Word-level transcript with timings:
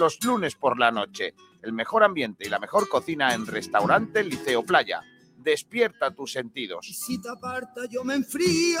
los 0.00 0.24
lunes 0.24 0.56
por 0.56 0.78
la 0.80 0.90
noche. 0.90 1.34
El 1.62 1.74
mejor 1.74 2.02
ambiente 2.02 2.46
y 2.46 2.48
la 2.48 2.58
mejor 2.58 2.88
cocina 2.88 3.34
en 3.34 3.46
restaurante 3.46 4.24
Liceo 4.24 4.64
Playa. 4.64 5.02
Despierta 5.36 6.10
tus 6.10 6.32
sentidos. 6.32 6.86
Si 6.86 7.20
te 7.20 7.28
aparta 7.28 7.82
yo 7.88 8.02
me 8.02 8.14
enfrío. 8.14 8.80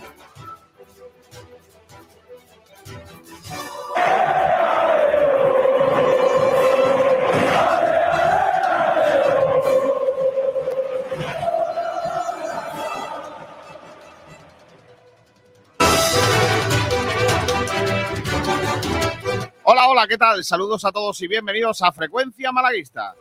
¿Qué 20.07 20.17
tal? 20.17 20.43
Saludos 20.43 20.83
a 20.85 20.91
todos 20.91 21.21
y 21.21 21.27
bienvenidos 21.27 21.81
a 21.83 21.91
Frecuencia 21.91 22.51
Malaguista. 22.51 23.13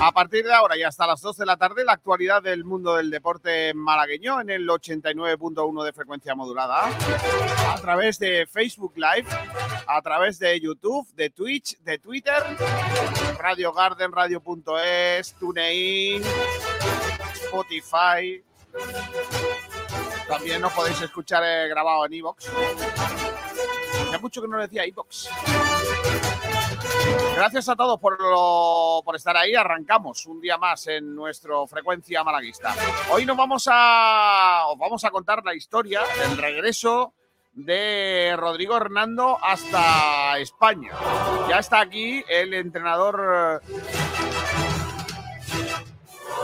A 0.00 0.12
partir 0.12 0.44
de 0.44 0.52
ahora 0.52 0.76
y 0.76 0.82
hasta 0.82 1.06
las 1.06 1.20
2 1.22 1.38
de 1.38 1.46
la 1.46 1.56
tarde, 1.56 1.84
la 1.84 1.92
actualidad 1.92 2.42
del 2.42 2.64
mundo 2.64 2.96
del 2.96 3.10
deporte 3.10 3.72
malagueño 3.74 4.40
en 4.40 4.50
el 4.50 4.68
89.1 4.68 5.84
de 5.84 5.92
frecuencia 5.92 6.34
modulada, 6.34 6.90
a 7.68 7.80
través 7.80 8.18
de 8.18 8.46
Facebook 8.46 8.92
Live, 8.96 9.28
a 9.86 10.02
través 10.02 10.38
de 10.38 10.60
YouTube, 10.60 11.08
de 11.14 11.30
Twitch, 11.30 11.78
de 11.78 11.98
Twitter, 11.98 12.42
Radio 13.38 13.72
Garden, 13.72 14.12
Radio.es, 14.12 15.34
TuneIn, 15.34 16.22
Spotify. 17.44 18.42
También 20.28 20.60
nos 20.60 20.72
podéis 20.72 21.00
escuchar 21.00 21.42
eh, 21.44 21.68
grabado 21.68 22.04
en 22.04 22.14
iVoox. 22.14 22.44
Hace 24.12 24.20
mucho 24.20 24.42
que 24.42 24.48
no 24.48 24.58
le 24.58 24.64
decía 24.64 24.86
iVoox. 24.86 25.28
Gracias 27.34 27.68
a 27.70 27.76
todos 27.76 27.98
por, 27.98 28.20
lo- 28.20 29.00
por 29.04 29.16
estar 29.16 29.34
ahí. 29.36 29.54
Arrancamos 29.54 30.26
un 30.26 30.38
día 30.40 30.58
más 30.58 30.86
en 30.86 31.14
nuestro 31.14 31.66
frecuencia 31.66 32.22
malaguista. 32.22 32.74
Hoy 33.10 33.24
nos 33.24 33.36
vamos 33.38 33.66
a, 33.70 34.64
os 34.68 34.78
vamos 34.78 35.02
a 35.04 35.10
contar 35.10 35.42
la 35.44 35.54
historia 35.54 36.02
del 36.20 36.36
regreso 36.36 37.14
de 37.54 38.34
Rodrigo 38.36 38.76
Hernando 38.76 39.38
hasta 39.42 40.38
España. 40.38 40.90
Ya 41.48 41.58
está 41.58 41.80
aquí 41.80 42.22
el 42.28 42.52
entrenador 42.52 43.60
eh, 43.64 43.66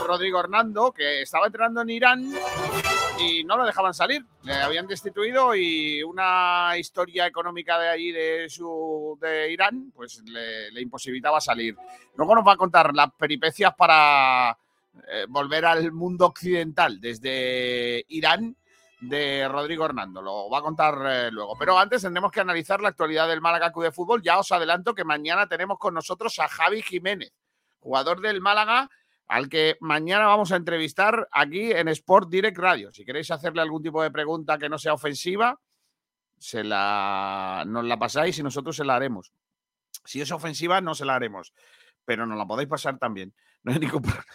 Rodrigo 0.07 0.39
Hernando, 0.39 0.91
que 0.91 1.21
estaba 1.21 1.45
entrenando 1.47 1.81
en 1.81 1.89
Irán 1.91 2.33
y 3.19 3.43
no 3.43 3.57
lo 3.57 3.65
dejaban 3.65 3.93
salir. 3.93 4.25
Le 4.43 4.53
habían 4.53 4.87
destituido 4.87 5.55
y 5.55 6.01
una 6.03 6.77
historia 6.77 7.27
económica 7.27 7.77
de 7.79 7.89
allí 7.89 8.11
de 8.11 8.49
su 8.49 9.17
de 9.21 9.51
Irán, 9.51 9.91
pues 9.95 10.21
le, 10.23 10.81
imposibilitaba 10.81 11.41
salir. 11.41 11.75
Luego 12.15 12.35
nos 12.35 12.47
va 12.47 12.53
a 12.53 12.57
contar 12.57 12.93
las 12.93 13.11
peripecias 13.13 13.73
para 13.75 14.57
eh, 15.07 15.25
volver 15.27 15.65
al 15.65 15.91
mundo 15.91 16.27
occidental 16.27 16.99
desde 16.99 18.05
Irán 18.09 18.55
de 19.01 19.47
Rodrigo 19.47 19.85
Hernando. 19.85 20.21
Lo 20.21 20.49
va 20.49 20.59
a 20.59 20.63
contar 20.63 20.95
eh, 21.05 21.31
luego. 21.31 21.55
Pero 21.57 21.77
antes 21.77 22.01
tendremos 22.01 22.31
que 22.31 22.41
analizar 22.41 22.81
la 22.81 22.89
actualidad 22.89 23.27
del 23.27 23.41
Málaga 23.41 23.71
Club 23.71 23.85
de 23.85 23.91
Fútbol. 23.91 24.21
Ya 24.21 24.39
os 24.39 24.51
adelanto 24.51 24.93
que 24.93 25.03
mañana 25.03 25.47
tenemos 25.47 25.77
con 25.77 25.93
nosotros 25.93 26.37
a 26.39 26.47
Javi 26.47 26.81
Jiménez, 26.81 27.31
jugador 27.79 28.21
del 28.21 28.41
Málaga 28.41 28.89
al 29.29 29.47
que 29.47 29.77
mañana 29.79 30.25
vamos 30.25 30.51
a 30.51 30.55
entrevistar 30.55 31.29
aquí 31.31 31.71
en 31.71 31.87
Sport 31.87 32.29
Direct 32.29 32.57
Radio. 32.57 32.91
Si 32.91 33.05
queréis 33.05 33.29
hacerle 33.29 33.61
algún 33.61 33.83
tipo 33.83 34.01
de 34.01 34.09
pregunta 34.09 34.57
que 34.57 34.69
no 34.69 34.79
sea 34.79 34.93
ofensiva, 34.93 35.59
se 36.39 36.63
la, 36.63 37.63
nos 37.67 37.85
la 37.85 37.99
pasáis 37.99 38.39
y 38.39 38.43
nosotros 38.43 38.75
se 38.75 38.83
la 38.83 38.95
haremos. 38.95 39.31
Si 40.03 40.19
es 40.19 40.31
ofensiva, 40.31 40.81
no 40.81 40.95
se 40.95 41.05
la 41.05 41.15
haremos, 41.15 41.53
pero 42.05 42.25
nos 42.25 42.39
la 42.39 42.47
podéis 42.47 42.69
pasar 42.69 42.97
también. 42.97 43.33
No 43.61 43.73
hay 43.73 43.79
ningún 43.79 44.01
problema. 44.01 44.25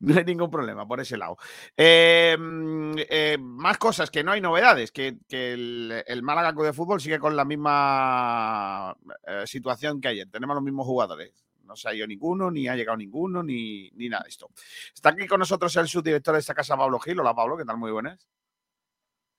No 0.00 0.18
hay 0.18 0.24
ningún 0.24 0.50
problema 0.50 0.86
por 0.86 0.98
ese 0.98 1.16
lado. 1.16 1.36
Mm, 1.76 2.94
eh, 3.08 3.38
más 3.38 3.78
cosas, 3.78 4.10
que 4.10 4.24
no 4.24 4.32
hay 4.32 4.40
novedades, 4.40 4.90
que, 4.90 5.16
el, 5.30 6.22
Málaga 6.24 6.52
de 6.52 6.72
Fútbol 6.72 7.00
sigue 7.00 7.20
con 7.20 7.36
la 7.36 7.44
misma 7.44 8.96
eh, 9.28 9.44
situación 9.46 10.00
que 10.00 10.08
ayer. 10.08 10.28
Tenemos 10.28 10.56
los 10.56 10.64
mismos 10.64 10.86
jugadores. 10.86 11.32
No 11.70 11.76
se 11.76 11.88
ha 11.88 11.94
ido 11.94 12.04
ninguno, 12.04 12.50
ni 12.50 12.66
ha 12.66 12.74
llegado 12.74 12.96
ninguno, 12.96 13.44
ni, 13.44 13.88
ni 13.92 14.08
nada 14.08 14.24
de 14.24 14.30
esto. 14.30 14.50
Está 14.92 15.10
aquí 15.10 15.28
con 15.28 15.38
nosotros 15.38 15.74
el 15.76 15.86
subdirector 15.86 16.34
de 16.34 16.40
esta 16.40 16.52
casa, 16.52 16.76
Pablo 16.76 16.98
Gil. 16.98 17.20
Hola, 17.20 17.32
Pablo, 17.32 17.56
¿qué 17.56 17.64
tal? 17.64 17.76
Muy 17.76 17.92
buenas. 17.92 18.26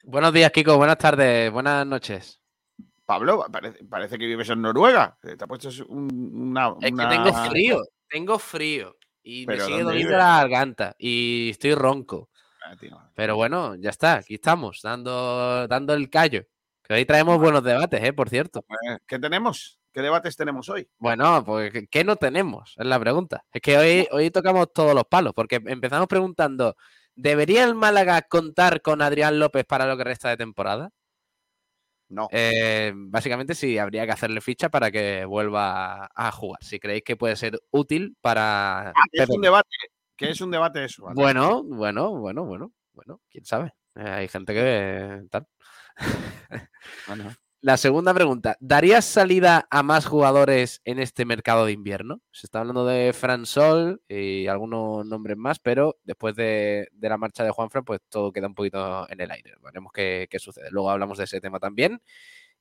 Buenos 0.05 0.31
días, 0.31 0.49
Kiko. 0.49 0.77
Buenas 0.77 0.97
tardes. 0.97 1.51
Buenas 1.51 1.85
noches. 1.85 2.41
Pablo, 3.05 3.45
parece, 3.51 3.83
parece 3.83 4.17
que 4.17 4.25
vives 4.27 4.49
en 4.49 4.61
Noruega. 4.61 5.17
Eh, 5.23 5.35
Te 5.35 5.43
ha 5.43 5.47
puesto 5.47 5.67
un- 5.89 6.09
una, 6.51 6.69
Es 6.79 6.87
que 6.87 6.93
una- 6.93 7.09
tengo 7.09 7.33
frío. 7.49 7.81
Tengo 8.07 8.39
frío. 8.39 8.95
Y 9.23 9.45
me 9.45 9.55
¿Pero 9.55 9.65
sigue 9.65 9.83
doliendo 9.83 10.15
la 10.17 10.37
garganta. 10.37 10.95
Y 10.97 11.49
estoy 11.49 11.75
ronco. 11.75 12.29
Ah. 12.65 13.09
Pero 13.13 13.35
bueno, 13.35 13.75
ya 13.75 13.89
está. 13.89 14.13
Aquí 14.15 14.35
estamos, 14.35 14.79
dando, 14.81 15.67
dando 15.67 15.93
el 15.93 16.09
callo. 16.09 16.45
Que 16.81 16.93
hoy 16.93 17.03
traemos 17.05 17.37
buenos 17.37 17.61
debates, 17.61 18.01
¿eh? 18.01 18.13
Por 18.13 18.29
cierto. 18.29 18.63
Eh, 18.87 18.99
¿Qué 19.05 19.19
tenemos? 19.19 19.80
¿Qué 19.93 20.01
debates 20.01 20.35
tenemos 20.37 20.69
hoy? 20.69 20.87
Bueno, 20.99 21.43
pues 21.45 21.71
¿qué- 21.71 21.87
¿qué 21.87 22.03
no 22.03 22.15
tenemos? 22.15 22.75
Es 22.77 22.85
la 22.85 22.99
pregunta. 22.99 23.43
Es 23.51 23.61
que 23.61 23.77
hoy, 23.77 24.07
hoy 24.11 24.31
tocamos 24.31 24.71
todos 24.73 24.93
los 24.95 25.03
palos, 25.05 25.33
porque 25.35 25.61
empezamos 25.65 26.07
preguntando, 26.07 26.75
¿debería 27.15 27.63
el 27.65 27.75
Málaga 27.75 28.21
contar 28.21 28.81
con 28.81 29.01
Adrián 29.01 29.37
López 29.39 29.65
para 29.65 29.85
lo 29.85 29.97
que 29.97 30.03
resta 30.05 30.29
de 30.29 30.37
temporada? 30.37 30.91
No. 32.07 32.27
Eh, 32.31 32.91
básicamente 32.93 33.55
sí, 33.55 33.77
habría 33.77 34.05
que 34.05 34.11
hacerle 34.11 34.41
ficha 34.41 34.69
para 34.69 34.91
que 34.91 35.23
vuelva 35.25 36.09
a 36.13 36.31
jugar. 36.31 36.61
Si 36.61 36.77
creéis 36.79 37.03
que 37.03 37.15
puede 37.15 37.35
ser 37.37 37.59
útil 37.71 38.17
para... 38.19 38.89
Ah, 38.89 38.93
que 39.11 39.23
es 39.23 39.29
un 39.29 39.41
debate. 39.41 39.69
Que 40.17 40.29
es 40.29 40.41
un 40.41 40.51
debate 40.51 40.83
eso. 40.83 41.05
Bueno, 41.13 41.63
bueno, 41.63 42.11
bueno, 42.17 42.43
bueno, 42.43 42.73
bueno, 42.93 43.21
quién 43.29 43.45
sabe. 43.45 43.73
Eh, 43.95 44.07
hay 44.09 44.27
gente 44.27 44.53
que 44.53 45.23
tal. 45.29 45.47
Bueno, 47.07 47.33
La 47.63 47.77
segunda 47.77 48.11
pregunta, 48.11 48.57
¿darías 48.59 49.05
salida 49.05 49.67
a 49.69 49.83
más 49.83 50.07
jugadores 50.07 50.81
en 50.83 50.97
este 50.97 51.25
mercado 51.25 51.67
de 51.67 51.73
invierno? 51.73 52.19
Se 52.31 52.47
está 52.47 52.61
hablando 52.61 52.87
de 52.87 53.13
Fran 53.13 53.45
Sol 53.45 54.01
y 54.07 54.47
algunos 54.47 55.05
nombres 55.05 55.37
más, 55.37 55.59
pero 55.59 55.95
después 56.03 56.35
de, 56.35 56.87
de 56.91 57.09
la 57.09 57.19
marcha 57.19 57.43
de 57.43 57.51
Juanfran, 57.51 57.85
pues 57.85 57.99
todo 58.09 58.31
queda 58.31 58.47
un 58.47 58.55
poquito 58.55 59.07
en 59.11 59.21
el 59.21 59.29
aire. 59.29 59.53
Veremos 59.61 59.91
qué, 59.93 60.27
qué 60.27 60.39
sucede. 60.39 60.71
Luego 60.71 60.89
hablamos 60.89 61.19
de 61.19 61.25
ese 61.25 61.39
tema 61.39 61.59
también. 61.59 62.01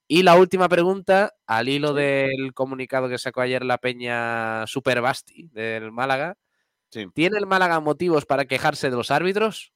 Y 0.07 0.23
la 0.23 0.37
última 0.37 0.69
pregunta, 0.69 1.33
al 1.47 1.71
hilo 1.71 1.95
del 1.95 2.53
comunicado 2.53 3.09
que 3.09 3.17
sacó 3.17 3.41
ayer 3.41 3.65
la 3.65 3.79
peña 3.79 4.67
Super 4.67 5.01
Basti 5.01 5.49
del 5.51 5.93
Málaga. 5.93 6.37
Sí. 6.91 7.07
¿Tiene 7.15 7.39
el 7.39 7.47
Málaga 7.47 7.81
motivos 7.81 8.27
para 8.27 8.45
quejarse 8.45 8.91
de 8.91 8.97
los 8.97 9.11
árbitros? 9.11 9.73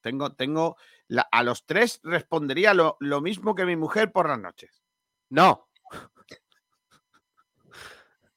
Tengo, 0.00 0.32
tengo, 0.32 0.76
la- 1.08 1.28
a 1.30 1.42
los 1.42 1.64
tres 1.66 2.00
respondería 2.02 2.74
lo, 2.74 2.96
lo 3.00 3.20
mismo 3.20 3.54
que 3.54 3.66
mi 3.66 3.76
mujer 3.76 4.12
por 4.12 4.28
las 4.28 4.38
noches. 4.38 4.82
No. 5.30 5.68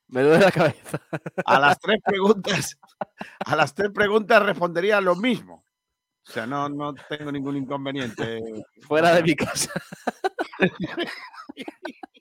Me 0.10 0.22
duele 0.22 0.46
la 0.46 0.52
cabeza. 0.52 1.02
A 1.46 1.60
las 1.60 1.80
tres 1.80 2.00
preguntas, 2.04 2.78
a 3.46 3.56
las 3.58 3.74
tres 3.74 3.92
preguntas 3.92 4.42
respondería 4.42 5.02
lo 5.02 5.16
mismo. 5.16 5.66
O 6.26 6.32
sea, 6.32 6.46
no, 6.46 6.70
no 6.70 6.94
tengo 6.94 7.32
ningún 7.32 7.58
inconveniente. 7.58 8.42
Fuera 8.88 9.14
de 9.16 9.24
mi 9.24 9.36
casa. 9.36 9.72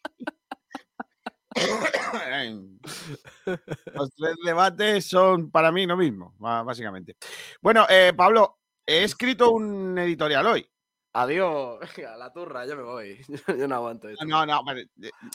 Los 3.94 4.10
tres 4.14 4.36
debates 4.44 5.06
son 5.06 5.50
para 5.50 5.72
mí 5.72 5.86
lo 5.86 5.96
mismo, 5.96 6.34
básicamente. 6.38 7.16
Bueno, 7.60 7.86
eh, 7.88 8.12
Pablo, 8.16 8.58
he 8.86 9.04
escrito 9.04 9.50
un 9.50 9.98
editorial 9.98 10.46
hoy. 10.46 10.68
Adiós. 11.12 11.80
A 12.12 12.16
la 12.16 12.32
turra, 12.32 12.66
yo 12.66 12.76
me 12.76 12.82
voy. 12.82 13.18
Yo 13.58 13.66
no 13.68 13.74
aguanto 13.74 14.08
esto. 14.08 14.24
No, 14.24 14.44
no, 14.44 14.62
vale, 14.62 14.88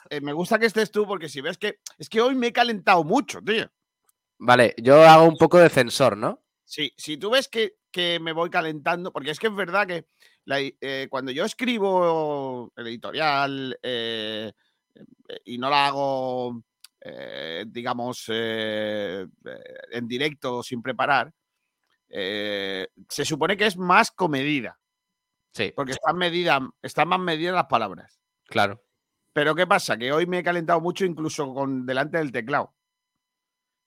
eh, 0.09 0.21
me 0.21 0.33
gusta 0.33 0.59
que 0.59 0.67
estés 0.67 0.91
tú 0.91 1.05
porque 1.05 1.27
si 1.27 1.41
ves 1.41 1.57
que 1.57 1.79
es 1.97 2.07
que 2.07 2.21
hoy 2.21 2.35
me 2.35 2.47
he 2.47 2.53
calentado 2.53 3.03
mucho, 3.03 3.41
tío. 3.41 3.69
Vale, 4.37 4.73
yo 4.77 5.03
hago 5.03 5.25
un 5.25 5.37
poco 5.37 5.59
de 5.59 5.69
censor, 5.69 6.17
¿no? 6.17 6.41
Sí, 6.65 6.91
si 6.97 7.17
tú 7.17 7.29
ves 7.29 7.47
que, 7.47 7.75
que 7.91 8.19
me 8.19 8.31
voy 8.31 8.49
calentando, 8.49 9.11
porque 9.11 9.31
es 9.31 9.39
que 9.39 9.47
es 9.47 9.55
verdad 9.55 9.85
que 9.85 10.07
la 10.45 10.59
eh, 10.59 11.07
cuando 11.09 11.31
yo 11.31 11.45
escribo 11.45 12.71
el 12.75 12.87
editorial 12.87 13.77
eh, 13.83 14.51
y 15.45 15.57
no 15.57 15.69
la 15.69 15.87
hago, 15.87 16.63
eh, 17.01 17.65
digamos, 17.67 18.25
en 18.29 20.07
directo 20.07 20.63
sin 20.63 20.81
preparar, 20.81 21.31
eh, 22.11 22.87
se 23.09 23.25
supone 23.25 23.57
que 23.57 23.65
es 23.65 23.77
más 23.77 24.11
comedida, 24.11 24.77
Sí, 25.53 25.73
porque 25.75 25.91
están, 25.93 26.17
medida, 26.17 26.59
están 26.81 27.09
más 27.09 27.19
medidas 27.19 27.55
las 27.55 27.65
palabras. 27.65 28.19
claro. 28.45 28.81
Pero 29.33 29.55
¿qué 29.55 29.65
pasa? 29.65 29.97
Que 29.97 30.11
hoy 30.11 30.25
me 30.25 30.39
he 30.39 30.43
calentado 30.43 30.81
mucho 30.81 31.05
incluso 31.05 31.53
con 31.53 31.85
delante 31.85 32.17
del 32.17 32.33
teclado. 32.33 32.75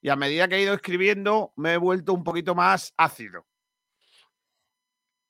Y 0.01 0.09
a 0.09 0.15
medida 0.15 0.47
que 0.47 0.55
he 0.55 0.61
ido 0.63 0.73
escribiendo, 0.73 1.53
me 1.55 1.73
he 1.73 1.77
vuelto 1.77 2.13
un 2.13 2.23
poquito 2.23 2.55
más 2.55 2.93
ácido. 2.97 3.45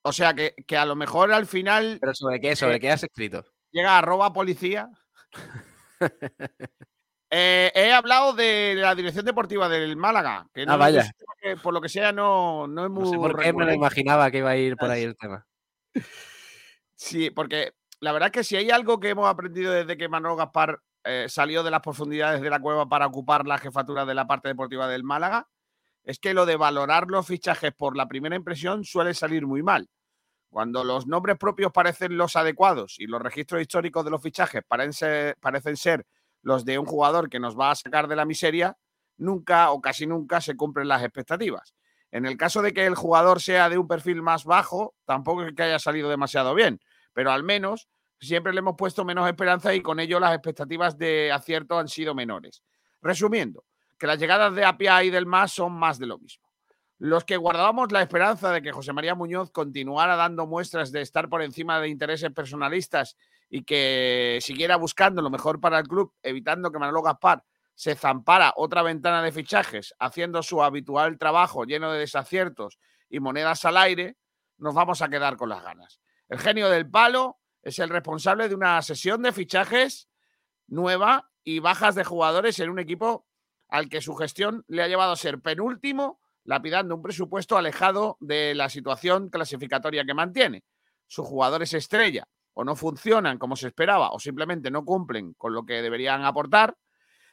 O 0.02 0.12
sea 0.12 0.32
que, 0.32 0.54
que 0.66 0.76
a 0.76 0.86
lo 0.86 0.96
mejor 0.96 1.32
al 1.32 1.46
final 1.46 1.98
¿Pero 2.00 2.14
sobre 2.14 2.40
qué? 2.40 2.56
¿Sobre 2.56 2.80
qué 2.80 2.90
has 2.90 3.02
escrito? 3.02 3.44
llega 3.72 3.98
arroba 3.98 4.32
policía. 4.32 4.88
Eh, 7.30 7.72
he 7.74 7.92
hablado 7.92 8.32
de 8.34 8.74
la 8.76 8.94
dirección 8.94 9.24
deportiva 9.24 9.68
del 9.68 9.96
Málaga, 9.96 10.46
que, 10.54 10.62
Ah, 10.62 10.66
no- 10.66 10.78
vaya. 10.78 11.10
que 11.40 11.56
por 11.56 11.74
lo 11.74 11.80
que 11.80 11.88
sea 11.88 12.12
no, 12.12 12.66
no 12.68 12.84
es 12.84 12.90
muy 12.90 13.04
No 13.04 13.10
sé 13.10 13.16
por 13.16 13.38
qué 13.40 13.52
me 13.52 13.64
lo 13.64 13.72
imaginaba 13.74 14.30
que 14.30 14.38
iba 14.38 14.50
a 14.50 14.56
ir 14.56 14.76
por 14.76 14.90
ahí 14.90 15.02
el 15.02 15.16
tema. 15.16 15.44
Sí, 16.94 17.30
porque 17.30 17.72
la 18.00 18.12
verdad 18.12 18.28
es 18.28 18.32
que 18.32 18.44
si 18.44 18.56
hay 18.56 18.70
algo 18.70 19.00
que 19.00 19.10
hemos 19.10 19.28
aprendido 19.28 19.72
desde 19.72 19.96
que 19.96 20.08
Manolo 20.08 20.36
Gaspar 20.36 20.80
eh, 21.04 21.26
salió 21.28 21.62
de 21.62 21.70
las 21.70 21.80
profundidades 21.82 22.40
de 22.40 22.50
la 22.50 22.60
cueva 22.60 22.88
para 22.88 23.06
ocupar 23.06 23.46
la 23.46 23.58
jefatura 23.58 24.04
de 24.04 24.14
la 24.14 24.26
parte 24.26 24.48
deportiva 24.48 24.88
del 24.88 25.04
Málaga, 25.04 25.48
es 26.04 26.18
que 26.18 26.34
lo 26.34 26.46
de 26.46 26.56
valorar 26.56 27.08
los 27.08 27.26
fichajes 27.26 27.72
por 27.76 27.96
la 27.96 28.06
primera 28.06 28.36
impresión 28.36 28.84
suele 28.84 29.14
salir 29.14 29.46
muy 29.46 29.62
mal. 29.62 29.88
Cuando 30.48 30.84
los 30.84 31.06
nombres 31.06 31.36
propios 31.38 31.72
parecen 31.72 32.16
los 32.16 32.36
adecuados 32.36 32.96
y 32.98 33.06
los 33.06 33.20
registros 33.20 33.60
históricos 33.60 34.04
de 34.04 34.10
los 34.12 34.22
fichajes 34.22 34.62
parecen 34.66 34.92
ser, 34.92 35.36
parecen 35.40 35.76
ser 35.76 36.06
los 36.46 36.64
de 36.64 36.78
un 36.78 36.86
jugador 36.86 37.28
que 37.28 37.40
nos 37.40 37.58
va 37.58 37.72
a 37.72 37.74
sacar 37.74 38.06
de 38.06 38.14
la 38.14 38.24
miseria, 38.24 38.78
nunca 39.16 39.72
o 39.72 39.80
casi 39.80 40.06
nunca 40.06 40.40
se 40.40 40.56
cumplen 40.56 40.86
las 40.86 41.02
expectativas. 41.02 41.74
En 42.12 42.24
el 42.24 42.36
caso 42.36 42.62
de 42.62 42.72
que 42.72 42.86
el 42.86 42.94
jugador 42.94 43.42
sea 43.42 43.68
de 43.68 43.78
un 43.78 43.88
perfil 43.88 44.22
más 44.22 44.44
bajo, 44.44 44.94
tampoco 45.04 45.42
es 45.42 45.52
que 45.54 45.64
haya 45.64 45.80
salido 45.80 46.08
demasiado 46.08 46.54
bien, 46.54 46.78
pero 47.12 47.32
al 47.32 47.42
menos 47.42 47.88
siempre 48.20 48.52
le 48.52 48.60
hemos 48.60 48.76
puesto 48.76 49.04
menos 49.04 49.28
esperanza 49.28 49.74
y 49.74 49.82
con 49.82 49.98
ello 49.98 50.20
las 50.20 50.34
expectativas 50.34 50.96
de 50.96 51.32
acierto 51.32 51.80
han 51.80 51.88
sido 51.88 52.14
menores. 52.14 52.62
Resumiendo, 53.02 53.64
que 53.98 54.06
las 54.06 54.20
llegadas 54.20 54.54
de 54.54 54.64
Apia 54.64 55.02
y 55.02 55.10
del 55.10 55.26
MAS 55.26 55.50
son 55.50 55.72
más 55.72 55.98
de 55.98 56.06
lo 56.06 56.16
mismo. 56.16 56.46
Los 56.98 57.24
que 57.24 57.36
guardábamos 57.36 57.90
la 57.90 58.02
esperanza 58.02 58.52
de 58.52 58.62
que 58.62 58.70
José 58.70 58.92
María 58.92 59.16
Muñoz 59.16 59.50
continuara 59.50 60.14
dando 60.14 60.46
muestras 60.46 60.92
de 60.92 61.02
estar 61.02 61.28
por 61.28 61.42
encima 61.42 61.80
de 61.80 61.88
intereses 61.88 62.30
personalistas 62.30 63.16
y 63.48 63.64
que 63.64 64.38
siguiera 64.42 64.76
buscando 64.76 65.22
lo 65.22 65.30
mejor 65.30 65.60
para 65.60 65.78
el 65.78 65.86
club, 65.86 66.12
evitando 66.22 66.70
que 66.70 66.78
Manolo 66.78 67.02
Gaspar 67.02 67.44
se 67.74 67.94
zampara 67.94 68.54
otra 68.56 68.82
ventana 68.82 69.22
de 69.22 69.32
fichajes, 69.32 69.94
haciendo 69.98 70.42
su 70.42 70.62
habitual 70.62 71.18
trabajo 71.18 71.64
lleno 71.64 71.92
de 71.92 72.00
desaciertos 72.00 72.78
y 73.08 73.20
monedas 73.20 73.64
al 73.64 73.76
aire, 73.76 74.16
nos 74.56 74.74
vamos 74.74 75.02
a 75.02 75.08
quedar 75.08 75.36
con 75.36 75.50
las 75.50 75.62
ganas. 75.62 76.00
El 76.28 76.38
genio 76.38 76.68
del 76.70 76.90
palo 76.90 77.38
es 77.62 77.78
el 77.78 77.90
responsable 77.90 78.48
de 78.48 78.54
una 78.54 78.80
sesión 78.82 79.22
de 79.22 79.32
fichajes 79.32 80.08
nueva 80.66 81.30
y 81.44 81.60
bajas 81.60 81.94
de 81.94 82.04
jugadores 82.04 82.58
en 82.60 82.70
un 82.70 82.78
equipo 82.78 83.26
al 83.68 83.88
que 83.88 84.00
su 84.00 84.14
gestión 84.14 84.64
le 84.68 84.82
ha 84.82 84.88
llevado 84.88 85.12
a 85.12 85.16
ser 85.16 85.40
penúltimo, 85.40 86.20
lapidando 86.44 86.94
un 86.94 87.02
presupuesto 87.02 87.56
alejado 87.56 88.16
de 88.20 88.54
la 88.54 88.68
situación 88.68 89.28
clasificatoria 89.28 90.04
que 90.04 90.14
mantiene. 90.14 90.64
Sus 91.06 91.26
jugadores 91.26 91.74
estrella 91.74 92.26
o 92.58 92.64
no 92.64 92.74
funcionan 92.74 93.38
como 93.38 93.54
se 93.54 93.68
esperaba 93.68 94.12
o 94.12 94.18
simplemente 94.18 94.70
no 94.70 94.82
cumplen 94.82 95.34
con 95.34 95.52
lo 95.52 95.66
que 95.66 95.82
deberían 95.82 96.24
aportar. 96.24 96.74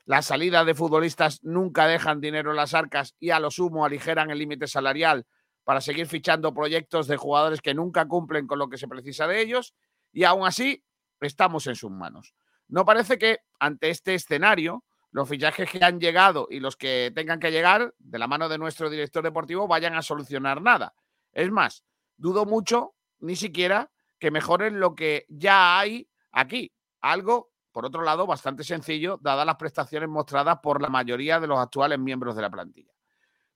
Las 0.03 0.25
salidas 0.25 0.65
de 0.65 0.75
futbolistas 0.75 1.39
nunca 1.43 1.87
dejan 1.87 2.19
dinero 2.19 2.51
en 2.51 2.57
las 2.57 2.73
arcas 2.73 3.15
y 3.21 3.29
a 3.29 3.39
lo 3.39 3.49
sumo 3.49 3.85
aligeran 3.85 4.31
el 4.31 4.39
límite 4.39 4.67
salarial 4.67 5.25
para 5.63 5.79
seguir 5.79 6.07
fichando 6.07 6.53
proyectos 6.53 7.07
de 7.07 7.15
jugadores 7.15 7.61
que 7.61 7.73
nunca 7.73 8.05
cumplen 8.05 8.47
con 8.47 8.59
lo 8.59 8.67
que 8.67 8.77
se 8.77 8.89
precisa 8.89 9.25
de 9.25 9.39
ellos 9.39 9.73
y 10.11 10.25
aún 10.25 10.45
así 10.45 10.83
estamos 11.21 11.67
en 11.67 11.75
sus 11.75 11.89
manos. 11.89 12.35
No 12.67 12.83
parece 12.83 13.17
que 13.17 13.37
ante 13.59 13.91
este 13.91 14.15
escenario 14.15 14.83
los 15.11 15.29
fichajes 15.29 15.69
que 15.69 15.85
han 15.85 16.01
llegado 16.01 16.47
y 16.49 16.59
los 16.59 16.75
que 16.75 17.13
tengan 17.15 17.39
que 17.39 17.51
llegar 17.51 17.93
de 17.97 18.19
la 18.19 18.27
mano 18.27 18.49
de 18.49 18.57
nuestro 18.57 18.89
director 18.89 19.23
deportivo 19.23 19.69
vayan 19.69 19.95
a 19.95 20.01
solucionar 20.01 20.61
nada. 20.61 20.93
Es 21.31 21.49
más, 21.49 21.85
dudo 22.17 22.43
mucho 22.45 22.93
ni 23.19 23.37
siquiera 23.37 23.89
que 24.19 24.31
mejoren 24.31 24.80
lo 24.80 24.95
que 24.95 25.25
ya 25.30 25.80
hay 25.80 26.10
aquí. 26.31 26.71
Algo, 27.01 27.51
por 27.71 27.86
otro 27.86 28.04
lado, 28.04 28.25
bastante 28.25 28.63
sencillo, 28.63 29.18
dadas 29.21 29.45
las 29.45 29.56
prestaciones 29.56 30.10
mostradas 30.10 30.60
por 30.62 30.81
la 30.81 30.89
mayoría 30.89 31.39
de 31.39 31.48
los 31.48 31.60
actuales 31.60 32.00
miembros 32.00 32.36
de 32.36 32.42
la 32.42 32.50
plantilla. 32.50 32.91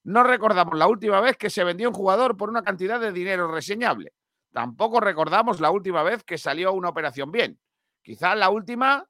No 0.04 0.24
recordamos 0.24 0.78
la 0.78 0.88
última 0.88 1.20
vez 1.20 1.38
que 1.38 1.50
se 1.50 1.64
vendió 1.64 1.90
un 1.90 1.96
jugador 1.96 2.38
por 2.38 2.50
una 2.50 2.64
cantidad 2.64 3.00
de 3.00 3.12
dinero 3.12 3.52
reseñable. 3.52 4.14
Tampoco 4.54 5.00
recordamos 5.00 5.60
la 5.60 5.70
última 5.70 6.02
vez 6.04 6.24
que 6.24 6.38
salió 6.38 6.74
una 6.74 6.90
operación 6.90 7.32
bien. 7.32 7.60
Quizás 8.02 8.38
la 8.38 8.50
última, 8.50 9.06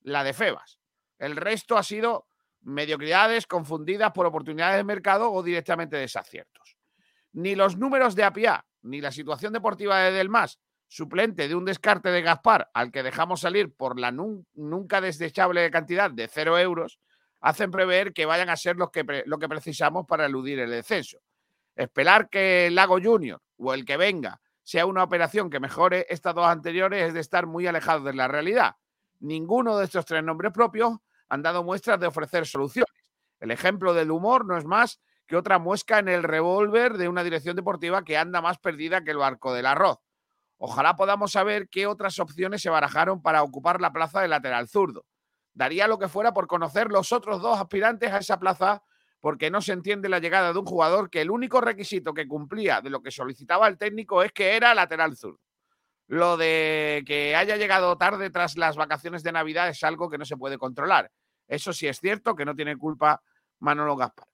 la 0.00 0.24
de 0.24 0.32
Febas. 0.32 0.80
El 1.18 1.36
resto 1.36 1.78
ha 1.78 1.82
sido 1.84 2.26
mediocridades 2.62 3.46
confundidas 3.46 4.12
por 4.12 4.26
oportunidades 4.26 4.76
de 4.78 4.84
mercado 4.84 5.32
o 5.32 5.42
directamente 5.42 5.96
desaciertos. 5.96 6.76
Ni 7.32 7.54
los 7.54 7.76
números 7.76 8.14
de 8.14 8.24
Apia, 8.24 8.66
ni 8.82 9.00
la 9.00 9.12
situación 9.12 9.52
deportiva 9.52 9.98
de 10.00 10.12
Delmas, 10.12 10.58
suplente 10.92 11.48
de 11.48 11.54
un 11.54 11.64
descarte 11.64 12.10
de 12.10 12.20
Gaspar 12.20 12.70
al 12.74 12.92
que 12.92 13.02
dejamos 13.02 13.40
salir 13.40 13.74
por 13.74 13.98
la 13.98 14.12
nun- 14.12 14.44
nunca 14.52 15.00
desechable 15.00 15.70
cantidad 15.70 16.10
de 16.10 16.28
cero 16.28 16.58
euros, 16.58 16.98
hacen 17.40 17.70
prever 17.70 18.12
que 18.12 18.26
vayan 18.26 18.50
a 18.50 18.56
ser 18.56 18.76
los 18.76 18.90
que 18.90 19.24
lo 19.24 19.38
que 19.38 19.48
precisamos 19.48 20.06
para 20.06 20.26
eludir 20.26 20.58
el 20.58 20.70
descenso. 20.70 21.18
Esperar 21.74 22.28
que 22.28 22.66
el 22.66 22.74
Lago 22.74 22.98
Junior 23.02 23.40
o 23.56 23.72
el 23.72 23.86
que 23.86 23.96
venga 23.96 24.38
sea 24.62 24.84
una 24.84 25.02
operación 25.02 25.48
que 25.48 25.60
mejore 25.60 26.04
estas 26.10 26.34
dos 26.34 26.46
anteriores 26.46 27.08
es 27.08 27.14
de 27.14 27.20
estar 27.20 27.46
muy 27.46 27.66
alejados 27.66 28.04
de 28.04 28.12
la 28.12 28.28
realidad. 28.28 28.76
Ninguno 29.20 29.78
de 29.78 29.86
estos 29.86 30.04
tres 30.04 30.22
nombres 30.22 30.52
propios 30.52 30.98
han 31.30 31.42
dado 31.42 31.64
muestras 31.64 31.98
de 32.00 32.06
ofrecer 32.06 32.46
soluciones. 32.46 32.92
El 33.40 33.50
ejemplo 33.50 33.94
del 33.94 34.10
humor 34.10 34.44
no 34.44 34.58
es 34.58 34.66
más 34.66 35.00
que 35.26 35.36
otra 35.36 35.58
muesca 35.58 35.98
en 36.00 36.08
el 36.08 36.22
revólver 36.22 36.98
de 36.98 37.08
una 37.08 37.24
dirección 37.24 37.56
deportiva 37.56 38.04
que 38.04 38.18
anda 38.18 38.42
más 38.42 38.58
perdida 38.58 39.02
que 39.02 39.12
el 39.12 39.16
barco 39.16 39.54
del 39.54 39.64
arroz. 39.64 39.98
Ojalá 40.64 40.94
podamos 40.94 41.32
saber 41.32 41.68
qué 41.68 41.88
otras 41.88 42.20
opciones 42.20 42.62
se 42.62 42.70
barajaron 42.70 43.20
para 43.20 43.42
ocupar 43.42 43.80
la 43.80 43.92
plaza 43.92 44.20
de 44.20 44.28
lateral 44.28 44.68
zurdo. 44.68 45.04
Daría 45.52 45.88
lo 45.88 45.98
que 45.98 46.06
fuera 46.06 46.32
por 46.32 46.46
conocer 46.46 46.88
los 46.88 47.10
otros 47.10 47.42
dos 47.42 47.58
aspirantes 47.58 48.12
a 48.12 48.18
esa 48.18 48.38
plaza 48.38 48.84
porque 49.18 49.50
no 49.50 49.60
se 49.60 49.72
entiende 49.72 50.08
la 50.08 50.20
llegada 50.20 50.52
de 50.52 50.60
un 50.60 50.64
jugador 50.64 51.10
que 51.10 51.20
el 51.20 51.32
único 51.32 51.60
requisito 51.60 52.14
que 52.14 52.28
cumplía 52.28 52.80
de 52.80 52.90
lo 52.90 53.02
que 53.02 53.10
solicitaba 53.10 53.66
el 53.66 53.76
técnico 53.76 54.22
es 54.22 54.30
que 54.30 54.54
era 54.54 54.72
lateral 54.72 55.16
zurdo. 55.16 55.40
Lo 56.06 56.36
de 56.36 57.02
que 57.08 57.34
haya 57.34 57.56
llegado 57.56 57.98
tarde 57.98 58.30
tras 58.30 58.56
las 58.56 58.76
vacaciones 58.76 59.24
de 59.24 59.32
Navidad 59.32 59.68
es 59.68 59.82
algo 59.82 60.08
que 60.08 60.18
no 60.18 60.24
se 60.24 60.36
puede 60.36 60.58
controlar. 60.58 61.10
Eso 61.48 61.72
sí 61.72 61.88
es 61.88 61.98
cierto 61.98 62.36
que 62.36 62.44
no 62.44 62.54
tiene 62.54 62.76
culpa 62.76 63.20
Manolo 63.58 63.96
Gaspar. 63.96 64.28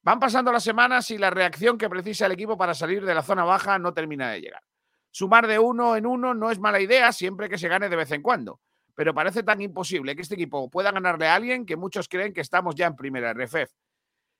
Van 0.00 0.18
pasando 0.18 0.50
las 0.50 0.64
semanas 0.64 1.10
y 1.10 1.18
la 1.18 1.28
reacción 1.28 1.76
que 1.76 1.90
precisa 1.90 2.24
el 2.24 2.32
equipo 2.32 2.56
para 2.56 2.72
salir 2.72 3.04
de 3.04 3.14
la 3.14 3.22
zona 3.22 3.44
baja 3.44 3.78
no 3.78 3.92
termina 3.92 4.30
de 4.30 4.40
llegar. 4.40 4.62
Sumar 5.10 5.46
de 5.46 5.58
uno 5.58 5.96
en 5.96 6.06
uno 6.06 6.34
no 6.34 6.50
es 6.50 6.58
mala 6.58 6.80
idea 6.80 7.12
siempre 7.12 7.48
que 7.48 7.58
se 7.58 7.68
gane 7.68 7.88
de 7.88 7.96
vez 7.96 8.10
en 8.12 8.22
cuando, 8.22 8.60
pero 8.94 9.14
parece 9.14 9.42
tan 9.42 9.60
imposible 9.60 10.14
que 10.14 10.22
este 10.22 10.34
equipo 10.34 10.70
pueda 10.70 10.92
ganarle 10.92 11.26
a 11.26 11.34
alguien 11.34 11.64
que 11.64 11.76
muchos 11.76 12.08
creen 12.08 12.32
que 12.32 12.40
estamos 12.40 12.74
ya 12.74 12.86
en 12.86 12.96
primera 12.96 13.32
RFF. 13.32 13.72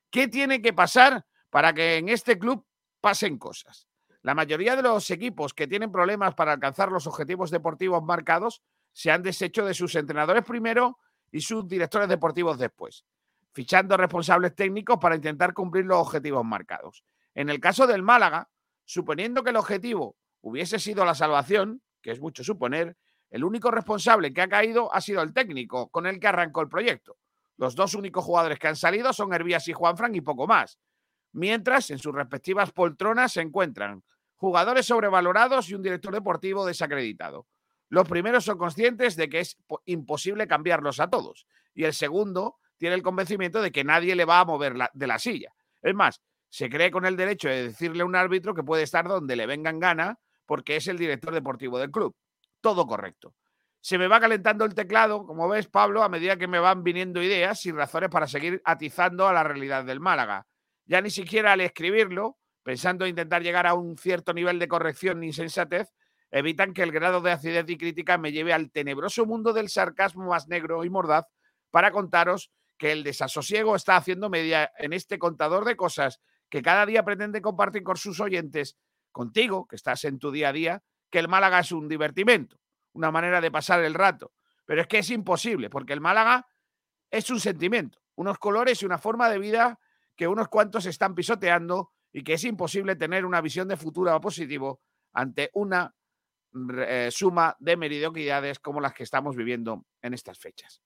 ¿Qué 0.09 0.27
tiene 0.27 0.61
que 0.61 0.73
pasar 0.73 1.25
para 1.49 1.73
que 1.73 1.97
en 1.97 2.09
este 2.09 2.37
club 2.37 2.65
pasen 3.01 3.37
cosas? 3.37 3.87
La 4.21 4.35
mayoría 4.35 4.75
de 4.75 4.81
los 4.81 5.09
equipos 5.11 5.53
que 5.53 5.67
tienen 5.67 5.91
problemas 5.91 6.35
para 6.35 6.51
alcanzar 6.53 6.91
los 6.91 7.07
objetivos 7.07 7.51
deportivos 7.51 8.03
marcados 8.03 8.61
se 8.91 9.11
han 9.11 9.23
deshecho 9.23 9.65
de 9.65 9.73
sus 9.73 9.95
entrenadores 9.95 10.43
primero 10.43 10.97
y 11.31 11.41
sus 11.41 11.67
directores 11.67 12.09
deportivos 12.09 12.57
después, 12.57 13.05
fichando 13.53 13.95
responsables 13.95 14.55
técnicos 14.55 14.97
para 14.99 15.15
intentar 15.15 15.53
cumplir 15.53 15.85
los 15.85 15.99
objetivos 15.99 16.43
marcados. 16.43 17.03
En 17.33 17.49
el 17.49 17.59
caso 17.59 17.87
del 17.87 18.03
Málaga, 18.03 18.49
suponiendo 18.83 19.43
que 19.43 19.51
el 19.51 19.55
objetivo 19.55 20.17
hubiese 20.41 20.79
sido 20.79 21.05
la 21.05 21.15
salvación, 21.15 21.81
que 22.01 22.11
es 22.11 22.19
mucho 22.19 22.43
suponer, 22.43 22.97
el 23.29 23.43
único 23.43 23.69
responsable 23.69 24.33
que 24.33 24.41
ha 24.41 24.47
caído 24.47 24.93
ha 24.93 25.01
sido 25.01 25.21
el 25.21 25.33
técnico 25.33 25.89
con 25.89 26.07
el 26.07 26.19
que 26.19 26.27
arrancó 26.27 26.61
el 26.61 26.69
proyecto. 26.69 27.17
Los 27.57 27.75
dos 27.75 27.93
únicos 27.93 28.23
jugadores 28.23 28.57
que 28.57 28.67
han 28.67 28.75
salido 28.75 29.13
son 29.13 29.33
Hervías 29.33 29.67
y 29.67 29.73
Juanfran 29.73 30.15
y 30.15 30.21
poco 30.21 30.47
más. 30.47 30.79
Mientras, 31.31 31.91
en 31.91 31.99
sus 31.99 32.15
respectivas 32.15 32.71
poltronas 32.71 33.33
se 33.33 33.41
encuentran 33.41 34.03
jugadores 34.35 34.85
sobrevalorados 34.85 35.69
y 35.69 35.75
un 35.75 35.83
director 35.83 36.13
deportivo 36.13 36.65
desacreditado. 36.65 37.45
Los 37.89 38.07
primeros 38.07 38.45
son 38.45 38.57
conscientes 38.57 39.15
de 39.15 39.29
que 39.29 39.41
es 39.41 39.57
imposible 39.85 40.47
cambiarlos 40.47 40.99
a 40.99 41.09
todos. 41.09 41.45
Y 41.73 41.83
el 41.83 41.93
segundo 41.93 42.57
tiene 42.77 42.95
el 42.95 43.03
convencimiento 43.03 43.61
de 43.61 43.71
que 43.71 43.83
nadie 43.83 44.15
le 44.15 44.25
va 44.25 44.39
a 44.39 44.45
mover 44.45 44.75
de 44.93 45.07
la 45.07 45.19
silla. 45.19 45.53
Es 45.81 45.93
más, 45.93 46.21
se 46.49 46.69
cree 46.69 46.91
con 46.91 47.05
el 47.05 47.17
derecho 47.17 47.49
de 47.49 47.63
decirle 47.69 48.03
a 48.03 48.05
un 48.05 48.15
árbitro 48.15 48.55
que 48.55 48.63
puede 48.63 48.83
estar 48.83 49.07
donde 49.07 49.35
le 49.35 49.45
vengan 49.45 49.79
gana 49.79 50.19
porque 50.49 50.77
es 50.77 50.87
el 50.87 50.97
director 50.97 51.31
deportivo 51.31 51.77
del 51.77 51.91
club. 51.91 52.15
Todo 52.59 52.87
correcto. 52.87 53.35
Se 53.81 53.99
me 53.99 54.07
va 54.07 54.19
calentando 54.19 54.65
el 54.65 54.73
teclado, 54.73 55.23
como 55.27 55.47
ves, 55.47 55.67
Pablo, 55.67 56.01
a 56.01 56.09
medida 56.09 56.37
que 56.37 56.47
me 56.47 56.57
van 56.57 56.83
viniendo 56.83 57.21
ideas 57.21 57.63
y 57.67 57.71
razones 57.71 58.09
para 58.09 58.25
seguir 58.25 58.59
atizando 58.65 59.27
a 59.27 59.33
la 59.33 59.43
realidad 59.43 59.85
del 59.85 59.99
Málaga. 59.99 60.47
Ya 60.87 61.01
ni 61.01 61.11
siquiera 61.11 61.51
al 61.51 61.61
escribirlo, 61.61 62.39
pensando 62.63 63.05
en 63.05 63.11
intentar 63.11 63.43
llegar 63.43 63.67
a 63.67 63.75
un 63.75 63.95
cierto 63.95 64.33
nivel 64.33 64.57
de 64.57 64.67
corrección 64.67 65.19
ni 65.19 65.33
sensatez, 65.33 65.93
evitan 66.31 66.73
que 66.73 66.81
el 66.81 66.91
grado 66.91 67.21
de 67.21 67.29
acidez 67.29 67.69
y 67.69 67.77
crítica 67.77 68.17
me 68.17 68.31
lleve 68.31 68.51
al 68.51 68.71
tenebroso 68.71 69.27
mundo 69.27 69.53
del 69.53 69.69
sarcasmo 69.69 70.29
más 70.29 70.47
negro 70.47 70.83
y 70.83 70.89
mordaz 70.89 71.27
para 71.69 71.91
contaros 71.91 72.49
que 72.79 72.91
el 72.91 73.03
desasosiego 73.03 73.75
está 73.75 73.97
haciendo 73.97 74.31
media 74.31 74.71
en 74.79 74.93
este 74.93 75.19
contador 75.19 75.63
de 75.63 75.75
cosas 75.75 76.19
que 76.49 76.63
cada 76.63 76.87
día 76.87 77.03
pretende 77.03 77.39
compartir 77.39 77.83
con 77.83 77.97
sus 77.97 78.19
oyentes, 78.19 78.79
contigo, 79.19 79.67
que 79.67 79.75
estás 79.75 80.05
en 80.05 80.17
tu 80.17 80.31
día 80.31 80.47
a 80.47 80.53
día, 80.53 80.83
que 81.11 81.19
el 81.19 81.27
Málaga 81.27 81.59
es 81.59 81.73
un 81.73 81.89
divertimento, 81.89 82.57
una 82.93 83.11
manera 83.11 83.41
de 83.41 83.51
pasar 83.51 83.83
el 83.83 83.93
rato. 83.93 84.31
Pero 84.65 84.79
es 84.79 84.87
que 84.87 84.99
es 84.99 85.09
imposible, 85.09 85.69
porque 85.69 85.91
el 85.91 85.99
Málaga 85.99 86.47
es 87.11 87.29
un 87.29 87.41
sentimiento, 87.41 87.99
unos 88.15 88.37
colores 88.37 88.81
y 88.81 88.85
una 88.85 88.97
forma 88.97 89.29
de 89.29 89.37
vida 89.37 89.77
que 90.15 90.25
unos 90.25 90.47
cuantos 90.47 90.85
están 90.85 91.15
pisoteando 91.15 91.91
y 92.13 92.23
que 92.23 92.35
es 92.35 92.45
imposible 92.45 92.95
tener 92.95 93.25
una 93.25 93.41
visión 93.41 93.67
de 93.67 93.75
futuro 93.75 94.17
positivo 94.21 94.79
ante 95.11 95.49
una 95.53 95.93
eh, 96.87 97.09
suma 97.11 97.57
de 97.59 97.75
mediocridades 97.75 98.59
como 98.59 98.79
las 98.79 98.93
que 98.93 99.03
estamos 99.03 99.35
viviendo 99.35 99.85
en 100.01 100.13
estas 100.13 100.39
fechas. 100.39 100.81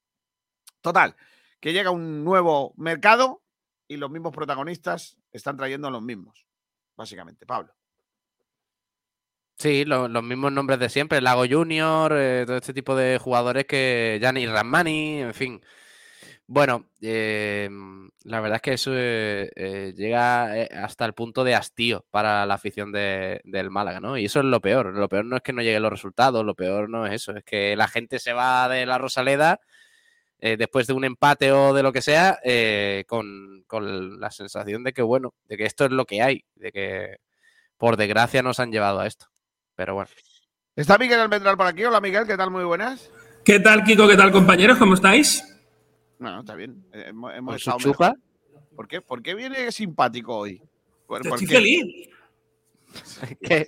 Total, 0.82 1.16
que 1.60 1.72
llega 1.72 1.92
un 1.92 2.24
nuevo 2.24 2.74
mercado 2.78 3.44
y 3.88 3.98
los 3.98 4.10
mismos 4.10 4.34
protagonistas 4.34 5.20
están 5.32 5.56
trayendo 5.56 5.92
los 5.92 6.02
mismos, 6.02 6.48
básicamente. 6.96 7.46
Pablo. 7.46 7.76
Sí, 9.64 9.86
los 9.86 10.24
mismos 10.24 10.52
nombres 10.52 10.78
de 10.78 10.90
siempre, 10.90 11.22
Lago 11.22 11.46
Junior, 11.50 12.12
eh, 12.18 12.44
todo 12.46 12.58
este 12.58 12.74
tipo 12.74 12.98
de 12.98 13.18
jugadores 13.18 13.64
que 13.66 14.18
Gianni 14.20 14.46
Ramani, 14.46 15.22
en 15.22 15.34
fin. 15.34 15.62
Bueno, 16.48 16.90
eh, 17.02 17.70
la 18.26 18.42
verdad 18.42 18.58
es 18.58 18.62
que 18.62 18.74
eso 18.74 18.92
eh, 18.94 19.94
llega 19.96 20.52
hasta 20.84 21.06
el 21.06 21.14
punto 21.14 21.46
de 21.46 21.56
hastío 21.56 22.06
para 22.12 22.46
la 22.46 22.56
afición 22.56 22.92
del 22.92 23.70
Málaga, 23.72 24.02
¿no? 24.02 24.18
Y 24.18 24.26
eso 24.26 24.40
es 24.40 24.46
lo 24.46 24.60
peor. 24.62 24.94
Lo 24.94 25.08
peor 25.10 25.26
no 25.26 25.38
es 25.38 25.44
que 25.44 25.54
no 25.54 25.62
lleguen 25.62 25.84
los 25.84 25.94
resultados, 25.94 26.46
lo 26.46 26.56
peor 26.56 26.90
no 26.90 27.08
es 27.08 27.14
eso, 27.14 27.32
es 27.38 27.46
que 27.46 27.78
la 27.78 27.88
gente 27.88 28.20
se 28.20 28.34
va 28.34 28.68
de 28.70 28.86
la 28.86 28.98
Rosaleda 28.98 29.62
después 30.40 30.88
de 30.88 30.94
un 30.94 31.06
empate 31.06 31.54
o 31.54 31.74
de 31.74 31.84
lo 31.84 31.94
que 31.94 32.02
sea, 32.02 32.40
con, 33.08 33.64
con, 33.68 34.20
la 34.20 34.32
sensación 34.32 34.84
de 34.84 34.94
que, 34.94 35.02
bueno, 35.04 35.34
de 35.46 35.58
que 35.58 35.66
esto 35.66 35.86
es 35.86 35.92
lo 35.92 36.06
que 36.06 36.22
hay, 36.22 36.46
de 36.56 36.72
que 36.74 37.18
por 37.78 37.98
desgracia 37.98 38.44
nos 38.44 38.60
han 38.60 38.72
llevado 38.72 39.00
a 39.00 39.08
esto. 39.08 39.33
Pero 39.76 39.96
bueno. 39.96 40.10
Está 40.76 40.98
Miguel 40.98 41.20
Almendral 41.20 41.58
por 41.58 41.68
aquí. 41.68 41.84
Hola 41.84 42.02
Miguel, 42.02 42.26
¿qué 42.28 42.38
tal? 42.38 42.52
Muy 42.52 42.64
buenas. 42.64 43.10
¿Qué 43.44 43.60
tal, 43.60 43.84
Kiko? 43.84 44.08
¿Qué 44.08 44.16
tal, 44.16 44.32
compañeros? 44.32 44.78
¿Cómo 44.78 44.94
estáis? 44.94 45.44
Bueno, 46.20 46.42
está 46.42 46.56
bien. 46.56 46.86
Eh, 46.94 47.06
hemos, 47.10 47.56
estado 47.56 47.80
chupa? 47.80 48.14
¿Por 48.76 48.88
qué? 48.88 49.02
¿Por 49.02 49.22
qué 49.22 49.36
viene 49.36 49.72
simpático 49.72 50.38
hoy? 50.38 50.62
Estoy 51.24 51.48
feliz. 51.48 51.86
que 53.42 53.68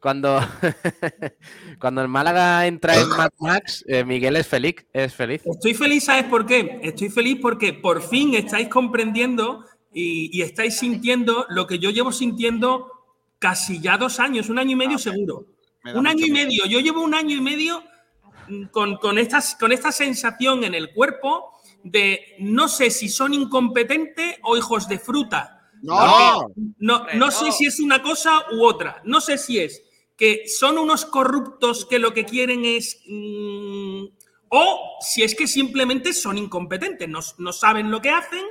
cuando, 0.00 0.40
cuando 1.78 2.02
el 2.02 2.08
Málaga 2.08 2.66
entra 2.66 2.98
en 2.98 3.08
Mad 3.08 3.30
Max, 3.38 3.84
eh, 3.86 4.04
Miguel 4.04 4.36
es 4.36 4.46
feliz, 4.46 4.76
es 4.92 5.14
feliz. 5.14 5.42
Estoy 5.44 5.74
feliz, 5.74 6.04
¿sabes 6.04 6.24
por 6.24 6.46
qué? 6.46 6.80
Estoy 6.82 7.10
feliz 7.10 7.38
porque 7.42 7.72
por 7.72 8.02
fin 8.02 8.34
estáis 8.34 8.68
comprendiendo 8.68 9.64
y 9.94 10.40
estáis 10.40 10.78
sintiendo 10.78 11.44
lo 11.50 11.66
que 11.66 11.78
yo 11.78 11.90
llevo 11.90 12.12
sintiendo 12.12 12.91
casi 13.42 13.80
ya 13.80 13.98
dos 13.98 14.20
años, 14.20 14.48
un 14.48 14.60
año 14.60 14.70
y 14.70 14.76
medio 14.76 14.94
ah, 14.94 15.00
seguro. 15.00 15.46
Un 15.96 16.06
año 16.06 16.24
y 16.24 16.30
medio. 16.30 16.64
Yo 16.66 16.78
llevo 16.78 17.02
un 17.02 17.12
año 17.12 17.36
y 17.36 17.40
medio 17.40 17.82
mm, 18.48 18.66
con, 18.66 18.98
con, 18.98 19.18
estas, 19.18 19.56
con 19.56 19.72
esta 19.72 19.90
sensación 19.90 20.62
en 20.62 20.76
el 20.76 20.92
cuerpo 20.92 21.50
de 21.82 22.36
no 22.38 22.68
sé 22.68 22.90
si 22.90 23.08
son 23.08 23.34
incompetentes 23.34 24.36
o 24.44 24.56
hijos 24.56 24.86
de 24.86 25.00
fruta. 25.00 25.58
No, 25.82 26.46
no, 26.78 27.06
no, 27.14 27.30
sé 27.32 27.50
si 27.50 27.66
es 27.66 27.80
una 27.80 28.00
cosa 28.00 28.46
u 28.52 28.64
otra. 28.64 29.02
No 29.04 29.20
sé 29.20 29.36
si 29.38 29.58
es 29.58 29.82
que 30.16 30.44
son 30.46 30.78
unos 30.78 31.04
corruptos 31.04 31.84
que 31.84 31.98
lo 31.98 32.14
que 32.14 32.24
quieren 32.24 32.64
es... 32.64 33.02
Mm, 33.08 34.04
o 34.50 34.98
si 35.00 35.24
es 35.24 35.34
que 35.34 35.48
simplemente 35.48 36.12
son 36.12 36.38
incompetentes, 36.38 37.08
no, 37.08 37.18
no 37.38 37.52
saben 37.52 37.90
lo 37.90 38.00
que 38.00 38.10
hacen 38.10 38.44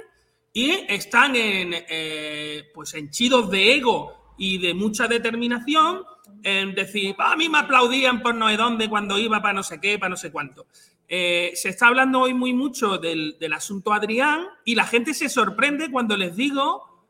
y 0.51 0.71
están 0.89 1.38
en, 1.38 1.75
eh, 1.88 2.63
pues 2.74 2.93
henchidos 2.95 3.50
de 3.50 3.75
ego 3.75 4.20
y 4.41 4.57
de 4.57 4.74
mucha 4.74 5.07
determinación 5.07 6.01
en 6.41 6.74
decir, 6.74 7.13
a 7.19 7.36
mí 7.36 7.48
me 7.48 7.60
aplaudían 7.60 8.24
por 8.24 8.33
no 8.33 8.50
sé 8.50 8.57
dónde 8.57 8.89
cuando 8.89 9.19
iba 9.19 9.39
para 9.39 9.53
no 9.53 9.62
sé 9.62 9.79
qué, 9.79 10.00
para 10.00 10.10
no 10.10 10.17
sé 10.17 10.31
cuánto. 10.31 10.65
Eh, 11.07 11.51
se 11.53 11.69
está 11.69 11.86
hablando 11.86 12.21
hoy 12.21 12.33
muy 12.33 12.51
mucho 12.51 12.98
del, 12.98 13.38
del, 13.39 13.53
asunto 13.53 13.93
Adrián 13.93 14.48
y 14.65 14.74
la 14.74 14.86
gente 14.88 15.13
se 15.13 15.29
sorprende 15.29 15.91
cuando 15.91 16.17
les 16.17 16.36
digo 16.36 17.05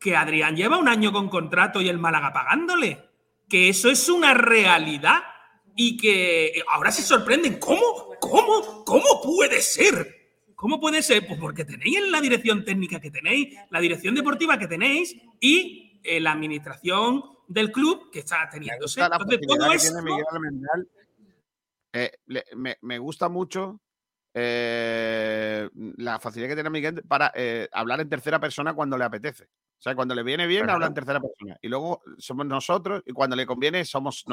que 0.00 0.16
Adrián 0.16 0.56
lleva 0.56 0.76
un 0.76 0.88
año 0.88 1.12
con 1.12 1.28
contrato 1.28 1.80
y 1.80 1.88
el 1.88 2.00
Málaga 2.00 2.32
pagándole. 2.32 3.04
Que 3.48 3.68
eso 3.68 3.88
es 3.88 4.08
una 4.08 4.34
realidad 4.34 5.22
y 5.76 5.96
que 5.96 6.60
ahora 6.72 6.90
se 6.90 7.02
sorprenden. 7.02 7.60
¿Cómo? 7.60 8.16
¿Cómo? 8.20 8.84
¿Cómo 8.84 9.22
puede 9.22 9.62
ser? 9.62 10.24
¿Cómo 10.56 10.80
puede 10.80 11.02
ser? 11.02 11.24
Pues 11.24 11.38
porque 11.38 11.64
tenéis 11.64 12.00
la 12.10 12.20
dirección 12.20 12.64
técnica 12.64 12.98
que 12.98 13.12
tenéis, 13.12 13.56
la 13.70 13.78
dirección 13.78 14.16
deportiva 14.16 14.58
que 14.58 14.66
tenéis 14.66 15.14
y 15.38 15.83
eh, 16.04 16.20
la 16.20 16.32
administración 16.32 17.24
del 17.48 17.72
club 17.72 18.10
que 18.10 18.18
está 18.18 18.46
teniendo. 18.50 18.86
me, 22.82 22.98
gusta 22.98 23.30
mucho 23.30 23.80
eh, 24.34 25.68
la 25.72 26.18
facilidad 26.18 26.50
que 26.50 26.56
tiene 26.56 26.68
Miguel 26.68 27.02
para 27.08 27.32
eh, 27.34 27.68
hablar 27.72 28.02
en 28.02 28.08
tercera 28.10 28.38
persona 28.38 28.74
cuando 28.74 28.98
le 28.98 29.04
apetece. 29.04 29.44
O 29.44 29.82
sea, 29.84 29.94
cuando 29.94 30.14
le 30.14 30.22
viene 30.22 30.46
bien, 30.46 30.68
habla 30.68 30.88
en 30.88 30.94
tercera 30.94 31.20
persona. 31.20 31.58
Y 31.62 31.68
luego 31.68 32.02
somos 32.18 32.44
nosotros, 32.44 33.02
y 33.06 33.12
cuando 33.12 33.34
le 33.34 33.46
conviene, 33.46 33.84
somos 33.86 34.26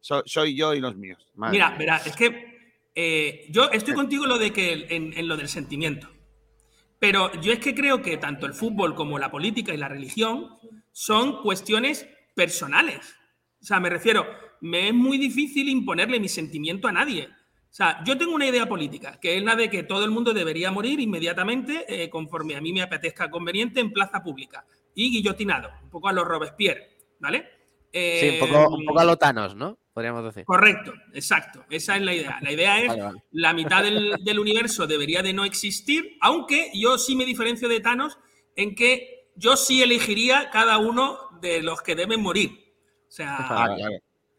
soy 0.00 0.56
yo 0.56 0.74
y 0.74 0.80
los 0.80 0.96
míos. 0.96 1.24
Mira, 1.34 1.76
verá, 1.78 1.98
es 1.98 2.16
que 2.16 3.46
yo 3.48 3.70
estoy 3.70 3.94
contigo 3.94 4.26
lo 4.26 4.38
de 4.38 4.52
que 4.52 4.86
en, 4.90 5.28
lo 5.28 5.36
del 5.36 5.48
sentimiento. 5.48 6.08
Pero 6.98 7.32
yo 7.40 7.52
es 7.52 7.60
que 7.60 7.74
creo 7.76 8.02
que 8.02 8.16
tanto 8.16 8.46
el 8.46 8.54
fútbol 8.54 8.96
como 8.96 9.18
la 9.18 9.30
política 9.30 9.72
y 9.72 9.76
la 9.76 9.88
religión 9.88 10.56
son 10.98 11.42
cuestiones 11.42 12.08
personales. 12.34 13.14
O 13.60 13.66
sea, 13.66 13.80
me 13.80 13.90
refiero, 13.90 14.26
me 14.62 14.88
es 14.88 14.94
muy 14.94 15.18
difícil 15.18 15.68
imponerle 15.68 16.18
mi 16.18 16.26
sentimiento 16.30 16.88
a 16.88 16.92
nadie. 16.92 17.28
O 17.28 17.74
sea, 17.76 18.02
yo 18.06 18.16
tengo 18.16 18.34
una 18.34 18.46
idea 18.46 18.66
política, 18.66 19.18
que 19.20 19.36
es 19.36 19.42
la 19.42 19.54
de 19.56 19.68
que 19.68 19.82
todo 19.82 20.06
el 20.06 20.10
mundo 20.10 20.32
debería 20.32 20.72
morir 20.72 20.98
inmediatamente 20.98 21.84
eh, 21.86 22.08
conforme 22.08 22.56
a 22.56 22.62
mí 22.62 22.72
me 22.72 22.80
apetezca 22.80 23.28
conveniente 23.28 23.80
en 23.80 23.92
plaza 23.92 24.22
pública 24.22 24.64
y 24.94 25.10
guillotinado, 25.10 25.68
un 25.82 25.90
poco 25.90 26.08
a 26.08 26.14
los 26.14 26.26
Robespierre, 26.26 26.88
¿vale? 27.20 27.46
sí, 27.92 28.30
un 28.32 28.48
poco, 28.48 28.74
un 28.74 28.86
poco, 28.86 28.98
a 28.98 29.04
los 29.04 29.18
Thanos, 29.18 29.54
¿no? 29.54 29.78
Podríamos 29.92 30.24
decir. 30.24 30.46
Correcto, 30.46 30.94
exacto. 31.12 31.66
Esa 31.68 31.96
es 31.96 32.02
la 32.02 32.14
idea. 32.14 32.38
La 32.40 32.52
idea 32.52 32.80
es 32.80 32.92
la 33.32 33.52
mitad 33.52 33.82
del, 33.82 34.14
del, 34.24 34.38
universo 34.38 34.86
debería 34.86 35.22
de 35.22 35.34
no 35.34 35.44
existir, 35.44 36.16
aunque 36.22 36.70
yo 36.74 36.96
sí 36.96 37.14
me 37.16 37.26
diferencio 37.26 37.68
de 37.68 37.80
Thanos 37.80 38.18
en 38.54 38.74
que 38.74 39.15
yo 39.36 39.56
sí 39.56 39.82
elegiría 39.82 40.50
cada 40.50 40.78
uno 40.78 41.18
de 41.40 41.62
los 41.62 41.82
que 41.82 41.94
deben 41.94 42.20
morir. 42.22 42.74
O 43.08 43.10
sea, 43.10 43.36
ah, 43.38 43.76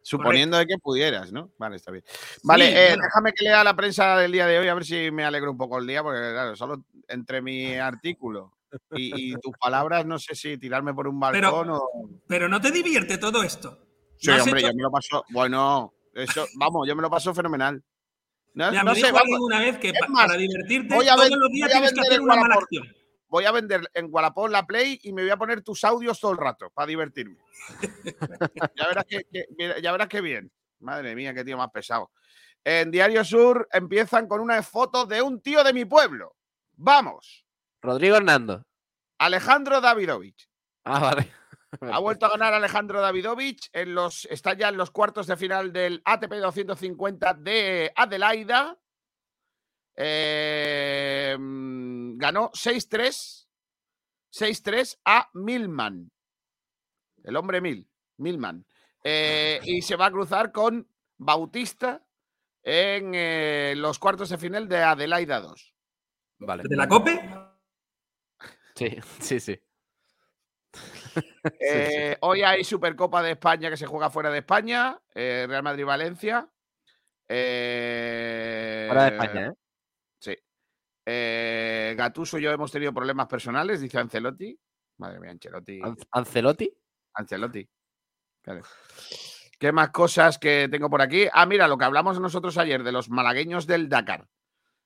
Suponiendo 0.01 0.57
de 0.57 0.65
que 0.65 0.77
pudieras, 0.77 1.33
¿no? 1.33 1.51
Vale, 1.57 1.75
está 1.75 1.91
bien. 1.91 2.03
Vale, 2.43 2.67
Sí, 2.67 2.73
eh, 2.77 2.85
bueno. 2.89 3.03
déjame 3.03 3.33
que 3.33 3.43
lea 3.43 3.61
la 3.63 3.75
prensa 3.75 4.17
del 4.17 4.31
día 4.31 4.47
de 4.47 4.57
hoy, 4.59 4.67
a 4.69 4.73
ver 4.73 4.85
si 4.85 5.11
me 5.11 5.25
alegro 5.25 5.51
un 5.51 5.57
poco 5.57 5.79
el 5.79 5.85
día, 5.87 6.01
porque 6.01 6.19
claro, 6.19 6.55
solo 6.55 6.85
entre 7.09 7.41
mi 7.41 7.75
artículo 7.75 8.57
y, 8.91 9.31
y 9.31 9.35
tus 9.41 9.51
palabras, 9.59 10.05
no 10.05 10.17
sé 10.17 10.33
si 10.33 10.57
tirarme 10.57 10.93
por 10.93 11.07
un 11.09 11.19
Pero- 11.19 11.51
balcón 11.51 11.69
o. 11.71 11.89
Pero 12.25 12.47
no 12.47 12.61
te 12.61 12.71
divierte 12.71 13.17
todo 13.17 13.43
esto. 13.43 13.79
Sí, 14.17 14.27
¿No 14.29 14.35
has 14.35 14.43
hombre, 14.43 14.61
hecho- 14.61 14.69
yo 14.69 14.75
me 14.75 14.83
lo 14.83 14.91
paso. 14.91 15.25
Bueno, 15.29 15.93
eso, 16.13 16.45
vamos, 16.55 16.87
yo 16.87 16.95
me 16.95 17.01
lo 17.01 17.09
paso 17.09 17.33
fenomenal. 17.33 17.83
No, 18.53 18.69
Mira, 18.71 18.83
no 18.83 18.93
me 18.93 18.99
sé, 18.99 19.11
vamos, 19.11 19.39
una 19.41 19.59
vez 19.59 19.77
que 19.77 19.89
Es 19.89 19.99
pa- 19.99 20.07
más, 20.07 20.25
para 20.27 20.37
divertirte 20.39 20.95
voy 20.95 21.07
a 21.09 21.15
todos 21.15 21.29
los 21.31 21.51
días 21.51 21.67
voy 21.69 21.75
a 21.77 21.81
tienes 21.81 21.93
que 21.93 21.99
hacer 22.07 22.21
una 22.21 22.35
mala 22.37 22.55
acción. 22.55 22.87
Voy 23.27 23.45
a 23.45 23.51
vender 23.51 23.89
en 23.93 24.07
Wallapop 24.09 24.49
la 24.49 24.65
Play 24.65 24.99
y 25.03 25.13
me 25.13 25.21
voy 25.21 25.31
a 25.31 25.37
poner 25.37 25.61
tus 25.61 25.83
audios 25.83 26.19
todo 26.19 26.31
el 26.31 26.37
rato 26.37 26.69
para 26.71 26.87
divertirme. 26.87 27.37
ya, 28.75 28.87
verás 28.87 29.05
que, 29.05 29.25
ya 29.81 29.91
verás 29.91 30.07
que 30.07 30.21
bien. 30.21 30.51
Madre 30.79 31.15
mía, 31.15 31.33
qué 31.33 31.43
tío 31.43 31.57
más 31.57 31.71
pesado. 31.71 32.11
En 32.63 32.91
Diario 32.91 33.23
Sur 33.23 33.67
empiezan 33.71 34.27
con 34.27 34.41
una 34.41 34.61
foto 34.61 35.05
de 35.05 35.21
un 35.21 35.41
tío 35.41 35.63
de 35.63 35.73
mi 35.73 35.85
pueblo. 35.85 36.35
Vamos, 36.73 37.45
Rodrigo 37.81 38.17
Hernando. 38.17 38.65
Alejandro 39.19 39.81
Davidovich. 39.81 40.49
Ah, 40.83 40.99
vale. 40.99 41.31
Ha 41.81 41.99
vuelto 41.99 42.25
a 42.25 42.29
ganar 42.29 42.53
Alejandro 42.53 43.01
Davidovich. 43.01 43.69
En 43.73 43.93
los, 43.93 44.25
está 44.31 44.53
ya 44.53 44.69
en 44.69 44.77
los 44.77 44.89
cuartos 44.89 45.27
de 45.27 45.35
final 45.35 45.73
del 45.73 46.01
ATP 46.05 46.35
250 46.35 47.33
de 47.33 47.91
Adelaida. 47.93 48.77
Eh, 49.97 51.35
ganó 51.39 52.51
6-3. 52.51 53.47
6-3 54.31 54.99
a 55.05 55.29
Milman. 55.33 56.11
El 57.23 57.35
hombre 57.35 57.59
Mil. 57.61 57.89
Milman. 58.17 58.65
Eh, 59.03 59.59
y 59.63 59.81
se 59.81 59.95
va 59.95 60.07
a 60.07 60.11
cruzar 60.11 60.51
con 60.51 60.87
Bautista 61.17 62.05
en 62.63 63.13
eh, 63.15 63.73
los 63.77 63.97
cuartos 63.99 64.29
de 64.29 64.37
final 64.37 64.67
de 64.67 64.83
Adelaida 64.83 65.39
2. 65.39 65.75
Vale. 66.39 66.63
¿De 66.67 66.75
la 66.75 66.87
COPE? 66.87 67.19
Sí, 68.75 68.97
sí, 69.19 69.39
sí. 69.39 69.59
Eh, 71.59 72.15
Hoy 72.21 72.43
hay 72.43 72.63
Supercopa 72.63 73.23
de 73.23 73.31
España 73.31 73.71
que 73.71 73.77
se 73.77 73.87
juega 73.87 74.11
fuera 74.11 74.29
de 74.29 74.39
España. 74.39 74.99
eh, 75.15 75.45
Real 75.47 75.63
Madrid-Valencia. 75.63 76.47
Eh, 77.27 78.85
Fuera 78.87 79.03
de 79.03 79.09
España, 79.09 79.47
¿eh? 79.47 79.53
Eh, 81.09 81.95
Gattuso 81.97 82.37
y 82.37 82.41
yo 82.41 82.51
hemos 82.51 82.69
tenido 82.69 82.93
problemas 82.93 83.27
personales, 83.27 83.79
dice 83.79 83.97
Ancelotti. 83.97 84.59
Madre 84.97 85.21
mía, 85.21 85.31
Ancelotti. 85.31 85.79
An- 85.81 85.95
Ancelotti. 86.11 86.69
Ancelotti. 87.13 87.69
Claro. 88.41 88.61
¿Qué 89.57 89.71
más 89.71 89.89
cosas 89.91 90.37
que 90.37 90.67
tengo 90.69 90.89
por 90.89 91.01
aquí? 91.01 91.25
Ah, 91.31 91.45
mira, 91.45 91.67
lo 91.69 91.77
que 91.77 91.85
hablamos 91.85 92.19
nosotros 92.19 92.57
ayer 92.57 92.83
de 92.83 92.91
los 92.91 93.09
malagueños 93.09 93.65
del 93.67 93.87
Dakar, 93.87 94.27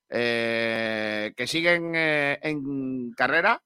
eh, 0.10 1.34
que 1.36 1.48
siguen 1.48 1.94
eh, 1.96 2.40
en 2.44 3.12
carrera, 3.14 3.64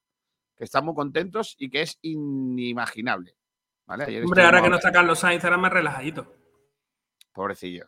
que 0.55 0.63
están 0.63 0.85
muy 0.85 0.95
contentos 0.95 1.55
y 1.59 1.69
que 1.69 1.81
es 1.81 1.99
inimaginable. 2.03 3.35
¿Vale? 3.85 4.05
Ayer 4.05 4.23
Hombre, 4.23 4.43
ahora 4.43 4.61
que 4.61 4.69
no 4.69 4.77
está 4.77 4.91
Carlos 4.93 5.19
Sainz, 5.19 5.43
ahora 5.43 5.57
más 5.57 5.73
relajadito. 5.73 6.33
Pobrecillo. 7.33 7.87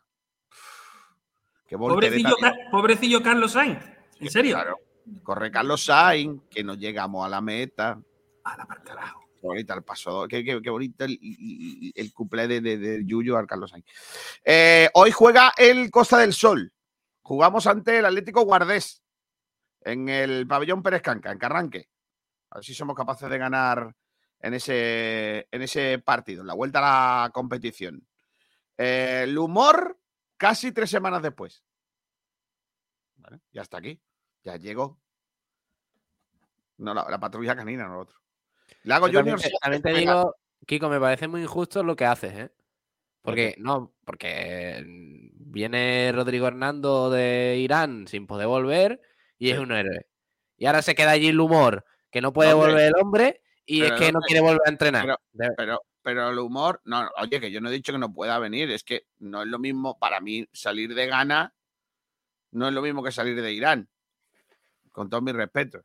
Qué 1.67 1.77
Pobrecillo, 1.77 2.29
voltereta, 2.29 2.55
Ca- 2.65 2.69
pobrecillo 2.71 3.24
Carlos 3.24 3.53
Sainz. 3.53 3.79
¿En 4.19 4.29
serio? 4.29 4.55
Claro. 4.55 4.79
Corre 5.24 5.51
Carlos 5.51 5.83
Sainz, 5.86 6.43
que 6.50 6.63
no 6.63 6.74
llegamos 6.75 7.25
a 7.25 7.29
la 7.29 7.41
meta. 7.41 8.00
A 8.43 8.57
la 8.57 8.65
par 8.65 8.83
carajo. 8.83 9.21
Qué 9.39 9.47
bonita 9.47 9.74
el 9.75 9.83
paso. 9.83 10.27
Qué, 10.27 10.43
qué- 10.43 10.62
qué 10.62 10.69
bonito 10.69 11.05
el, 11.05 11.17
el 11.95 12.13
cuplé 12.13 12.47
de, 12.47 12.59
de, 12.62 12.77
de 12.77 13.05
Yuyu 13.05 13.36
al 13.36 13.47
Carlos 13.47 13.71
Sainz. 13.71 13.86
Eh, 14.43 14.89
hoy 14.93 15.12
juega 15.12 15.53
el 15.57 15.89
Costa 15.91 16.17
del 16.17 16.33
Sol. 16.33 16.74
Jugamos 17.21 17.67
ante 17.67 18.00
el 18.00 18.05
Atlético 18.05 18.43
Guardés 18.43 19.03
en 19.81 20.09
el 20.09 20.47
pabellón 20.47 20.81
Pérez 20.81 21.01
Canca, 21.01 21.31
en 21.31 21.38
Carranque. 21.38 21.89
A 22.50 22.55
ver 22.57 22.65
si 22.65 22.74
somos 22.74 22.95
capaces 22.95 23.29
de 23.29 23.38
ganar 23.38 23.93
en 24.39 24.53
ese, 24.53 25.47
en 25.51 25.62
ese 25.62 25.99
partido, 25.99 26.41
en 26.41 26.47
la 26.47 26.53
vuelta 26.53 26.80
a 26.80 27.25
la 27.25 27.30
competición. 27.32 28.06
Eh, 28.77 29.21
el 29.23 29.38
humor 29.38 29.99
casi 30.38 30.71
tres 30.71 30.89
semanas 30.89 31.21
después. 31.21 31.63
Vale, 33.17 33.39
ya 33.51 33.62
está 33.62 33.77
aquí. 33.77 33.99
Ya 34.47 34.55
llegó. 34.55 34.97
No, 36.77 36.93
la, 36.93 37.05
la 37.10 37.19
patrulla 37.19 37.53
canina, 37.53 37.86
no 37.86 37.95
lo 37.95 37.99
otro. 38.01 38.15
Lago 38.83 39.07
Junior. 39.07 39.25
también, 39.25 39.38
te, 39.39 39.49
se- 39.49 39.55
también 39.62 39.81
te 39.81 39.93
digo, 39.93 40.36
Kiko, 40.65 40.88
me 40.89 41.01
parece 41.01 41.27
muy 41.27 41.41
injusto 41.41 41.83
lo 41.83 41.97
que 41.97 42.05
haces, 42.05 42.33
¿eh? 42.33 42.51
Porque, 43.21 43.55
no, 43.57 43.93
porque 44.05 44.81
mm, 44.88 45.51
viene 45.51 46.13
Rodrigo 46.13 46.47
Hernando 46.47 47.10
de 47.10 47.57
Irán 47.60 48.07
sin 48.07 48.25
poder 48.25 48.47
volver 48.47 49.01
y 49.38 49.49
es 49.49 49.60
un 49.60 49.73
héroe. 49.73 50.07
Y 50.55 50.65
ahora 50.65 50.81
se 50.81 50.95
queda 50.95 51.12
allí 51.12 51.27
el 51.27 51.39
humor, 51.41 51.83
que 52.10 52.21
no 52.21 52.31
puede 52.31 52.51
¿Dónde? 52.51 52.67
volver 52.67 52.86
el 52.88 52.95
hombre 53.01 53.41
y 53.65 53.81
es 53.83 53.91
que 53.93 54.13
no 54.13 54.21
quiere 54.21 54.39
volver 54.41 54.62
a 54.65 54.69
entrenar. 54.69 55.19
Pero- 55.33 55.53
Pero, 55.57 55.81
pero 56.01 56.29
el 56.29 56.39
humor, 56.39 56.79
no, 56.86 57.03
no, 57.03 57.10
oye, 57.17 57.41
que 57.41 57.51
yo 57.51 57.60
no 57.60 57.67
he 57.67 57.73
dicho 57.73 57.91
que 57.91 57.99
no 57.99 58.13
pueda 58.13 58.39
venir, 58.39 58.71
es 58.71 58.86
que 58.86 59.07
no 59.19 59.41
es 59.41 59.49
lo 59.49 59.60
mismo 59.60 59.99
para 59.99 60.21
mí 60.21 60.47
salir 60.53 60.95
de 60.95 61.07
Ghana, 61.07 61.53
no 62.51 62.69
es 62.69 62.73
lo 62.73 62.81
mismo 62.81 63.03
que 63.03 63.12
salir 63.12 63.41
de 63.41 63.51
Irán. 63.51 63.89
Con 64.97 65.12
todos 65.12 65.21
mis 65.21 65.36
respetos. 65.36 65.83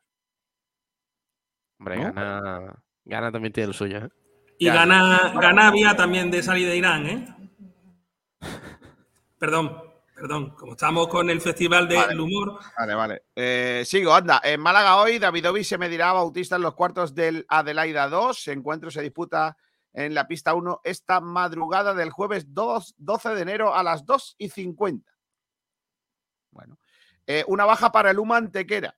Hombre, 1.79 1.97
¿no? 1.99 2.15
gana, 2.15 2.83
gana 3.05 3.31
también 3.31 3.53
tiene 3.53 3.69
el 3.69 3.75
suyo, 3.75 3.99
¿eh? 3.99 4.09
Y 4.59 4.65
Ya. 4.65 4.75
gana, 4.75 5.35
gana 5.39 5.71
vía 5.71 5.95
también 5.95 6.31
de 6.31 6.43
salir 6.43 6.67
de 6.67 6.79
Irán, 6.79 7.07
¿eh? 7.07 7.37
Perdón, 9.39 9.83
perdón. 10.15 10.55
Como 10.57 10.73
estamos 10.73 11.09
con 11.09 11.29
el 11.29 11.43
Festival 11.43 11.89
del 11.89 11.99
Vale. 11.99 12.21
Humor, 12.23 12.59
Vale, 12.79 12.95
vale. 12.95 13.23
Eh, 13.37 13.83
sigo, 13.85 14.15
anda. 14.15 14.41
En 14.43 14.59
Málaga 14.63 14.97
hoy, 14.97 15.19
Davidovic 15.19 15.65
se 15.65 15.77
medirá 15.77 16.09
a 16.09 16.15
Bautista 16.15 16.57
en 16.57 16.63
los 16.63 16.75
cuartos 16.75 17.15
del 17.15 17.45
Adelaida 17.49 18.09
2. 18.09 18.49
El 18.49 18.59
encuentro 18.61 18.91
se 18.91 19.03
disputa 19.03 19.59
en 19.93 20.15
la 20.15 20.27
pista 20.27 20.55
1 20.55 20.81
esta 20.85 21.21
madrugada 21.21 21.93
del 21.93 22.09
jueves 22.09 22.55
2 22.55 22.95
12 22.97 23.35
de 23.35 23.43
enero 23.43 23.75
a 23.75 23.83
las 23.83 24.07
2 24.07 24.37
y 24.39 24.49
50. 24.49 25.13
Bueno. 26.51 26.79
Eh, 27.27 27.45
una 27.47 27.67
baja 27.67 27.93
para 27.93 28.11
el 28.11 28.19
Uma 28.19 28.39
Antequera. 28.39 28.97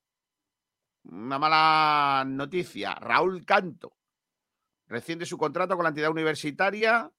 Una 1.05 1.39
mala 1.39 2.25
noticia. 2.27 2.95
Raúl 2.95 3.45
Canto 3.45 3.97
rescinde 4.87 5.27
su 5.27 5.37
contrato 5.39 5.75
con 5.75 5.85
la 5.85 5.89
entidad 5.89 6.11
universitaria 6.11 7.11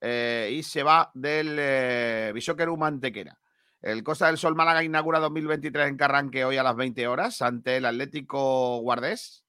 eh, 0.00 0.50
y 0.52 0.62
se 0.62 0.82
va 0.82 1.10
del 1.14 1.56
eh, 1.58 2.30
Bishoker 2.34 2.68
Uma 2.68 2.88
Antequera. 2.88 3.38
El 3.80 4.02
Costa 4.02 4.26
del 4.26 4.38
Sol 4.38 4.56
Málaga 4.56 4.82
inaugura 4.82 5.20
2023 5.20 5.88
en 5.88 5.96
Carranque 5.96 6.44
hoy 6.44 6.56
a 6.56 6.62
las 6.62 6.76
20 6.76 7.06
horas 7.06 7.42
ante 7.42 7.76
el 7.76 7.84
Atlético 7.84 8.78
Guardés. 8.80 9.44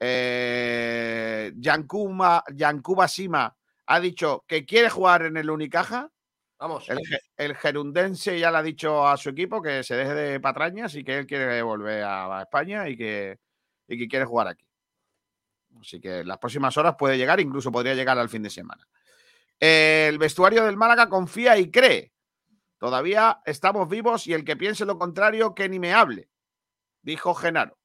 Eh, 0.00 1.52
Yankuba 1.56 2.42
Sima 3.08 3.56
ha 3.86 4.00
dicho 4.00 4.44
que 4.46 4.66
quiere 4.66 4.90
jugar 4.90 5.22
en 5.22 5.36
el 5.36 5.50
Unicaja. 5.50 6.10
Vamos. 6.58 6.88
El, 6.88 6.98
ge- 7.06 7.20
el 7.36 7.54
gerundense 7.56 8.38
ya 8.38 8.50
le 8.50 8.58
ha 8.58 8.62
dicho 8.62 9.06
a 9.06 9.16
su 9.16 9.28
equipo 9.30 9.60
que 9.60 9.82
se 9.82 9.94
deje 9.94 10.14
de 10.14 10.40
patrañas 10.40 10.94
y 10.94 11.04
que 11.04 11.18
él 11.18 11.26
quiere 11.26 11.60
volver 11.62 12.02
a 12.04 12.40
España 12.42 12.88
y 12.88 12.96
que, 12.96 13.38
y 13.86 13.98
que 13.98 14.08
quiere 14.08 14.24
jugar 14.24 14.48
aquí. 14.48 14.66
Así 15.78 16.00
que 16.00 16.20
en 16.20 16.28
las 16.28 16.38
próximas 16.38 16.74
horas 16.78 16.94
puede 16.98 17.18
llegar, 17.18 17.38
incluso 17.40 17.70
podría 17.70 17.94
llegar 17.94 18.18
al 18.18 18.30
fin 18.30 18.42
de 18.42 18.48
semana. 18.50 18.86
El 19.60 20.16
vestuario 20.18 20.64
del 20.64 20.76
Málaga 20.78 21.08
confía 21.08 21.58
y 21.58 21.70
cree. 21.70 22.12
Todavía 22.78 23.40
estamos 23.44 23.88
vivos 23.88 24.26
y 24.26 24.32
el 24.32 24.44
que 24.44 24.56
piense 24.56 24.86
lo 24.86 24.98
contrario, 24.98 25.54
que 25.54 25.68
ni 25.68 25.78
me 25.78 25.92
hable, 25.92 26.30
dijo 27.02 27.34
Genaro. 27.34 27.78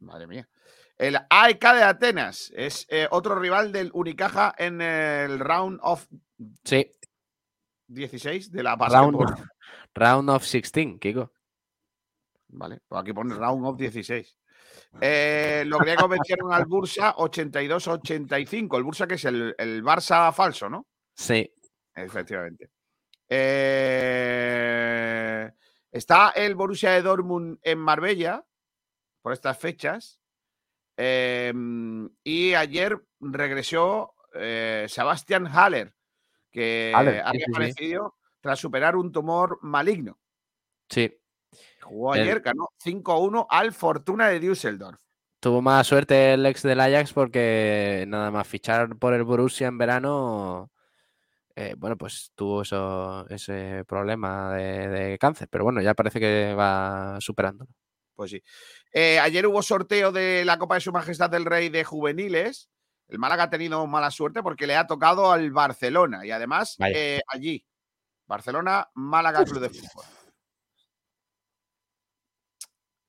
Madre 0.00 0.26
mía. 0.26 0.48
El 0.96 1.18
AEK 1.28 1.62
de 1.74 1.82
Atenas 1.82 2.52
es 2.54 2.86
eh, 2.88 3.08
otro 3.10 3.34
rival 3.34 3.72
del 3.72 3.90
Unicaja 3.94 4.54
en 4.56 4.80
el 4.80 5.40
round 5.40 5.80
of 5.82 6.06
Sí, 6.64 6.90
16 7.86 8.50
de 8.50 8.62
la 8.62 8.76
round, 8.76 9.18
pasada. 9.18 9.50
round 9.94 10.30
of 10.30 10.44
16, 10.44 10.98
Kiko. 10.98 11.32
Vale, 12.48 12.80
pues 12.86 13.00
aquí 13.00 13.12
pone 13.12 13.34
round 13.34 13.66
of 13.66 13.76
16. 13.76 14.36
Eh, 15.00 15.64
los 15.66 15.80
griegos 15.80 16.08
vencieron 16.08 16.52
al 16.52 16.64
Bursa 16.66 17.14
82-85. 17.16 18.76
El 18.76 18.82
Bursa 18.82 19.06
que 19.06 19.14
es 19.14 19.24
el, 19.24 19.54
el 19.58 19.82
Barça 19.82 20.32
falso, 20.32 20.68
¿no? 20.68 20.86
Sí. 21.14 21.52
Efectivamente. 21.94 22.70
Eh, 23.28 24.60
está 25.90 26.30
el 26.30 26.54
Borussia 26.54 26.90
de 26.90 27.02
Dortmund 27.02 27.58
en 27.62 27.78
Marbella 27.78 28.44
por 29.22 29.32
estas 29.32 29.58
fechas. 29.58 30.20
Eh, 30.96 31.52
y 32.22 32.54
ayer 32.54 32.96
regresó 33.20 34.14
eh, 34.34 34.86
Sebastian 34.88 35.46
Haller, 35.46 35.94
que 36.54 36.92
había 36.94 37.30
sí, 37.32 37.38
sí. 37.38 37.44
aparecido 37.50 38.14
tras 38.40 38.58
superar 38.60 38.94
un 38.96 39.10
tumor 39.10 39.58
maligno. 39.62 40.18
Sí. 40.88 41.12
Jugó 41.82 42.14
El- 42.14 42.22
ayer, 42.22 42.40
ganó 42.40 42.68
5-1 42.82 43.46
al 43.50 43.72
Fortuna 43.72 44.28
de 44.28 44.38
Düsseldorf. 44.40 45.00
tuvo 45.40 45.60
mala 45.60 45.84
suerte 45.84 46.32
el 46.34 46.46
ex 46.46 46.62
del 46.62 46.80
Ajax 46.80 47.12
porque 47.12 48.04
nada 48.08 48.30
más 48.30 48.46
fichar 48.46 48.96
por 48.96 49.12
el 49.12 49.24
Borussia 49.24 49.66
en 49.66 49.76
verano, 49.78 50.70
eh, 51.56 51.74
bueno, 51.76 51.96
pues 51.98 52.30
tuvo 52.34 52.62
eso, 52.62 53.26
ese 53.28 53.84
problema 53.86 54.54
de, 54.54 54.88
de 54.88 55.18
cáncer. 55.18 55.48
Pero 55.50 55.64
bueno, 55.64 55.82
ya 55.82 55.92
parece 55.94 56.18
que 56.20 56.54
va 56.54 57.18
superándolo. 57.20 57.70
Pues 58.14 58.30
sí. 58.30 58.42
Eh, 58.92 59.18
ayer 59.18 59.46
hubo 59.46 59.60
sorteo 59.62 60.12
de 60.12 60.44
la 60.44 60.56
Copa 60.58 60.76
de 60.76 60.80
Su 60.80 60.92
Majestad 60.92 61.28
del 61.30 61.44
Rey 61.44 61.68
de 61.68 61.82
juveniles. 61.84 62.70
El 63.08 63.18
Málaga 63.18 63.44
ha 63.44 63.50
tenido 63.50 63.86
mala 63.86 64.10
suerte 64.10 64.42
porque 64.42 64.66
le 64.66 64.76
ha 64.76 64.86
tocado 64.86 65.30
al 65.30 65.50
Barcelona 65.50 66.24
y 66.24 66.30
además 66.30 66.76
eh, 66.80 67.20
allí. 67.28 67.64
Barcelona, 68.26 68.88
Málaga 68.94 69.44
Club 69.44 69.60
de 69.60 69.68
Fútbol. 69.68 70.04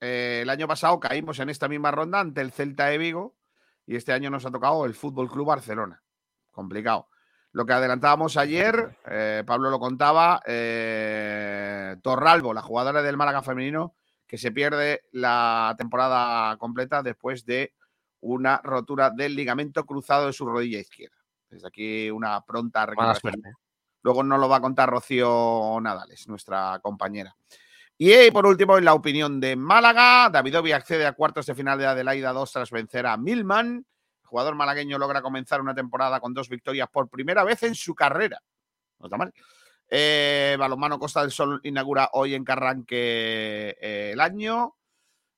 Eh, 0.01 0.39
el 0.41 0.49
año 0.49 0.67
pasado 0.67 0.99
caímos 0.99 1.39
en 1.39 1.49
esta 1.49 1.69
misma 1.69 1.91
ronda 1.91 2.19
ante 2.19 2.41
el 2.41 2.51
Celta 2.51 2.87
de 2.87 2.97
Vigo 2.97 3.37
y 3.85 3.95
este 3.95 4.11
año 4.11 4.29
nos 4.29 4.45
ha 4.45 4.51
tocado 4.51 4.85
el 4.85 4.93
Fútbol 4.93 5.31
Club 5.31 5.47
Barcelona. 5.47 6.03
Complicado. 6.51 7.07
Lo 7.53 7.65
que 7.65 7.71
adelantábamos 7.71 8.35
ayer, 8.35 8.97
eh, 9.05 9.43
Pablo 9.47 9.69
lo 9.69 9.79
contaba, 9.79 10.41
Torralbo, 12.01 12.53
la 12.53 12.61
jugadora 12.61 13.01
del 13.01 13.15
Málaga 13.15 13.41
femenino, 13.41 13.95
que 14.27 14.37
se 14.37 14.51
pierde 14.51 15.05
la 15.13 15.73
temporada 15.77 16.57
completa 16.57 17.01
después 17.01 17.45
de 17.45 17.73
una 18.25 18.59
rotura 18.63 19.11
del 19.11 19.35
ligamento 19.35 19.85
cruzado 19.85 20.27
de 20.27 20.33
su 20.33 20.45
rodilla 20.45 20.79
izquierda. 20.79 21.15
Desde 21.47 21.67
aquí 21.67 22.09
una 22.09 22.41
pronta 22.41 22.85
recuperación. 22.85 23.35
Luego 24.01 24.23
nos 24.23 24.39
lo 24.39 24.49
va 24.49 24.57
a 24.57 24.61
contar 24.61 24.89
Rocío 24.89 25.79
Nadales, 25.81 26.27
nuestra 26.27 26.79
compañera. 26.81 27.35
Y 27.97 28.11
eh, 28.11 28.31
por 28.31 28.45
último, 28.45 28.77
en 28.77 28.85
la 28.85 28.93
opinión 28.93 29.39
de 29.39 29.55
Málaga, 29.55 30.29
Davidovi 30.29 30.71
accede 30.71 31.05
a 31.05 31.13
cuartos 31.13 31.45
de 31.45 31.55
final 31.55 31.77
de 31.77 31.85
Adelaida 31.85 32.33
2 32.33 32.51
tras 32.51 32.71
vencer 32.71 33.05
a 33.05 33.15
Milman. 33.15 33.85
El 34.23 34.27
jugador 34.27 34.55
malagueño 34.55 34.97
logra 34.97 35.21
comenzar 35.21 35.61
una 35.61 35.75
temporada 35.75 36.19
con 36.19 36.33
dos 36.33 36.49
victorias 36.49 36.89
por 36.91 37.09
primera 37.09 37.43
vez 37.43 37.61
en 37.63 37.75
su 37.75 37.93
carrera. 37.93 38.41
No 38.99 39.05
está 39.05 39.17
mal. 39.17 39.33
Eh, 39.87 40.55
Balonmano 40.57 40.97
Costa 40.97 41.21
del 41.21 41.31
Sol 41.31 41.59
inaugura 41.63 42.09
hoy 42.13 42.33
en 42.33 42.43
Carranque 42.43 43.77
eh, 43.79 44.11
el 44.13 44.19
año. 44.19 44.75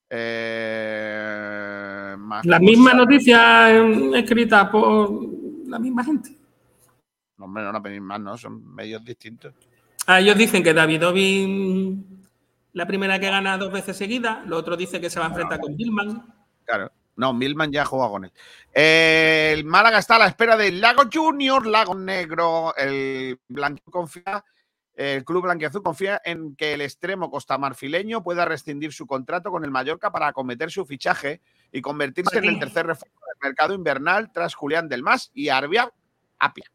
Eh, 0.09 1.25
más 2.17 2.45
La 2.45 2.59
cosas. 2.59 2.69
misma 2.69 2.93
noticia 2.93 3.71
eh, 3.75 4.11
escrita 4.19 4.71
por 4.71 5.11
la 5.67 5.79
misma 5.79 6.03
gente. 6.03 6.31
No, 7.37 7.45
hombre, 7.45 7.63
no, 7.63 7.71
no, 7.71 7.81
pero 7.81 8.01
más, 8.01 8.19
no, 8.19 8.37
son 8.37 8.73
medios 8.73 9.03
distintos. 9.03 9.53
Ah, 10.05 10.19
ellos 10.19 10.37
dicen 10.37 10.63
que 10.63 10.73
David 10.73 11.05
Ovin, 11.05 12.25
la 12.73 12.87
primera 12.87 13.19
que 13.19 13.29
gana 13.29 13.57
dos 13.57 13.71
veces 13.71 13.97
seguida, 13.97 14.43
lo 14.45 14.57
otro 14.57 14.77
dice 14.77 15.01
que 15.01 15.09
se 15.09 15.19
va 15.19 15.25
a 15.25 15.29
enfrentar 15.29 15.59
con 15.59 15.75
Billman. 15.75 16.25
Claro. 16.65 16.91
No, 17.17 17.33
Milman 17.33 17.71
ya 17.71 17.83
juega 17.83 18.09
con 18.09 18.25
él. 18.25 18.31
Eh, 18.71 19.51
el 19.53 19.65
Málaga 19.65 19.97
está 19.97 20.17
a 20.17 20.19
la 20.19 20.27
espera 20.27 20.55
del 20.55 20.79
Lago 20.79 21.03
Junior, 21.11 21.65
Lago 21.65 21.95
Negro. 21.95 22.75
El 22.77 23.39
Blanqui 23.47 23.81
confía, 23.89 24.45
el 24.97 25.23
club 25.23 25.43
blanquiazul 25.43 25.83
confía 25.83 26.19
en 26.25 26.55
que 26.55 26.73
el 26.73 26.81
extremo 26.81 27.29
costamarfileño 27.29 28.23
pueda 28.23 28.45
rescindir 28.45 28.91
su 28.91 29.05
contrato 29.05 29.51
con 29.51 29.63
el 29.63 29.69
Mallorca 29.71 30.11
para 30.11 30.27
acometer 30.27 30.71
su 30.71 30.85
fichaje 30.85 31.39
y 31.71 31.81
convertirse 31.81 32.39
en 32.39 32.45
el 32.45 32.59
tercer 32.59 32.87
refuerzo 32.87 33.15
del 33.27 33.49
mercado 33.49 33.73
invernal 33.75 34.31
tras 34.31 34.55
Julián 34.55 34.89
Del 34.89 35.03
Mas 35.03 35.29
y 35.33 35.49
Arbia 35.49 35.91
Apia. 36.39 36.65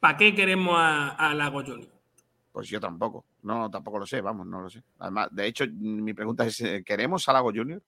¿Para 0.00 0.16
qué 0.16 0.34
queremos 0.34 0.74
a, 0.78 1.10
a 1.10 1.34
Lago 1.34 1.62
Junior? 1.62 1.92
Pues 2.50 2.68
yo 2.68 2.80
tampoco. 2.80 3.24
No, 3.42 3.70
tampoco 3.70 3.98
lo 3.98 4.06
sé, 4.06 4.20
vamos, 4.20 4.46
no 4.46 4.60
lo 4.62 4.70
sé. 4.70 4.82
Además, 4.98 5.28
de 5.30 5.46
hecho, 5.46 5.64
mi 5.70 6.12
pregunta 6.14 6.44
es: 6.46 6.60
eh, 6.60 6.82
¿queremos 6.84 7.28
a 7.28 7.32
Lago 7.32 7.50
Junior? 7.54 7.82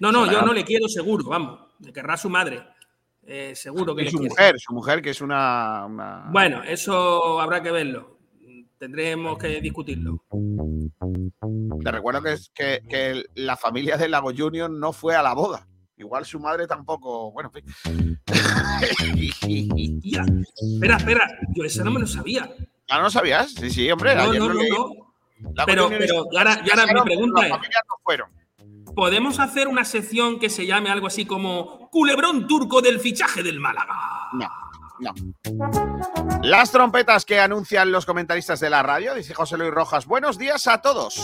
No, 0.00 0.10
no, 0.12 0.30
yo 0.30 0.42
no 0.42 0.52
le 0.52 0.64
quiero 0.64 0.88
seguro, 0.88 1.28
vamos. 1.28 1.60
Le 1.80 1.92
querrá 1.92 2.16
su 2.16 2.30
madre. 2.30 2.64
Eh, 3.22 3.54
seguro 3.54 3.94
que 3.94 4.02
Y 4.02 4.04
le 4.06 4.10
su 4.10 4.18
quiere. 4.18 4.30
mujer, 4.30 4.54
su 4.58 4.72
mujer, 4.72 5.02
que 5.02 5.10
es 5.10 5.20
una. 5.20 5.84
una- 5.86 6.26
Bueno, 6.30 6.62
eso 6.62 7.40
habrá 7.40 7.62
que 7.62 7.70
verlo. 7.70 8.19
Tendremos 8.80 9.36
que 9.36 9.60
discutirlo. 9.60 10.24
Te 11.84 11.92
recuerdo 11.92 12.22
que, 12.22 12.32
es- 12.32 12.50
que, 12.54 12.80
que 12.88 13.24
la 13.34 13.54
familia 13.58 13.98
de 13.98 14.08
Lago 14.08 14.32
Junior 14.34 14.70
no 14.70 14.94
fue 14.94 15.14
a 15.14 15.22
la 15.22 15.34
boda. 15.34 15.68
Igual 15.98 16.24
su 16.24 16.40
madre 16.40 16.66
tampoco. 16.66 17.30
Bueno, 17.30 17.52
en 17.54 17.62
fin. 17.62 18.18
Espera, 20.56 20.96
espera, 20.96 21.28
yo 21.54 21.62
eso 21.64 21.84
no 21.84 21.90
me 21.90 22.00
lo 22.00 22.06
sabía. 22.06 22.50
¿Ah, 22.88 22.96
no 22.96 23.02
lo 23.02 23.10
sabías? 23.10 23.52
Sí, 23.52 23.68
sí, 23.68 23.90
hombre. 23.90 24.14
No, 24.14 24.32
no, 24.32 24.48
no, 24.48 24.54
no. 24.54 25.12
Pero, 25.66 25.90
pero, 25.90 26.26
ahora, 26.38 26.54
ahora 26.70 26.86
mi 26.94 27.00
pregunta 27.02 27.46
es: 27.46 27.50
no 27.52 27.96
fueron. 28.02 28.30
¿podemos 28.94 29.38
hacer 29.40 29.68
una 29.68 29.84
sección 29.84 30.38
que 30.38 30.48
se 30.48 30.64
llame 30.66 30.88
algo 30.90 31.06
así 31.06 31.26
como 31.26 31.90
Culebrón 31.90 32.46
Turco 32.46 32.80
del 32.80 32.98
fichaje 32.98 33.42
del 33.42 33.60
Málaga? 33.60 33.94
No, 34.32 34.48
Las 36.42 36.70
trompetas 36.72 37.24
que 37.24 37.40
anuncian 37.40 37.92
los 37.92 38.06
comentaristas 38.06 38.60
de 38.60 38.70
la 38.70 38.82
radio, 38.82 39.14
dice 39.14 39.34
José 39.34 39.56
Luis 39.56 39.70
Rojas. 39.70 40.06
Buenos 40.06 40.38
días 40.38 40.66
a 40.66 40.80
todos. 40.80 41.20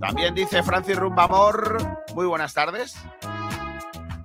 También 0.00 0.34
dice 0.34 0.62
Francis 0.62 0.96
Rumbamor. 0.96 1.78
Muy 2.14 2.26
buenas 2.26 2.54
tardes. 2.54 2.96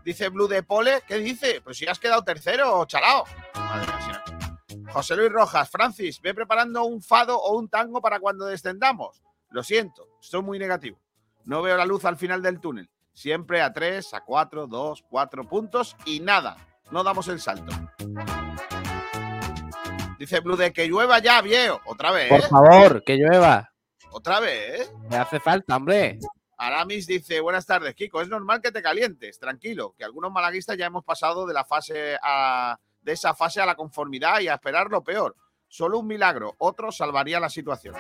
Dice 0.04 0.30
Blue 0.30 0.48
de 0.48 0.64
Pole. 0.64 1.02
¿Qué 1.08 1.18
dice? 1.18 1.62
Pues 1.62 1.78
si 1.78 1.88
has 1.88 2.00
quedado 2.00 2.24
tercero, 2.24 2.86
chalao. 2.86 3.26
Madre 3.56 3.92
mía. 4.08 4.24
José 4.94 5.16
Luis 5.16 5.32
Rojas. 5.32 5.70
Francis, 5.70 6.22
ve 6.22 6.34
preparando 6.34 6.86
un 6.86 7.02
fado 7.02 7.38
o 7.38 7.58
un 7.58 7.68
tango 7.70 8.02
para 8.02 8.20
cuando 8.20 8.46
descendamos. 8.46 9.22
Lo 9.50 9.64
siento, 9.64 10.08
estoy 10.22 10.42
muy 10.42 10.60
negativo. 10.60 11.00
No 11.46 11.62
veo 11.62 11.78
la 11.78 11.86
luz 11.86 12.06
al 12.06 12.18
final 12.18 12.42
del 12.42 12.60
túnel. 12.60 12.90
Siempre 13.14 13.62
a 13.62 13.72
3, 13.72 14.14
a 14.14 14.22
4, 14.22 14.68
2, 14.68 15.06
4 15.10 15.48
puntos 15.48 15.96
y 16.06 16.20
nada. 16.20 16.58
No 16.92 17.04
damos 17.04 17.28
el 17.28 17.40
salto. 17.40 17.74
Dice 20.18 20.40
Blue 20.40 20.56
de 20.56 20.72
que 20.72 20.88
llueva 20.88 21.20
ya, 21.20 21.42
viejo. 21.42 21.82
Otra 21.86 22.12
vez, 22.12 22.30
Por 22.30 22.42
favor, 22.42 23.04
que 23.04 23.18
llueva. 23.18 23.72
Otra 24.12 24.40
vez, 24.40 24.82
¿eh? 24.82 24.92
Me 25.10 25.18
hace 25.18 25.40
falta, 25.40 25.76
hombre. 25.76 26.20
Aramis 26.58 27.06
dice, 27.06 27.42
buenas 27.42 27.66
tardes, 27.66 27.94
Kiko. 27.96 28.22
Es 28.22 28.30
normal 28.30 28.62
que 28.62 28.72
te 28.72 28.82
calientes, 28.82 29.40
tranquilo, 29.40 29.94
que 29.98 30.06
algunos 30.06 30.32
malaguistas 30.32 30.78
ya 30.78 30.86
hemos 30.86 31.04
pasado 31.04 31.46
de 31.46 31.54
la 31.54 31.66
fase 31.66 32.18
a, 32.22 32.80
de 33.02 33.12
esa 33.12 33.34
fase 33.34 33.60
a 33.60 33.66
la 33.66 33.76
conformidad 33.76 34.40
y 34.40 34.48
a 34.48 34.54
esperar 34.54 34.90
lo 34.90 35.04
peor. 35.04 35.36
Solo 35.68 36.00
un 36.00 36.08
milagro, 36.08 36.56
otro 36.60 36.92
salvaría 36.92 37.40
la 37.40 37.50
situación. 37.50 37.96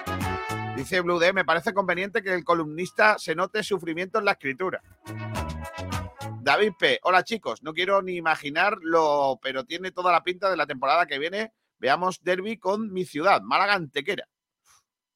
Dice 0.78 1.02
Blue 1.02 1.20
D, 1.20 1.34
me 1.34 1.46
parece 1.46 1.74
conveniente 1.74 2.22
que 2.22 2.34
el 2.34 2.44
columnista 2.44 3.18
se 3.18 3.36
note 3.36 3.64
sufrimiento 3.64 4.20
en 4.20 4.26
la 4.26 4.32
escritura. 4.32 4.82
David 6.46 6.74
P. 6.78 7.00
Hola 7.02 7.24
chicos, 7.24 7.64
no 7.64 7.74
quiero 7.74 8.04
ni 8.04 8.18
imaginarlo, 8.18 9.40
pero 9.42 9.66
tiene 9.66 9.90
toda 9.90 10.12
la 10.12 10.24
pinta 10.24 10.48
de 10.48 10.56
la 10.56 10.68
temporada 10.68 11.08
que 11.08 11.18
viene. 11.18 11.54
Veamos 11.80 12.22
derby 12.22 12.60
con 12.60 12.94
mi 12.94 13.04
ciudad, 13.04 13.42
Málaga 13.42 13.74
Antequera. 13.74 14.30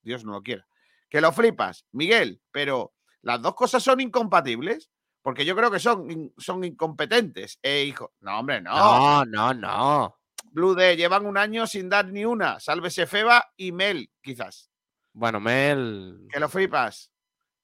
Dios 0.01 0.25
no 0.25 0.31
lo 0.31 0.41
quiera. 0.41 0.65
Que 1.07 1.21
lo 1.21 1.31
flipas, 1.31 1.85
Miguel, 1.91 2.41
pero 2.49 2.95
las 3.21 3.39
dos 3.43 3.53
cosas 3.53 3.83
son 3.83 3.99
incompatibles. 4.01 4.89
Porque 5.21 5.45
yo 5.45 5.55
creo 5.55 5.69
que 5.69 5.77
son, 5.77 6.33
son 6.35 6.63
incompetentes. 6.63 7.59
Eh, 7.61 7.83
hijo. 7.83 8.11
No, 8.21 8.39
hombre, 8.39 8.59
no. 8.59 8.73
No, 8.73 9.25
no, 9.25 9.53
no. 9.53 10.19
Blue 10.45 10.73
D 10.73 10.97
llevan 10.97 11.27
un 11.27 11.37
año 11.37 11.67
sin 11.67 11.89
dar 11.89 12.07
ni 12.07 12.25
una. 12.25 12.59
Sálvese 12.59 13.05
Feba 13.05 13.51
y 13.55 13.71
Mel, 13.71 14.09
quizás. 14.23 14.71
Bueno, 15.13 15.39
Mel. 15.39 16.25
Que 16.31 16.39
lo 16.39 16.49
flipas. 16.49 17.11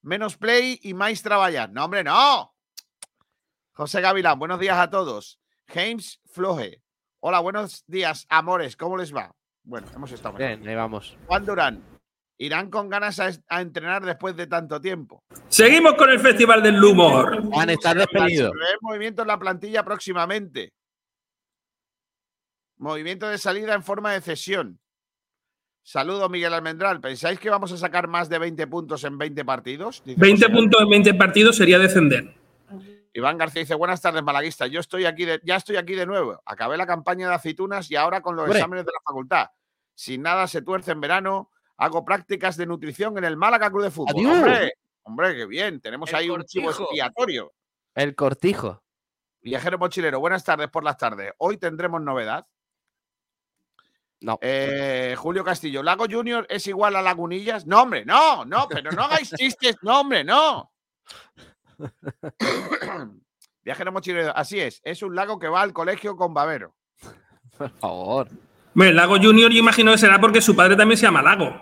Menos 0.04 0.38
play 0.38 0.80
y 0.84 0.94
más 0.94 1.24
trabajar. 1.24 1.72
No, 1.72 1.86
hombre, 1.86 2.04
no. 2.04 2.55
José 3.76 4.00
Gavilán, 4.00 4.40
buenos 4.40 4.58
días 4.58 4.78
a 4.78 4.90
todos. 4.90 5.38
James 5.68 6.22
Floje. 6.32 6.82
Hola, 7.20 7.42
buenos 7.42 7.84
días, 7.88 8.26
amores. 8.30 8.78
¿Cómo 8.78 8.96
les 8.96 9.14
va? 9.14 9.36
Bueno, 9.64 9.88
hemos 9.94 10.12
estado. 10.14 10.38
Bien, 10.38 10.66
ahí 10.66 10.76
vamos. 10.76 11.18
Juan 11.28 11.46
Durán. 11.46 11.84
Irán 12.38 12.70
con 12.70 12.88
ganas 12.90 13.20
a, 13.20 13.32
a 13.50 13.62
entrenar 13.62 14.06
después 14.06 14.36
de 14.38 14.48
tanto 14.48 14.80
tiempo. 14.80 15.24
Seguimos 15.50 15.96
con 15.96 16.10
el 16.10 16.22
Festival 16.22 16.64
del 16.64 16.82
Humor. 16.82 17.44
Juan, 17.50 17.70
estás 17.70 17.96
despedido. 17.96 18.52
Prever 18.52 18.78
movimiento 18.80 19.24
en 19.24 19.28
la 19.28 19.40
plantilla 19.40 19.84
próximamente. 19.84 20.72
Movimiento 22.78 23.28
de 23.28 23.38
salida 23.38 23.74
en 23.74 23.84
forma 23.84 24.14
de 24.14 24.22
cesión. 24.22 24.80
Saludo, 25.84 26.30
Miguel 26.30 26.54
Almendral. 26.54 27.02
¿Pensáis 27.02 27.40
que 27.40 27.50
vamos 27.50 27.74
a 27.74 27.78
sacar 27.78 28.08
más 28.08 28.30
de 28.30 28.40
20 28.40 28.68
puntos 28.68 29.04
en 29.04 29.18
20 29.18 29.44
partidos? 29.44 30.02
Dice 30.06 30.20
20 30.20 30.46
José. 30.46 30.56
puntos 30.58 30.82
en 30.82 30.90
20 30.90 31.14
partidos 31.16 31.58
sería 31.58 31.78
descender. 31.78 32.34
Iván 33.16 33.38
García 33.38 33.62
dice, 33.62 33.76
buenas 33.76 34.02
tardes, 34.02 34.22
malaguista. 34.24 34.68
Yo 34.68 34.82
estoy 34.82 35.06
aquí 35.06 35.24
de, 35.24 35.40
ya 35.44 35.56
estoy 35.56 35.78
aquí 35.78 35.96
de 35.96 36.06
nuevo. 36.06 36.42
Acabé 36.46 36.76
la 36.76 36.86
campaña 36.86 37.30
de 37.30 37.36
aceitunas 37.36 37.90
y 37.90 37.96
ahora 37.96 38.22
con 38.22 38.36
los 38.36 38.44
Hombre. 38.44 38.60
exámenes 38.60 38.86
de 38.86 38.92
la 38.92 39.00
facultad. 39.06 39.48
Sin 39.94 40.22
nada 40.22 40.48
se 40.48 40.62
tuerce 40.62 40.92
en 40.92 41.00
verano. 41.00 41.50
Hago 41.78 42.04
prácticas 42.04 42.58
de 42.58 42.66
nutrición 42.66 43.18
en 43.18 43.24
el 43.24 43.38
Málaga 43.38 43.70
Club 43.70 43.84
de 43.84 43.92
Fútbol. 43.92 44.16
Adiós. 44.18 44.36
Hombre, 44.38 44.74
hombre, 45.04 45.36
qué 45.36 45.46
bien. 45.46 45.80
Tenemos 45.80 46.10
El 46.10 46.16
ahí 46.18 46.30
un 46.30 46.44
chivo 46.44 46.66
cortijo. 46.66 46.84
expiatorio. 46.84 47.54
El 47.94 48.16
cortijo. 48.16 48.84
Viajero 49.42 49.78
mochilero, 49.78 50.20
buenas 50.20 50.44
tardes 50.44 50.68
por 50.70 50.84
las 50.84 50.98
tardes. 50.98 51.32
Hoy 51.38 51.56
tendremos 51.56 52.02
novedad. 52.02 52.46
No. 54.20 54.40
Eh, 54.42 55.16
Julio 55.18 55.46
Castillo, 55.46 55.84
¿Lago 55.84 56.06
Junior 56.10 56.46
es 56.50 56.68
igual 56.68 56.98
a 56.98 57.02
Lagunillas? 57.02 57.66
No, 57.66 57.84
hombre, 57.84 58.04
no, 58.04 58.44
no, 58.44 58.68
pero 58.68 58.92
no 58.92 59.04
hagáis 59.04 59.30
chistes, 59.38 59.78
no, 59.84 60.02
hombre, 60.02 60.24
no. 60.26 60.72
Viajero 63.64 63.92
mochilero, 63.92 64.36
así 64.36 64.60
es, 64.60 64.82
es 64.84 65.02
un 65.02 65.16
lago 65.16 65.40
que 65.40 65.48
va 65.48 65.62
al 65.62 65.74
colegio 65.74 66.16
con 66.16 66.34
babero. 66.34 66.76
Por 67.58 67.70
favor. 67.80 68.30
El 68.76 68.96
Lago 68.96 69.16
Junior, 69.16 69.52
yo 69.52 69.60
imagino 69.60 69.92
que 69.94 69.98
será 69.98 70.20
porque 70.20 70.42
su 70.42 70.56
padre 70.56 70.76
también 70.76 70.98
se 70.98 71.06
llama 71.06 71.22
Lago. 71.22 71.56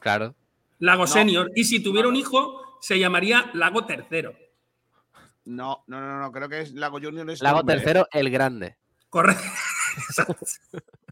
Claro. 0.00 0.34
Lago 0.80 1.06
Senior. 1.06 1.50
Y 1.54 1.62
si 1.62 1.80
tuviera 1.80 2.08
un 2.08 2.16
hijo, 2.16 2.78
se 2.80 2.98
llamaría 2.98 3.48
Lago 3.54 3.86
Tercero. 3.86 4.34
No, 5.44 5.84
no, 5.86 6.00
no, 6.00 6.18
no, 6.18 6.32
creo 6.32 6.48
que 6.48 6.62
es 6.62 6.72
Lago 6.72 6.98
Junior. 7.00 7.30
Es 7.30 7.40
Lago 7.42 7.58
nombre. 7.58 7.76
tercero, 7.76 8.08
el 8.10 8.30
grande. 8.30 8.76
Correcto. 9.08 9.42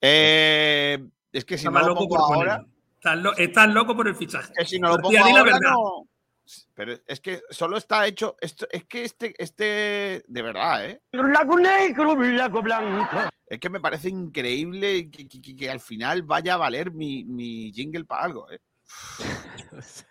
Eh, 0.00 0.98
es 1.32 1.44
que 1.44 1.56
si 1.56 1.64
no 1.64 1.70
lo 1.70 1.88
loco 1.88 2.08
pongo 2.08 2.16
por 2.16 2.20
ahora. 2.20 2.66
Estás, 2.98 3.16
lo- 3.18 3.36
estás 3.36 3.68
loco 3.72 3.94
por 3.96 4.08
el 4.08 4.16
fichaje. 4.16 4.52
que 4.56 4.64
si 4.64 4.78
no 4.80 4.88
lo 4.88 4.98
pongo 4.98 5.12
la 5.12 5.20
ahora, 5.22 5.42
verdad. 5.44 5.60
no. 5.72 6.08
Pero 6.74 6.94
es 7.06 7.20
que 7.20 7.42
solo 7.50 7.76
está 7.76 8.06
hecho. 8.06 8.36
Esto, 8.40 8.66
es 8.70 8.84
que 8.86 9.04
este, 9.04 9.34
este, 9.38 10.24
de 10.26 10.42
verdad, 10.42 10.86
¿eh? 10.86 11.00
Es 13.50 13.58
que 13.60 13.70
me 13.70 13.80
parece 13.80 14.08
increíble 14.08 15.10
que, 15.10 15.28
que- 15.28 15.40
que- 15.40 15.54
que 15.56 15.70
al 15.70 15.80
final 15.80 16.22
vaya 16.22 16.54
a 16.54 16.58
valer 16.58 16.90
mi, 16.90 17.24
mi 17.24 17.70
jingle 17.72 18.04
para 18.04 18.24
algo, 18.24 18.50
¿eh? 18.50 18.60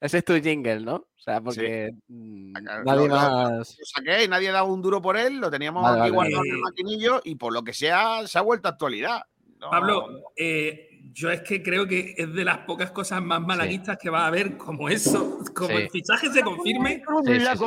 Ese 0.00 0.18
es 0.18 0.24
tu 0.24 0.34
jingle, 0.34 0.80
¿no? 0.80 0.96
O 0.96 1.08
sea, 1.16 1.40
porque 1.40 1.90
mm, 2.08 2.52
nadie 2.84 3.08
lo- 3.08 3.14
más. 3.14 3.76
Lo 3.78 3.84
saqué 3.86 4.24
y 4.24 4.28
nadie 4.28 4.50
daba 4.52 4.68
un 4.68 4.82
duro 4.82 5.00
por 5.00 5.16
él, 5.16 5.38
lo 5.38 5.50
teníamos 5.50 5.82
Vale, 5.84 6.02
aquí 6.02 6.10
vale, 6.10 6.14
guardado 6.14 6.44
en 6.44 6.50
el 6.54 6.60
maquinillo 6.60 7.20
y 7.24 7.36
por 7.36 7.52
lo 7.52 7.62
que 7.64 7.72
sea 7.72 8.26
se 8.26 8.38
ha 8.38 8.42
vuelto 8.42 8.68
actualidad. 8.68 9.22
No, 9.58 9.70
Pablo, 9.70 10.32
eh, 10.36 10.93
yo 11.14 11.30
es 11.30 11.42
que 11.42 11.62
creo 11.62 11.86
que 11.86 12.14
es 12.18 12.34
de 12.34 12.44
las 12.44 12.58
pocas 12.58 12.90
cosas 12.90 13.22
más 13.22 13.40
malaguistas 13.40 13.96
que 14.00 14.10
va 14.10 14.24
a 14.24 14.26
haber 14.26 14.56
como 14.56 14.88
eso. 14.88 15.38
Como 15.54 15.68
Sí. 15.70 15.74
el 15.76 15.90
fichaje 15.90 16.28
se 16.30 16.42
confirme. 16.42 17.02
Sí, 17.24 17.38
sí, 17.38 17.46
sí, 17.46 17.56
sí. 17.56 17.64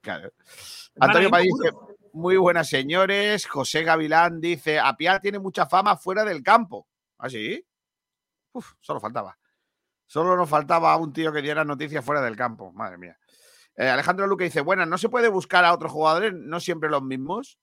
Claro. 0.00 0.28
Es 0.38 0.90
Antonio 0.98 1.28
Padilla 1.30 1.52
dice, 1.62 1.76
muy 2.14 2.36
buenas 2.38 2.68
señores. 2.68 3.46
José 3.46 3.82
Gavilán 3.84 4.40
dice, 4.40 4.78
Apia 4.78 5.20
tiene 5.20 5.38
mucha 5.38 5.66
fama 5.66 5.96
fuera 5.96 6.24
del 6.24 6.42
campo. 6.42 6.88
¿Ah, 7.18 7.28
sí? 7.28 7.62
Uf, 8.52 8.72
solo 8.80 8.98
faltaba. 8.98 9.38
Solo 10.06 10.34
nos 10.34 10.48
faltaba 10.48 10.96
un 10.96 11.12
tío 11.12 11.30
que 11.32 11.42
diera 11.42 11.64
noticias 11.64 12.02
fuera 12.02 12.22
del 12.22 12.34
campo. 12.34 12.72
Madre 12.72 12.96
mía. 12.96 13.18
Eh, 13.76 13.88
Alejandro 13.88 14.26
Luque 14.26 14.44
dice, 14.44 14.62
buenas, 14.62 14.88
¿no 14.88 14.96
se 14.96 15.10
puede 15.10 15.28
buscar 15.28 15.64
a 15.66 15.74
otros 15.74 15.92
jugadores, 15.92 16.32
no 16.34 16.58
siempre 16.60 16.88
los 16.88 17.02
mismos? 17.02 17.58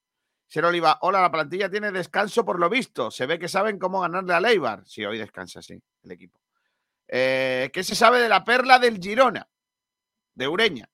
Ser 0.48 0.66
Oliva, 0.66 1.00
hola, 1.02 1.22
la 1.22 1.32
plantilla 1.32 1.70
tiene 1.70 1.92
descanso 1.92 2.46
por 2.46 2.60
lo 2.60 2.70
visto. 2.70 3.10
Se 3.12 3.26
ve 3.26 3.40
que 3.40 3.48
saben 3.48 3.80
cómo 3.80 4.02
ganarle 4.02 4.34
a 4.34 4.40
Leibar. 4.40 4.86
Sí, 4.86 5.04
hoy 5.04 5.18
descansa, 5.18 5.62
sí, 5.62 5.82
el 6.04 6.12
equipo. 6.12 6.40
Eh, 7.08 7.70
¿Qué 7.74 7.84
se 7.84 7.96
sabe 7.96 8.20
de 8.20 8.30
la 8.30 8.44
perla 8.44 8.80
del 8.80 9.00
Girona? 9.00 9.48
De 10.34 10.48
Ureña. 10.48 10.90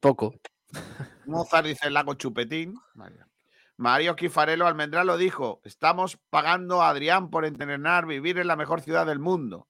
Poco. 0.00 0.34
Mozart 1.26 1.66
dice 1.66 1.90
Lago 1.90 2.14
Chupetín. 2.14 2.74
Mario 3.76 4.16
Quifarelo 4.16 4.66
Almendral 4.66 5.06
lo 5.06 5.16
dijo. 5.16 5.60
Estamos 5.64 6.18
pagando 6.30 6.82
a 6.82 6.90
Adrián 6.90 7.30
por 7.30 7.44
entrenar, 7.44 8.06
vivir 8.06 8.38
en 8.38 8.48
la 8.48 8.56
mejor 8.56 8.80
ciudad 8.80 9.06
del 9.06 9.18
mundo. 9.18 9.68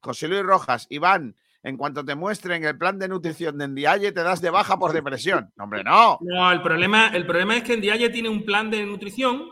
José 0.00 0.28
Luis 0.28 0.42
Rojas, 0.42 0.86
Iván, 0.90 1.36
en 1.64 1.76
cuanto 1.76 2.04
te 2.04 2.14
muestren 2.14 2.62
el 2.64 2.78
plan 2.78 2.98
de 2.98 3.08
nutrición 3.08 3.58
de 3.58 3.64
Endiaye, 3.64 4.12
te 4.12 4.22
das 4.22 4.40
de 4.40 4.50
baja 4.50 4.78
por 4.78 4.92
depresión. 4.92 5.50
No, 5.56 5.64
hombre, 5.64 5.82
no. 5.82 6.18
No, 6.20 6.52
el 6.52 6.62
problema, 6.62 7.08
el 7.08 7.26
problema 7.26 7.56
es 7.56 7.64
que 7.64 7.76
Ndiaye 7.76 8.10
tiene 8.10 8.28
un 8.28 8.44
plan 8.44 8.70
de 8.70 8.84
nutrición, 8.86 9.48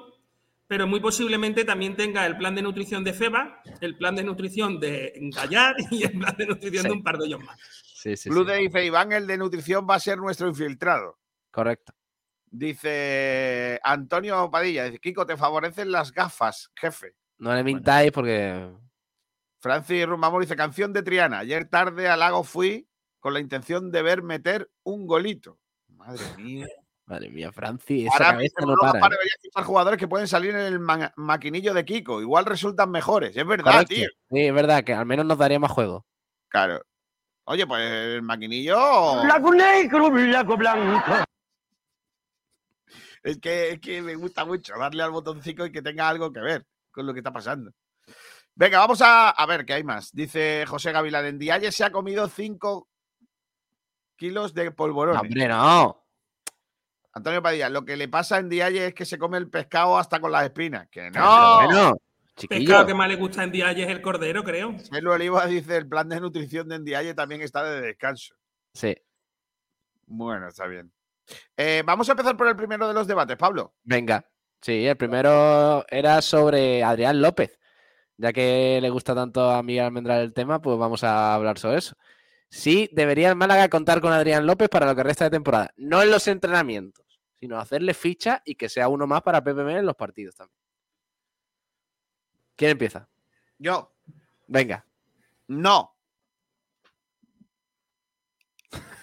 pero 0.69 0.87
muy 0.87 1.01
posiblemente 1.01 1.65
también 1.65 1.97
tenga 1.97 2.25
el 2.27 2.37
plan 2.37 2.55
de 2.55 2.63
nutrición 2.63 3.03
de 3.03 3.13
Feba, 3.15 3.63
el 3.81 3.97
plan 3.97 4.15
de 4.15 4.25
nutrición 4.25 4.79
de 4.79 5.13
Gallar 5.35 5.75
y 5.91 6.05
el 6.05 6.19
plan 6.19 6.37
de 6.37 6.47
nutrición 6.47 6.83
Sí. 6.83 6.89
de 6.89 6.95
un 6.95 7.03
par 7.03 7.19
de 7.19 7.27
ellos 7.27 7.43
más. 7.43 7.59
Sí, 7.95 8.17
sí, 8.17 8.29
Blue 8.31 8.43
sí. 8.43 8.49
Day 8.49 8.67
dice 8.67 8.85
Iván, 8.85 9.13
el 9.13 9.27
de 9.27 9.39
nutrición 9.39 9.87
va 9.89 9.95
a 9.97 10.01
ser 10.01 10.19
nuestro 10.19 10.49
infiltrado. 10.49 11.19
Correcto. 11.51 11.93
Dice 12.51 13.81
Antonio 13.83 14.51
Padilla, 14.51 14.85
dice, 14.85 14.99
Kiko, 14.99 15.25
te 15.25 15.37
favorecen 15.37 15.91
las 15.91 16.13
gafas, 16.13 16.71
jefe. 16.75 17.15
No 17.39 17.55
le 17.55 17.65
mintáis 17.65 18.13
porque. 18.13 18.71
Francis 19.67 20.05
Rumamor 20.07 20.43
dice, 20.43 20.57
canción 20.57 20.93
de 20.93 21.05
Triana. 21.05 21.39
Ayer 21.39 21.69
tarde 21.69 22.09
al 22.09 22.19
lago 22.19 22.43
fui 22.43 22.89
con 23.21 23.33
la 23.33 23.39
intención 23.39 23.93
de 23.93 24.03
ver 24.03 24.23
meter 24.23 24.69
un 24.83 25.07
golito. 25.07 25.61
Madre 25.87 26.25
mía. 26.37 26.67
Madre 27.07 27.31
mía, 27.31 27.53
Francis, 27.53 28.07
esa 28.07 28.15
Ahora 28.17 28.31
cabeza 28.33 28.61
no 28.67 28.75
para. 29.01 29.15
¿eh? 29.15 29.19
fichar 29.41 29.65
jugadores 29.65 29.99
que 29.99 30.09
pueden 30.09 30.27
salir 30.27 30.51
en 30.55 30.61
el 30.67 30.81
ma- 30.81 31.13
maquinillo 31.17 31.75
de 31.75 31.85
Kiko. 31.85 32.21
Igual 32.21 32.45
resultan 32.45 32.91
mejores. 32.91 33.37
Es 33.37 33.47
verdad, 33.47 33.73
Correcto. 33.73 33.95
tío. 33.95 34.09
Sí, 34.31 34.47
es 34.47 34.55
verdad 34.55 34.83
que 34.83 34.95
al 34.95 35.07
menos 35.07 35.27
nos 35.27 35.39
daría 35.39 35.61
más 35.61 35.71
juego. 35.71 36.05
Claro. 36.49 36.81
Oye, 37.45 37.65
pues 37.67 37.83
el 37.89 38.23
maquinillo. 38.23 39.23
Es 43.23 43.39
que, 43.39 43.71
es 43.71 43.81
que 43.81 44.03
me 44.03 44.17
gusta 44.17 44.45
mucho 44.45 44.75
darle 44.77 45.03
al 45.05 45.11
botoncito 45.13 45.65
y 45.67 45.71
que 45.73 45.83
tenga 45.83 46.09
algo 46.09 46.33
que 46.33 46.41
ver 46.41 46.67
con 46.91 47.07
lo 47.07 47.13
que 47.13 47.21
está 47.21 47.33
pasando. 47.33 47.71
Venga, 48.55 48.79
vamos 48.79 49.01
a, 49.01 49.31
a 49.31 49.47
ver 49.47 49.65
qué 49.65 49.75
hay 49.75 49.85
más. 49.85 50.13
Dice 50.13 50.65
José 50.67 50.93
Gavilán, 50.93 51.27
en 51.27 51.39
Dialle 51.39 51.73
se 51.73 51.85
ha 51.85 51.91
comido 51.91 52.29
5 52.29 52.89
kilos 54.17 54.55
de 54.55 54.71
polvorones. 54.71 55.21
Hombre, 55.21 55.49
no. 55.49 56.03
Antonio 57.15 57.43
Padilla, 57.43 57.69
lo 57.69 57.85
que 57.85 57.97
le 57.97 58.09
pasa 58.09 58.39
en 58.39 58.49
Dialle 58.49 58.87
es 58.87 58.95
que 58.95 59.05
se 59.05 59.19
come 59.19 59.37
el 59.37 59.51
pescado 59.51 59.99
hasta 59.99 60.21
con 60.21 60.33
las 60.33 60.45
espinas. 60.45 60.89
Que 60.91 61.11
no. 61.11 61.65
bueno, 61.65 61.97
chiquillo. 62.37 62.61
Pescado 62.61 62.87
que 62.87 62.95
más 62.95 63.09
le 63.09 63.17
gusta 63.17 63.43
en 63.43 63.51
Ndiaye 63.51 63.85
es 63.85 63.91
el 63.91 64.01
cordero, 64.01 64.43
creo. 64.43 64.75
Melo 64.91 65.13
Oliva 65.13 65.47
dice, 65.47 65.77
el 65.77 65.89
plan 65.89 66.09
de 66.09 66.21
nutrición 66.21 66.69
de 66.69 66.79
Ndiaye 66.79 67.15
también 67.15 67.43
está 67.43 67.63
de 67.65 67.81
descanso. 67.81 68.35
Sí. 68.73 68.97
Bueno, 70.07 70.49
está 70.49 70.67
bien. 70.67 70.91
Eh, 71.57 71.83
vamos 71.85 72.09
a 72.09 72.13
empezar 72.13 72.37
por 72.37 72.49
el 72.49 72.57
primero 72.57 72.89
de 72.89 72.95
los 72.95 73.07
debates, 73.07 73.37
Pablo. 73.37 73.75
Venga. 73.83 74.27
Sí, 74.61 74.87
el 74.87 74.97
primero 74.97 75.85
era 75.89 76.23
sobre 76.23 76.83
Adrián 76.83 77.21
López. 77.21 77.59
Ya 78.23 78.33
que 78.33 78.79
le 78.81 78.89
gusta 78.89 79.17
tanto 79.17 79.51
a 79.51 79.65
Miguel 79.65 79.87
Almendral 79.87 80.21
el 80.21 80.33
tema, 80.33 80.63
pues 80.63 80.79
vamos 80.79 81.03
a 81.03 81.35
hablar 81.35 81.59
sobre 81.59 81.79
eso. 81.79 81.97
Sí, 82.49 82.89
debería 82.93 83.29
el 83.29 83.35
Málaga 83.35 83.69
contar 83.69 84.01
con 84.01 84.13
Adrián 84.13 84.47
López 84.47 84.69
para 84.69 84.87
lo 84.87 84.95
que 84.95 85.03
resta 85.03 85.25
de 85.25 85.31
temporada. 85.31 85.75
No 85.77 86.01
en 86.01 86.13
los 86.13 86.29
entrenamientos, 86.29 87.21
sino 87.41 87.59
hacerle 87.59 87.95
ficha 87.95 88.41
y 88.45 88.55
que 88.55 88.69
sea 88.69 88.87
uno 88.87 89.09
más 89.09 89.23
para 89.23 89.43
PPM 89.43 89.77
en 89.77 89.87
los 89.87 89.97
partidos 89.97 90.37
también. 90.37 90.57
¿Quién 92.55 92.71
empieza? 92.71 93.09
Yo, 93.59 93.93
Venga. 94.47 94.87
no. 95.49 95.97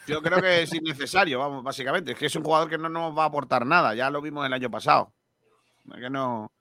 Yo 0.08 0.22
creo 0.22 0.42
que 0.42 0.64
es 0.64 0.74
innecesario, 0.74 1.40
vamos, 1.40 1.62
básicamente. 1.62 2.14
Es 2.14 2.18
que 2.18 2.28
es 2.28 2.36
un 2.38 2.44
jugador 2.44 2.70
que 2.70 2.78
no 2.78 2.88
nos 2.88 3.18
va 3.18 3.24
a 3.24 3.28
aportar 3.28 3.66
nada. 3.66 3.94
Ya 3.96 4.10
lo 4.10 4.22
vimos 4.22 4.46
el 4.46 4.54
año 4.54 4.72
pasado. 4.72 5.14
Es 5.94 6.00
que 6.00 6.10
no. 6.10 6.54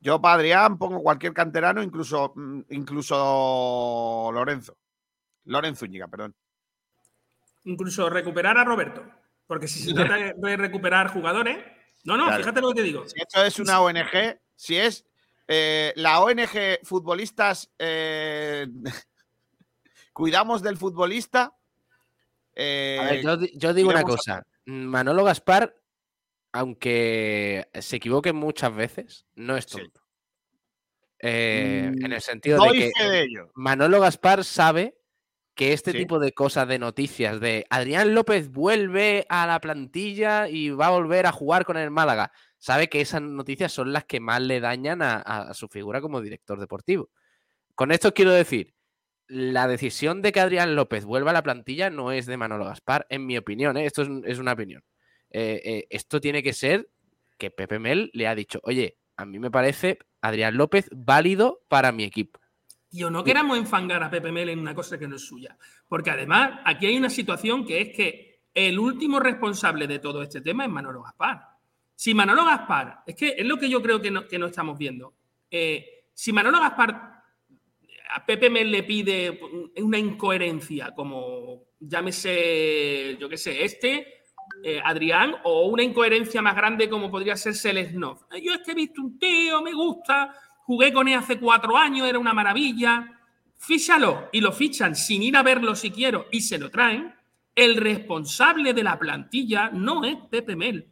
Yo 0.00 0.20
para 0.20 0.34
Adrián 0.36 0.78
pongo 0.78 1.02
cualquier 1.02 1.32
canterano, 1.32 1.82
incluso, 1.82 2.32
mm, 2.36 2.60
incluso 2.70 4.30
Lorenzo. 4.32 4.76
Lorenzo 5.44 5.84
Úñiga, 5.86 6.06
perdón. 6.08 6.34
Incluso 7.64 8.08
recuperar 8.08 8.56
a 8.58 8.64
Roberto. 8.64 9.04
Porque 9.46 9.66
si 9.66 9.80
se 9.80 9.94
trata 9.94 10.14
de- 10.36 10.56
recuperar 10.56 11.08
jugadores. 11.08 11.58
No, 12.04 12.16
no, 12.16 12.24
Claro. 12.26 12.38
fíjate 12.42 12.60
lo 12.60 12.68
que 12.68 12.74
te 12.76 12.82
digo. 12.82 13.08
Si 13.08 13.20
esto 13.20 13.42
es 13.44 13.58
una 13.58 13.80
ONG, 13.80 14.38
si 14.54 14.76
es 14.76 15.04
eh, 15.48 15.92
la 15.96 16.20
ONG 16.20 16.78
Futbolistas 16.84 17.70
eh, 17.78 18.66
Cuidamos 20.12 20.62
del 20.62 20.76
Futbolista. 20.76 21.54
eh, 22.54 22.98
A 23.00 23.04
ver, 23.04 23.22
yo, 23.22 23.36
di- 23.36 23.52
yo 23.56 23.72
digo 23.74 23.90
una 23.90 24.02
cosa. 24.02 24.44
Manolo 24.66 25.24
Gaspar, 25.24 25.74
aunque 26.52 27.68
se 27.80 27.96
equivoque 27.96 28.32
muchas 28.32 28.74
veces, 28.74 29.26
no 29.34 29.56
es 29.56 29.66
Sí. 29.66 29.78
tonto. 29.78 30.00
Eh, 31.20 31.90
en 32.00 32.10
Mm, 32.10 32.12
el 32.12 32.20
sentido 32.20 32.60
de 32.60 32.72
que 32.72 32.90
fe 32.96 33.08
de 33.10 33.22
ello. 33.22 33.50
Manolo 33.54 34.00
Gaspar 34.00 34.44
sabe 34.44 34.96
que 35.56 35.72
este 35.72 35.90
Sí. 35.92 35.98
tipo 35.98 36.20
de 36.20 36.32
cosas, 36.32 36.68
de 36.68 36.78
noticias, 36.78 37.40
de 37.40 37.66
Adrián 37.70 38.14
López 38.14 38.50
vuelve 38.50 39.26
a 39.28 39.46
la 39.46 39.60
plantilla 39.60 40.48
y 40.48 40.70
va 40.70 40.86
a 40.86 40.90
volver 40.90 41.26
a 41.26 41.32
jugar 41.32 41.64
con 41.64 41.76
el 41.76 41.90
Málaga, 41.90 42.30
sabe 42.58 42.88
que 42.88 43.00
esas 43.00 43.22
noticias 43.22 43.72
son 43.72 43.92
las 43.92 44.04
que 44.04 44.20
más 44.20 44.40
le 44.42 44.60
dañan 44.60 45.02
a, 45.02 45.16
a 45.18 45.54
su 45.54 45.68
figura 45.68 46.00
como 46.00 46.20
director 46.20 46.60
deportivo. 46.60 47.10
Con 47.74 47.92
esto 47.92 48.14
quiero 48.14 48.32
decir, 48.32 48.74
la 49.28 49.68
decisión 49.68 50.22
de 50.22 50.32
que 50.32 50.40
Adrián 50.40 50.76
López 50.76 51.04
vuelva 51.04 51.30
a 51.32 51.34
la 51.34 51.42
plantilla 51.42 51.90
no 51.90 52.12
es 52.12 52.26
de 52.26 52.36
Manolo 52.36 52.64
Gaspar, 52.66 53.06
en 53.10 53.26
mi 53.26 53.36
opinión, 53.38 53.76
¿eh? 53.76 53.86
esto 53.86 54.02
es 54.24 54.38
una 54.38 54.52
opinión. 54.52 54.84
Eh, 55.30 55.60
eh, 55.64 55.86
esto 55.90 56.20
tiene 56.20 56.42
que 56.42 56.52
ser 56.52 56.88
que 57.36 57.50
Pepe 57.50 57.78
Mel 57.78 58.10
le 58.14 58.26
ha 58.26 58.34
dicho, 58.34 58.60
oye, 58.64 58.98
a 59.16 59.24
mí 59.24 59.38
me 59.38 59.50
parece 59.50 59.98
Adrián 60.20 60.56
López 60.56 60.88
válido 60.92 61.60
para 61.68 61.92
mi 61.92 62.04
equipo. 62.04 62.40
Tío, 62.88 63.10
no 63.10 63.22
queramos 63.22 63.58
enfangar 63.58 64.02
a 64.02 64.10
Pepe 64.10 64.32
Mel 64.32 64.48
en 64.48 64.58
una 64.58 64.74
cosa 64.74 64.98
que 64.98 65.06
no 65.06 65.16
es 65.16 65.22
suya. 65.22 65.56
Porque 65.88 66.10
además, 66.10 66.60
aquí 66.64 66.86
hay 66.86 66.96
una 66.96 67.10
situación 67.10 67.66
que 67.66 67.80
es 67.80 67.88
que 67.94 68.40
el 68.54 68.78
último 68.78 69.20
responsable 69.20 69.86
de 69.86 69.98
todo 69.98 70.22
este 70.22 70.40
tema 70.40 70.64
es 70.64 70.70
Manolo 70.70 71.02
Gaspar. 71.02 71.42
Si 71.94 72.14
Manolo 72.14 72.44
Gaspar, 72.44 73.02
es 73.06 73.14
que 73.14 73.34
es 73.36 73.44
lo 73.44 73.58
que 73.58 73.68
yo 73.68 73.82
creo 73.82 74.00
que 74.00 74.10
no, 74.10 74.26
que 74.26 74.38
no 74.38 74.46
estamos 74.46 74.78
viendo. 74.78 75.14
Eh, 75.50 76.06
si 76.14 76.32
Manolo 76.32 76.60
Gaspar 76.60 77.18
a 78.10 78.24
Pepe 78.24 78.48
Mel 78.48 78.70
le 78.70 78.84
pide 78.84 79.38
una 79.76 79.98
incoherencia, 79.98 80.94
como 80.94 81.64
llámese, 81.78 83.16
yo 83.20 83.28
qué 83.28 83.36
sé, 83.36 83.64
este, 83.64 84.17
eh, 84.62 84.80
Adrián, 84.84 85.34
o 85.44 85.66
una 85.68 85.82
incoherencia 85.82 86.42
más 86.42 86.56
grande 86.56 86.88
como 86.88 87.10
podría 87.10 87.36
ser 87.36 87.54
Selesnov. 87.54 88.26
Yo 88.42 88.52
es 88.54 88.60
que 88.64 88.72
he 88.72 88.74
visto 88.74 89.00
un 89.00 89.18
tío, 89.18 89.62
me 89.62 89.72
gusta, 89.72 90.34
jugué 90.64 90.92
con 90.92 91.08
él 91.08 91.14
hace 91.14 91.38
cuatro 91.38 91.76
años, 91.76 92.08
era 92.08 92.18
una 92.18 92.32
maravilla. 92.32 93.14
Fíchalo 93.56 94.28
y 94.32 94.40
lo 94.40 94.52
fichan 94.52 94.94
sin 94.94 95.22
ir 95.22 95.36
a 95.36 95.42
verlo 95.42 95.74
si 95.74 95.90
quiero 95.90 96.26
y 96.30 96.40
se 96.40 96.58
lo 96.58 96.70
traen. 96.70 97.14
El 97.54 97.76
responsable 97.76 98.72
de 98.72 98.82
la 98.82 98.98
plantilla 98.98 99.70
no 99.70 100.04
es 100.04 100.16
Pepe 100.30 100.54
Mel. 100.54 100.86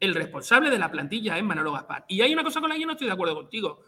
El 0.00 0.14
responsable 0.14 0.70
de 0.70 0.78
la 0.78 0.90
plantilla 0.90 1.36
es 1.36 1.44
Manolo 1.44 1.72
Gaspar. 1.72 2.04
Y 2.08 2.22
hay 2.22 2.32
una 2.32 2.44
cosa 2.44 2.60
con 2.60 2.68
la 2.68 2.76
que 2.76 2.80
yo 2.80 2.86
no 2.86 2.92
estoy 2.92 3.08
de 3.08 3.12
acuerdo 3.12 3.34
contigo. 3.34 3.80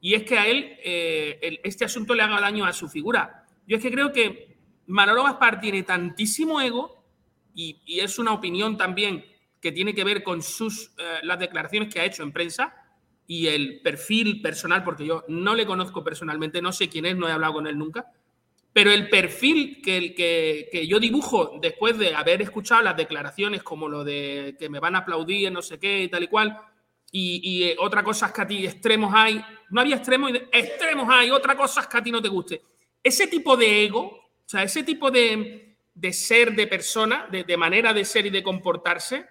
Y 0.00 0.14
es 0.14 0.22
que 0.22 0.38
a 0.38 0.46
él 0.46 0.78
eh, 0.82 1.60
este 1.64 1.84
asunto 1.84 2.14
le 2.14 2.22
haga 2.22 2.40
daño 2.40 2.64
a 2.64 2.72
su 2.72 2.88
figura. 2.88 3.44
Yo 3.66 3.76
es 3.76 3.82
que 3.82 3.90
creo 3.90 4.12
que 4.12 4.56
Manolo 4.86 5.24
Gaspar 5.24 5.60
tiene 5.60 5.82
tantísimo 5.82 6.60
ego 6.60 6.95
y, 7.56 8.00
es 8.00 8.18
una 8.18 8.32
opinión 8.32 8.76
también 8.76 9.24
que 9.60 9.72
tiene 9.72 9.94
que 9.94 10.04
ver 10.04 10.22
con 10.22 10.42
sus, 10.42 10.92
eh, 10.98 11.20
las 11.22 11.40
declaraciones 11.40 11.92
que 11.92 12.00
ha 12.00 12.04
hecho 12.04 12.22
en 12.22 12.32
prensa 12.32 12.74
y 13.26 13.48
el 13.48 13.80
perfil 13.82 14.40
personal, 14.40 14.84
porque 14.84 15.04
yo 15.04 15.24
no 15.26 15.54
le 15.54 15.66
conozco 15.66 16.04
personalmente, 16.04 16.62
no 16.62 16.72
sé 16.72 16.88
quién 16.88 17.06
es, 17.06 17.16
no 17.16 17.28
he 17.28 17.32
hablado 17.32 17.54
con 17.54 17.66
él 17.66 17.76
nunca, 17.76 18.12
pero 18.72 18.92
el 18.92 19.08
perfil 19.08 19.80
que, 19.82 20.14
que, 20.14 20.68
que 20.70 20.86
yo 20.86 21.00
dibujo 21.00 21.58
después 21.60 21.98
de 21.98 22.14
haber 22.14 22.42
escuchado 22.42 22.82
las 22.82 22.96
declaraciones 22.96 23.62
como 23.62 23.88
lo 23.88 24.04
de 24.04 24.54
que 24.58 24.68
me 24.68 24.78
van 24.78 24.94
a 24.94 24.98
aplaudir, 24.98 25.50
no 25.50 25.62
sé 25.62 25.78
qué 25.80 26.04
y 26.04 26.08
tal 26.08 26.22
y 26.22 26.28
cual, 26.28 26.60
y, 27.18 27.62
eh, 27.64 27.76
otra 27.78 28.02
cosa 28.02 28.26
es 28.26 28.32
que 28.32 28.42
a 28.42 28.46
ti 28.46 28.66
extremos 28.66 29.12
hay, 29.14 29.42
no 29.70 29.80
había 29.80 29.96
extremos, 29.96 30.32
extremos 30.52 31.08
hay, 31.08 31.30
otra 31.30 31.56
cosa 31.56 31.80
es 31.80 31.86
que 31.86 31.96
a 31.96 32.02
ti 32.02 32.10
no 32.10 32.20
te 32.20 32.28
guste. 32.28 32.62
Ese 33.02 33.26
tipo 33.26 33.56
de 33.56 33.84
ego, 33.84 34.02
o 34.02 34.44
sea, 34.44 34.62
ese 34.62 34.82
tipo 34.82 35.10
de, 35.10 35.65
de 35.96 36.12
ser 36.12 36.54
de 36.54 36.66
persona, 36.66 37.26
de, 37.32 37.42
de, 37.42 37.56
manera 37.56 37.92
de 37.92 38.04
ser 38.04 38.26
y 38.26 38.30
de 38.30 38.42
comportarse, 38.42 39.26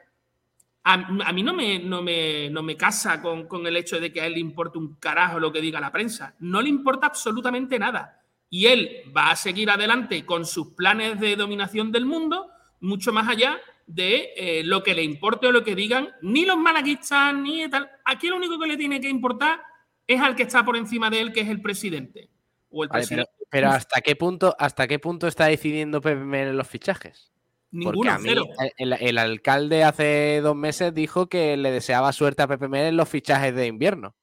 a, 0.84 0.98
mí 1.34 1.42
no 1.42 1.54
me, 1.54 1.80
no 1.80 2.02
me, 2.02 2.50
no 2.50 2.62
me 2.62 2.76
casa 2.78 3.22
con, 3.22 3.48
con, 3.48 3.66
el 3.66 3.78
hecho 3.78 4.00
de 4.00 4.12
que 4.12 4.22
a 4.22 4.28
él 4.28 4.34
le 4.34 4.40
importe 4.40 4.78
un 4.78 4.96
carajo 4.96 5.40
lo 5.40 5.52
que 5.52 5.62
diga 5.62 5.80
la 5.80 5.92
prensa. 5.92 6.36
No 6.40 6.62
le 6.62 6.70
importa 6.70 7.08
absolutamente 7.08 7.80
nada. 7.80 8.22
Y 8.52 8.68
él 8.68 9.02
va 9.16 9.32
a 9.32 9.36
seguir 9.36 9.70
adelante 9.72 10.26
con 10.26 10.46
sus 10.46 10.74
planes 10.74 11.20
de 11.20 11.36
dominación 11.36 11.92
del 11.92 12.06
mundo, 12.06 12.50
mucho 12.82 13.12
más 13.12 13.28
allá 13.28 13.60
de 13.88 14.34
eh, 14.36 14.64
lo 14.64 14.84
que 14.84 14.94
le 14.94 15.04
importe 15.04 15.48
o 15.48 15.52
lo 15.52 15.64
que 15.64 15.76
digan 15.76 16.10
ni 16.22 16.46
los 16.46 16.58
malaguistas 16.58 17.34
ni 17.34 17.68
tal. 17.70 17.90
Aquí 18.06 18.28
lo 18.28 18.38
único 18.38 18.60
que 18.60 18.68
le 18.68 18.78
tiene 18.78 19.02
que 19.02 19.10
importar 19.10 19.62
es 20.06 20.22
al 20.22 20.36
que 20.36 20.44
está 20.44 20.64
por 20.64 20.78
encima 20.78 21.10
de 21.10 21.22
él, 21.22 21.34
que 21.34 21.42
es 21.42 21.50
el 21.50 21.62
presidente. 21.62 22.30
O 22.78 22.84
el 22.84 22.90
vale, 22.90 23.02
presidente. 23.02 23.32
Pero, 23.38 23.50
pero, 23.50 23.70
hasta 23.70 24.02
qué 24.02 24.18
punto, 24.18 24.54
hasta 24.60 24.86
qué 24.88 25.00
punto 25.00 25.28
está 25.28 25.46
decidiendo 25.46 26.02
Pepe 26.02 26.20
en 26.42 26.58
los 26.58 26.68
fichajes. 26.68 27.32
Ninguno, 27.72 28.12
a 28.12 28.20
mí, 28.20 28.30
el, 28.78 28.94
el, 28.94 29.18
alcalde 29.18 29.84
hace 29.84 30.42
dos 30.42 30.56
meses 30.56 30.94
dijo 30.94 31.28
que 31.28 31.56
le 31.58 31.72
deseaba 31.72 32.12
suerte 32.12 32.44
a 32.44 32.48
Pepe 32.48 32.68
Mel 32.68 32.88
en 32.88 32.98
los 32.98 33.08
fichajes 33.08 33.56
de 33.56 33.68
invierno. 33.68 34.16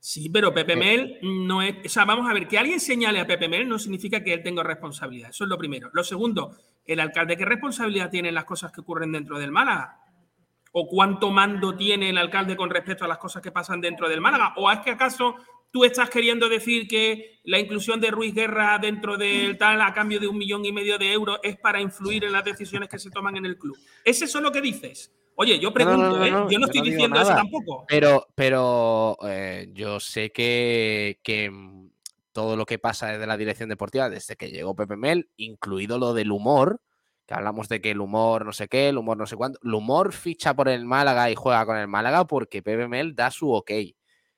Sí, 0.00 0.28
pero 0.30 0.54
Pepe 0.54 0.76
Mel 0.76 1.18
no 1.22 1.60
es. 1.60 1.74
O 1.84 1.88
sea, 1.88 2.04
vamos 2.04 2.30
a 2.30 2.32
ver, 2.32 2.48
que 2.48 2.56
alguien 2.56 2.80
señale 2.80 3.20
a 3.20 3.26
Pepe 3.26 3.48
Mel 3.48 3.68
no 3.68 3.78
significa 3.78 4.22
que 4.22 4.32
él 4.32 4.42
tenga 4.42 4.62
responsabilidad. 4.62 5.30
Eso 5.30 5.44
es 5.44 5.50
lo 5.50 5.58
primero. 5.58 5.90
Lo 5.92 6.04
segundo, 6.04 6.56
el 6.86 7.00
alcalde, 7.00 7.36
¿qué 7.36 7.44
responsabilidad 7.44 8.10
tiene 8.10 8.28
en 8.28 8.34
las 8.34 8.44
cosas 8.44 8.72
que 8.72 8.80
ocurren 8.80 9.12
dentro 9.12 9.38
del 9.38 9.50
Málaga? 9.50 10.00
¿O 10.72 10.86
cuánto 10.86 11.30
mando 11.30 11.76
tiene 11.76 12.10
el 12.10 12.18
alcalde 12.18 12.56
con 12.56 12.70
respecto 12.70 13.04
a 13.04 13.08
las 13.08 13.18
cosas 13.18 13.42
que 13.42 13.52
pasan 13.52 13.80
dentro 13.80 14.08
del 14.08 14.20
Málaga? 14.20 14.54
¿O 14.56 14.70
es 14.70 14.80
que 14.80 14.90
acaso 14.90 15.36
tú 15.70 15.84
estás 15.84 16.10
queriendo 16.10 16.48
decir 16.48 16.88
que 16.88 17.40
la 17.44 17.58
inclusión 17.58 18.00
de 18.00 18.10
Ruiz 18.10 18.34
Guerra 18.34 18.78
dentro 18.78 19.16
del 19.16 19.58
tal 19.58 19.80
a 19.80 19.92
cambio 19.92 20.20
de 20.20 20.28
un 20.28 20.38
millón 20.38 20.64
y 20.64 20.72
medio 20.72 20.98
de 20.98 21.12
euros 21.12 21.38
es 21.42 21.56
para 21.56 21.80
influir 21.80 22.24
en 22.24 22.32
las 22.32 22.44
decisiones 22.44 22.88
que 22.88 22.98
se 22.98 23.10
toman 23.10 23.36
en 23.36 23.46
el 23.46 23.58
club? 23.58 23.76
¿Es 24.04 24.22
eso 24.22 24.40
lo 24.40 24.52
que 24.52 24.60
dices? 24.60 25.12
Oye, 25.34 25.58
yo 25.60 25.72
pregunto, 25.72 25.98
no, 25.98 26.10
no, 26.10 26.18
no, 26.18 26.24
¿eh? 26.24 26.46
yo 26.50 26.58
no 26.58 26.66
estoy 26.66 26.80
yo 26.80 26.84
diciendo 26.84 27.20
eso 27.20 27.34
tampoco. 27.34 27.84
Pero, 27.86 28.26
pero 28.34 29.16
eh, 29.22 29.68
yo 29.72 30.00
sé 30.00 30.32
que, 30.32 31.20
que, 31.22 31.52
todo 32.32 32.56
lo 32.56 32.66
que 32.66 32.78
pasa 32.78 33.08
desde 33.08 33.26
la 33.26 33.36
dirección 33.36 33.68
deportiva, 33.68 34.08
desde 34.08 34.36
que 34.36 34.50
llegó 34.50 34.74
Pepe 34.74 34.96
Mel, 34.96 35.28
incluido 35.36 35.98
lo 35.98 36.14
del 36.14 36.30
humor, 36.30 36.80
que 37.28 37.34
hablamos 37.34 37.68
de 37.68 37.82
que 37.82 37.90
el 37.90 38.00
humor 38.00 38.46
no 38.46 38.54
sé 38.54 38.68
qué, 38.68 38.88
el 38.88 38.96
humor 38.96 39.18
no 39.18 39.26
sé 39.26 39.36
cuánto, 39.36 39.60
el 39.62 39.74
humor 39.74 40.14
ficha 40.14 40.54
por 40.54 40.66
el 40.66 40.86
Málaga 40.86 41.30
y 41.30 41.34
juega 41.34 41.66
con 41.66 41.76
el 41.76 41.86
Málaga 41.86 42.26
porque 42.26 42.62
Pepe 42.62 42.88
Mel 42.88 43.14
da 43.14 43.30
su 43.30 43.52
ok. 43.52 43.70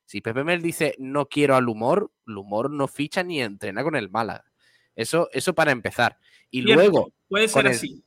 Si 0.05 0.21
Pepe 0.21 0.43
Mel 0.43 0.61
dice 0.61 0.97
no 0.99 1.27
quiero 1.27 1.55
al 1.55 1.69
humor, 1.69 2.11
el 2.27 2.37
humor 2.37 2.69
no 2.69 2.89
ficha 2.89 3.23
ni 3.23 3.41
entrena 3.41 3.85
con 3.85 3.95
el 3.95 4.11
Málaga. 4.11 4.45
Eso, 4.97 5.29
eso 5.33 5.55
para 5.55 5.71
empezar. 5.71 6.19
Y 6.51 6.65
Cierto, 6.65 6.83
luego, 6.83 7.13
puede 7.29 7.47
ser 7.47 7.63
con, 7.63 7.71
así. 7.71 7.93
El, 7.93 8.05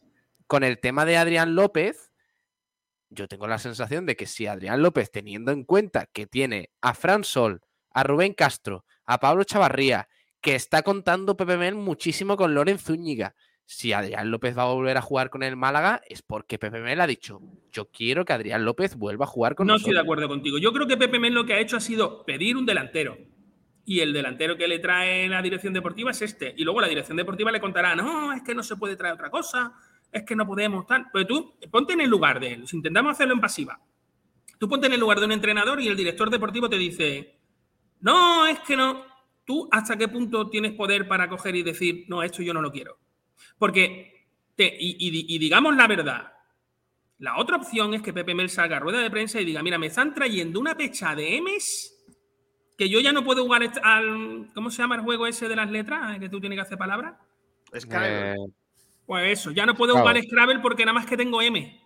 con 0.47 0.63
el 0.65 0.77
tema 0.79 1.05
de 1.05 1.15
Adrián 1.15 1.55
López, 1.55 2.11
yo 3.09 3.29
tengo 3.29 3.47
la 3.47 3.59
sensación 3.59 4.05
de 4.05 4.17
que 4.17 4.25
si 4.25 4.47
Adrián 4.47 4.81
López, 4.81 5.09
teniendo 5.11 5.53
en 5.53 5.63
cuenta 5.63 6.07
que 6.07 6.27
tiene 6.27 6.71
a 6.81 6.93
Fran 6.93 7.23
Sol, 7.23 7.61
a 7.91 8.03
Rubén 8.03 8.33
Castro, 8.33 8.83
a 9.05 9.21
Pablo 9.21 9.45
Chavarría, 9.45 10.09
que 10.41 10.55
está 10.55 10.81
contando 10.81 11.37
Pepe 11.37 11.55
Mel 11.55 11.75
muchísimo 11.75 12.35
con 12.35 12.53
Loren 12.53 12.79
Zúñiga, 12.79 13.33
si 13.65 13.93
Adrián 13.93 14.29
López 14.29 14.57
va 14.57 14.63
a 14.63 14.73
volver 14.73 14.97
a 14.97 15.01
jugar 15.01 15.29
con 15.29 15.41
el 15.43 15.55
Málaga 15.55 16.01
es 16.07 16.21
porque 16.21 16.59
Pepe 16.59 16.79
Mel 16.81 16.99
ha 17.01 17.07
dicho, 17.07 17.41
yo 17.71 17.89
quiero 17.91 18.25
que 18.25 18.33
Adrián 18.33 18.65
López 18.65 18.95
vuelva 18.95 19.25
a 19.25 19.27
jugar 19.27 19.55
con 19.55 19.67
No 19.67 19.73
nosotros. 19.73 19.89
estoy 19.89 19.95
de 19.95 20.01
acuerdo 20.03 20.27
contigo. 20.27 20.57
Yo 20.57 20.73
creo 20.73 20.87
que 20.87 20.97
Pepe 20.97 21.19
Mel 21.19 21.33
lo 21.33 21.45
que 21.45 21.53
ha 21.53 21.59
hecho 21.59 21.77
ha 21.77 21.81
sido 21.81 22.25
pedir 22.25 22.57
un 22.57 22.65
delantero. 22.65 23.17
Y 23.85 23.99
el 23.99 24.13
delantero 24.13 24.55
que 24.57 24.67
le 24.67 24.79
trae 24.79 25.27
la 25.27 25.41
dirección 25.41 25.73
deportiva 25.73 26.11
es 26.11 26.21
este. 26.21 26.53
Y 26.57 26.63
luego 26.63 26.81
la 26.81 26.87
dirección 26.87 27.17
deportiva 27.17 27.51
le 27.51 27.59
contará, 27.59 27.95
no, 27.95 28.31
es 28.33 28.41
que 28.43 28.55
no 28.55 28.63
se 28.63 28.75
puede 28.77 28.95
traer 28.95 29.15
otra 29.15 29.29
cosa, 29.29 29.73
es 30.11 30.23
que 30.23 30.35
no 30.35 30.45
podemos 30.45 30.85
tal. 30.85 31.07
Pero 31.11 31.27
tú 31.27 31.55
ponte 31.71 31.93
en 31.93 32.01
el 32.01 32.09
lugar 32.09 32.39
de 32.39 32.53
él. 32.53 32.67
Si 32.67 32.77
intentamos 32.77 33.11
hacerlo 33.13 33.33
en 33.33 33.41
pasiva, 33.41 33.81
tú 34.59 34.69
ponte 34.69 34.87
en 34.87 34.93
el 34.93 34.99
lugar 34.99 35.19
de 35.19 35.25
un 35.25 35.31
entrenador 35.33 35.81
y 35.81 35.87
el 35.87 35.97
director 35.97 36.29
deportivo 36.29 36.69
te 36.69 36.77
dice, 36.77 37.39
no, 37.99 38.45
es 38.45 38.59
que 38.59 38.77
no. 38.77 39.05
¿Tú 39.45 39.67
hasta 39.71 39.97
qué 39.97 40.07
punto 40.07 40.49
tienes 40.49 40.71
poder 40.73 41.07
para 41.07 41.27
coger 41.27 41.55
y 41.55 41.63
decir, 41.63 42.05
no, 42.07 42.23
esto 42.23 42.41
yo 42.41 42.53
no 42.53 42.61
lo 42.61 42.71
quiero? 42.71 42.97
Porque, 43.57 44.27
te, 44.55 44.65
y, 44.65 44.97
y, 44.99 45.35
y, 45.35 45.37
digamos 45.39 45.75
la 45.75 45.87
verdad, 45.87 46.33
la 47.19 47.37
otra 47.37 47.57
opción 47.57 47.93
es 47.93 48.01
que 48.01 48.13
Pepe 48.13 48.35
Mel 48.35 48.49
salga 48.49 48.77
a 48.77 48.79
rueda 48.79 48.99
de 48.99 49.09
prensa 49.11 49.39
y 49.39 49.45
diga, 49.45 49.63
mira, 49.63 49.77
me 49.77 49.87
están 49.87 50.13
trayendo 50.13 50.59
una 50.59 50.75
pecha 50.75 51.15
de 51.15 51.37
M's 51.37 51.89
que 52.77 52.89
yo 52.89 52.99
ya 52.99 53.11
no 53.11 53.23
puedo 53.23 53.43
jugar 53.43 53.71
al... 53.83 54.49
¿Cómo 54.53 54.71
se 54.71 54.81
llama 54.81 54.95
el 54.95 55.01
juego 55.01 55.27
ese 55.27 55.47
de 55.47 55.55
las 55.55 55.69
letras? 55.69 56.19
Que 56.19 56.29
tú 56.29 56.39
tienes 56.39 56.57
que 56.57 56.61
hacer 56.61 56.77
palabras. 56.77 57.15
Scrabble. 57.77 58.31
Eh, 58.31 58.35
pues 59.05 59.39
eso, 59.39 59.51
ya 59.51 59.65
no 59.65 59.75
puedo 59.75 59.93
claro. 59.93 60.07
jugar 60.07 60.23
Scrabble 60.23 60.59
porque 60.59 60.85
nada 60.85 60.93
más 60.93 61.05
que 61.05 61.17
tengo 61.17 61.41
M. 61.41 61.81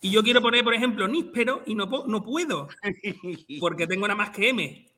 Y 0.00 0.10
yo 0.10 0.22
quiero 0.22 0.42
poner, 0.42 0.64
por 0.64 0.74
ejemplo, 0.74 1.06
níspero 1.06 1.62
y 1.66 1.74
no, 1.74 1.86
no 2.06 2.22
puedo. 2.24 2.68
Porque 3.60 3.86
tengo 3.86 4.08
nada 4.08 4.16
más 4.16 4.30
que 4.30 4.48
M. 4.48 4.90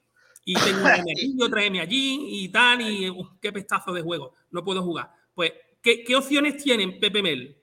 Y 0.47 0.55
tengo 0.55 0.81
una 0.81 0.97
M 0.97 1.13
aquí 1.13 1.35
y 1.37 1.43
otra 1.43 1.65
M 1.65 1.81
allí 1.81 2.45
y 2.45 2.49
tal, 2.49 2.81
y 2.81 3.11
uh, 3.11 3.39
qué 3.41 3.53
pestazo 3.53 3.93
de 3.93 4.03
juego. 4.03 4.35
No 4.51 4.65
puedo 4.65 4.83
jugar. 4.83 5.11
Pues 5.35 5.53
¿Qué, 5.85 6.03
¿Qué, 6.03 6.17
opciones 6.17 6.57
tiene 6.57 6.89
Pepe 6.93 7.23
Mel? 7.23 7.59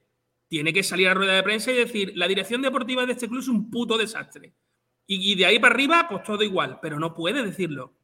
Tiene 0.47 0.71
que 0.71 0.83
salir 0.83 1.07
a 1.07 1.15
rueda 1.15 1.33
de 1.33 1.41
prensa 1.41 1.71
y 1.71 1.75
decir, 1.75 2.11
la 2.15 2.27
dirección 2.27 2.61
deportiva 2.61 3.07
de 3.07 3.13
este 3.13 3.27
club 3.27 3.39
es 3.39 3.47
un 3.47 3.71
puto 3.71 3.97
desastre. 3.97 4.53
Y, 5.07 5.31
y, 5.31 5.35
de 5.35 5.47
ahí 5.47 5.57
para 5.57 5.73
arriba, 5.73 6.05
pues 6.07 6.21
todo 6.21 6.43
igual, 6.43 6.77
pero 6.83 6.99
no 6.99 7.15
puede 7.15 7.41
decirlo. 7.43 7.95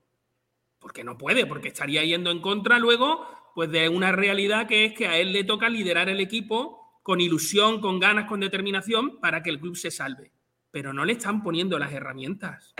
Porque 0.80 1.03
no 1.03 1.19
puede, 1.19 1.45
porque 1.45 1.67
estaría 1.67 2.03
yendo 2.03 2.32
en 2.32 2.41
contra 2.41 2.80
luego 2.80 3.27
pues 3.53 3.69
de 3.71 3.89
una 3.89 4.12
realidad 4.12 4.67
que 4.67 4.86
es 4.86 4.93
que 4.93 5.08
a 5.08 5.17
él 5.19 5.34
le 5.34 5.43
toca 5.43 5.69
liderar 5.69 6.10
el 6.10 6.19
equipo 6.19 6.99
con 7.03 7.21
ilusión, 7.21 7.80
con 7.80 7.99
ganas, 7.99 8.25
con 8.25 8.39
determinación 8.39 9.19
para 9.19 9.43
que 9.43 9.51
el 9.51 9.60
club 9.60 9.75
se 9.75 9.91
salve. 9.91 10.32
Pero 10.71 10.93
no 10.93 11.06
le 11.06 11.13
están 11.13 11.43
poniendo 11.43 11.77
las 11.77 11.93
herramientas. 11.93 12.73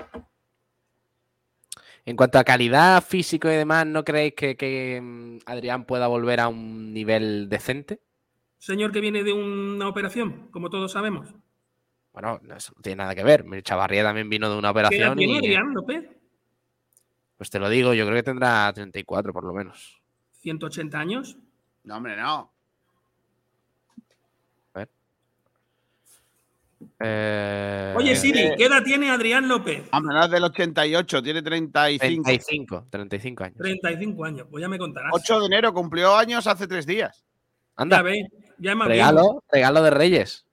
En 2.08 2.16
cuanto 2.16 2.40
a 2.40 2.46
calidad 2.46 3.04
físico 3.04 3.50
y 3.50 3.56
demás, 3.56 3.86
¿no 3.86 4.06
creéis 4.06 4.34
que, 4.34 4.56
que, 4.56 5.02
mm, 5.04 5.40
Adrián 5.46 5.84
pueda 5.84 6.08
volver 6.08 6.40
a 6.40 6.48
un 6.48 6.94
nivel 6.94 7.50
decente? 7.50 8.00
Señor 8.58 8.94
que 8.94 9.02
viene 9.02 9.26
de 9.26 9.34
una 9.34 9.90
operación, 9.90 10.48
como 10.50 10.70
todos 10.70 10.94
sabemos. 10.94 11.36
Bueno, 12.14 12.40
eso 12.56 12.72
no 12.78 12.82
tiene 12.82 13.04
nada 13.04 13.14
que 13.14 13.26
ver. 13.26 13.44
Chavarría 13.62 14.04
también 14.04 14.30
vino 14.30 14.50
de 14.50 14.58
una 14.58 14.72
operación. 14.72 15.00
¿Qué 15.00 15.06
edad 15.06 15.16
tiene 15.18 15.38
Adrián 15.38 15.74
López? 15.74 16.10
Pues 17.36 17.50
te 17.50 17.60
lo 17.60 17.68
digo, 17.68 17.94
yo 17.94 18.06
creo 18.06 18.16
que 18.16 18.24
tendrá 18.24 18.72
34 18.72 19.34
por 19.34 19.44
lo 19.44 19.52
menos. 19.52 20.02
¿180 20.46 20.96
años? 20.96 21.38
No, 21.84 21.98
hombre, 21.98 22.16
no. 22.16 22.54
A 24.74 24.80
ver. 24.80 24.90
Eh... 27.00 27.94
Oye, 27.96 28.16
Siri, 28.16 28.52
¿qué 28.58 28.66
edad 28.66 28.84
tiene 28.84 29.10
Adrián 29.10 29.48
López? 29.48 29.84
Hombre, 29.92 30.16
no 30.16 30.24
es 30.26 30.32
del 30.32 30.44
88, 30.44 31.24
tiene 31.24 31.42
35. 31.42 32.24
35, 32.24 32.88
35 32.90 33.44
años. 33.44 33.58
35 33.58 34.26
años, 34.26 34.48
pues 34.50 34.62
ya 34.62 34.70
me 34.70 34.78
contarás. 34.78 35.12
8 35.14 35.40
de 35.40 35.46
enero, 35.48 35.74
cumplió 35.74 36.16
años 36.16 36.46
hace 36.48 36.68
tres 36.68 36.86
días. 36.86 37.26
Anda, 37.76 37.98
Ya 37.98 38.04
ve, 38.04 38.28
ya 38.58 38.76
me 38.76 38.86
regalo, 38.86 39.44
regalo 39.52 39.84
de 39.84 39.90
Reyes. 39.90 40.46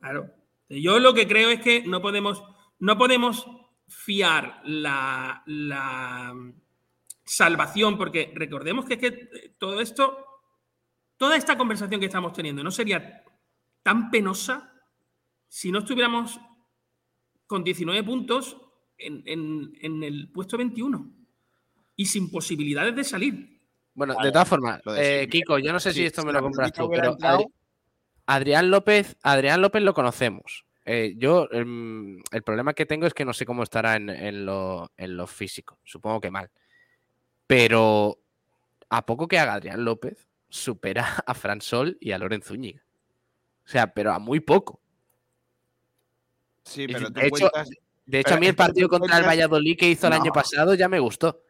Claro. 0.00 0.30
Yo 0.68 0.98
lo 0.98 1.14
que 1.14 1.26
creo 1.26 1.50
es 1.50 1.60
que 1.60 1.82
no 1.86 2.00
podemos, 2.00 2.42
no 2.78 2.98
podemos 2.98 3.46
fiar 3.88 4.60
la, 4.64 5.42
la, 5.46 6.34
salvación, 7.24 7.96
porque 7.96 8.32
recordemos 8.34 8.84
que, 8.84 8.94
es 8.94 9.00
que 9.00 9.06
eh, 9.06 9.54
todo 9.58 9.80
esto, 9.80 10.26
toda 11.16 11.36
esta 11.36 11.56
conversación 11.56 12.00
que 12.00 12.06
estamos 12.06 12.32
teniendo 12.32 12.62
no 12.62 12.70
sería 12.70 13.22
tan 13.82 14.10
penosa 14.10 14.73
si 15.56 15.70
no 15.70 15.78
estuviéramos 15.78 16.40
con 17.46 17.62
19 17.62 18.02
puntos 18.02 18.56
en, 18.98 19.22
en- 19.24 19.72
en 19.80 20.02
el 20.02 20.28
puesto 20.32 20.58
21 20.58 21.12
y 21.94 22.06
sin 22.06 22.28
posibilidades 22.28 22.96
de 22.96 23.04
salir. 23.04 23.60
Bueno, 23.94 24.16
Vale, 24.16 24.26
de 24.28 24.32
todas 24.32 24.48
formas, 24.48 24.80
eh. 24.96 25.28
Kiko, 25.30 25.60
yo 25.60 25.72
no 25.72 25.78
sé 25.78 25.92
si 25.92 26.04
esto 26.04 26.24
me 26.24 26.32
lo 26.32 26.40
compras 26.42 26.72
tú, 26.72 26.90
pero 26.90 27.12
entrado- 27.12 27.44
Adrián 28.26 28.68
López, 28.68 29.16
Adrián 29.22 29.62
López 29.62 29.80
lo 29.84 29.94
conocemos. 29.94 30.64
Eh, 30.86 31.14
yo, 31.18 31.48
el 31.52 32.42
problema 32.44 32.74
que 32.74 32.84
tengo 32.84 33.06
es 33.06 33.14
que 33.14 33.24
no 33.24 33.32
sé 33.32 33.46
cómo 33.46 33.62
estará 33.62 33.94
en, 33.94 34.10
en 34.10 34.44
lo, 34.44 34.90
en 34.96 35.16
lo 35.16 35.28
físico. 35.28 35.78
Supongo 35.84 36.20
que 36.20 36.32
mal. 36.32 36.50
Pero 37.46 38.18
a 38.88 39.06
poco 39.06 39.28
que 39.28 39.38
haga 39.38 39.54
Adrián 39.54 39.84
López, 39.84 40.26
supera 40.48 41.22
a 41.26 41.34
Fran 41.34 41.60
Sol 41.60 41.96
y 42.00 42.10
a 42.10 42.18
Lorenzo 42.18 42.48
Zúñiga. 42.54 42.82
O 43.64 43.68
sea, 43.68 43.94
pero 43.94 44.12
a 44.12 44.18
muy 44.18 44.40
poco. 44.40 44.80
Sí, 46.64 46.86
pero 46.86 47.08
tú 47.08 47.20
de 47.20 47.26
hecho, 47.26 47.30
cuentas. 47.50 47.68
De 48.06 48.20
hecho, 48.20 48.24
Pero 48.28 48.36
a 48.36 48.40
mí 48.40 48.46
el 48.46 48.56
partido 48.56 48.88
contra 48.88 49.18
el 49.18 49.24
Valladolid 49.26 49.78
que 49.78 49.88
hizo 49.88 50.06
el 50.06 50.12
año 50.12 50.32
pasado 50.32 50.74
ya 50.74 50.88
me 50.88 50.98
gustó. 50.98 51.42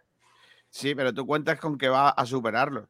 Sí, 0.70 0.94
pero 0.94 1.12
tú 1.14 1.26
cuentas 1.26 1.58
con 1.60 1.78
que 1.78 1.88
va 1.88 2.10
a 2.10 2.26
superarlo. 2.26 2.88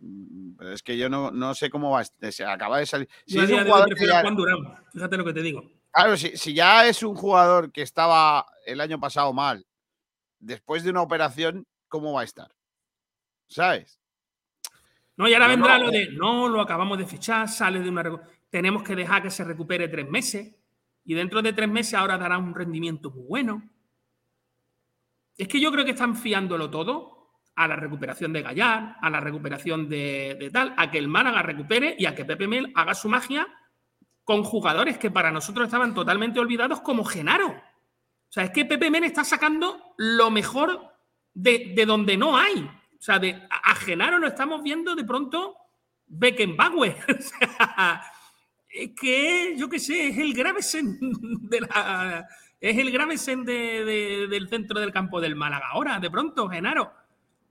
Mm, 0.00 0.56
Pero 0.56 0.72
es 0.72 0.82
que 0.82 0.96
yo 0.96 1.08
no, 1.08 1.30
no 1.30 1.54
sé 1.54 1.70
cómo 1.70 1.90
va. 1.90 2.02
este- 2.02 2.30
Se 2.32 2.44
acaba 2.44 2.78
de 2.78 2.86
salir. 2.86 3.08
Si 3.26 3.38
es 3.38 3.50
un 3.50 3.64
jugador 3.64 3.94
que 3.94 4.06
ya- 4.06 4.22
Juan 4.22 4.36
Durán. 4.36 4.58
Fíjate 4.92 5.16
lo 5.16 5.24
que 5.24 5.32
te 5.32 5.42
digo. 5.42 5.70
Claro, 5.90 6.16
si, 6.16 6.36
si 6.36 6.54
ya 6.54 6.86
es 6.86 7.02
un 7.02 7.14
jugador 7.14 7.72
que 7.72 7.82
estaba 7.82 8.46
el 8.66 8.80
año 8.80 9.00
pasado 9.00 9.32
mal, 9.32 9.66
después 10.38 10.84
de 10.84 10.90
una 10.90 11.02
operación, 11.02 11.66
¿cómo 11.88 12.12
va 12.12 12.20
a 12.20 12.24
estar? 12.24 12.50
¿Sabes? 13.48 13.98
No, 15.16 15.26
y 15.26 15.32
ahora 15.34 15.46
No, 15.46 15.50
vendrá 15.54 15.78
no, 15.78 15.84
lo 15.86 15.90
de 15.90 16.08
no, 16.12 16.48
lo 16.48 16.60
acabamos 16.60 16.98
de 16.98 17.06
fichar, 17.06 17.48
sale 17.48 17.80
de 17.80 17.88
una. 17.88 18.20
Tenemos 18.50 18.82
que 18.82 18.94
dejar 18.94 19.22
que 19.22 19.30
se 19.30 19.44
recupere 19.44 19.88
tres 19.88 20.08
meses. 20.08 20.54
Y 21.06 21.14
dentro 21.14 21.40
de 21.40 21.52
tres 21.52 21.68
meses 21.68 21.94
ahora 21.94 22.18
dará 22.18 22.36
un 22.36 22.54
rendimiento 22.54 23.10
muy 23.10 23.24
bueno. 23.26 23.62
Es 25.38 25.48
que 25.48 25.60
yo 25.60 25.72
creo 25.72 25.84
que 25.84 25.92
están 25.92 26.16
fiándolo 26.16 26.70
todo 26.70 27.16
a 27.54 27.66
la 27.68 27.76
recuperación 27.76 28.32
de 28.32 28.42
Gallar, 28.42 28.96
a 29.00 29.08
la 29.08 29.20
recuperación 29.20 29.88
de, 29.88 30.36
de 30.38 30.50
tal, 30.50 30.74
a 30.76 30.90
que 30.90 30.98
el 30.98 31.08
Málaga 31.08 31.42
recupere 31.42 31.96
y 31.98 32.06
a 32.06 32.14
que 32.14 32.24
Pepe 32.24 32.46
Mel 32.46 32.72
haga 32.74 32.94
su 32.94 33.08
magia 33.08 33.46
con 34.24 34.42
jugadores 34.42 34.98
que 34.98 35.10
para 35.10 35.30
nosotros 35.30 35.66
estaban 35.66 35.94
totalmente 35.94 36.40
olvidados 36.40 36.80
como 36.80 37.04
Genaro. 37.04 37.48
O 37.48 38.32
sea, 38.32 38.44
es 38.44 38.50
que 38.50 38.64
Pepe 38.64 38.90
Mel 38.90 39.04
está 39.04 39.24
sacando 39.24 39.94
lo 39.96 40.30
mejor 40.30 40.92
de, 41.32 41.72
de 41.76 41.86
donde 41.86 42.16
no 42.16 42.36
hay. 42.36 42.68
O 42.98 43.02
sea, 43.02 43.18
de, 43.18 43.40
a, 43.48 43.74
Genaro 43.76 44.18
lo 44.18 44.26
estamos 44.26 44.62
viendo 44.62 44.94
de 44.96 45.04
pronto 45.04 45.56
Beckenbauer. 46.06 46.96
O 47.08 47.22
sea, 47.22 48.02
es 48.84 48.90
que, 49.00 49.54
yo 49.56 49.68
qué 49.68 49.78
sé, 49.78 50.08
es 50.08 50.18
el 50.18 50.34
Gravesen 50.34 50.98
de 51.50 51.60
la. 51.60 52.26
Es 52.60 52.78
el 52.78 52.90
Gravesen 52.90 53.44
de- 53.44 53.84
de- 53.84 54.26
del 54.28 54.48
centro 54.48 54.80
del 54.80 54.92
campo 54.92 55.20
del 55.20 55.36
Málaga. 55.36 55.66
Ahora, 55.70 56.00
de 56.00 56.10
pronto, 56.10 56.48
Genaro. 56.48 56.92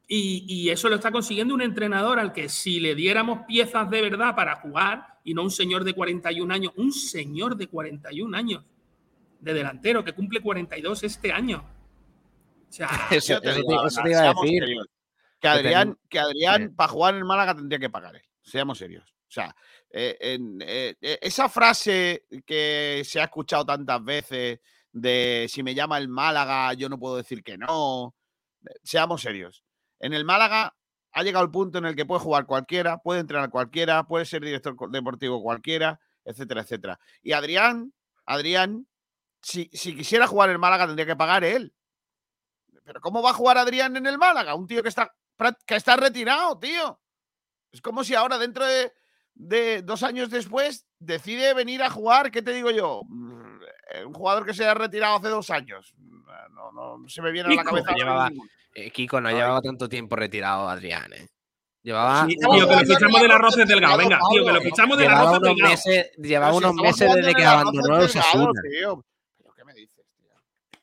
Y, 0.07 0.45
y 0.47 0.69
eso 0.69 0.87
lo 0.89 0.95
está 0.95 1.11
consiguiendo 1.11 1.53
un 1.55 1.61
entrenador 1.63 2.19
al 2.19 2.31
que 2.31 2.47
si 2.49 2.79
le 2.79 2.93
diéramos 2.93 3.45
piezas 3.47 3.89
de 3.89 4.01
verdad 4.03 4.35
para 4.35 4.55
jugar, 4.57 5.17
y 5.23 5.33
no 5.33 5.41
un 5.43 5.49
señor 5.51 5.83
de 5.83 5.93
41 5.93 6.53
años, 6.53 6.73
un 6.75 6.91
señor 6.91 7.55
de 7.57 7.67
41 7.67 8.37
años 8.37 8.63
de 9.39 9.53
delantero 9.53 10.03
que 10.03 10.13
cumple 10.13 10.41
42 10.41 11.03
este 11.03 11.31
año. 11.31 11.65
O 12.69 12.71
sea, 12.71 12.87
Eso, 13.11 13.39
te 13.41 13.53
digo 13.55 13.87
eso 13.87 14.01
iba 14.07 14.29
a 14.29 14.33
decir. 14.33 14.63
Que 15.39 15.47
Adrián, 15.47 15.97
que 16.09 16.19
Adrián 16.19 16.73
para 16.75 16.89
jugar 16.89 17.13
en 17.15 17.19
el 17.19 17.25
Málaga 17.25 17.55
tendría 17.55 17.79
que 17.79 17.89
pagar 17.89 18.15
él. 18.15 18.23
Seamos 18.43 18.77
serios. 18.77 19.09
O 19.27 19.31
sea, 19.35 19.55
eh, 19.97 20.17
en, 20.19 20.61
eh, 20.61 20.97
eh, 20.99 21.19
esa 21.21 21.47
frase 21.47 22.25
que 22.45 23.01
se 23.05 23.21
ha 23.21 23.23
escuchado 23.23 23.65
tantas 23.65 24.03
veces 24.03 24.59
de 24.91 25.47
si 25.49 25.63
me 25.63 25.73
llama 25.73 25.97
el 25.97 26.09
Málaga, 26.09 26.73
yo 26.73 26.89
no 26.89 26.99
puedo 26.99 27.15
decir 27.15 27.41
que 27.41 27.57
no. 27.57 28.13
Seamos 28.83 29.21
serios. 29.21 29.63
En 30.01 30.11
el 30.11 30.25
Málaga 30.25 30.75
ha 31.13 31.23
llegado 31.23 31.45
el 31.45 31.51
punto 31.51 31.77
en 31.77 31.85
el 31.85 31.95
que 31.95 32.05
puede 32.05 32.19
jugar 32.19 32.45
cualquiera, 32.45 32.97
puede 32.97 33.21
entrenar 33.21 33.49
cualquiera, 33.49 34.05
puede 34.05 34.25
ser 34.25 34.43
director 34.43 34.75
deportivo 34.91 35.41
cualquiera, 35.41 36.01
etcétera, 36.25 36.63
etcétera. 36.63 36.99
Y 37.21 37.31
Adrián, 37.31 37.93
Adrián, 38.25 38.89
si, 39.41 39.69
si 39.71 39.95
quisiera 39.95 40.27
jugar 40.27 40.49
en 40.49 40.55
el 40.55 40.59
Málaga 40.59 40.87
tendría 40.87 41.05
que 41.05 41.15
pagar 41.15 41.45
él. 41.45 41.73
Pero 42.83 42.99
¿cómo 42.99 43.21
va 43.21 43.29
a 43.29 43.33
jugar 43.33 43.57
Adrián 43.57 43.95
en 43.95 44.07
el 44.07 44.17
Málaga? 44.17 44.55
Un 44.55 44.67
tío 44.67 44.83
que 44.83 44.89
está, 44.89 45.15
que 45.65 45.75
está 45.77 45.95
retirado, 45.95 46.59
tío. 46.59 46.99
Es 47.71 47.79
como 47.79 48.03
si 48.03 48.13
ahora, 48.13 48.37
dentro 48.37 48.65
de, 48.65 48.91
de 49.35 49.81
dos 49.81 50.01
años 50.03 50.29
después, 50.29 50.85
decide 50.99 51.53
venir 51.53 51.83
a 51.83 51.89
jugar, 51.89 52.31
¿qué 52.31 52.41
te 52.41 52.53
digo 52.53 52.71
yo? 52.71 53.01
Mm, 53.07 53.59
eh, 53.93 54.05
Un 54.05 54.13
jugador 54.13 54.45
que 54.45 54.53
se 54.53 54.65
ha 54.65 54.73
retirado 54.73 55.17
hace 55.17 55.27
dos 55.29 55.49
años. 55.49 55.93
Mm, 55.97 56.15
No, 56.55 56.71
no, 56.71 56.97
no 56.97 57.09
se 57.09 57.21
me 57.21 57.31
viene 57.31 57.53
a 57.53 57.55
la 57.57 57.63
cabeza. 57.63 57.91
llevaba-. 57.93 58.31
Eh, 58.73 58.89
Kiko 58.91 59.19
no 59.21 59.29
Ay. 59.29 59.35
llevaba 59.35 59.61
tanto 59.61 59.87
tiempo 59.89 60.15
retirado, 60.15 60.67
Adrián. 60.69 61.11
¿eh? 61.13 61.27
Llevaba, 61.83 62.25
Sí, 62.25 62.35
tío, 62.37 62.67
que 62.67 62.75
lo 62.75 62.79
fichamos 62.81 63.21
Roces 63.39 63.67
Delgado. 63.67 63.97
Venga, 63.97 64.19
tío, 64.31 64.45
que 64.45 64.51
lo 64.53 64.61
fichamos 64.61 64.97
de 64.97 65.03
la 65.05 65.09
llevaba 65.11 65.25
Roces 65.31 65.39
unos 65.41 65.55
Delgado. 65.55 65.71
meses, 65.71 66.11
llevaba 66.17 66.51
si 66.53 66.57
unos 66.57 66.73
meses 66.75 67.13
desde 67.15 67.33
que 67.35 67.45
abandonó 67.45 67.95
el 67.97 68.03
Osasuna. 68.03 68.61
tío. 68.71 69.05
¿Pero 69.37 69.53
qué 69.53 69.63
me 69.65 69.73
dices, 69.73 70.05
tío? 70.17 70.31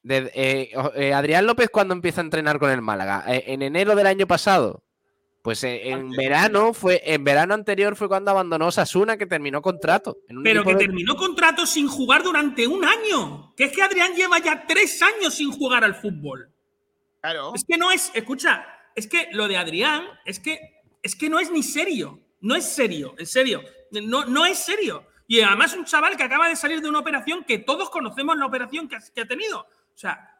De- 0.02 0.32
eh, 0.34 0.70
eh, 0.94 1.12
Adrián 1.14 1.46
López, 1.46 1.70
cuando 1.70 1.94
empieza 1.94 2.20
a 2.20 2.24
entrenar 2.24 2.58
con 2.58 2.70
el 2.70 2.82
Málaga? 2.82 3.24
Eh, 3.26 3.44
en 3.48 3.62
enero 3.62 3.96
del 3.96 4.06
año 4.06 4.26
pasado. 4.28 4.84
Pues 5.42 5.64
eh, 5.64 5.88
en 5.90 6.10
verano 6.10 6.72
fue, 6.72 7.02
en 7.04 7.24
verano 7.24 7.52
anterior 7.54 7.96
fue 7.96 8.06
cuando 8.06 8.30
abandonó 8.30 8.70
Sasuna, 8.70 9.16
que 9.16 9.26
terminó 9.26 9.60
contrato. 9.60 10.18
en 10.28 10.38
un 10.38 10.42
Pero 10.44 10.62
que 10.64 10.74
de- 10.74 10.78
terminó 10.86 11.16
contrato 11.16 11.66
sin 11.66 11.88
jugar 11.88 12.22
durante 12.22 12.66
un 12.68 12.84
año. 12.84 13.52
Que 13.56 13.64
es 13.64 13.72
que 13.72 13.82
Adrián 13.82 14.14
lleva 14.14 14.38
ya 14.38 14.64
tres 14.68 15.02
años 15.02 15.34
sin 15.34 15.50
jugar 15.50 15.82
al 15.82 15.96
fútbol. 15.96 16.48
Claro. 17.20 17.52
Es 17.54 17.64
que 17.66 17.76
no 17.76 17.90
es, 17.90 18.12
escucha, 18.14 18.64
es 18.94 19.08
que 19.08 19.28
lo 19.32 19.48
de 19.48 19.56
Adrián 19.56 20.04
es 20.24 20.38
que 20.38 20.60
es 21.02 21.16
que 21.16 21.28
no 21.28 21.40
es 21.40 21.50
ni 21.50 21.64
serio. 21.64 22.20
No 22.40 22.54
es 22.54 22.64
serio, 22.64 23.14
en 23.18 23.26
serio. 23.26 23.62
No, 23.90 24.24
no 24.24 24.46
es 24.46 24.58
serio. 24.58 25.04
Y 25.26 25.40
además 25.40 25.74
un 25.74 25.84
chaval 25.84 26.16
que 26.16 26.22
acaba 26.22 26.48
de 26.48 26.54
salir 26.56 26.80
de 26.80 26.88
una 26.88 27.00
operación 27.00 27.42
que 27.44 27.58
todos 27.58 27.90
conocemos 27.90 28.36
la 28.36 28.46
operación 28.46 28.88
que 28.88 28.96
ha, 28.96 29.00
que 29.12 29.20
ha 29.22 29.26
tenido. 29.26 29.60
O 29.60 29.98
sea, 29.98 30.31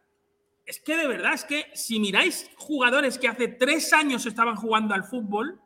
es 0.65 0.81
que 0.81 0.97
de 0.97 1.07
verdad, 1.07 1.35
es 1.35 1.45
que 1.45 1.67
si 1.75 1.99
miráis 1.99 2.51
jugadores 2.57 3.19
que 3.19 3.29
hace 3.29 3.49
tres 3.49 3.93
años 3.93 4.27
estaban 4.27 4.57
jugando 4.57 4.95
al 4.95 5.05
fútbol 5.05 5.61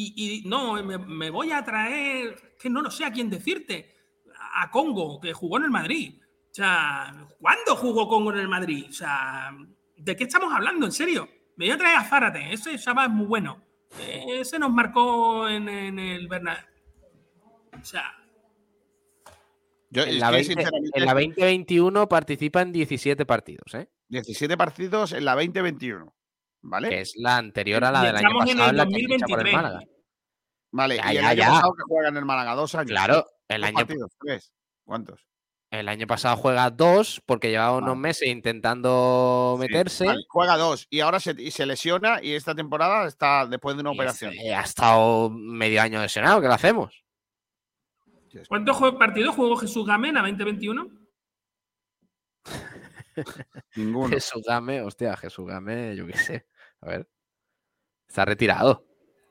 y, 0.00 0.44
no, 0.46 0.74
me, 0.84 1.28
voy 1.28 1.50
a 1.50 1.64
traer, 1.64 2.54
que 2.60 2.70
no 2.70 2.82
lo 2.82 2.90
sé 2.90 3.04
a 3.04 3.10
quién 3.10 3.28
decirte, 3.28 3.96
a 4.54 4.70
Congo, 4.70 5.20
que 5.20 5.32
jugó 5.32 5.58
en 5.58 5.64
el 5.64 5.70
Madrid. 5.70 6.22
O 6.22 6.54
sea, 6.54 7.26
¿cuándo 7.40 7.74
jugó 7.74 8.06
Congo 8.06 8.32
en 8.32 8.38
el 8.38 8.48
Madrid? 8.48 8.86
O 8.88 8.92
sea, 8.92 9.50
¿de 9.96 10.14
qué 10.14 10.24
estamos 10.24 10.54
hablando? 10.54 10.86
En 10.86 10.92
serio. 10.92 11.28
Me 11.56 11.64
voy 11.64 11.72
a 11.72 11.78
traer 11.78 11.96
a 11.96 12.04
Zárate, 12.04 12.52
ese 12.52 12.78
chaval 12.78 13.08
es 13.08 13.12
muy 13.16 13.26
bueno. 13.26 13.60
Eh, 13.98 14.40
Ese 14.40 14.58
nos 14.58 14.70
marcó 14.70 15.48
en, 15.48 15.68
en 15.68 15.98
el 15.98 16.28
Bernabéu. 16.28 16.62
O 17.80 17.84
sea, 17.84 18.14
Yo, 19.90 20.02
en, 20.02 20.18
la 20.18 20.26
que, 20.28 20.32
20 20.36 20.54
sinceramente, 20.54 20.90
en 20.98 21.04
la 21.06 21.14
2021 21.14 22.08
participa 22.08 22.60
en 22.62 22.72
17 22.72 23.24
partidos, 23.26 23.74
¿eh? 23.74 23.88
17 24.08 24.56
partidos 24.56 25.12
en 25.12 25.24
la 25.24 25.34
2021. 25.34 26.14
¿Vale? 26.60 26.88
que 26.88 27.00
es 27.02 27.12
la 27.16 27.36
anterior 27.36 27.84
a 27.84 27.92
la 27.92 28.02
Y 28.02 28.06
del 28.06 28.16
año 28.16 28.28
estamos 28.28 28.50
en 28.50 28.56
pasado, 28.58 28.70
el 28.70 28.70
en 28.70 28.76
la 28.76 28.86
que 28.86 28.94
ficha 28.96 29.26
por 29.28 29.38
el 29.38 29.52
2023. 29.52 29.54
Málaga. 29.54 29.80
Vale, 30.72 30.96
Ya, 30.96 31.12
y 31.12 31.16
el 31.16 31.22
ya, 31.22 31.28
año 31.30 31.38
ya. 31.38 31.48
pasado 31.50 31.72
que 31.74 31.82
juega 31.88 32.08
en 32.08 32.16
el 32.16 32.24
Málaga 32.24 32.54
dos 32.56 32.74
años. 32.74 32.90
Claro, 32.90 33.26
el 33.48 33.60
¿Dos 33.60 33.68
año, 33.68 33.74
partidos? 33.76 34.10
¿Tres? 34.20 34.52
¿Cuántos? 34.84 35.26
el 35.70 35.86
año 35.88 36.06
pasado 36.06 36.36
juega 36.38 36.70
dos 36.70 37.22
porque 37.26 37.50
llevaba 37.50 37.76
unos 37.76 37.90
Vale. 37.90 38.00
meses 38.00 38.28
intentando 38.28 39.54
Sí, 39.56 39.60
meterse. 39.60 40.06
vale, 40.06 40.20
juega 40.28 40.56
dos 40.56 40.86
y 40.90 41.00
ahora 41.00 41.20
se, 41.20 41.34
y 41.38 41.50
se 41.50 41.66
lesiona 41.66 42.20
y 42.22 42.32
esta 42.32 42.54
temporada 42.54 43.06
está 43.06 43.46
después 43.46 43.76
de 43.76 43.82
una 43.82 43.90
y 43.92 43.94
operación. 43.94 44.32
ha 44.54 44.62
estado 44.62 45.28
medio 45.30 45.82
año 45.82 46.00
lesionado, 46.00 46.40
¿qué 46.40 46.46
lo 46.48 46.54
hacemos? 46.54 47.04
¿Cuántos 48.48 48.94
partidos 48.94 49.34
jugó 49.34 49.56
Jesús 49.56 49.86
Game 49.86 50.08
en 50.08 50.14
la 50.14 50.22
2021? 50.22 50.88
Ninguno. 53.76 54.08
Jesús 54.08 54.42
Game, 54.46 54.82
hostia, 54.82 55.16
Jesús 55.16 55.46
Game, 55.46 55.96
yo 55.96 56.06
qué 56.06 56.16
sé. 56.16 56.46
A 56.80 56.88
ver. 56.88 57.08
Está 58.06 58.24
retirado. 58.24 58.84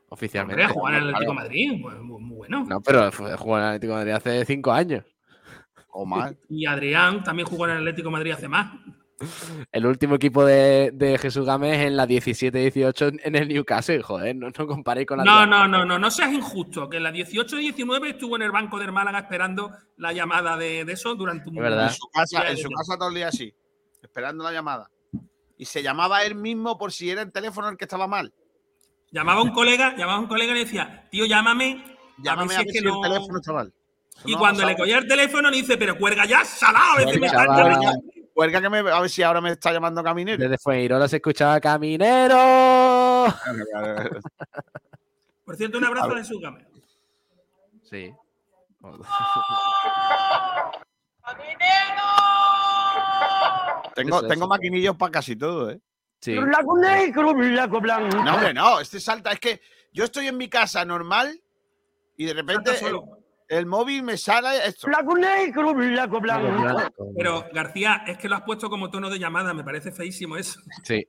Oficialmente. 0.10 0.62
Hombre, 0.62 0.74
jugar 0.74 0.94
en 0.94 1.04
el 1.04 1.10
Atlético 1.10 1.32
de. 1.32 1.36
Madrid, 1.36 1.82
pues, 1.82 2.00
muy, 2.00 2.36
bueno. 2.36 2.66
No, 2.66 2.82
pero 2.82 3.12
jugó 3.12 3.58
en 3.58 3.64
el 3.64 3.70
Atlético 3.70 3.94
de 3.94 4.00
Madrid 4.00 4.12
hace 4.14 4.46
cinco 4.46 4.72
años. 4.72 5.04
O 5.90 6.06
más. 6.06 6.36
Y 6.50 6.66
Adrián 6.66 7.24
también 7.24 7.48
jugó 7.48 7.66
en 7.66 7.72
el 7.72 7.78
Atlético 7.80 8.08
de 8.08 8.14
Madrid 8.14 8.32
hace 8.32 8.48
más. 8.48 8.72
El 9.72 9.86
último 9.88 10.16
equipo 10.16 10.46
de, 10.46 10.92
de 10.94 11.18
Jesús 11.18 11.46
Game 11.46 11.74
es 11.74 11.88
en 11.88 11.98
la 11.98 12.06
17-18 12.06 13.08
en- 13.08 13.20
en 13.24 13.36
el 13.36 13.48
Newcastle, 13.48 14.04
joder, 14.04 14.36
no, 14.36 14.50
no 14.56 14.68
comparéis 14.68 15.08
con 15.08 15.18
la 15.18 15.24
No, 15.24 15.40
de- 15.42 15.48
no, 15.48 15.68
no, 15.68 15.86
no, 15.86 15.98
no 15.98 16.12
seas 16.12 16.32
injusto, 16.32 16.88
que 16.90 16.98
en 16.98 17.04
la 17.04 17.12
18-19 17.12 18.10
estuvo 18.12 18.36
en 18.36 18.44
el 18.44 18.52
banco 18.52 18.78
del 18.78 18.92
Málaga 18.92 19.20
esperando 19.20 19.72
la 19.98 20.14
llamada 20.14 20.56
de, 20.56 20.86
de 20.86 20.94
eso 20.94 21.16
durante 21.16 21.50
un. 21.50 21.58
En 21.58 21.90
su 21.90 22.08
casa, 22.10 22.48
en 22.50 22.58
su 22.58 22.70
casa 22.70 22.98
todo 22.98 23.10
el 23.10 23.16
día 23.16 23.30
así, 23.30 23.52
esperando 24.04 24.44
la 24.44 24.52
llamada. 24.52 24.90
y 25.58 25.66
se 25.66 25.82
llamaba 25.82 26.22
él 26.24 26.36
mismo 26.36 26.78
por 26.78 26.92
si 26.92 27.10
era 27.10 27.24
el 27.24 27.32
teléfono 27.32 27.70
el 27.70 27.78
que 27.78 27.86
estaba 27.86 28.06
mal. 28.08 28.32
Llamaba 29.10 29.40
a 29.40 29.44
un 29.44 29.52
colega, 29.52 29.96
llamaba 29.98 30.18
a 30.18 30.22
un 30.22 30.28
colega 30.28 30.52
y 30.52 30.56
le 30.56 30.66
decía, 30.66 31.08
tío, 31.10 31.26
llámame. 31.26 31.84
Llámame 32.20 32.54
a 32.54 32.58
ver 32.60 32.66
si, 32.68 32.70
es 32.70 32.74
que 32.84 32.88
el 32.88 32.94
no- 32.94 33.02
teléfono 33.02 33.38
está 33.40 33.54
mal. 33.54 33.74
Y 34.26 34.34
No, 34.34 34.40
cuando 34.40 34.66
le 34.66 34.76
cogía 34.76 34.98
el 35.00 35.08
teléfono 35.08 35.50
le 35.50 35.58
dice, 35.58 35.78
pero 35.78 35.98
cuelga 35.98 36.26
ya, 36.26 36.44
salado. 36.46 36.98
A 38.40 38.46
veces 38.46 38.60
me 38.60 38.60
Cuelga, 38.60 38.60
encanta, 38.60 38.62
chaval. 38.62 38.62
me- 38.62 38.62
Cuelga 38.62 38.62
que 38.62 38.70
me, 38.70 38.92
a 38.92 39.00
ver 39.02 39.10
si 39.10 39.24
ahora 39.24 39.42
me 39.42 39.52
está 39.52 39.72
llamando 39.74 40.04
caminero. 40.04 40.38
Desde 40.42 40.58
Fuengirola 40.58 41.08
se 41.08 41.16
escuchaba 41.18 41.60
Caminero. 41.60 42.36
Por 45.46 45.56
cierto, 45.56 45.78
un 45.78 45.86
abrazo 45.86 46.16
de 46.16 46.24
su 46.24 46.40
cámara. 46.42 46.68
Sí. 47.84 48.14
Tengo, 53.96 54.20
Eso, 54.20 54.28
tengo 54.28 54.48
maquinillos 54.48 54.96
para 54.96 55.12
casi 55.12 55.36
todo, 55.36 55.72
¿eh? 55.72 55.80
Sí. 56.22 56.32
Negro, 56.34 57.34
blanco. 57.34 58.18
No, 58.24 58.34
hombre, 58.36 58.54
no, 58.54 58.80
este 58.80 59.00
salta. 59.00 59.32
Es 59.32 59.40
que 59.40 59.62
yo 59.94 60.04
estoy 60.04 60.28
en 60.28 60.38
mi 60.38 60.50
casa 60.50 60.86
normal 60.86 61.42
y 62.16 62.26
de 62.26 62.34
repente 62.34 62.72
Salta 62.76 62.86
el, 62.86 62.92
solo. 62.94 63.17
El 63.48 63.66
móvil 63.66 64.04
me 64.04 64.18
sale 64.18 64.66
esto. 64.66 64.88
Blanco 64.88 65.18
negro, 65.18 65.74
blanco 65.74 66.20
blanco. 66.20 67.14
Pero 67.16 67.46
García, 67.54 68.04
es 68.08 68.18
que 68.18 68.30
lo 68.30 68.36
has 68.36 68.44
puesto 68.44 68.70
como 68.70 68.90
tono 68.90 69.10
de 69.10 69.20
llamada, 69.20 69.54
me 69.54 69.64
parece 69.64 69.92
feísimo 69.92 70.38
eso. 70.38 70.60
Sí. 70.84 71.08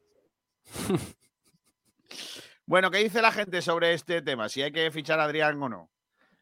Bueno, 2.67 2.91
¿qué 2.91 2.99
dice 2.99 3.23
la 3.23 3.33
gente 3.33 3.63
sobre 3.63 3.95
este 3.95 4.21
tema? 4.21 4.51
Si 4.51 4.61
hay 4.61 4.71
que 4.71 4.91
fichar 4.91 5.19
a 5.21 5.25
Adrián 5.25 5.63
o 5.63 5.71
no. 5.71 5.91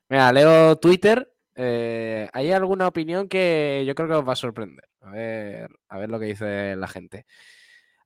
Mira, 0.08 0.32
leo 0.32 0.74
Twitter. 0.74 1.32
eh, 1.54 2.28
hay 2.32 2.50
alguna 2.50 2.88
opinión 2.88 3.28
que 3.28 3.84
yo 3.86 3.94
creo 3.94 4.08
que 4.08 4.14
os 4.14 4.28
va 4.28 4.32
a 4.32 4.36
sorprender. 4.36 4.88
A 5.02 5.10
ver, 5.12 5.70
a 5.88 5.98
ver 5.98 6.10
lo 6.10 6.18
que 6.18 6.26
dice 6.26 6.74
la 6.74 6.88
gente. 6.88 7.26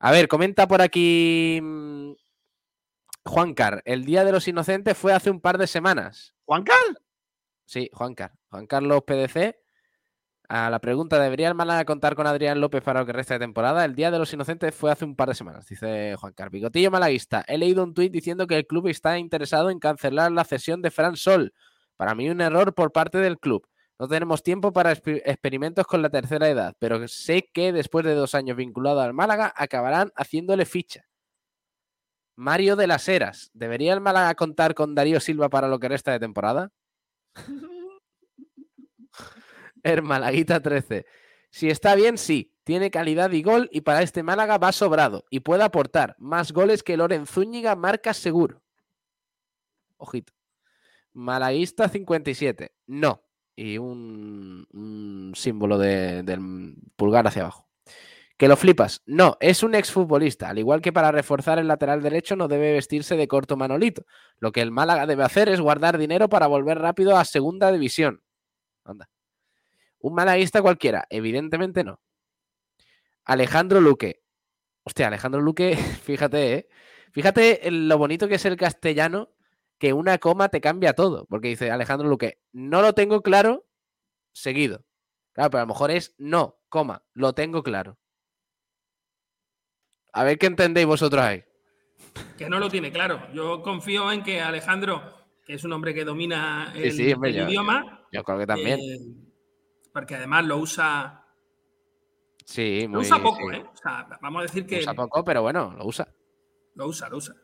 A 0.01 0.13
ver, 0.13 0.29
comenta 0.29 0.69
por 0.69 0.83
aquí 0.83 1.61
mm, 1.63 2.13
Juancar. 3.25 3.81
El 3.87 4.05
Día 4.05 4.23
de 4.23 4.33
los 4.33 4.47
Inocentes 4.49 4.99
fue 4.99 5.15
hace 5.15 5.31
un 5.31 5.41
par 5.41 5.57
de 5.57 5.67
semanas. 5.67 6.35
¿Juan 6.45 6.65
Sí, 7.71 7.89
Juancar. 7.93 8.33
Juan 8.51 8.67
Carlos 8.67 9.03
PDC. 9.07 9.55
A 10.49 10.71
la 10.71 10.81
pregunta, 10.81 11.21
¿debería 11.21 11.47
el 11.47 11.55
Málaga 11.55 11.85
contar 11.85 12.17
con 12.17 12.27
Adrián 12.27 12.61
López 12.61 12.83
para 12.83 12.99
lo 12.99 13.07
que 13.07 13.13
resta 13.13 13.35
de 13.35 13.39
temporada? 13.39 13.85
El 13.85 13.95
Día 13.95 14.11
de 14.11 14.19
los 14.19 14.33
Inocentes 14.33 14.75
fue 14.75 14.91
hace 14.91 15.05
un 15.05 15.15
par 15.15 15.29
de 15.29 15.37
semanas, 15.37 15.67
dice 15.69 16.17
Juan 16.17 16.33
Carlos. 16.33 16.51
Bigotillo 16.51 16.91
malaguista. 16.91 17.45
He 17.47 17.59
leído 17.59 17.85
un 17.85 17.95
tuit 17.95 18.13
diciendo 18.13 18.49
que 18.49 18.57
el 18.57 18.67
club 18.67 18.89
está 18.89 19.19
interesado 19.21 19.71
en 19.71 19.79
cancelar 19.79 20.33
la 20.33 20.43
cesión 20.43 20.83
de 20.83 20.91
Fran 20.91 21.15
Sol. 21.17 21.55
Para 21.97 22.17
mí 22.17 22.29
un 22.29 22.41
error 22.41 22.75
por 22.75 22.91
parte 22.91 23.19
del 23.19 23.39
club. 23.39 23.65
No 24.01 24.09
tenemos 24.09 24.43
tiempo 24.43 24.73
para 24.73 24.93
exper- 24.93 25.23
experimentos 25.25 25.87
con 25.87 26.03
la 26.03 26.11
tercera 26.11 26.49
edad, 26.49 26.75
pero 26.81 27.07
sé 27.07 27.49
que 27.53 27.73
después 27.73 28.05
de 28.05 28.15
dos 28.15 28.35
años 28.35 28.57
vinculado 28.57 29.01
al 29.01 29.15
Málaga 29.15 29.53
acabarán 29.57 30.11
haciéndole 30.17 30.65
ficha. 30.65 31.05
Mario 32.35 32.75
de 32.75 32.89
las 32.89 33.09
Heras. 33.09 33.51
¿Debería 33.53 33.93
el 33.93 34.01
Málaga 34.01 34.35
contar 34.35 34.75
con 34.75 34.97
Darío 34.97 35.21
Silva 35.21 35.49
para 35.51 35.69
lo 35.69 35.79
que 35.79 35.89
resta 35.89 36.11
de 36.11 36.19
temporada? 36.19 36.73
El 39.83 40.03
Malaguita 40.03 40.61
13. 40.61 41.07
Si 41.51 41.69
está 41.71 41.95
bien, 41.95 42.19
sí. 42.19 42.55
Tiene 42.65 42.91
calidad 42.91 43.31
y 43.33 43.43
gol 43.43 43.69
y 43.73 43.81
para 43.81 44.03
este 44.03 44.23
Málaga 44.23 44.59
va 44.59 44.71
sobrado 44.73 45.25
y 45.31 45.41
puede 45.41 45.65
aportar 45.65 46.15
más 46.19 46.53
goles 46.53 46.83
que 46.85 46.97
Loren 46.97 47.27
Zúñiga 47.27 47.75
marca 47.75 48.15
seguro. 48.15 48.63
Ojito. 49.97 50.33
Malaguista 51.13 51.89
57. 51.89 52.73
No. 52.87 53.25
Y 53.57 53.79
un, 53.79 54.67
un 54.73 55.33
símbolo 55.35 55.79
de- 55.79 56.23
del 56.23 56.77
pulgar 56.97 57.27
hacia 57.27 57.43
abajo. 57.43 57.69
Que 58.41 58.49
lo 58.49 58.57
flipas. 58.57 59.03
No, 59.05 59.37
es 59.39 59.63
un 59.63 59.75
exfutbolista. 59.75 60.49
Al 60.49 60.59
igual 60.59 60.81
que 60.81 60.95
para 60.95 61.13
reforzar 61.13 61.59
el 61.59 61.69
lateral 61.69 62.01
derecho 62.01 62.37
no 62.37 62.49
debe 62.49 62.73
vestirse 62.73 63.15
de 63.15 63.29
corto 63.29 63.55
manolito. 63.55 64.07
Lo 64.39 64.51
que 64.51 64.63
el 64.63 64.71
Málaga 64.71 65.05
debe 65.05 65.25
hacer 65.25 65.51
es 65.51 65.61
guardar 65.61 65.99
dinero 65.99 66.31
para 66.31 66.47
volver 66.47 66.79
rápido 66.79 67.19
a 67.19 67.27
segunda 67.27 67.71
división. 67.71 68.23
Anda. 68.83 69.11
Un 69.99 70.15
malaguista 70.15 70.63
cualquiera, 70.63 71.05
evidentemente 71.11 71.85
no. 71.85 72.01
Alejandro 73.27 73.83
Luque. 73.83 74.23
Hostia, 74.85 75.09
Alejandro 75.09 75.43
Luque, 75.43 75.77
fíjate, 76.03 76.55
¿eh? 76.55 76.69
Fíjate 77.13 77.71
lo 77.71 77.99
bonito 77.99 78.27
que 78.27 78.37
es 78.37 78.45
el 78.47 78.57
castellano, 78.57 79.35
que 79.79 79.93
una 79.93 80.17
coma 80.17 80.49
te 80.49 80.63
cambia 80.63 80.95
todo. 80.95 81.27
Porque 81.27 81.49
dice 81.49 81.71
Alejandro 81.71 82.09
Luque, 82.09 82.41
no 82.53 82.81
lo 82.81 82.95
tengo 82.95 83.21
claro, 83.21 83.67
seguido. 84.33 84.87
Claro, 85.35 85.51
pero 85.51 85.61
a 85.61 85.65
lo 85.65 85.75
mejor 85.75 85.91
es 85.91 86.15
no, 86.17 86.59
coma, 86.71 87.05
lo 87.13 87.35
tengo 87.35 87.63
claro. 87.63 88.00
A 90.13 90.25
ver 90.25 90.39
qué 90.39 90.47
entendéis 90.47 90.87
vosotros 90.87 91.23
ahí. 91.23 91.45
Que 92.37 92.49
no 92.49 92.59
lo 92.59 92.69
tiene 92.69 92.91
claro. 92.91 93.21
Yo 93.33 93.63
confío 93.63 94.11
en 94.11 94.23
que 94.23 94.41
Alejandro, 94.41 95.03
que 95.45 95.55
es 95.55 95.65
un 95.65 95.73
hombre 95.73 95.95
que 95.95 96.05
domina 96.05 96.73
el, 96.75 96.93
sí, 96.93 97.13
hombre, 97.13 97.31
el 97.31 97.37
yo- 97.37 97.49
idioma, 97.49 98.07
Yo 98.13 98.25
creo 98.25 98.39
que 98.39 98.47
también. 98.47 98.81
eh, 98.81 98.99
porque 99.93 100.15
además 100.17 100.45
lo 100.47 100.57
usa, 100.59 101.25
sí, 102.45 102.83
lo 102.83 102.89
muy. 102.91 103.01
usa 103.01 103.23
poco, 103.23 103.51
sí. 103.51 103.57
¿eh? 103.57 103.65
O 103.73 103.77
sea, 103.77 104.07
vamos 104.21 104.41
a 104.41 104.43
decir 104.45 104.63
Lo 104.63 104.69
que 104.69 104.79
usa 104.81 104.95
poco, 104.95 105.25
pero 105.25 105.43
bueno, 105.43 105.75
lo 105.77 105.85
usa. 105.87 106.09
lo 106.75 106.87
usa, 106.87 107.09
lo 107.09 107.17
usa. 107.19 107.35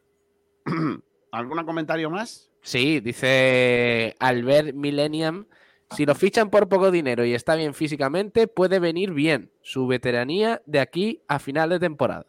¿Algún 1.32 1.64
comentario 1.64 2.08
más? 2.10 2.50
Sí, 2.62 3.00
dice 3.00 4.14
Albert 4.18 4.74
Millennium. 4.74 5.46
Si 5.90 6.04
lo 6.04 6.16
fichan 6.16 6.50
por 6.50 6.68
poco 6.68 6.90
dinero 6.90 7.24
y 7.24 7.34
está 7.34 7.54
bien 7.54 7.72
físicamente, 7.74 8.48
puede 8.48 8.80
venir 8.80 9.12
bien 9.12 9.52
su 9.62 9.86
veteranía 9.86 10.60
de 10.66 10.80
aquí 10.80 11.22
a 11.28 11.38
final 11.38 11.68
de 11.70 11.78
temporada. 11.78 12.26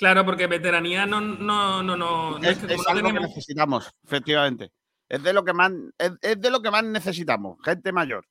Claro, 0.00 0.24
porque 0.24 0.46
veteranía 0.46 1.04
no, 1.04 1.20
no, 1.20 1.82
no, 1.82 1.94
no, 1.94 2.38
no 2.38 2.38
Es, 2.38 2.56
es 2.56 2.64
que 2.64 2.72
es 2.72 2.82
como 2.82 2.82
no 2.84 3.06
algo 3.08 3.20
que 3.20 3.26
necesitamos, 3.26 3.92
efectivamente. 4.02 4.72
Es 5.06 5.22
de 5.22 5.34
lo 5.34 5.44
que 5.44 5.52
más, 5.52 5.72
es, 5.98 6.12
es 6.22 6.40
de 6.40 6.50
lo 6.50 6.62
que 6.62 6.70
más 6.70 6.82
necesitamos, 6.84 7.58
gente 7.62 7.92
mayor. 7.92 8.26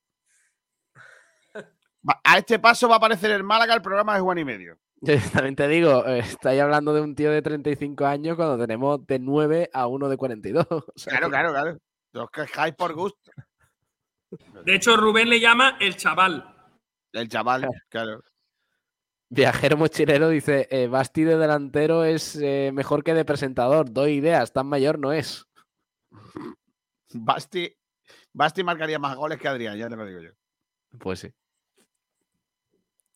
A 2.24 2.40
este 2.40 2.58
paso 2.58 2.90
va 2.90 2.96
a 2.96 2.98
aparecer 2.98 3.30
el 3.30 3.44
Málaga 3.44 3.76
el 3.76 3.84
programa 3.84 4.16
de 4.16 4.22
Juan 4.22 4.40
y 4.40 4.46
medio. 4.46 4.80
También 5.32 5.56
te 5.56 5.68
digo, 5.68 6.08
eh, 6.08 6.20
estáis 6.20 6.60
hablando 6.60 6.92
de 6.92 7.02
un 7.02 7.14
tío 7.14 7.30
de 7.30 7.44
35 7.44 8.04
años 8.04 8.36
cuando 8.36 8.58
tenemos 8.58 9.06
de 9.06 9.20
9 9.20 9.70
a 9.72 9.86
uno 9.86 10.10
de 10.10 10.18
42. 10.18 10.66
O 10.72 10.84
sea 10.96 11.12
Claro, 11.12 11.30
claro, 11.30 11.52
claro. 11.52 11.78
Los 12.14 12.32
quejáis 12.32 12.74
por 12.74 12.96
gusto. 12.96 13.32
De 14.66 14.74
hecho, 14.74 14.98
Rubén 14.98 15.30
le 15.30 15.40
llama 15.40 15.78
el 15.80 15.96
chaval. 15.96 16.52
El 17.14 17.30
chaval, 17.30 17.68
claro. 17.90 18.24
Viajero 19.30 19.78
mochilero 19.78 20.30
dice, 20.30 20.68
eh, 20.72 20.88
Basti 20.88 21.24
de 21.24 21.38
delantero 21.38 22.04
es 22.04 22.36
eh, 22.42 22.72
mejor 22.74 23.04
que 23.04 23.14
de 23.14 23.26
presentador. 23.26 23.92
Doy 23.92 24.14
ideas, 24.14 24.52
tan 24.52 24.66
mayor 24.68 24.98
no 24.98 25.14
es. 25.14 25.46
Basti, 27.14 27.76
Basti 28.34 28.64
marcaría 28.64 28.98
más 29.00 29.16
goles 29.16 29.40
que 29.40 29.48
Adrián, 29.48 29.78
ya 29.78 29.88
te 29.88 29.96
lo 29.96 30.06
digo 30.06 30.22
yo. 30.22 30.32
Pues 31.00 31.20
sí. 31.20 31.32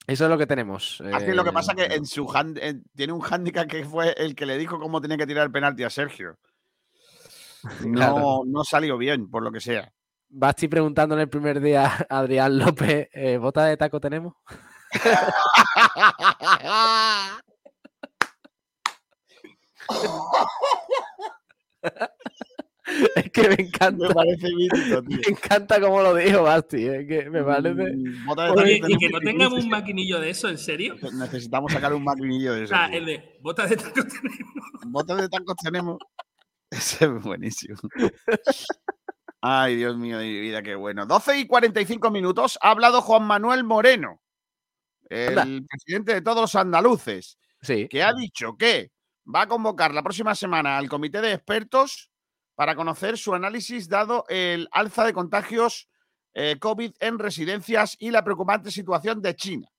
Eso 0.05 0.25
es 0.25 0.29
lo 0.29 0.37
que 0.37 0.45
tenemos. 0.47 1.01
Así 1.13 1.31
lo 1.31 1.43
que 1.43 1.51
pasa 1.53 1.73
que 1.73 1.83
eh, 1.83 1.95
en 1.95 2.05
su 2.05 2.25
hand- 2.27 2.59
en- 2.61 2.83
tiene 2.95 3.13
un 3.13 3.21
hándicap 3.21 3.67
que 3.67 3.85
fue 3.85 4.13
el 4.17 4.35
que 4.35 4.45
le 4.45 4.57
dijo 4.57 4.79
cómo 4.79 5.01
tenía 5.01 5.17
que 5.17 5.25
tirar 5.27 5.45
el 5.45 5.51
penalti 5.51 5.83
a 5.83 5.89
Sergio. 5.89 6.37
No, 7.87 7.93
Claro. 7.93 8.41
no 8.45 8.63
salió 8.65 8.97
bien, 8.97 9.29
por 9.31 9.41
lo 9.41 9.49
que 9.51 9.61
sea. 9.61 9.91
Basti 10.27 10.67
preguntándole 10.67 11.21
el 11.23 11.29
primer 11.29 11.61
día 11.61 11.85
a 12.09 12.19
Adrián 12.19 12.57
López, 12.57 13.07
eh, 13.13 13.37
¿bota 13.37 13.63
de 13.65 13.77
taco 13.77 14.01
tenemos? 14.01 14.33
es 23.15 23.31
que 23.31 23.47
me 23.49 23.55
encanta, 23.55 24.07
Me 24.09 24.13
parece 24.13 24.47
mítico, 24.53 25.03
tío. 25.03 25.17
me 25.17 25.23
encanta 25.29 25.79
cómo 25.79 26.01
lo 26.01 26.15
dijo 26.15 26.43
Basti, 26.43 26.85
es 26.85 27.07
que 27.07 27.29
me 27.29 27.43
parece... 27.43 27.73
Mm, 27.75 28.29
Oye, 28.29 28.79
taco 28.79 28.91
y 28.91 28.97
que 28.97 29.09
no 29.09 29.19
tengamos 29.19 29.63
un 29.63 29.69
maquinillo 29.69 30.19
de 30.19 30.29
eso, 30.29 30.49
¿en 30.49 30.57
serio? 30.57 30.95
Necesitamos 31.13 31.71
sacar 31.71 31.93
un 31.93 32.03
maquinillo 32.03 32.53
de 32.53 32.61
O 32.61 32.63
eso. 32.65 32.75
sea, 32.75 32.89
tío. 32.89 32.97
el 32.99 33.05
de 33.05 33.37
bota 33.41 33.67
de 33.67 33.77
taco 33.77 34.01
tenemos. 34.03 34.53
Botas 34.87 35.21
de 35.21 35.29
tacos 35.29 35.55
tenemos. 35.63 35.97
Ese 36.71 37.05
es 37.05 37.23
buenísimo. 37.23 37.77
Ay, 39.41 39.75
Dios 39.75 39.95
mío 39.97 40.17
de 40.19 40.25
mi 40.25 40.39
vida, 40.39 40.61
qué 40.63 40.75
bueno. 40.75 41.05
12 41.05 41.37
y 41.39 41.47
45 41.47 42.09
minutos. 42.11 42.57
Ha 42.61 42.71
hablado 42.71 43.01
Juan 43.01 43.23
Manuel 43.23 43.63
Moreno, 43.63 44.21
el 45.13 45.39
Anda. 45.39 45.67
presidente 45.69 46.13
de 46.13 46.21
todos 46.21 46.41
los 46.41 46.55
andaluces, 46.55 47.37
Sí, 47.61 47.87
que 47.87 48.03
ha 48.03 48.13
dicho 48.13 48.57
que 48.57 48.91
va 49.33 49.43
a 49.43 49.47
convocar 49.47 49.93
la 49.93 50.03
próxima 50.03 50.35
semana 50.35 50.77
al 50.77 50.89
comité 50.89 51.21
de 51.21 51.33
expertos 51.33 52.11
para 52.55 52.75
conocer 52.75 53.17
su 53.17 53.33
análisis 53.33 53.87
dado 53.87 54.25
el 54.27 54.67
alza 54.71 55.05
de 55.05 55.13
contagios 55.13 55.87
eh, 56.33 56.57
COVID 56.59 56.93
en 56.99 57.19
residencias 57.19 57.95
y 57.99 58.11
la 58.11 58.23
preocupante 58.23 58.71
situación 58.71 59.21
de 59.21 59.35
China. 59.35 59.69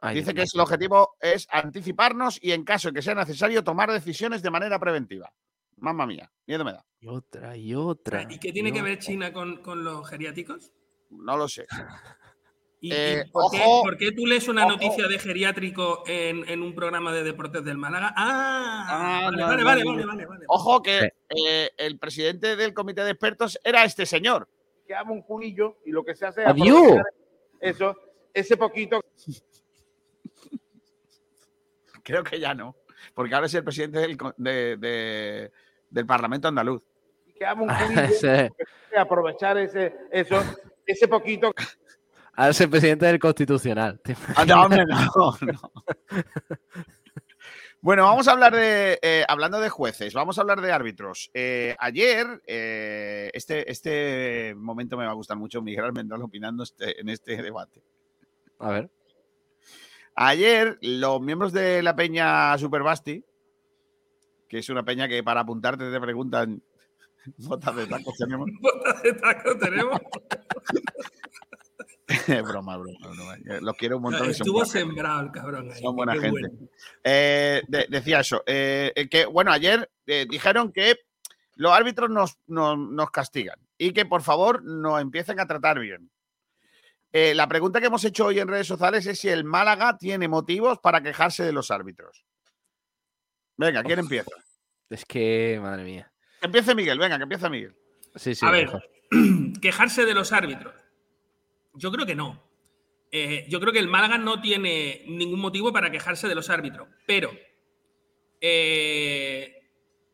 Ay, 0.00 0.16
Dice 0.16 0.34
que 0.34 0.42
es 0.42 0.54
el 0.54 0.60
objetivo 0.60 1.16
es 1.20 1.46
anticiparnos 1.50 2.38
y 2.42 2.52
en 2.52 2.64
caso 2.64 2.88
de 2.88 2.94
que 2.94 3.02
sea 3.02 3.14
necesario 3.14 3.62
tomar 3.62 3.92
decisiones 3.92 4.42
de 4.42 4.50
manera 4.50 4.78
preventiva. 4.78 5.32
Mamma 5.76 6.06
mía, 6.06 6.30
miedo 6.46 6.64
me 6.64 6.72
da. 6.72 6.84
Y 7.00 7.08
otra, 7.08 7.56
y 7.56 7.74
otra. 7.74 8.26
¿Y 8.30 8.38
qué 8.38 8.52
tiene 8.52 8.70
y 8.70 8.72
que 8.72 8.82
ver. 8.82 8.98
China 8.98 9.32
con, 9.32 9.62
con 9.62 9.84
los 9.84 10.08
geriáticos? 10.08 10.72
No 11.10 11.36
lo 11.36 11.48
sé. 11.48 11.66
¿Y, 12.84 12.90
Eh, 12.92 13.24
y 13.26 13.30
por, 13.30 13.50
qué, 13.50 13.62
ojo, 13.64 13.82
por 13.82 13.96
qué 13.96 14.12
tú 14.12 14.26
lees 14.26 14.46
una 14.46 14.64
ojo. 14.66 14.72
noticia 14.72 15.08
de 15.08 15.18
geriátrico 15.18 16.02
en, 16.06 16.46
en 16.46 16.62
un 16.62 16.74
programa 16.74 17.14
de 17.14 17.22
deportes 17.22 17.64
del 17.64 17.78
Málaga? 17.78 18.12
Ah, 18.14 18.84
Ah, 18.86 19.20
vale, 19.24 19.36
no, 19.38 19.46
vale, 19.46 19.62
no, 19.62 19.64
vale, 19.64 19.84
no, 19.84 19.90
vale, 19.92 20.02
no. 20.02 20.06
vale, 20.08 20.26
vale. 20.26 20.44
Ojo 20.48 20.82
que 20.82 21.10
eh, 21.30 21.70
el 21.78 21.98
presidente 21.98 22.56
del 22.56 22.74
comité 22.74 23.02
de 23.02 23.12
expertos 23.12 23.58
era 23.64 23.84
este 23.84 24.04
señor. 24.04 24.46
que 24.86 24.94
haga 24.94 25.10
un 25.10 25.22
junillo 25.22 25.78
y 25.86 25.92
lo 25.92 26.04
que 26.04 26.14
se 26.14 26.26
hace 26.26 26.42
es 26.44 26.50
eso, 27.60 27.96
ese 28.34 28.56
poquito 28.58 29.00
Creo 32.02 32.22
que 32.22 32.38
ya 32.38 32.52
no, 32.52 32.76
porque 33.14 33.34
ahora 33.34 33.46
es 33.46 33.54
el 33.54 33.64
presidente 33.64 34.00
del, 34.00 34.18
co- 34.18 34.34
de- 34.36 34.76
de- 34.76 35.50
del 35.88 36.04
Parlamento 36.04 36.48
andaluz. 36.48 36.82
que 37.38 37.46
haga 37.46 37.62
un 37.62 37.68
junillo, 37.70 38.08
Sí. 38.12 38.28
aprovechar 38.94 39.56
ese, 39.56 39.94
eso, 40.12 40.38
ese 40.86 41.08
poquito 41.08 41.50
Es 42.36 42.60
el 42.60 42.70
presidente 42.70 43.06
del 43.06 43.18
Constitucional. 43.18 44.00
Ah, 44.36 44.44
no, 44.44 44.62
hombre, 44.64 44.84
no, 44.86 45.36
no. 45.40 45.72
Bueno, 47.80 48.04
vamos 48.04 48.26
a 48.28 48.32
hablar 48.32 48.54
de, 48.56 48.98
eh, 49.02 49.24
hablando 49.28 49.60
de 49.60 49.68
jueces, 49.68 50.14
vamos 50.14 50.38
a 50.38 50.40
hablar 50.40 50.62
de 50.62 50.72
árbitros. 50.72 51.30
Eh, 51.34 51.76
ayer, 51.78 52.42
eh, 52.46 53.30
este, 53.34 53.70
este 53.70 54.54
momento 54.56 54.96
me 54.96 55.04
va 55.04 55.10
a 55.10 55.14
gustar 55.14 55.36
mucho, 55.36 55.60
Miguel 55.60 55.84
Almendral 55.84 56.22
opinando 56.22 56.62
este- 56.62 56.98
en 56.98 57.10
este 57.10 57.42
debate. 57.42 57.82
A 58.58 58.70
ver. 58.70 58.90
Ayer, 60.14 60.78
los 60.80 61.20
miembros 61.20 61.52
de 61.52 61.82
la 61.82 61.94
peña 61.94 62.56
Superbasti, 62.56 63.22
que 64.48 64.58
es 64.60 64.68
una 64.70 64.82
peña 64.82 65.06
que 65.06 65.22
para 65.22 65.40
apuntarte 65.40 65.90
te 65.90 66.00
preguntan 66.00 66.62
botas 67.36 67.76
de 67.76 67.86
tacos 67.86 68.14
tenemos. 68.16 68.48
Botas 68.60 69.02
de 69.02 69.12
taco 69.12 69.58
tenemos. 69.58 70.00
broma, 72.44 72.76
broma, 72.76 72.98
broma. 73.08 73.36
Los 73.60 73.76
quiero 73.76 73.96
un 73.96 74.02
montón. 74.02 74.30
Estuvo 74.30 74.64
sembrado 74.64 75.22
el 75.22 75.30
cabrón 75.30 75.70
ahí. 75.72 75.80
Son 75.80 75.96
buena 75.96 76.12
Qué 76.14 76.20
gente. 76.20 76.30
bueno. 76.48 76.68
Eh, 77.02 77.62
de- 77.66 77.86
decía 77.88 78.20
eso, 78.20 78.42
eh, 78.46 78.92
eh, 78.94 79.08
que 79.08 79.24
bueno, 79.26 79.52
ayer 79.52 79.90
eh, 80.06 80.26
dijeron 80.28 80.72
que 80.72 80.96
los 81.56 81.72
árbitros 81.72 82.10
nos, 82.10 82.38
nos- 82.46 82.78
nos 82.78 83.10
castigan 83.10 83.58
y 83.78 83.92
que 83.92 84.04
por 84.06 84.22
favor 84.22 84.62
nos 84.62 85.00
empiecen 85.00 85.40
a 85.40 85.46
tratar 85.46 85.78
bien. 85.78 86.10
Eh, 87.12 87.34
la 87.34 87.46
pregunta 87.48 87.80
que 87.80 87.86
hemos 87.86 88.04
hecho 88.04 88.26
hoy 88.26 88.40
en 88.40 88.48
redes 88.48 88.66
sociales 88.66 89.06
es 89.06 89.20
si 89.20 89.28
el 89.28 89.44
Málaga 89.44 89.96
tiene 89.96 90.26
motivos 90.28 90.80
para 90.80 91.00
quejarse 91.00 91.44
de 91.44 91.52
los 91.52 91.70
árbitros. 91.70 92.24
Venga, 93.56 93.84
¿quién 93.84 94.00
empieza? 94.00 94.32
Es 94.90 95.04
que, 95.04 95.58
madre 95.62 95.84
mía. 95.84 96.12
Que 96.40 96.46
empiece 96.46 96.74
Miguel, 96.74 96.98
venga, 96.98 97.16
que 97.16 97.22
empiece 97.22 97.48
Miguel. 97.48 97.76
Sí, 98.16 98.34
sí. 98.34 98.44
A 98.44 98.50
ver, 98.50 98.66
mejor. 98.66 98.84
quejarse 99.62 100.04
de 100.04 100.12
los 100.14 100.32
árbitros. 100.32 100.74
Yo 101.74 101.90
creo 101.90 102.06
que 102.06 102.14
no. 102.14 102.40
Eh, 103.16 103.46
yo 103.48 103.60
creo 103.60 103.72
que 103.72 103.78
el 103.78 103.86
Málaga 103.86 104.18
no 104.18 104.40
tiene 104.40 105.04
ningún 105.06 105.38
motivo 105.38 105.72
para 105.72 105.88
quejarse 105.88 106.26
de 106.26 106.34
los 106.34 106.50
árbitros. 106.50 106.88
Pero, 107.06 107.30
eh, 108.40 109.68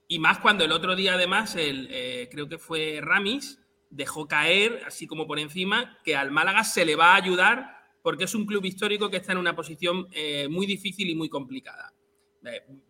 y 0.07 0.19
más 0.19 0.39
cuando 0.39 0.65
el 0.65 0.73
otro 0.73 0.95
día, 0.95 1.15
además, 1.15 1.57
el, 1.57 1.89
eh, 1.91 2.29
creo 2.31 2.47
que 2.47 2.59
fue 2.59 3.01
Ramis, 3.03 3.59
dejó 3.89 4.29
caer, 4.29 4.83
así 4.87 5.07
como 5.07 5.27
por 5.27 5.39
encima, 5.39 5.99
que 6.05 6.15
al 6.15 6.31
Málaga 6.31 6.63
se 6.63 6.85
le 6.85 6.95
va 6.95 7.13
a 7.13 7.17
ayudar 7.17 7.75
porque 8.03 8.25
es 8.25 8.35
un 8.35 8.45
club 8.45 8.67
histórico 8.67 9.09
que 9.09 9.17
está 9.17 9.33
en 9.33 9.39
una 9.39 9.57
posición 9.57 10.09
muy 10.49 10.67
difícil 10.67 11.09
y 11.09 11.15
muy 11.15 11.29
complicada. 11.29 11.93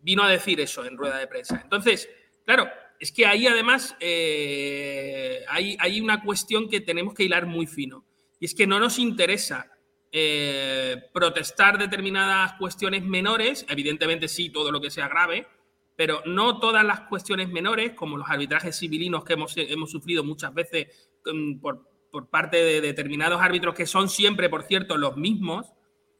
Vino 0.01 0.23
a 0.23 0.29
decir 0.29 0.59
eso 0.61 0.85
en 0.85 0.95
rueda 0.95 1.17
de 1.17 1.27
prensa. 1.27 1.59
Entonces, 1.63 2.09
claro, 2.45 2.69
es 2.99 3.11
que 3.11 3.25
ahí 3.25 3.45
además 3.45 3.95
hay, 3.99 5.75
hay 5.79 6.01
una 6.01 6.21
cuestión 6.23 6.69
que 6.69 6.79
tenemos 6.79 7.13
que 7.13 7.23
hilar 7.23 7.45
muy 7.45 7.67
fino. 7.67 8.05
Y 8.41 8.45
es 8.45 8.53
que 8.53 8.67
no 8.67 8.79
nos 8.79 8.99
interesa 8.99 9.71
eh, 10.11 10.97
protestar 11.13 11.77
determinadas 11.77 12.53
cuestiones 12.53 13.03
menores, 13.03 13.65
evidentemente 13.69 14.27
sí, 14.27 14.49
todo 14.49 14.71
lo 14.71 14.81
que 14.81 14.91
sea 14.91 15.07
grave, 15.07 15.47
pero 15.95 16.21
no 16.25 16.59
todas 16.59 16.83
las 16.83 17.01
cuestiones 17.01 17.47
menores, 17.47 17.93
como 17.93 18.17
los 18.17 18.29
arbitrajes 18.29 18.77
civilinos 18.77 19.23
que 19.23 19.33
hemos, 19.33 19.55
hemos 19.55 19.91
sufrido 19.91 20.23
muchas 20.23 20.53
veces 20.53 20.87
mm, 21.25 21.59
por, 21.59 21.87
por 22.11 22.29
parte 22.29 22.57
de 22.57 22.81
determinados 22.81 23.41
árbitros 23.41 23.75
que 23.75 23.85
son 23.85 24.09
siempre, 24.09 24.49
por 24.49 24.63
cierto, 24.63 24.97
los 24.97 25.15
mismos. 25.15 25.71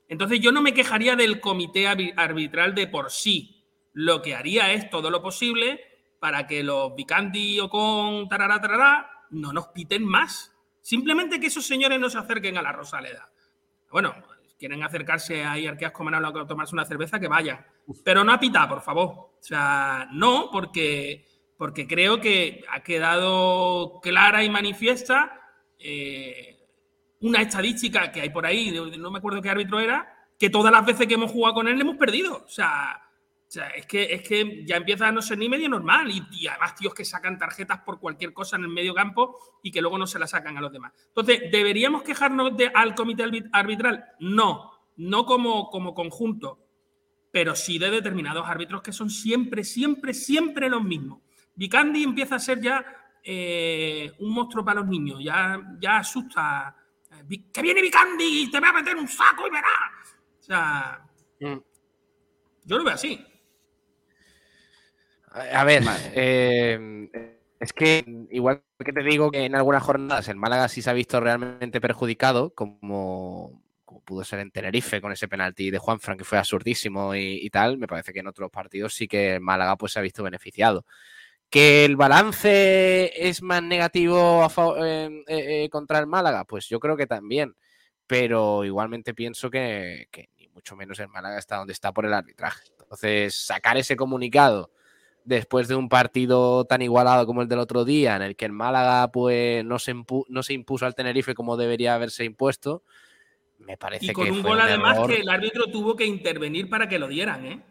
Entonces 0.07 0.39
yo 0.39 0.51
no 0.51 0.61
me 0.61 0.74
quejaría 0.74 1.15
del 1.15 1.41
comité 1.41 1.88
arbi- 1.88 2.13
arbitral 2.15 2.76
de 2.76 2.88
por 2.88 3.11
sí. 3.11 3.65
Lo 3.93 4.22
que 4.22 4.36
haría 4.36 4.72
es 4.72 4.89
todo 4.89 5.09
lo 5.09 5.22
posible 5.22 5.82
para 6.19 6.47
que 6.47 6.63
los 6.63 6.95
Vicandi 6.95 7.59
o 7.59 7.67
con 7.69 8.30
tarará, 8.30 8.61
tarará, 8.61 9.09
no 9.32 9.51
nos 9.51 9.67
piten 9.69 10.05
más. 10.05 10.51
Simplemente 10.82 11.39
que 11.39 11.47
esos 11.47 11.65
señores 11.65 11.99
no 11.99 12.09
se 12.09 12.17
acerquen 12.17 12.57
a 12.57 12.61
la 12.61 12.71
Rosaleda. 12.71 13.32
Bueno, 13.91 14.15
quieren 14.57 14.84
acercarse 14.84 15.43
ahí 15.43 15.65
al 15.65 15.77
Manalo 15.99 16.27
a 16.27 16.47
tomarse 16.47 16.75
una 16.75 16.86
cerveza, 16.86 17.19
que 17.19 17.27
vayan. 17.27 17.65
Pero 18.03 18.23
no 18.23 18.32
a 18.32 18.39
pitar, 18.39 18.69
por 18.69 18.82
favor. 18.82 19.07
O 19.07 19.38
sea, 19.39 20.07
no, 20.11 20.49
porque, 20.51 21.25
porque 21.57 21.88
creo 21.88 22.21
que 22.21 22.63
ha 22.69 22.82
quedado 22.82 23.99
clara 24.01 24.43
y 24.43 24.49
manifiesta 24.49 25.41
eh, 25.79 26.59
una 27.21 27.41
estadística 27.41 28.11
que 28.11 28.21
hay 28.21 28.29
por 28.29 28.45
ahí, 28.45 28.71
no 28.97 29.09
me 29.09 29.17
acuerdo 29.17 29.41
qué 29.41 29.49
árbitro 29.49 29.79
era, 29.79 30.27
que 30.38 30.49
todas 30.49 30.71
las 30.71 30.86
veces 30.86 31.07
que 31.07 31.15
hemos 31.15 31.32
jugado 31.32 31.55
con 31.55 31.67
él 31.67 31.75
le 31.75 31.82
hemos 31.82 31.97
perdido. 31.97 32.43
O 32.45 32.49
sea, 32.49 33.01
o 33.52 33.54
sea, 33.54 33.68
es, 33.72 33.86
que, 33.86 34.14
es 34.14 34.22
que 34.26 34.64
ya 34.66 34.78
empieza 34.78 35.10
a 35.10 35.12
no 35.12 35.22
ser 35.22 35.38
ni 35.38 35.49
medio 35.49 35.68
normal. 35.68 36.10
Y, 36.10 36.24
y 36.32 36.47
además, 36.47 36.74
tíos 36.74 36.93
que 36.93 37.04
sacan 37.04 37.38
tarjetas 37.38 37.80
por 37.82 37.99
cualquier 37.99 38.32
cosa 38.32 38.56
en 38.56 38.62
el 38.64 38.70
medio 38.70 38.93
campo 38.93 39.38
y 39.62 39.72
que 39.72 39.82
luego 39.82 39.97
no 39.97 40.08
se 40.08 40.20
la 40.20 40.26
sacan 40.26 40.58
a 40.58 40.62
los 40.62 40.72
demás. 40.72 40.93
Entonces, 41.08 41.52
¿deberíamos 41.52 42.02
quejarnos 42.04 42.56
de- 42.56 42.72
al 42.74 42.95
comité 42.95 43.26
arbit- 43.26 43.49
arbitral? 43.52 44.06
No, 44.22 44.72
no 44.95 45.26
como, 45.26 45.70
como 45.70 45.93
conjunto, 45.93 46.66
pero 47.30 47.54
sí 47.54 47.78
de 47.78 47.91
determinados 47.91 48.47
árbitros 48.47 48.82
que 48.82 48.93
son 48.93 49.10
siempre, 49.10 49.66
siempre, 49.66 50.14
siempre 50.14 50.70
los 50.70 50.82
mismos. 50.82 51.20
Vicandi 51.54 52.04
empieza 52.04 52.36
a 52.36 52.39
ser 52.39 52.62
ya 52.62 52.86
eh, 53.22 54.14
un 54.20 54.34
monstruo 54.34 54.64
para 54.64 54.80
los 54.80 54.89
niños, 54.89 55.22
ya, 55.22 55.60
ya 55.78 55.97
asusta. 55.97 56.74
Eh, 57.30 57.43
¡Que 57.52 57.62
viene 57.62 57.82
Vicandi! 57.82 58.49
¡Te 58.49 58.62
voy 58.62 58.70
a 58.70 58.74
meter 58.74 58.95
un 58.95 59.10
saco 59.10 59.45
y 59.45 59.49
verás! 59.49 60.16
O 60.39 60.41
sea, 60.41 61.06
Mm. 61.41 61.58
yo 62.64 62.78
lo 62.78 62.84
veo 62.86 62.93
así. 62.93 63.28
A 65.34 65.63
ver, 65.63 65.84
eh, 66.13 67.39
es 67.59 67.71
que 67.71 68.03
igual 68.32 68.63
que 68.84 68.91
te 68.91 69.01
digo 69.01 69.32
que 69.32 69.45
en 69.45 69.55
algunas 69.55 69.82
jornadas 69.82 70.27
el 70.27 70.36
Málaga 70.36 70.67
sí 70.67 70.82
se 70.82 70.89
ha 70.89 70.93
visto 70.93 71.21
realmente 71.21 71.79
perjudicado, 71.79 72.53
como, 72.53 73.63
como 73.86 74.01
pudo 74.01 74.25
ser 74.25 74.39
en 74.39 74.51
Tenerife 74.51 74.99
con 74.99 75.13
ese 75.13 75.29
penalti 75.29 75.71
de 75.71 75.77
Juanfran 75.77 76.17
que 76.17 76.25
fue 76.25 76.38
absurdísimo 76.38 77.15
y, 77.15 77.39
y 77.45 77.49
tal, 77.49 77.77
me 77.77 77.88
parece 77.88 78.11
que 78.11 78.19
en 78.19 78.27
otros 78.27 78.51
partidos 78.51 78.93
sí 78.93 79.07
que 79.07 79.36
el 79.36 79.41
Málaga 79.41 79.77
pues 79.77 79.93
se 79.93 79.99
ha 79.99 80.01
visto 80.01 80.21
beneficiado. 80.21 80.86
¿Que 81.49 81.86
el 81.86 81.95
balance 81.95 83.11
es 83.29 83.41
más 83.41 83.63
negativo 83.63 84.43
a 84.43 84.51
eh, 84.86 85.23
eh, 85.27 85.69
contra 85.69 85.99
el 85.99 86.07
Málaga? 86.07 86.43
Pues 86.45 86.67
yo 86.67 86.79
creo 86.79 86.97
que 86.97 87.07
también, 87.07 87.55
pero 88.05 88.65
igualmente 88.65 89.13
pienso 89.13 89.49
que, 89.49 90.07
que 90.11 90.29
ni 90.38 90.49
mucho 90.49 90.75
menos 90.75 90.99
el 90.99 91.07
Málaga 91.07 91.38
está 91.39 91.57
donde 91.57 91.73
está 91.73 91.93
por 91.93 92.05
el 92.05 92.13
arbitraje. 92.13 92.63
Entonces, 92.82 93.45
sacar 93.45 93.77
ese 93.77 93.95
comunicado 93.95 94.71
después 95.24 95.67
de 95.67 95.76
un 95.76 95.88
partido 95.89 96.65
tan 96.65 96.82
igualado 96.82 97.26
como 97.26 97.41
el 97.41 97.47
del 97.47 97.59
otro 97.59 97.86
día, 97.86 98.15
en 98.15 98.22
el 98.24 98.36
que 98.36 98.45
el 98.45 98.51
Málaga 98.51 99.11
pues 99.11 99.63
no 99.65 99.78
se, 99.80 99.93
no 100.30 100.43
se 100.43 100.53
impuso 100.53 100.86
al 100.86 100.95
Tenerife 100.95 101.34
como 101.36 101.57
debería 101.57 101.95
haberse 101.95 102.24
impuesto, 102.26 102.84
me 103.59 103.78
parece 103.78 104.07
Y 104.07 104.13
con 104.13 104.26
que 104.26 104.32
un 104.32 104.41
fue 104.41 104.51
gol, 104.51 104.61
además, 104.61 104.97
error. 104.97 105.09
que 105.09 105.22
el 105.22 105.30
árbitro 105.30 105.65
tuvo 105.67 105.95
que 105.95 106.05
intervenir 106.05 106.69
para 106.69 106.89
que 106.89 106.97
lo 106.97 107.07
dieran, 107.07 107.45
¿eh? 107.45 107.61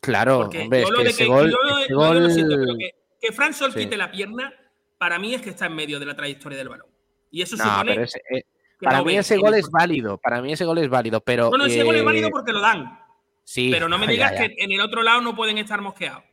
Claro, 0.00 0.40
Porque 0.40 0.62
hombre, 0.62 0.80
yo 0.80 0.86
es 0.86 0.90
lo 0.92 1.02
que 1.02 1.08
ese 1.10 1.22
que- 1.24 1.28
gol, 1.28 1.50
yo 1.50 1.56
lo- 1.62 1.78
ese 1.78 1.88
yo 1.88 1.94
lo 1.96 2.20
gol- 2.20 2.30
siento, 2.32 2.56
pero 2.56 2.76
que, 2.76 2.90
que 3.20 3.32
Fran 3.32 3.54
Sol 3.54 3.72
Sí. 3.72 3.78
quite 3.80 3.96
la 3.96 4.10
pierna, 4.10 4.52
para 4.98 5.18
mí 5.20 5.32
es 5.34 5.40
que 5.42 5.50
está 5.50 5.66
en 5.66 5.74
medio 5.76 6.00
de 6.00 6.06
la 6.06 6.16
trayectoria 6.16 6.58
del 6.58 6.68
balón. 6.68 6.88
Y 7.30 7.42
eso 7.42 7.56
No, 7.56 7.64
supone 7.64 7.92
pero 7.92 8.02
ese- 8.02 8.18
eh, 8.30 8.42
que 8.80 8.84
para 8.84 9.02
mí 9.04 9.16
ese 9.16 9.36
que 9.36 9.40
gol 9.40 9.54
es 9.54 9.70
válido, 9.70 10.18
para 10.18 10.42
mí 10.42 10.52
ese 10.52 10.64
gol 10.64 10.78
es 10.78 10.88
válido, 10.88 11.20
pero... 11.20 11.50
Bueno, 11.50 11.66
ese 11.66 11.84
gol 11.84 11.94
es 11.94 12.02
eh, 12.02 12.04
válido 12.04 12.30
porque 12.30 12.52
lo 12.52 12.60
dan. 12.60 12.98
Sí, 13.44 13.70
Pero 13.72 13.88
no 13.88 13.96
me 13.98 14.06
digas 14.08 14.32
que 14.32 14.54
en 14.58 14.70
el 14.72 14.80
otro 14.80 15.02
lado 15.02 15.20
no 15.20 15.34
pueden 15.36 15.58
estar 15.58 15.80
mosqueados. 15.80 16.24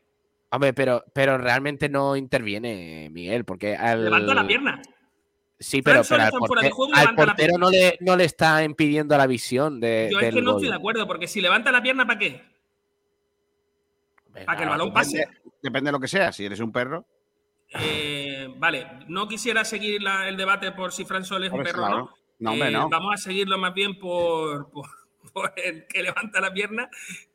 Hombre, 0.51 0.73
pero, 0.73 1.03
pero 1.13 1.37
realmente 1.37 1.89
no 1.89 2.15
interviene 2.15 3.09
Miguel, 3.11 3.45
porque 3.45 3.75
al... 3.75 4.05
Levanta 4.05 4.33
la 4.33 4.47
pierna. 4.47 4.81
Sí, 5.59 5.81
pero, 5.81 6.01
pero 6.07 6.23
al, 6.23 6.31
juego 6.31 6.95
al 6.95 7.15
portero 7.15 7.57
no 7.57 7.69
le, 7.69 7.97
no 7.99 8.15
le 8.15 8.23
está 8.23 8.63
impidiendo 8.63 9.17
la 9.17 9.27
visión 9.27 9.79
de, 9.81 10.07
Yo 10.11 10.19
es 10.19 10.33
que 10.33 10.41
no 10.41 10.53
gol. 10.53 10.61
estoy 10.61 10.69
de 10.69 10.75
acuerdo, 10.77 11.05
porque 11.05 11.27
si 11.27 11.41
levanta 11.41 11.71
la 11.71 11.81
pierna, 11.83 12.07
¿para 12.07 12.17
qué? 12.17 12.41
Venga, 14.29 14.45
Para 14.45 14.57
que 14.57 14.63
el 14.63 14.69
balón 14.69 14.87
Depende, 14.93 15.25
pase. 15.27 15.41
depende 15.61 15.87
de 15.89 15.91
lo 15.91 15.99
que 15.99 16.07
sea. 16.07 16.31
Si 16.31 16.45
eres 16.45 16.59
un 16.59 16.71
perro, 16.71 17.05
Eh, 17.71 18.47
vale, 18.57 18.87
no 19.09 19.27
quisiera 19.27 19.63
seguir 19.63 20.01
la- 20.01 20.27
el 20.27 20.37
debate 20.37 20.71
por 20.71 20.91
si 20.91 21.05
Fran 21.05 21.23
Sol 21.25 21.43
es 21.43 21.51
un 21.51 21.61
perro 21.61 21.85
o 21.85 21.89
no. 21.89 22.09
No, 22.39 22.51
hombre, 22.53 22.69
Eh, 22.69 22.71
no. 22.71 22.89
Vamos 22.89 23.13
a 23.13 23.17
seguirlo 23.17 23.57
más 23.59 23.73
bien 23.75 23.99
por, 23.99 24.71
por, 24.71 24.87
por 25.33 25.53
el 25.57 25.85
que 25.87 26.01
levanta 26.01 26.39
la 26.41 26.51
pierna, 26.53 26.89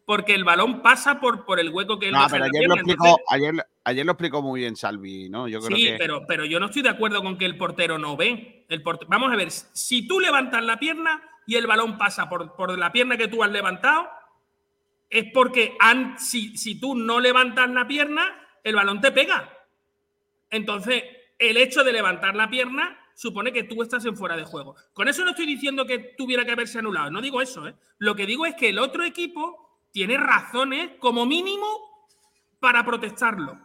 porque 0.07 0.35
el 0.35 0.45
balón 0.45 0.83
pasa 0.83 1.19
por, 1.21 1.45
por 1.47 1.59
el 1.61 1.71
hueco 1.71 1.99
que 1.99 2.09
él 2.09 2.13
No, 2.13 2.27
pero 2.31 2.45
ayer 2.45 2.67
lo, 2.69 2.75
explicó, 2.75 3.05
entonces- 3.07 3.27
ayer, 3.31 3.67
ayer 3.85 4.05
lo 4.07 4.13
explicó 4.13 4.43
muy 4.43 4.61
bien 4.61 4.77
Salvi, 4.77 5.29
¿no? 5.31 5.49
Yo 5.49 5.61
creo 5.61 5.77
sí, 5.77 5.85
que. 5.87 5.97
pero, 5.99 6.27
pero 6.27 6.45
yo 6.45 6.61
no 6.61 6.67
estoy 6.67 6.83
de 6.83 6.91
acuerdo 6.91 7.23
con 7.23 7.39
que 7.39 7.47
el 7.47 7.57
portero 7.57 7.99
no 7.99 8.17
ve. 8.17 8.67
El 8.69 8.83
porte- 8.83 9.07
Vamos 9.09 9.33
a 9.33 9.37
ver, 9.37 9.51
si 9.51 10.07
tú 10.07 10.21
levantas 10.21 10.63
la 10.65 10.79
pierna, 10.79 11.23
y 11.47 11.57
el 11.57 11.67
balón 11.67 11.99
pasa 11.99 12.29
por, 12.29 12.55
por 12.57 12.79
la 12.79 12.91
pierna 12.93 13.17
que 13.19 13.29
tú 13.29 13.43
has 13.43 13.51
levantado, 13.51 14.09
es 15.11 15.27
porque 15.33 15.77
han- 15.81 16.19
si, 16.19 16.57
si 16.57 16.79
tú 16.81 16.95
no 16.95 17.21
levantas 17.21 17.69
la 17.71 17.87
pierna, 17.87 18.47
el 18.63 18.75
balón 18.75 19.01
te 19.01 19.13
pega. 19.13 19.51
Entonces, 20.51 21.03
el 21.39 21.57
hecho 21.57 21.85
de 21.85 21.93
levantar 21.93 22.35
la 22.37 22.49
pierna 22.49 22.99
supone 23.15 23.53
que 23.53 23.65
tú 23.65 23.83
estás 23.83 24.05
en 24.07 24.17
fuera 24.17 24.37
de 24.37 24.45
juego. 24.45 24.75
Con 24.93 25.09
eso 25.09 25.25
no 25.25 25.31
estoy 25.31 25.47
diciendo 25.47 25.87
que 25.87 25.99
tuviera 26.17 26.45
que 26.45 26.53
haberse 26.53 26.79
anulado, 26.79 27.11
no 27.11 27.21
digo 27.21 27.41
eso. 27.41 27.69
¿eh? 27.69 27.75
Lo 27.99 28.15
que 28.17 28.27
digo 28.27 28.45
es 28.47 28.55
que 28.55 28.71
el 28.71 28.79
otro 28.79 29.05
equipo 29.05 29.64
tiene 29.95 30.17
razones, 30.17 30.91
como 30.99 31.25
mínimo, 31.25 31.69
para 32.59 32.85
protestarlo. 32.85 33.57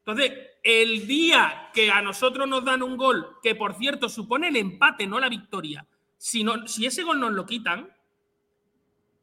Entonces, 0.00 0.30
el 0.62 1.06
día 1.06 1.70
que 1.72 1.90
a 1.90 2.02
nosotros 2.02 2.46
nos 2.46 2.66
dan 2.66 2.82
un 2.82 2.98
gol, 2.98 3.38
que 3.42 3.54
por 3.54 3.74
cierto 3.74 4.10
supone 4.10 4.48
el 4.48 4.56
empate, 4.56 5.06
no 5.06 5.18
la 5.18 5.30
victoria, 5.30 5.86
si, 6.18 6.44
no, 6.44 6.68
si 6.68 6.84
ese 6.84 7.02
gol 7.02 7.18
nos 7.18 7.32
lo 7.32 7.46
quitan, 7.46 7.90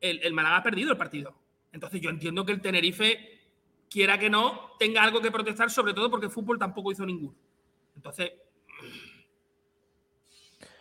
el, 0.02 0.20
el 0.24 0.34
Málaga 0.34 0.58
ha 0.58 0.64
perdido 0.64 0.94
el 0.94 0.98
partido. 0.98 1.36
Entonces, 1.72 2.02
yo 2.02 2.10
entiendo 2.10 2.44
que 2.44 2.54
el 2.54 2.62
Tenerife, 2.62 3.44
quiera 3.88 4.18
que 4.18 4.32
no, 4.32 4.72
tenga 4.80 5.04
algo 5.04 5.22
que 5.22 5.30
protestar, 5.30 5.70
sobre 5.70 5.94
todo 5.94 6.10
porque 6.10 6.26
el 6.26 6.32
fútbol 6.32 6.58
tampoco 6.58 6.92
hizo 6.92 7.06
ninguno. 7.06 7.36
Entonces, 7.96 8.32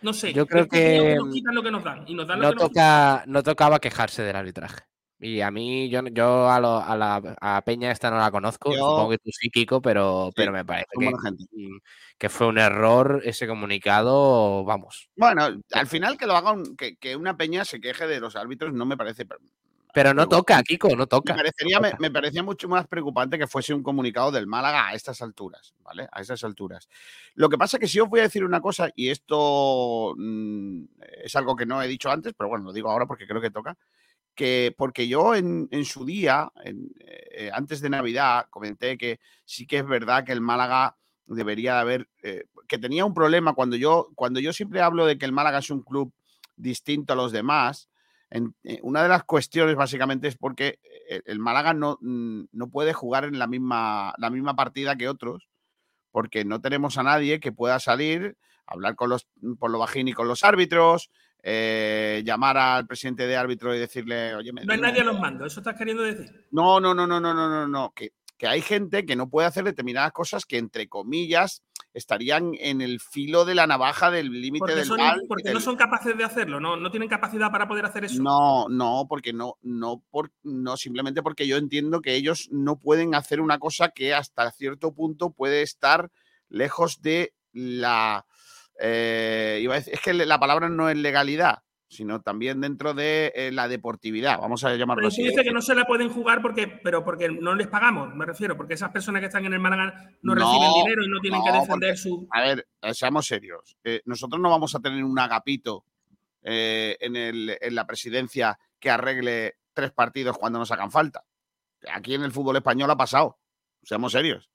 no 0.01 0.15
sé. 0.15 0.33
Yo 0.33 0.47
creo 0.47 0.67
que 0.67 0.79
que 0.79 1.15
nos 1.17 1.35
quitan 1.35 1.55
lo 1.55 1.63
que 1.63 1.71
nos 1.71 1.85
dan 1.85 2.05
y 2.07 2.15
nos 2.15 2.27
dan 2.27 2.41
lo 2.41 2.47
no, 2.47 2.51
que 2.51 2.55
nos 2.57 2.69
toca, 2.69 3.25
no 3.27 3.43
tocaba 3.43 3.79
quejarse 3.79 4.23
del 4.23 4.37
arbitraje. 4.37 4.94
Y 5.25 5.41
a 5.41 5.51
mí, 5.51 5.89
yo, 5.89 6.03
yo 6.13 6.51
a, 6.51 6.61
lo- 6.61 6.83
a 6.83 6.95
la 6.95 7.37
a 7.41 7.63
Peña 7.65 7.91
esta 7.91 8.11
no 8.11 8.19
la 8.19 8.31
conozco, 8.31 8.71
Yo- 8.75 8.77
supongo 8.91 9.09
que 9.09 9.17
tú 9.19 9.31
sí, 9.33 9.49
Kiko, 9.49 9.81
pero, 9.81 10.31
pero 10.37 10.53
me 10.53 10.67
parece 10.67 10.87
que, 10.99 11.07
gente. 11.07 11.45
mm, 11.51 11.79
que 12.19 12.29
fue 12.29 12.47
un 12.47 12.59
error 12.59 13.23
ese 13.25 13.47
comunicado, 13.47 14.65
vamos. 14.65 15.09
Bueno, 15.17 15.49
al 15.73 15.87
final 15.87 16.19
que 16.19 16.27
lo 16.27 16.37
haga 16.37 16.53
un- 16.53 16.77
que, 16.77 16.97
que 16.97 17.17
una 17.17 17.39
peña 17.39 17.65
se 17.65 17.81
queje 17.81 18.07
de 18.07 18.21
los 18.21 18.37
árbitros 18.37 18.75
no 18.75 18.85
me 18.85 18.99
parece. 18.99 19.27
Pero 19.95 20.13
no 20.13 20.29
toca, 20.29 20.63
Kiko, 20.63 20.89
no 20.91 20.97
Me 20.97 21.07
toca. 21.07 21.35
parecería, 21.35 21.77
no 21.77 21.83
me, 21.83 21.91
toca. 21.93 22.01
me 22.03 22.11
parecía 22.11 22.43
mucho 22.43 22.69
más 22.69 22.87
preocupante 22.87 23.39
que 23.39 23.47
fuese 23.47 23.73
un 23.73 23.83
comunicado 23.83 24.31
del 24.31 24.47
Málaga 24.47 24.89
a 24.89 24.93
estas 24.93 25.23
alturas, 25.23 25.73
¿vale? 25.83 26.07
A 26.13 26.21
estas 26.21 26.45
alturas. 26.45 26.87
Lo 27.35 27.49
que 27.49 27.57
pasa 27.57 27.79
es 27.79 27.81
que 27.81 27.89
si 27.89 27.99
os 27.99 28.11
voy 28.11 28.21
a 28.21 28.25
decir 28.25 28.45
una 28.45 28.61
cosa, 28.61 28.91
y 28.95 29.09
esto 29.09 30.13
mm, 30.19 30.85
es 31.23 31.35
algo 31.35 31.57
que 31.57 31.65
no 31.65 31.81
he 31.81 31.89
dicho 31.89 32.11
antes, 32.11 32.35
pero 32.37 32.51
bueno, 32.51 32.67
lo 32.67 32.73
digo 32.75 32.91
ahora 32.91 33.07
porque 33.07 33.27
creo 33.27 33.41
que 33.41 33.51
toca, 33.51 33.75
que 34.35 34.75
porque 34.77 35.09
yo 35.09 35.35
en, 35.35 35.69
en 35.71 35.85
su 35.85 36.05
día, 36.05 36.51
eh, 36.65 37.51
antes 37.53 37.81
de 37.81 37.91
Navidad, 37.91 38.47
comenté 38.51 38.99
que 38.99 39.21
sí 39.45 39.67
que 39.67 39.79
es 39.79 39.87
verdad 39.87 40.25
que 40.25 40.33
el 40.33 40.41
Málaga 40.41 40.97
debería 41.27 41.75
de 41.75 41.81
haber, 41.81 42.09
eh, 42.23 42.45
que 42.69 42.79
tenía 42.79 43.05
un 43.05 43.15
problema 43.15 43.55
cuando 43.55 43.77
yo, 43.77 44.09
cuando 44.15 44.41
yo 44.41 44.53
siempre 44.53 44.81
hablo 44.83 45.07
de 45.07 45.19
que 45.19 45.25
el 45.27 45.33
Málaga 45.33 45.59
es 45.59 45.71
un 45.71 45.83
club 45.83 46.13
distinto 46.57 47.13
a 47.13 47.17
los 47.17 47.33
demás, 47.33 47.89
en- 48.31 48.55
eh, 48.65 48.81
una 48.83 49.03
de 49.03 49.09
las 49.09 49.25
cuestiones 49.25 49.77
básicamente 49.77 50.29
es 50.29 50.37
porque 50.37 50.79
el 51.27 51.39
Málaga 51.39 51.75
no, 51.75 51.99
no 52.01 52.71
puede 52.71 52.93
jugar 52.95 53.25
en 53.25 53.39
la 53.39 53.47
misma, 53.47 54.15
la 54.19 54.31
misma 54.31 54.57
partida 54.57 54.97
que 54.97 55.09
otros, 55.09 55.49
porque 56.11 56.45
no 56.45 56.61
tenemos 56.61 56.99
a 56.99 57.03
nadie 57.03 57.41
que 57.41 57.53
pueda 57.53 57.79
salir, 57.81 58.37
hablar 58.67 58.95
con 58.97 59.11
los, 59.11 59.27
por 59.59 59.71
lo 59.71 59.79
bajín 59.79 60.09
y 60.09 60.13
con 60.13 60.29
los 60.29 60.45
árbitros, 60.45 61.11
eh, 61.47 62.23
llamar 62.25 62.57
al 62.57 62.87
presidente 62.87 63.27
de 63.27 63.37
árbitro 63.37 63.75
y 63.75 63.79
decirle, 63.79 64.35
oye, 64.35 64.51
me 64.53 64.65
No 64.65 64.73
hay 64.73 64.81
nadie 64.81 65.03
a 65.03 65.05
los 65.05 65.21
mandos, 65.21 65.49
eso 65.53 65.61
estás 65.61 65.77
queriendo 65.77 66.03
decir. 66.03 66.47
no, 66.51 66.81
no, 66.81 66.95
no, 66.95 67.07
no, 67.07 67.21
no, 67.21 67.35
no, 67.35 67.49
no, 67.51 67.69
no. 67.69 67.93
Que, 67.95 68.13
que 68.39 68.47
hay 68.49 68.63
gente 68.63 69.05
que 69.05 69.15
no 69.15 69.29
puede 69.29 69.47
hacer 69.47 69.63
determinadas 69.63 70.11
cosas 70.13 70.47
que, 70.47 70.57
entre 70.57 70.89
comillas, 70.89 71.63
estarían 71.93 72.53
en 72.59 72.81
el 72.81 72.99
filo 72.99 73.45
de 73.45 73.55
la 73.55 73.67
navaja 73.67 74.11
del 74.11 74.41
límite 74.41 74.75
del 74.75 74.87
son- 74.87 74.99
mal. 74.99 75.23
porque 75.29 75.45
del- 75.45 75.55
no 75.55 75.61
son 75.61 75.77
capaces 75.77 76.17
de 76.17 76.25
hacerlo, 76.25 76.59
no, 76.61 76.77
no 76.79 76.91
tienen 76.91 77.09
capacidad 77.11 77.51
para 77.51 77.69
poder 77.69 77.85
hacer 77.85 78.07
eso. 78.07 78.23
No, 78.23 78.67
no, 78.71 79.05
porque 79.07 79.33
no, 79.35 79.59
no, 79.63 80.03
por, 80.11 80.33
no, 80.43 80.77
simplemente 80.79 81.23
porque 81.23 81.47
yo 81.47 81.59
entiendo 81.59 82.01
que 82.01 82.15
ellos 82.15 82.49
no 82.51 82.77
pueden 82.81 83.15
hacer 83.15 83.41
una 83.43 83.59
cosa 83.59 83.91
que 83.91 84.15
hasta 84.15 84.51
cierto 84.51 84.93
punto 84.95 85.31
puede 85.31 85.61
estar 85.63 86.11
lejos 86.49 87.03
de 87.03 87.35
la. 87.53 88.25
Eh, 88.81 89.59
iba 89.63 89.75
a 89.75 89.79
decir- 89.79 89.95
es 89.95 90.01
que 90.01 90.13
la 90.15 90.39
palabra 90.41 90.69
no 90.69 90.89
es 90.89 90.97
legalidad, 90.97 91.59
sino 91.89 92.21
también 92.23 92.61
dentro 92.61 92.93
de 92.95 93.33
eh, 93.37 93.53
la 93.53 93.69
deportividad, 93.69 94.41
vamos 94.41 94.65
a 94.65 94.75
llamarlo 94.75 95.03
Pero 95.03 95.09
así. 95.09 95.23
dices 95.23 95.39
¿eh? 95.39 95.45
que 95.45 95.53
no 95.53 95.63
se 95.63 95.75
la 95.75 95.85
pueden 95.85 96.09
jugar 96.11 96.43
porque, 96.43 96.67
pero 96.83 97.05
porque 97.05 97.29
no 97.29 97.55
les 97.55 97.69
pagamos, 97.69 98.15
me 98.15 98.25
refiero, 98.27 98.57
porque 98.57 98.75
esas 98.75 98.91
personas 98.91 99.21
que 99.21 99.27
están 99.27 99.45
en 99.45 99.53
el 99.53 99.61
Málaga 99.61 100.11
no, 100.23 100.35
No, 100.35 100.41
reciben 100.41 100.73
dinero 100.83 101.05
y 101.05 101.09
no 101.09 101.21
tienen 101.21 101.43
que 101.45 101.53
defender 101.53 101.91
porque- 101.91 101.97
su. 101.97 102.27
A 102.33 102.41
ver, 102.41 102.67
eh, 102.83 102.95
seamos 102.95 103.27
serios. 103.27 103.77
eh, 103.85 104.01
nosotros 104.07 104.41
no 104.41 104.51
vamos 104.51 104.75
a 104.75 104.81
tener 104.81 105.05
un 105.05 105.19
agapito 105.19 105.85
en, 106.43 107.17
el- 107.17 107.57
en 107.61 107.75
la 107.75 107.87
presidencia 107.87 108.59
que 108.79 108.91
arregle 108.91 109.55
tres 109.73 109.93
partidos 109.93 110.37
cuando 110.37 110.59
nos 110.59 110.71
hagan 110.73 110.91
falta. 110.91 111.25
Aquí 111.93 112.15
en 112.15 112.23
el 112.23 112.33
fútbol 112.33 112.57
español 112.57 112.91
ha 112.91 112.97
pasado. 112.97 113.39
Seamos 113.83 114.13
serios. 114.13 114.51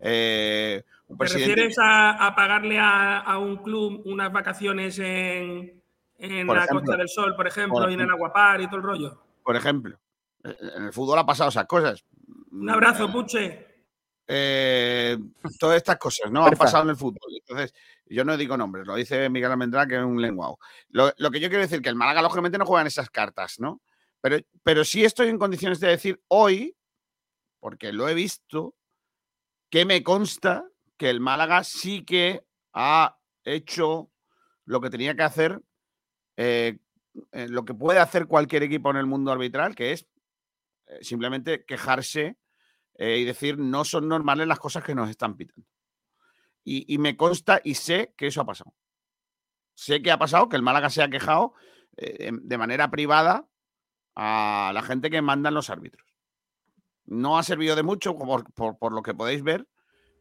Eh, 0.00 0.82
un 1.08 1.18
¿Te 1.18 1.24
refieres 1.24 1.78
a, 1.78 2.26
a 2.26 2.34
pagarle 2.34 2.78
a, 2.78 3.18
a 3.18 3.38
un 3.38 3.58
club 3.58 4.02
unas 4.06 4.32
vacaciones 4.32 4.98
en, 4.98 5.82
en 6.18 6.46
la 6.46 6.64
ejemplo. 6.64 6.80
Costa 6.80 6.96
del 6.96 7.08
Sol, 7.08 7.36
por 7.36 7.46
ejemplo, 7.46 7.80
Por 7.80 7.90
y 7.90 7.94
en 7.94 8.00
el. 8.00 8.10
Aguapar 8.10 8.60
y 8.60 8.66
todo 8.66 8.76
el 8.76 8.82
rollo? 8.82 9.22
por 9.42 9.54
ejemplo, 9.54 9.96
eh, 10.42 10.56
en 10.76 10.84
el 10.86 10.92
fútbol 10.92 11.20
ha 11.20 11.26
pasado 11.26 11.50
esas 11.50 11.66
cosas. 11.66 12.04
Un 12.50 12.68
abrazo, 12.68 13.10
Puche. 13.12 13.64
Eh, 14.26 15.16
todas 15.60 15.76
estas 15.76 15.98
cosas, 15.98 16.32
¿no? 16.32 16.44
Han 16.44 16.56
pasado 16.56 16.82
en 16.82 16.90
el 16.90 16.96
fútbol. 16.96 17.30
Entonces, 17.32 17.72
yo 18.06 18.24
no 18.24 18.36
digo 18.36 18.56
nombres, 18.56 18.84
lo 18.84 18.96
dice 18.96 19.28
Miguel 19.28 19.52
Almendrá, 19.52 19.86
que 19.86 19.94
es 19.96 20.02
un 20.02 20.20
lenguao. 20.20 20.58
Lo, 20.88 21.12
lo 21.18 21.30
que 21.30 21.38
yo 21.38 21.48
quiero 21.48 21.62
decir 21.62 21.80
que 21.80 21.88
el 21.88 21.94
Málaga, 21.94 22.22
lógicamente, 22.22 22.58
no 22.58 22.66
juega 22.66 22.80
en 22.80 22.88
esas 22.88 23.08
cartas, 23.08 23.60
¿no? 23.60 23.80
Pero, 24.20 24.38
pero 24.64 24.84
sí 24.84 25.04
estoy 25.04 25.28
en 25.28 25.38
condiciones 25.38 25.78
de 25.78 25.88
decir 25.88 26.20
hoy, 26.26 26.76
porque 27.60 27.92
lo 27.92 28.08
he 28.08 28.14
visto, 28.14 28.74
que 29.70 29.84
me 29.84 30.02
consta 30.02 30.66
que 30.96 31.10
el 31.10 31.20
Málaga 31.20 31.64
sí 31.64 32.04
que 32.04 32.44
ha 32.72 33.18
hecho 33.44 34.10
lo 34.64 34.80
que 34.80 34.90
tenía 34.90 35.14
que 35.14 35.22
hacer, 35.22 35.62
eh, 36.36 36.78
eh, 37.32 37.48
lo 37.48 37.64
que 37.64 37.74
puede 37.74 37.98
hacer 37.98 38.26
cualquier 38.26 38.62
equipo 38.62 38.90
en 38.90 38.96
el 38.96 39.06
mundo 39.06 39.32
arbitral, 39.32 39.74
que 39.74 39.92
es 39.92 40.06
eh, 40.86 40.98
simplemente 41.02 41.64
quejarse 41.64 42.36
y 42.98 43.24
decir 43.24 43.58
no 43.58 43.84
son 43.84 44.08
normales 44.08 44.46
las 44.46 44.58
cosas 44.58 44.82
que 44.82 44.94
nos 44.94 45.10
están 45.10 45.36
pitando. 45.36 45.68
Y, 46.64 46.96
me 46.96 47.14
consta 47.14 47.60
y 47.62 47.74
sé 47.74 48.14
que 48.16 48.28
eso 48.28 48.40
ha 48.40 48.46
pasado. 48.46 48.74
Sé 49.74 50.00
que 50.00 50.10
ha 50.10 50.18
pasado, 50.18 50.48
que 50.48 50.56
el 50.56 50.62
Málaga 50.62 50.88
se 50.88 51.02
ha 51.02 51.10
quejado 51.10 51.52
eh, 51.98 52.30
de- 52.32 52.58
manera 52.58 52.90
privada 52.90 53.46
a 54.14 54.72
la 54.72 54.82
gente 54.82 55.10
que 55.10 55.20
mandan 55.20 55.52
los 55.52 55.68
árbitros. 55.68 56.08
No 57.04 57.38
ha 57.38 57.42
servido 57.42 57.76
de 57.76 57.82
mucho, 57.82 58.16
por 58.16 58.92
lo 58.92 59.02
que 59.02 59.12
podéis 59.12 59.42
ver, 59.42 59.68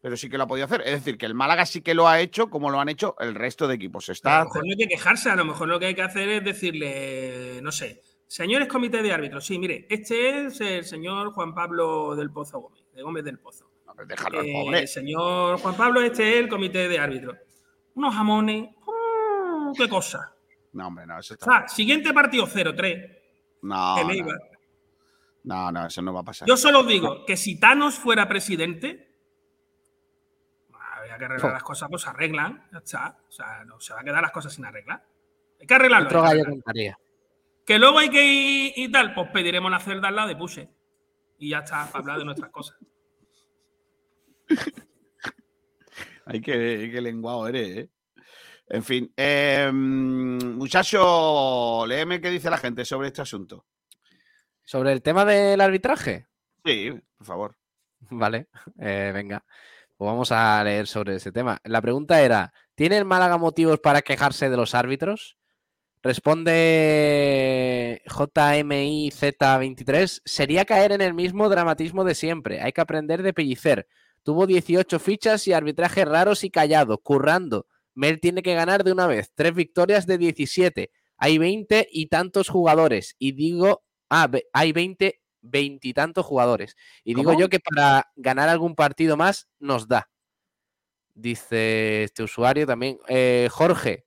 pero 0.05 0.17
sí 0.17 0.29
que 0.29 0.37
lo 0.37 0.43
ha 0.43 0.47
podido 0.47 0.65
hacer. 0.65 0.81
Es 0.85 0.91
decir, 0.91 1.17
que 1.17 1.25
el 1.25 1.33
Málaga 1.33 1.65
sí 1.65 1.81
que 1.81 1.95
lo 1.95 2.07
ha 2.07 2.19
hecho 2.19 2.47
como 2.51 2.69
lo 2.69 2.79
han 2.79 2.89
hecho 2.89 3.15
el 3.19 3.33
resto 3.33 3.67
de 3.67 3.73
equipos. 3.73 4.07
A 4.07 4.11
Está, 4.11 4.37
lo 4.37 4.45
mejor 4.45 4.63
no 4.63 4.69
hay 4.69 4.77
que 4.77 4.87
quejarse, 4.87 5.31
a 5.31 5.35
lo 5.35 5.45
mejor 5.45 5.67
lo 5.67 5.79
que 5.79 5.87
hay 5.87 5.95
que 5.95 6.03
hacer 6.03 6.29
es 6.29 6.43
decirle, 6.43 7.59
no 7.63 7.71
sé, 7.71 8.03
señores 8.27 8.67
comité 8.67 9.01
de 9.01 9.11
árbitros, 9.11 9.43
sí, 9.43 9.57
mire, 9.57 9.87
este 9.89 10.45
es 10.45 10.61
el 10.61 10.85
señor 10.85 11.31
Juan 11.33 11.55
Pablo 11.55 12.15
del 12.15 12.29
Pozo 12.29 12.59
Gómez, 12.59 12.83
de 12.93 13.01
Gómez 13.01 13.23
del 13.23 13.39
Pozo. 13.39 13.71
Déjalo 14.07 14.41
al 14.41 14.45
Eh, 14.45 14.53
pobre. 14.53 14.85
señor 14.85 15.57
Juan 15.59 15.75
Pablo, 15.75 16.01
este 16.01 16.33
es 16.33 16.37
el 16.43 16.49
comité 16.49 16.87
de 16.87 16.99
árbitros. 16.99 17.37
Unos 17.95 18.13
jamones, 18.13 18.69
mm, 18.85 19.71
qué 19.75 19.89
cosa. 19.89 20.35
No, 20.73 20.85
hombre, 20.85 21.07
no, 21.07 21.17
eso 21.19 21.33
O 21.33 21.37
está. 21.37 21.45
sea, 21.61 21.67
siguiente 21.67 22.13
partido 22.13 22.45
0-3, 22.45 23.09
No, 23.63 23.97
el 23.97 24.23
no, 24.23 24.31
no, 25.45 25.71
no, 25.71 25.87
eso 25.87 26.03
no 26.03 26.13
va 26.13 26.19
a 26.19 26.23
pasar. 26.25 26.47
Yo 26.47 26.57
solo 26.57 26.83
digo 26.83 27.25
que 27.25 27.35
si 27.35 27.59
Thanos 27.59 27.95
fuera 27.95 28.27
presidente, 28.27 29.04
habría 31.16 31.28
que 31.28 31.34
arreglar 31.34 31.53
las 31.53 31.63
cosas, 31.63 31.89
pues 31.89 32.01
se 32.01 32.09
arreglan, 32.09 32.68
ya 32.72 32.80
está. 32.80 33.18
O 33.28 33.32
sea, 33.32 33.63
no 33.66 33.80
se 33.80 33.93
va 33.93 34.01
a 34.01 34.03
quedar 34.03 34.22
las 34.22 34.32
cosas 34.32 34.53
sin 34.53 34.66
arreglar. 34.66 35.03
Hay 35.59 35.68
que 35.68 35.74
arreglarlo. 35.74 36.07
Otro 36.07 36.24
hay 36.24 36.32
que 36.32 36.38
gallo 36.38 36.49
cantaría. 36.49 36.99
Que 37.66 37.80
luego 37.80 37.97
hay 37.97 38.09
que 38.09 38.24
ir 38.24 38.74
y 38.76 38.91
tal, 38.91 39.13
pues 39.13 39.30
pediremos 39.32 39.72
la 39.72 39.80
celda 39.80 40.09
al 40.09 40.16
lado 40.16 40.28
de 40.28 40.36
Puse. 40.36 40.70
Y 41.39 41.49
ya 41.49 41.59
está, 41.59 41.88
para 41.88 41.99
hablar 41.99 42.20
de 42.20 42.26
nuestras 42.26 42.51
cosas. 42.51 42.78
Ay, 46.28 46.41
qué, 46.41 46.89
qué 46.91 47.01
lenguado 47.01 47.47
eres, 47.47 47.78
¿eh? 47.78 47.89
En 48.68 48.84
fin, 48.84 49.13
eh, 49.16 49.70
muchacho, 49.72 51.86
léeme 51.86 52.20
qué 52.20 52.32
dice 52.32 52.49
la 52.49 52.57
gente 52.57 52.84
sobre 52.84 53.07
este 53.07 53.22
asunto. 53.22 53.68
Sobre 54.63 54.91
el 54.91 55.03
tema 55.03 55.24
del 55.24 55.61
arbitraje. 55.61 56.26
Sí, 56.66 56.91
por 57.18 57.28
favor. 57.28 57.55
Vale, 58.09 58.47
eh, 58.80 59.11
venga. 59.13 59.45
Pues 59.97 60.07
vamos 60.07 60.31
a 60.31 60.63
leer 60.63 60.87
sobre 60.87 61.15
ese 61.15 61.31
tema. 61.31 61.59
La 61.63 61.81
pregunta 61.81 62.21
era: 62.21 62.53
¿tiene 62.75 62.97
el 62.97 63.05
Málaga 63.05 63.37
motivos 63.37 63.79
para 63.79 64.01
quejarse 64.01 64.49
de 64.49 64.57
los 64.57 64.75
árbitros? 64.75 65.37
Responde 66.03 68.01
JMIZ23. 68.05 70.21
Sería 70.23 70.65
caer 70.65 70.91
en 70.91 71.01
el 71.01 71.15
mismo 71.15 71.49
dramatismo 71.49 72.03
de 72.03 72.13
siempre. 72.13 72.61
Hay 72.61 72.73
que 72.73 72.81
aprender 72.81 73.23
de 73.23 73.33
Pellicer. 73.33 73.87
Tuvo 74.21 74.45
18 74.45 74.99
fichas 74.99 75.47
y 75.47 75.53
arbitraje 75.53 76.05
raros 76.05 76.43
y 76.43 76.51
callados, 76.51 76.99
currando. 77.01 77.65
Mel 77.95 78.19
tiene 78.19 78.43
que 78.43 78.53
ganar 78.53 78.83
de 78.83 78.91
una 78.91 79.07
vez. 79.07 79.31
Tres 79.33 79.55
victorias 79.55 80.05
de 80.05 80.19
17. 80.19 80.91
Hay 81.17 81.37
20 81.39 81.87
y 81.91 82.07
tantos 82.07 82.49
jugadores. 82.49 83.15
Y 83.17 83.31
digo, 83.31 83.83
ah, 84.09 84.29
hay 84.53 84.73
20, 84.73 85.21
veintitantos 85.45 86.25
jugadores. 86.25 86.75
Y 87.03 87.15
digo 87.15 87.33
yo 87.33 87.49
que 87.49 87.59
para 87.59 88.11
ganar 88.15 88.49
algún 88.49 88.75
partido 88.75 89.17
más 89.17 89.47
nos 89.59 89.87
da. 89.87 90.09
Dice 91.13 92.03
este 92.03 92.23
usuario 92.23 92.67
también. 92.67 92.99
Eh, 93.07 93.47
Jorge, 93.51 94.05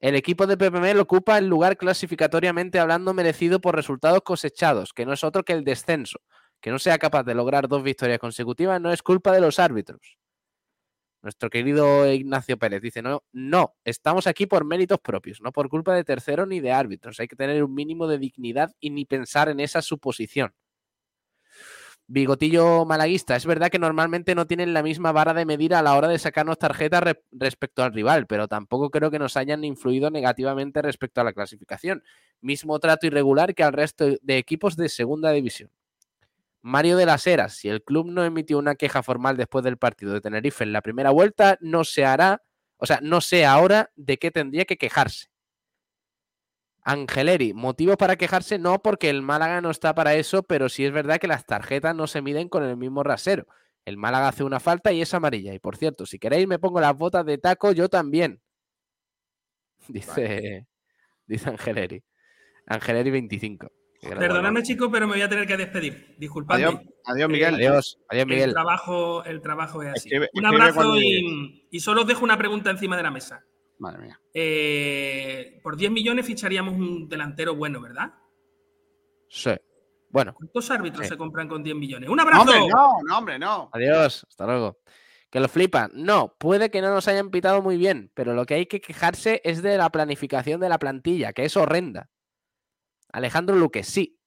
el 0.00 0.14
equipo 0.14 0.46
de 0.46 0.56
PPML 0.56 1.00
ocupa 1.00 1.38
el 1.38 1.48
lugar 1.48 1.76
clasificatoriamente 1.76 2.78
hablando 2.78 3.14
merecido 3.14 3.60
por 3.60 3.74
resultados 3.74 4.22
cosechados, 4.22 4.92
que 4.92 5.04
no 5.06 5.12
es 5.12 5.24
otro 5.24 5.44
que 5.44 5.52
el 5.52 5.64
descenso. 5.64 6.20
Que 6.60 6.70
no 6.70 6.78
sea 6.78 6.98
capaz 6.98 7.22
de 7.22 7.34
lograr 7.34 7.68
dos 7.68 7.82
victorias 7.82 8.18
consecutivas 8.18 8.80
no 8.80 8.92
es 8.92 9.02
culpa 9.02 9.32
de 9.32 9.40
los 9.40 9.58
árbitros. 9.58 10.18
Nuestro 11.20 11.50
querido 11.50 12.10
Ignacio 12.12 12.58
Pérez 12.58 12.80
dice, 12.80 13.02
no, 13.02 13.24
no, 13.32 13.74
estamos 13.84 14.28
aquí 14.28 14.46
por 14.46 14.64
méritos 14.64 15.00
propios, 15.00 15.40
no 15.40 15.50
por 15.50 15.68
culpa 15.68 15.94
de 15.94 16.04
terceros 16.04 16.46
ni 16.46 16.60
de 16.60 16.70
árbitros. 16.70 17.18
Hay 17.18 17.26
que 17.26 17.34
tener 17.34 17.62
un 17.64 17.74
mínimo 17.74 18.06
de 18.06 18.18
dignidad 18.18 18.70
y 18.78 18.90
ni 18.90 19.04
pensar 19.04 19.48
en 19.48 19.58
esa 19.58 19.82
suposición. 19.82 20.54
Bigotillo 22.10 22.86
malaguista, 22.86 23.36
es 23.36 23.44
verdad 23.44 23.68
que 23.68 23.78
normalmente 23.78 24.34
no 24.34 24.46
tienen 24.46 24.72
la 24.72 24.82
misma 24.82 25.12
vara 25.12 25.34
de 25.34 25.44
medir 25.44 25.74
a 25.74 25.82
la 25.82 25.94
hora 25.94 26.08
de 26.08 26.18
sacarnos 26.18 26.58
tarjetas 26.58 27.02
re- 27.02 27.22
respecto 27.32 27.82
al 27.82 27.92
rival, 27.92 28.26
pero 28.26 28.48
tampoco 28.48 28.88
creo 28.88 29.10
que 29.10 29.18
nos 29.18 29.36
hayan 29.36 29.62
influido 29.62 30.10
negativamente 30.10 30.80
respecto 30.80 31.20
a 31.20 31.24
la 31.24 31.34
clasificación. 31.34 32.02
Mismo 32.40 32.78
trato 32.78 33.06
irregular 33.06 33.54
que 33.54 33.62
al 33.62 33.74
resto 33.74 34.06
de 34.22 34.38
equipos 34.38 34.74
de 34.76 34.88
segunda 34.88 35.32
división. 35.32 35.70
Mario 36.62 36.96
de 36.96 37.06
las 37.06 37.26
Heras, 37.26 37.54
si 37.54 37.68
el 37.68 37.82
club 37.84 38.06
no 38.10 38.24
emitió 38.24 38.58
una 38.58 38.74
queja 38.74 39.02
formal 39.02 39.36
después 39.36 39.62
del 39.64 39.76
partido 39.76 40.12
de 40.14 40.22
Tenerife 40.22 40.64
en 40.64 40.72
la 40.72 40.82
primera 40.82 41.10
vuelta, 41.10 41.58
no 41.60 41.84
se 41.84 42.06
hará, 42.06 42.42
o 42.78 42.86
sea, 42.86 43.00
no 43.02 43.20
sé 43.20 43.44
ahora 43.44 43.90
de 43.96 44.18
qué 44.18 44.30
tendría 44.30 44.64
que 44.64 44.78
quejarse. 44.78 45.28
Angeleri, 46.90 47.52
motivos 47.52 47.96
para 47.98 48.16
quejarse 48.16 48.58
no 48.58 48.80
porque 48.80 49.10
el 49.10 49.20
Málaga 49.22 49.60
no 49.60 49.70
está 49.70 49.94
para 49.94 50.14
eso, 50.14 50.42
pero 50.42 50.68
sí 50.70 50.84
es 50.86 50.92
verdad 50.92 51.18
que 51.18 51.26
las 51.28 51.44
tarjetas 51.44 51.94
no 51.94 52.06
se 52.06 52.22
miden 52.22 52.48
con 52.48 52.64
el 52.64 52.76
mismo 52.78 53.02
rasero. 53.02 53.46
El 53.84 53.96
Málaga 53.98 54.28
hace 54.28 54.42
una 54.44 54.58
falta 54.58 54.90
y 54.92 55.02
es 55.02 55.12
amarilla. 55.12 55.52
Y 55.52 55.58
por 55.58 55.76
cierto, 55.76 56.06
si 56.06 56.18
queréis 56.18 56.46
me 56.48 56.58
pongo 56.58 56.80
las 56.80 56.96
botas 56.96 57.26
de 57.26 57.36
taco 57.38 57.72
yo 57.72 57.88
también. 57.88 58.40
Dice, 59.88 60.66
dice 61.26 61.48
Angeleri. 61.50 62.02
Angeleri 62.66 63.10
25. 63.10 63.68
que 64.00 64.06
grabó 64.08 64.14
el 64.14 64.18
Perdonadme, 64.28 64.48
Málaga. 64.54 64.66
chicos, 64.66 64.88
pero 64.92 65.06
me 65.06 65.14
voy 65.14 65.22
a 65.22 65.28
tener 65.28 65.46
que 65.46 65.56
despedir. 65.56 66.14
Disculpadme. 66.18 66.64
Adiós, 66.66 66.80
adiós, 67.06 67.28
Miguel. 67.30 67.54
Adiós, 67.54 67.98
adiós 68.08 68.22
El 68.22 68.28
Miguel. 68.28 68.52
trabajo, 68.52 69.24
el 69.24 69.40
trabajo 69.40 69.82
es 69.82 69.88
así. 69.90 70.08
Escribe- 70.08 70.28
Un 70.34 70.46
abrazo 70.46 70.96
y, 71.00 71.68
y 71.70 71.80
solo 71.80 72.02
os 72.02 72.06
dejo 72.06 72.24
una 72.24 72.36
pregunta 72.38 72.70
encima 72.70 72.96
de 72.96 73.02
la 73.02 73.10
mesa. 73.10 73.44
Madre 73.78 74.02
mía. 74.02 74.20
Eh, 74.34 75.60
por 75.62 75.76
10 75.76 75.90
millones 75.90 76.26
ficharíamos 76.26 76.74
un 76.74 77.08
delantero 77.08 77.54
bueno, 77.54 77.80
¿verdad? 77.80 78.12
Sí. 79.28 79.50
Bueno, 80.10 80.32
¿Cuántos 80.34 80.70
árbitros 80.70 81.02
Sí. 81.06 81.10
se 81.10 81.18
compran 81.18 81.48
con 81.48 81.62
10 81.62 81.76
millones? 81.76 82.08
¡Un 82.08 82.18
abrazo! 82.18 82.42
hombre, 82.42 82.60
no, 82.68 82.92
no, 83.06 83.18
hombre, 83.18 83.38
no. 83.38 83.70
Adiós, 83.72 84.24
hasta 84.28 84.46
luego. 84.46 84.78
Que 85.30 85.38
lo 85.40 85.48
flipan. 85.48 85.90
No, 85.94 86.34
puede 86.38 86.70
que 86.70 86.80
no 86.80 86.92
nos 86.94 87.06
hayan 87.08 87.30
pitado 87.30 87.60
muy 87.60 87.76
bien, 87.76 88.10
pero 88.14 88.32
lo 88.32 88.46
que 88.46 88.54
hay 88.54 88.66
que 88.66 88.80
quejarse 88.80 89.42
es 89.44 89.62
de 89.62 89.76
la 89.76 89.90
planificación 89.90 90.60
de 90.60 90.70
la 90.70 90.78
plantilla, 90.78 91.34
que 91.34 91.44
es 91.44 91.56
horrenda. 91.58 92.08
Alejandro 93.12 93.54
Luque, 93.54 93.82
sí. 93.84 94.18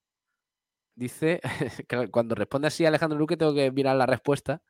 Dice, 0.93 1.41
que 1.88 2.10
cuando 2.12 2.36
responde 2.36 2.68
así 2.68 2.86
Alejandro 2.86 3.18
Luque 3.18 3.38
tengo 3.38 3.54
que 3.56 3.72
mirar 3.72 3.95
la 3.95 4.06
respuesta, 4.06 4.62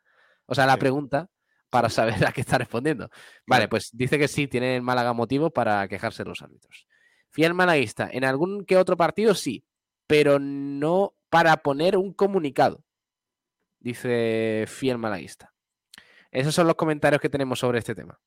o 0.45 0.55
sea, 0.55 0.65
la 0.65 0.73
Sí. 0.75 0.79
pregunta, 0.79 1.29
para 1.71 1.89
saber 1.89 2.13
a 2.27 2.31
qué 2.31 2.41
está 2.41 2.59
respondiendo. 2.59 3.09
Vale, 3.47 3.67
pues 3.67 3.89
dice 3.93 4.19
que 4.19 4.27
sí, 4.27 4.47
tiene 4.47 4.75
el 4.75 4.83
Málaga 4.83 5.13
motivo 5.13 5.49
para 5.49 5.87
quejarse 5.87 6.23
los 6.23 6.43
árbitros. 6.43 6.85
Fiel 7.31 7.55
malaguista, 7.55 8.07
en 8.11 8.25
algún 8.25 8.65
que 8.65 8.77
otro 8.77 8.97
partido 8.97 9.33
sí, 9.33 9.65
pero 10.05 10.37
no 10.37 11.15
para 11.29 11.57
poner 11.57 11.97
un 11.97 12.13
comunicado, 12.13 12.83
dice 13.79 14.65
Fiel 14.67 14.99
malaguista. 14.99 15.53
Esos 16.29 16.53
son 16.53 16.67
los 16.67 16.75
comentarios 16.75 17.21
que 17.21 17.29
tenemos 17.29 17.59
sobre 17.59 17.79
este 17.79 17.95
tema. 17.95 18.19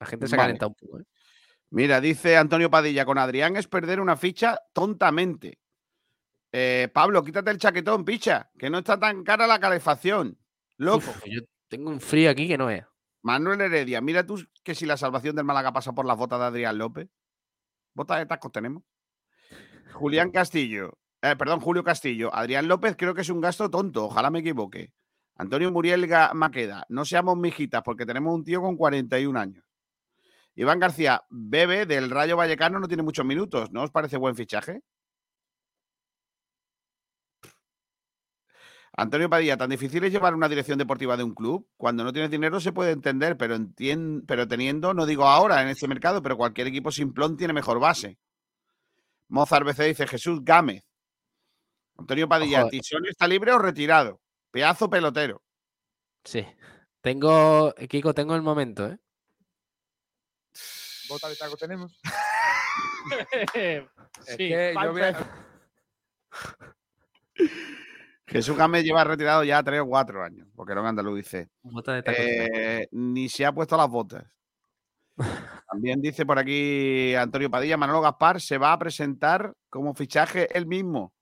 La 0.00 0.06
gente 0.06 0.26
se 0.26 0.34
ha 0.34 0.38
Vale. 0.38 0.48
calentado 0.48 0.70
un 0.70 0.74
poco. 0.74 1.00
¿eh? 1.00 1.04
Mira, 1.70 2.00
dice 2.00 2.36
Antonio 2.36 2.70
Padilla, 2.70 3.04
con 3.04 3.18
Adrián 3.18 3.56
es 3.56 3.68
perder 3.68 4.00
una 4.00 4.16
ficha 4.16 4.58
tontamente. 4.72 5.58
Eh, 6.52 6.88
Pablo, 6.92 7.22
quítate 7.22 7.50
el 7.50 7.58
chaquetón, 7.58 8.04
picha, 8.04 8.50
que 8.58 8.70
no 8.70 8.78
está 8.78 8.98
tan 8.98 9.24
cara 9.24 9.46
la 9.46 9.58
calefacción. 9.58 10.38
Loco. 10.76 11.10
Uf, 11.10 11.24
yo 11.26 11.40
tengo 11.74 11.90
un 11.90 12.00
frío 12.00 12.30
aquí 12.30 12.46
que 12.46 12.56
no 12.56 12.70
es. 12.70 12.84
Manuel 13.22 13.60
Heredia, 13.60 14.00
mira 14.00 14.24
tú 14.24 14.40
que 14.62 14.76
si 14.76 14.86
la 14.86 14.96
salvación 14.96 15.34
del 15.34 15.44
Málaga 15.44 15.72
pasa 15.72 15.92
por 15.92 16.06
las 16.06 16.16
botas 16.16 16.38
de 16.38 16.46
Adrián 16.46 16.78
López. 16.78 17.08
Botas 17.94 18.18
de 18.18 18.26
tacos 18.26 18.52
tenemos. 18.52 18.84
Julián 19.92 20.30
Castillo, 20.30 20.98
eh, 21.20 21.34
perdón, 21.36 21.58
Julio 21.60 21.82
Castillo. 21.82 22.32
Adrián 22.32 22.68
López 22.68 22.94
creo 22.96 23.12
que 23.12 23.22
es 23.22 23.28
un 23.28 23.40
gasto 23.40 23.70
tonto, 23.70 24.04
ojalá 24.04 24.30
me 24.30 24.38
equivoque. 24.38 24.92
Antonio 25.36 25.72
Muriel 25.72 26.08
Maqueda, 26.34 26.86
no 26.88 27.04
seamos 27.04 27.36
mijitas 27.36 27.82
porque 27.82 28.06
tenemos 28.06 28.32
un 28.32 28.44
tío 28.44 28.60
con 28.60 28.76
41 28.76 29.36
años. 29.36 29.64
Iván 30.54 30.78
García, 30.78 31.24
Bebe 31.28 31.86
del 31.86 32.10
Rayo 32.10 32.36
Vallecano 32.36 32.78
no 32.78 32.86
tiene 32.86 33.02
muchos 33.02 33.26
minutos, 33.26 33.72
¿no 33.72 33.82
os 33.82 33.90
parece 33.90 34.16
buen 34.16 34.36
fichaje? 34.36 34.82
Antonio 38.96 39.28
Padilla, 39.28 39.56
tan 39.56 39.70
difícil 39.70 40.04
es 40.04 40.12
llevar 40.12 40.34
una 40.34 40.48
dirección 40.48 40.78
deportiva 40.78 41.16
de 41.16 41.24
un 41.24 41.34
club. 41.34 41.68
Cuando 41.76 42.04
no 42.04 42.12
tienes 42.12 42.30
dinero 42.30 42.60
se 42.60 42.72
puede 42.72 42.92
entender, 42.92 43.36
pero, 43.36 43.56
entien- 43.56 44.24
pero 44.26 44.46
teniendo, 44.46 44.94
no 44.94 45.04
digo 45.04 45.24
ahora 45.26 45.60
en 45.62 45.68
este 45.68 45.88
mercado, 45.88 46.22
pero 46.22 46.36
cualquier 46.36 46.68
equipo 46.68 46.92
simplón 46.92 47.36
tiene 47.36 47.52
mejor 47.52 47.80
base. 47.80 48.18
Mozart 49.28 49.66
BC 49.66 49.84
dice 49.84 50.06
Jesús 50.06 50.44
Gámez. 50.44 50.84
Antonio 51.96 52.28
Padilla, 52.28 52.60
Ojo. 52.62 52.70
¿Tisón 52.70 53.06
está 53.06 53.26
libre 53.26 53.52
o 53.52 53.58
retirado? 53.58 54.20
Pedazo 54.52 54.88
pelotero. 54.88 55.42
Sí. 56.24 56.46
Tengo, 57.00 57.74
Kiko, 57.88 58.14
tengo 58.14 58.34
el 58.36 58.42
momento, 58.42 58.86
¿eh? 58.86 58.98
Bota 61.08 61.28
de 61.28 61.36
taco 61.36 61.56
tenemos. 61.56 61.98
Es 64.26 64.36
que 64.38 64.74
yo 64.82 64.92
voy 64.92 65.02
a- 65.02 65.46
Jesús 68.26 68.56
Gámez 68.56 68.84
lleva 68.84 69.04
retirado 69.04 69.44
ya 69.44 69.62
tres 69.62 69.80
o 69.80 69.86
cuatro 69.86 70.22
años, 70.24 70.48
porque 70.54 70.74
no 70.74 70.86
andaluz 70.86 71.16
dice. 71.16 71.50
Eh, 72.16 72.88
ni 72.92 73.28
se 73.28 73.44
ha 73.44 73.52
puesto 73.52 73.76
las 73.76 73.88
botas. 73.88 74.24
También 75.70 76.00
dice 76.00 76.24
por 76.26 76.38
aquí 76.38 77.14
Antonio 77.14 77.50
Padilla, 77.50 77.76
Manolo 77.76 78.00
Gaspar 78.00 78.40
se 78.40 78.58
va 78.58 78.72
a 78.72 78.78
presentar 78.78 79.54
como 79.68 79.94
fichaje 79.94 80.48
él 80.56 80.66
mismo. 80.66 81.12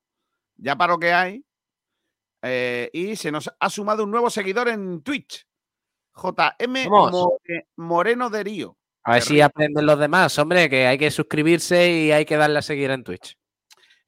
Ya 0.57 0.77
para 0.77 0.93
lo 0.93 0.99
que 0.99 1.13
hay. 1.13 1.45
Eh, 2.43 2.91
y 2.93 3.17
se 3.17 3.31
nos 3.31 3.51
ha 3.59 3.71
sumado 3.71 4.05
un 4.05 4.11
nuevo 4.11 4.31
seguidor 4.31 4.69
en 4.69 5.03
Twitch. 5.03 5.47
JM. 6.15 6.89
More- 6.89 7.67
Moreno 7.77 8.31
de 8.31 8.45
Río. 8.45 8.77
A 9.05 9.15
ver 9.15 9.23
si 9.23 9.41
aprenden 9.41 9.87
los 9.87 9.99
demás, 9.99 10.39
hombre, 10.39 10.69
que 10.71 10.87
hay 10.87 10.97
que 10.99 11.11
suscribirse 11.11 11.91
y 11.91 12.13
hay 12.13 12.25
que 12.25 12.37
darle 12.37 12.59
a 12.61 12.63
seguir 12.63 12.91
en 12.91 13.03
Twitch. 13.03 13.37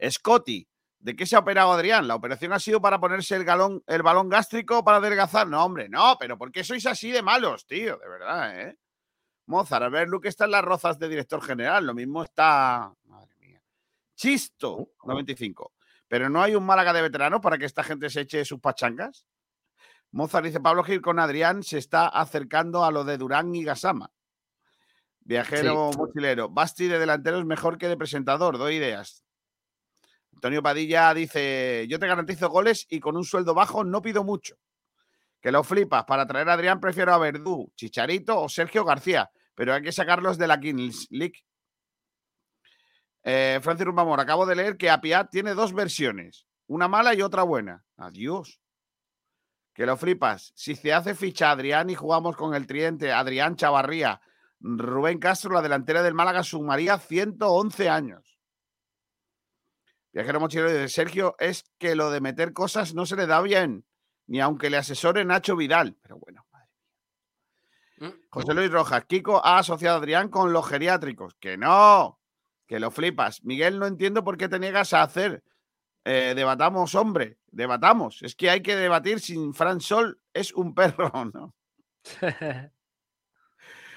Scotty, 0.08 0.68
¿de 1.04 1.14
qué 1.14 1.26
se 1.26 1.36
ha 1.36 1.40
operado 1.40 1.70
Adrián? 1.70 2.08
¿La 2.08 2.14
operación 2.14 2.54
ha 2.54 2.58
sido 2.58 2.80
para 2.80 2.98
ponerse 2.98 3.36
el, 3.36 3.44
galón, 3.44 3.82
el 3.86 4.02
balón 4.02 4.30
gástrico 4.30 4.78
o 4.78 4.84
para 4.84 4.96
adelgazar? 4.96 5.46
No, 5.46 5.62
hombre, 5.62 5.86
no, 5.86 6.16
pero 6.18 6.38
¿por 6.38 6.50
qué 6.50 6.64
sois 6.64 6.86
así 6.86 7.10
de 7.10 7.20
malos, 7.20 7.66
tío? 7.66 7.98
De 7.98 8.08
verdad, 8.08 8.58
¿eh? 8.58 8.78
Mozart, 9.44 9.84
a 9.84 9.88
ver, 9.90 10.08
Luke 10.08 10.26
está 10.26 10.46
en 10.46 10.52
las 10.52 10.64
rozas 10.64 10.98
de 10.98 11.10
director 11.10 11.42
general, 11.42 11.86
lo 11.86 11.92
mismo 11.92 12.22
está. 12.22 12.90
Madre 13.04 13.36
mía. 13.38 13.62
Chisto, 14.16 14.92
95. 15.04 15.74
Pero 16.08 16.30
no 16.30 16.42
hay 16.42 16.54
un 16.54 16.64
Málaga 16.64 16.94
de 16.94 17.02
veteranos 17.02 17.42
para 17.42 17.58
que 17.58 17.66
esta 17.66 17.84
gente 17.84 18.08
se 18.08 18.22
eche 18.22 18.42
sus 18.46 18.60
pachangas. 18.60 19.26
Mozart 20.10 20.46
dice: 20.46 20.60
Pablo 20.60 20.84
Gil 20.84 21.02
con 21.02 21.18
Adrián 21.18 21.62
se 21.62 21.76
está 21.76 22.08
acercando 22.08 22.82
a 22.82 22.90
lo 22.90 23.04
de 23.04 23.18
Durán 23.18 23.54
y 23.54 23.62
Gasama. 23.62 24.10
Viajero 25.20 25.90
mochilero. 25.98 26.48
Basti 26.48 26.88
de 26.88 26.98
delantero 26.98 27.38
es 27.38 27.44
mejor 27.44 27.76
que 27.76 27.88
de 27.88 27.98
presentador, 27.98 28.56
doy 28.56 28.76
ideas. 28.76 29.24
Antonio 30.34 30.62
Padilla 30.62 31.14
dice: 31.14 31.86
Yo 31.88 31.98
te 31.98 32.06
garantizo 32.06 32.48
goles 32.48 32.86
y 32.90 33.00
con 33.00 33.16
un 33.16 33.24
sueldo 33.24 33.54
bajo 33.54 33.84
no 33.84 34.02
pido 34.02 34.24
mucho. 34.24 34.56
Que 35.40 35.52
lo 35.52 35.62
flipas. 35.62 36.04
Para 36.04 36.26
traer 36.26 36.48
a 36.48 36.54
Adrián 36.54 36.80
prefiero 36.80 37.12
a 37.12 37.18
Verdú, 37.18 37.72
Chicharito 37.76 38.40
o 38.40 38.48
Sergio 38.48 38.84
García, 38.84 39.30
pero 39.54 39.74
hay 39.74 39.82
que 39.82 39.92
sacarlos 39.92 40.38
de 40.38 40.46
la 40.46 40.58
Kings 40.60 41.06
League. 41.10 41.44
Eh, 43.22 43.58
Francis 43.62 43.86
Rumbamor, 43.86 44.20
acabo 44.20 44.44
de 44.44 44.54
leer 44.54 44.76
que 44.76 44.90
Apiat 44.90 45.30
tiene 45.30 45.54
dos 45.54 45.72
versiones, 45.72 46.46
una 46.66 46.88
mala 46.88 47.14
y 47.14 47.22
otra 47.22 47.42
buena. 47.42 47.84
Adiós. 47.96 48.60
Que 49.72 49.86
lo 49.86 49.96
flipas. 49.96 50.52
Si 50.54 50.76
se 50.76 50.92
hace 50.92 51.14
ficha 51.14 51.50
Adrián 51.50 51.90
y 51.90 51.94
jugamos 51.94 52.36
con 52.36 52.54
el 52.54 52.66
tridente 52.66 53.12
Adrián 53.12 53.56
Chavarría, 53.56 54.20
Rubén 54.60 55.18
Castro, 55.18 55.54
la 55.54 55.62
delantera 55.62 56.02
del 56.02 56.14
Málaga 56.14 56.42
sumaría 56.42 56.98
111 56.98 57.88
años. 57.88 58.33
Viajero 60.14 60.38
mochilero 60.38 60.70
de 60.70 60.88
Sergio 60.88 61.34
es 61.40 61.64
que 61.76 61.96
lo 61.96 62.12
de 62.12 62.20
meter 62.20 62.52
cosas 62.52 62.94
no 62.94 63.04
se 63.04 63.16
le 63.16 63.26
da 63.26 63.42
bien, 63.42 63.84
ni 64.28 64.40
aunque 64.40 64.70
le 64.70 64.76
asesore 64.76 65.24
Nacho 65.24 65.56
Vidal. 65.56 65.96
Pero 66.00 66.18
bueno, 66.18 66.46
madre 66.52 66.68
mía. 67.98 68.14
José 68.30 68.54
Luis 68.54 68.70
Rojas, 68.70 69.06
Kiko 69.06 69.44
ha 69.44 69.58
asociado 69.58 69.96
a 69.96 69.98
Adrián 69.98 70.28
con 70.28 70.52
los 70.52 70.68
geriátricos. 70.68 71.34
Que 71.40 71.56
no, 71.56 72.20
Que 72.68 72.78
lo 72.78 72.92
flipas. 72.92 73.42
Miguel, 73.42 73.80
no 73.80 73.86
entiendo 73.86 74.22
por 74.22 74.36
qué 74.36 74.48
te 74.48 74.60
niegas 74.60 74.92
a 74.92 75.02
hacer. 75.02 75.42
Eh, 76.04 76.34
debatamos, 76.36 76.94
hombre, 76.94 77.38
debatamos. 77.48 78.22
Es 78.22 78.36
que 78.36 78.50
hay 78.50 78.62
que 78.62 78.76
debatir 78.76 79.18
sin 79.18 79.52
Fran 79.52 79.80
Sol 79.80 80.20
es 80.32 80.52
un 80.52 80.76
perro, 80.76 81.10
¿no? 81.34 81.56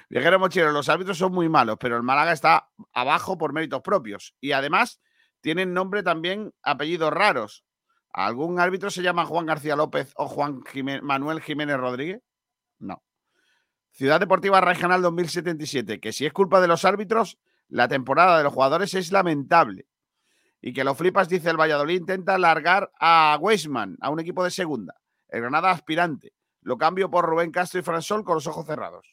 Viajero 0.10 0.40
Mochero, 0.40 0.72
los 0.72 0.90
árbitros 0.90 1.20
son 1.20 1.32
muy 1.32 1.48
malos, 1.48 1.78
pero 1.80 1.96
el 1.96 2.02
Málaga 2.02 2.32
está 2.32 2.72
abajo 2.92 3.38
por 3.38 3.54
méritos 3.54 3.84
propios. 3.84 4.34
Y 4.42 4.54
además 4.54 5.00
tienen 5.48 5.74
nombre 5.74 6.04
también, 6.04 6.54
apellidos 6.62 7.14
raros. 7.14 7.64
¿Algún 8.12 8.60
árbitro 8.60 8.90
se 8.90 9.02
llama 9.02 9.26
Juan 9.26 9.46
García 9.46 9.78
López 9.78 10.12
o 10.18 10.28
Juan 10.28 10.62
Manuel 11.04 11.40
Jiménez 11.40 11.78
Rodríguez? 11.78 12.22
No. 12.80 13.02
Ciudad 13.92 14.20
Deportiva 14.20 14.60
Regional 14.60 15.02
2077, 15.02 16.02
que 16.02 16.12
si 16.12 16.26
es 16.26 16.34
culpa 16.34 16.60
de 16.60 16.68
los 16.68 16.84
árbitros, 16.84 17.40
la 17.70 17.88
temporada 17.88 18.38
de 18.38 18.44
los 18.44 18.52
jugadores 18.52 18.94
es 18.94 19.14
lamentable. 19.14 19.88
Y 20.60 20.74
que 20.74 20.84
lo 20.84 20.96
flipas, 20.96 21.30
dice 21.30 21.50
el 21.50 21.56
Valladolid, 21.56 22.02
intenta 22.02 22.38
largar 22.38 22.92
a 23.00 23.38
Weisman, 23.40 23.96
a 24.02 24.10
un 24.10 24.20
equipo 24.20 24.44
de 24.44 24.52
segunda. 24.52 24.96
El 25.30 25.40
Granada 25.40 25.72
aspirante. 25.72 26.34
Lo 26.60 26.78
cambio 26.78 27.10
por 27.10 27.24
Rubén 27.24 27.52
Castro 27.52 27.80
y 27.80 27.84
Fransol 27.84 28.26
con 28.26 28.36
los 28.36 28.48
ojos 28.48 28.66
cerrados. 28.66 29.08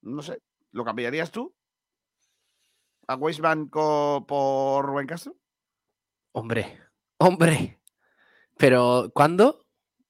No 0.00 0.22
sé, 0.22 0.38
¿lo 0.70 0.86
cambiarías 0.86 1.30
tú? 1.30 1.54
¿A 3.12 3.16
Weisman 3.16 3.68
co- 3.68 4.24
por 4.26 4.86
Rubén 4.86 5.06
Castro? 5.06 5.36
Hombre, 6.32 6.80
hombre. 7.18 7.78
Pero, 8.56 9.10
¿cuándo? 9.14 9.66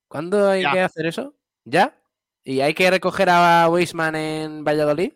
¿Cuándo 0.06 0.48
hay 0.48 0.62
Ya. 0.62 0.72
que 0.72 0.80
hacer 0.82 1.06
eso? 1.06 1.34
¿Ya? 1.64 2.00
¿Y 2.44 2.60
hay 2.60 2.74
que 2.74 2.88
recoger 2.88 3.28
a 3.28 3.68
Weisman 3.68 4.14
en 4.14 4.62
Valladolid? 4.62 5.14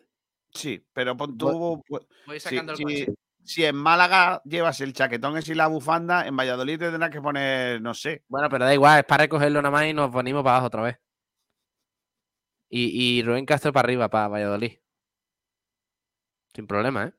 Sí, 0.53 0.85
pero 0.91 1.15
pon 1.15 1.37
tú. 1.37 1.81
Voy 2.25 2.39
sacando 2.41 2.73
el 2.73 3.15
si 3.45 3.63
en 3.63 3.77
Málaga 3.77 4.41
llevas 4.43 4.81
el 4.81 4.91
chaquetón 4.91 5.37
ese 5.37 5.53
y 5.53 5.55
la 5.55 5.67
bufanda, 5.67 6.27
en 6.27 6.35
Valladolid 6.35 6.77
te 6.79 6.89
tendrás 6.91 7.09
que 7.11 7.21
poner, 7.21 7.81
no 7.81 7.93
sé. 7.93 8.25
Bueno, 8.27 8.49
pero 8.49 8.65
da 8.65 8.73
igual, 8.73 8.99
es 8.99 9.05
para 9.05 9.23
recogerlo 9.23 9.61
nada 9.61 9.71
más 9.71 9.85
y 9.85 9.93
nos 9.93 10.11
ponemos 10.11 10.43
para 10.43 10.55
abajo 10.55 10.67
otra 10.67 10.81
vez. 10.81 10.99
Y, 12.67 13.19
y 13.19 13.23
Rubén 13.23 13.45
Castro 13.45 13.71
para 13.71 13.85
arriba, 13.85 14.09
para 14.09 14.27
Valladolid. 14.27 14.77
Sin 16.53 16.67
problema, 16.67 17.05
¿eh? 17.05 17.13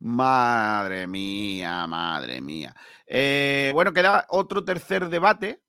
Madre 0.00 1.06
mía, 1.06 1.86
madre 1.86 2.40
mía. 2.40 2.74
Eh, 3.06 3.70
bueno, 3.72 3.92
queda 3.92 4.26
otro 4.30 4.64
tercer 4.64 5.08
debate. 5.08 5.62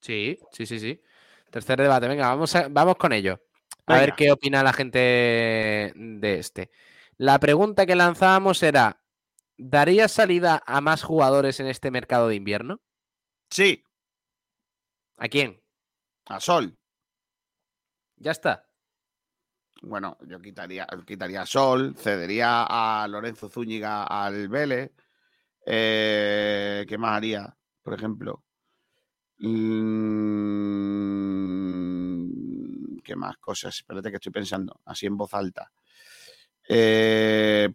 Sí, 0.00 0.38
sí, 0.52 0.66
sí, 0.66 0.78
sí. 0.78 1.00
Tercer 1.50 1.80
debate, 1.80 2.08
venga, 2.08 2.28
vamos, 2.28 2.54
a- 2.54 2.68
vamos 2.68 2.96
con 2.96 3.12
ello. 3.12 3.40
A 3.86 3.98
ver 3.98 4.14
qué 4.14 4.32
opina 4.32 4.62
la 4.62 4.72
gente 4.72 4.98
de 4.98 6.38
este. 6.38 6.70
La 7.18 7.38
pregunta 7.38 7.86
que 7.86 7.94
lanzábamos 7.94 8.62
era, 8.62 9.00
¿daría 9.56 10.08
salida 10.08 10.62
a 10.66 10.80
más 10.80 11.02
jugadores 11.04 11.60
en 11.60 11.68
este 11.68 11.90
mercado 11.90 12.28
de 12.28 12.34
invierno? 12.34 12.80
Sí, 13.50 13.84
¿A 15.18 15.28
quién? 15.28 15.62
a 16.26 16.40
Sol. 16.40 16.76
Ya 18.18 18.30
está. 18.32 18.66
Bueno, 19.82 20.16
yo 20.26 20.40
quitaría, 20.40 20.86
quitaría 21.06 21.44
Sol, 21.44 21.94
cedería 21.96 22.64
a 22.68 23.06
Lorenzo 23.08 23.48
Zúñiga 23.48 24.04
al 24.04 24.48
Vélez. 24.48 24.90
Eh, 25.66 26.86
¿Qué 26.88 26.96
más 26.98 27.16
haría? 27.16 27.56
Por 27.82 27.94
ejemplo. 27.94 28.44
Mm, 29.38 30.06
¿Qué 33.04 33.16
más 33.16 33.36
cosas? 33.38 33.76
Espérate 33.76 34.10
que 34.10 34.16
estoy 34.16 34.32
pensando, 34.32 34.80
así 34.86 35.06
en 35.06 35.16
voz 35.16 35.34
alta. 35.34 35.70
Eh, 36.68 37.68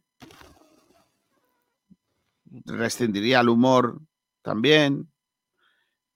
rescindiría 2.66 3.42
el 3.42 3.50
humor 3.50 4.02
también. 4.42 5.12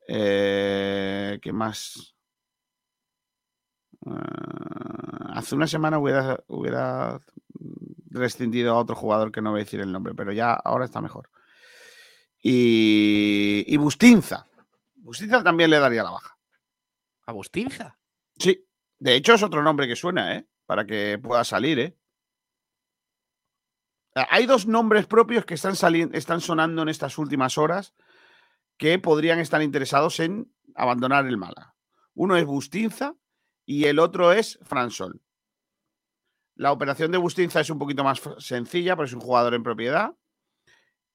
Eh, 0.07 1.39
¿Qué 1.41 1.53
más? 1.53 2.14
Ah, 4.05 5.33
hace 5.35 5.55
una 5.55 5.67
semana 5.67 5.99
hubiera, 5.99 6.39
hubiera 6.47 7.19
rescindido 8.09 8.73
a 8.73 8.79
otro 8.79 8.95
jugador 8.95 9.31
que 9.31 9.41
no 9.41 9.51
voy 9.51 9.61
a 9.61 9.63
decir 9.63 9.81
el 9.81 9.91
nombre, 9.91 10.13
pero 10.13 10.31
ya 10.31 10.53
ahora 10.53 10.85
está 10.85 11.01
mejor. 11.01 11.29
Y, 12.41 13.65
y 13.67 13.77
Bustinza. 13.77 14.47
Bustinza 14.95 15.43
también 15.43 15.69
le 15.69 15.79
daría 15.79 16.03
la 16.03 16.11
baja. 16.11 16.37
¿A 17.25 17.31
Bustinza? 17.31 17.97
Sí, 18.37 18.65
de 18.99 19.15
hecho 19.15 19.33
es 19.33 19.43
otro 19.43 19.63
nombre 19.63 19.87
que 19.87 19.95
suena, 19.95 20.35
¿eh? 20.35 20.47
Para 20.65 20.85
que 20.85 21.19
pueda 21.21 21.43
salir, 21.43 21.79
¿eh? 21.79 21.97
Ah, 24.15 24.27
Hay 24.29 24.45
dos 24.45 24.67
nombres 24.67 25.07
propios 25.07 25.45
que 25.45 25.55
están, 25.55 25.75
saliendo, 25.75 26.17
están 26.17 26.41
sonando 26.41 26.83
en 26.83 26.89
estas 26.89 27.17
últimas 27.17 27.57
horas 27.57 27.93
que 28.77 28.99
podrían 28.99 29.39
estar 29.39 29.61
interesados 29.61 30.19
en 30.19 30.53
abandonar 30.75 31.25
el 31.25 31.37
Málaga. 31.37 31.75
Uno 32.13 32.35
es 32.35 32.45
Bustinza 32.45 33.15
y 33.65 33.85
el 33.85 33.99
otro 33.99 34.31
es 34.31 34.59
Fransol. 34.63 35.21
La 36.55 36.71
operación 36.71 37.11
de 37.11 37.17
Bustinza 37.17 37.59
es 37.59 37.69
un 37.69 37.79
poquito 37.79 38.03
más 38.03 38.21
sencilla, 38.37 38.95
porque 38.95 39.09
es 39.09 39.13
un 39.13 39.21
jugador 39.21 39.53
en 39.53 39.63
propiedad. 39.63 40.15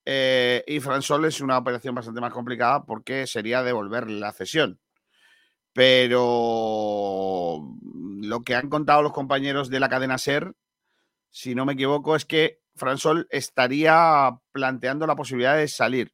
Eh, 0.04 0.64
y 0.66 0.80
Fransol 0.80 1.24
es 1.24 1.40
una 1.40 1.58
operación 1.58 1.94
bastante 1.94 2.20
más 2.20 2.32
complicada 2.32 2.84
porque 2.84 3.26
sería 3.26 3.62
devolverle 3.62 4.18
la 4.18 4.32
cesión. 4.32 4.80
Pero 5.72 7.62
lo 8.20 8.40
que 8.42 8.54
han 8.54 8.68
contado 8.68 9.02
los 9.02 9.12
compañeros 9.12 9.70
de 9.70 9.80
la 9.80 9.88
cadena 9.88 10.18
SER, 10.18 10.54
si 11.30 11.54
no 11.54 11.64
me 11.64 11.74
equivoco, 11.74 12.16
es 12.16 12.24
que 12.24 12.60
Fransol 12.74 13.26
estaría 13.30 14.36
planteando 14.52 15.06
la 15.06 15.16
posibilidad 15.16 15.56
de 15.56 15.68
salir. 15.68 16.12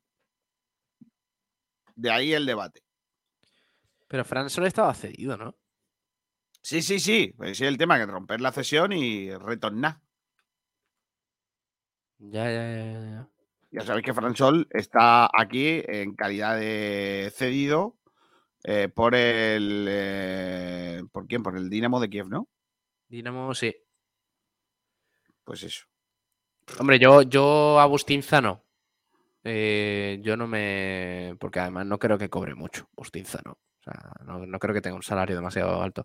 De 1.94 2.10
ahí 2.10 2.34
el 2.34 2.44
debate. 2.44 2.82
Pero 4.08 4.24
Fran 4.24 4.50
solo 4.50 4.66
estaba 4.66 4.94
cedido, 4.94 5.36
¿no? 5.36 5.56
Sí, 6.66 6.82
sí, 6.82 6.98
sí. 6.98 7.32
Ese 7.42 7.50
es 7.52 7.60
el 7.60 7.78
tema, 7.78 7.96
que 7.96 8.06
romper 8.06 8.40
la 8.40 8.50
cesión 8.50 8.92
y 8.92 9.32
retornar. 9.36 10.00
Ya, 12.18 12.50
ya, 12.50 12.66
ya, 12.74 12.92
ya, 12.92 13.28
ya. 13.70 13.82
Sabéis 13.82 14.04
que 14.04 14.12
Fransol 14.12 14.66
está 14.70 15.30
aquí 15.32 15.80
en 15.86 16.16
calidad 16.16 16.58
de 16.58 17.32
cedido 17.32 17.98
eh, 18.64 18.88
por 18.88 19.14
el. 19.14 19.86
eh, 19.88 21.02
¿Por 21.12 21.28
quién? 21.28 21.44
Por 21.44 21.56
el 21.56 21.70
Dinamo 21.70 22.00
de 22.00 22.10
Kiev, 22.10 22.28
¿no? 22.28 22.48
Dinamo, 23.06 23.54
sí. 23.54 23.72
Pues 25.44 25.62
eso. 25.62 25.86
Hombre, 26.80 26.98
yo, 26.98 27.22
yo 27.22 27.78
a 27.78 27.86
Bustinza 27.86 28.40
no. 28.40 28.65
Eh, 29.48 30.18
yo 30.22 30.36
no 30.36 30.48
me. 30.48 31.36
Porque 31.38 31.60
además 31.60 31.86
no 31.86 31.98
creo 31.98 32.18
que 32.18 32.28
cobre 32.28 32.54
mucho. 32.56 32.88
Bustinza 32.96 33.40
no. 33.44 33.52
O 33.52 33.82
sea, 33.82 34.12
no, 34.24 34.44
no 34.44 34.58
creo 34.58 34.74
que 34.74 34.80
tenga 34.80 34.96
un 34.96 35.02
salario 35.04 35.36
demasiado 35.36 35.80
alto. 35.82 36.04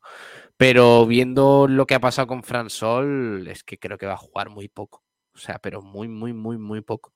Pero 0.58 1.08
viendo 1.08 1.68
lo 1.68 1.88
que 1.88 1.96
ha 1.96 2.00
pasado 2.00 2.28
con 2.28 2.44
Fran 2.44 2.70
Sol, 2.70 3.48
es 3.48 3.64
que 3.64 3.80
creo 3.80 3.98
que 3.98 4.06
va 4.06 4.14
a 4.14 4.18
jugar 4.18 4.50
muy 4.52 4.68
poco. 4.70 5.04
O 5.34 5.40
sea, 5.40 5.60
pero 5.60 5.82
muy, 5.82 6.08
muy, 6.08 6.34
muy, 6.34 6.58
muy 6.60 6.82
poco. 6.82 7.14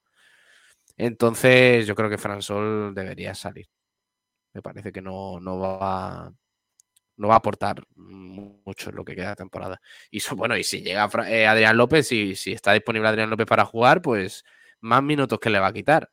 Entonces, 0.97 1.85
yo 1.87 1.95
creo 1.95 2.09
que 2.09 2.17
Fran 2.17 2.41
Sol 2.41 2.93
debería 2.95 3.35
salir. 3.35 3.67
Me 4.53 4.61
parece 4.61 4.91
que 4.91 5.01
no, 5.01 5.39
no 5.39 5.59
va. 5.59 6.33
No 7.17 7.29
va 7.29 7.35
a 7.35 7.37
aportar 7.37 7.83
mucho 7.95 8.89
en 8.89 8.95
lo 8.97 9.05
que 9.05 9.15
queda 9.15 9.29
de 9.29 9.35
temporada. 9.37 9.79
Y 10.11 10.21
bueno, 10.35 10.57
y 10.57 10.63
si 10.63 10.81
llega 10.81 11.09
eh, 11.27 11.47
Adrián 11.47 11.77
López, 11.77 12.07
si, 12.07 12.35
si 12.35 12.53
está 12.53 12.73
disponible 12.73 13.07
Adrián 13.09 13.29
López 13.29 13.47
para 13.47 13.65
jugar, 13.65 14.01
pues 14.01 14.43
más 14.81 15.03
minutos 15.03 15.39
que 15.39 15.49
le 15.49 15.59
va 15.59 15.67
a 15.67 15.73
quitar. 15.73 16.09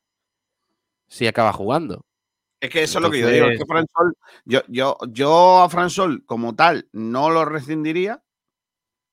Si 1.12 1.26
acaba 1.26 1.52
jugando. 1.52 2.06
Es 2.58 2.70
que 2.70 2.84
eso 2.84 2.98
es 2.98 3.02
lo 3.02 3.10
que 3.10 3.20
yo 3.20 3.28
digo. 3.28 3.46
Es 3.48 3.58
que 3.58 3.64
yo, 4.46 4.62
yo, 4.66 4.96
yo 5.10 5.60
a 5.60 5.68
Fransol 5.68 6.24
como 6.24 6.56
tal 6.56 6.88
no 6.92 7.28
lo 7.28 7.44
rescindiría. 7.44 8.22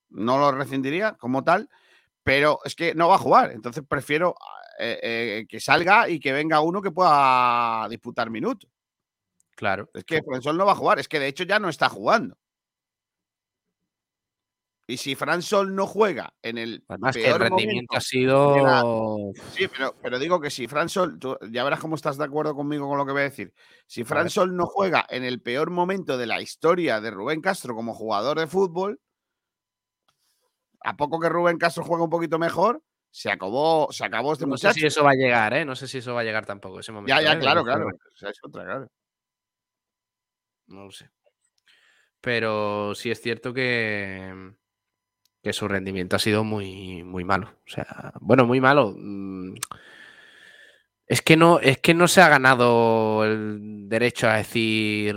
No 0.07 0.37
lo 0.37 0.53
rescindiría 0.53 1.15
como 1.15 1.43
tal. 1.43 1.69
Pero 2.23 2.61
es 2.63 2.73
que 2.73 2.95
no 2.95 3.09
va 3.09 3.15
a 3.15 3.19
jugar. 3.19 3.51
Entonces 3.51 3.83
prefiero 3.85 4.33
eh, 4.79 4.97
eh, 5.03 5.45
que 5.49 5.59
salga 5.59 6.07
y 6.07 6.21
que 6.21 6.31
venga 6.31 6.61
uno 6.61 6.81
que 6.81 6.91
pueda 6.91 7.85
disputar 7.89 8.29
minutos. 8.29 8.71
Claro. 9.57 9.89
Es 9.93 10.05
que 10.05 10.23
Fransol 10.23 10.55
no 10.55 10.65
va 10.65 10.71
a 10.71 10.75
jugar. 10.75 10.99
Es 10.99 11.09
que 11.09 11.19
de 11.19 11.27
hecho 11.27 11.43
ya 11.43 11.59
no 11.59 11.67
está 11.67 11.89
jugando. 11.89 12.37
Y 14.89 14.97
si 14.97 15.13
Fransol 15.13 15.75
no 15.75 15.85
juega 15.85 16.33
en 16.41 16.57
el 16.57 16.83
Además 16.87 17.15
que 17.15 17.21
el 17.21 17.27
peor 17.37 17.41
rendimiento 17.41 17.95
ha 17.95 18.01
sido. 18.01 18.55
la- 18.65 18.83
Sí, 19.51 19.67
pero, 19.67 19.95
pero 20.01 20.17
digo 20.17 20.41
que 20.41 20.49
si 20.49 20.67
Fransol, 20.67 21.19
tú 21.19 21.37
ya 21.51 21.63
verás 21.63 21.79
cómo 21.79 21.93
estás 21.93 22.17
de 22.17 22.23
acuerdo 22.25 22.55
conmigo 22.55 22.87
con 22.89 22.97
lo 22.97 23.05
que 23.05 23.11
voy 23.11 23.21
a 23.21 23.25
decir. 23.25 23.53
Si 23.85 24.03
Fransol 24.03 24.55
no 24.55 24.65
juega 24.65 25.05
en 25.07 25.23
el 25.23 25.43
peor 25.43 25.69
momento 25.69 26.17
de 26.17 26.25
la 26.25 26.41
historia 26.41 26.99
de 27.01 27.11
Rubén 27.11 27.39
Castro 27.39 27.75
como 27.75 27.93
jugador 27.93 28.39
de 28.39 28.47
fútbol, 28.47 28.99
a 30.83 30.97
poco 30.97 31.19
que 31.19 31.29
Rubén 31.29 31.59
Castro 31.59 31.83
juegue 31.83 32.05
un 32.05 32.09
poquito 32.09 32.39
mejor, 32.39 32.81
se 33.11 33.29
acabó, 33.29 33.89
se 33.91 34.05
acabó 34.05 34.33
este 34.33 34.47
No 34.47 34.57
sé 34.57 34.69
muchacho. 34.69 34.79
si 34.79 34.87
eso 34.87 35.03
va 35.03 35.11
a 35.11 35.15
llegar, 35.15 35.53
¿eh? 35.53 35.65
No 35.65 35.75
sé 35.75 35.87
si 35.87 35.99
eso 35.99 36.15
va 36.15 36.21
a 36.21 36.23
llegar 36.23 36.47
tampoco 36.47 36.79
ese 36.79 36.91
momento. 36.91 37.09
ya, 37.15 37.21
ya, 37.21 37.33
¿eh? 37.33 37.39
claro, 37.39 37.63
claro. 37.63 37.89
Es 38.19 38.39
otra, 38.41 38.63
claro. 38.65 38.87
No 40.65 40.85
lo 40.85 40.91
sé. 40.91 41.11
pero 42.21 42.95
sí 42.95 43.11
es 43.11 43.21
cierto 43.21 43.53
que, 43.53 44.53
que 45.41 45.53
su 45.53 45.67
rendimiento 45.67 46.15
ha 46.15 46.19
sido 46.19 46.43
muy, 46.43 47.03
muy 47.03 47.23
malo. 47.23 47.47
O 47.65 47.69
sea, 47.69 48.13
bueno, 48.21 48.45
muy 48.45 48.61
malo. 48.61 48.93
Mm, 48.97 49.55
es 51.07 51.21
que 51.23 51.35
no, 51.37 51.59
es 51.59 51.79
que 51.79 51.93
no 51.93 52.07
se 52.07 52.21
ha 52.21 52.29
ganado 52.29 53.25
el 53.25 53.89
derecho 53.89 54.27
a 54.29 54.37
decir 54.37 55.15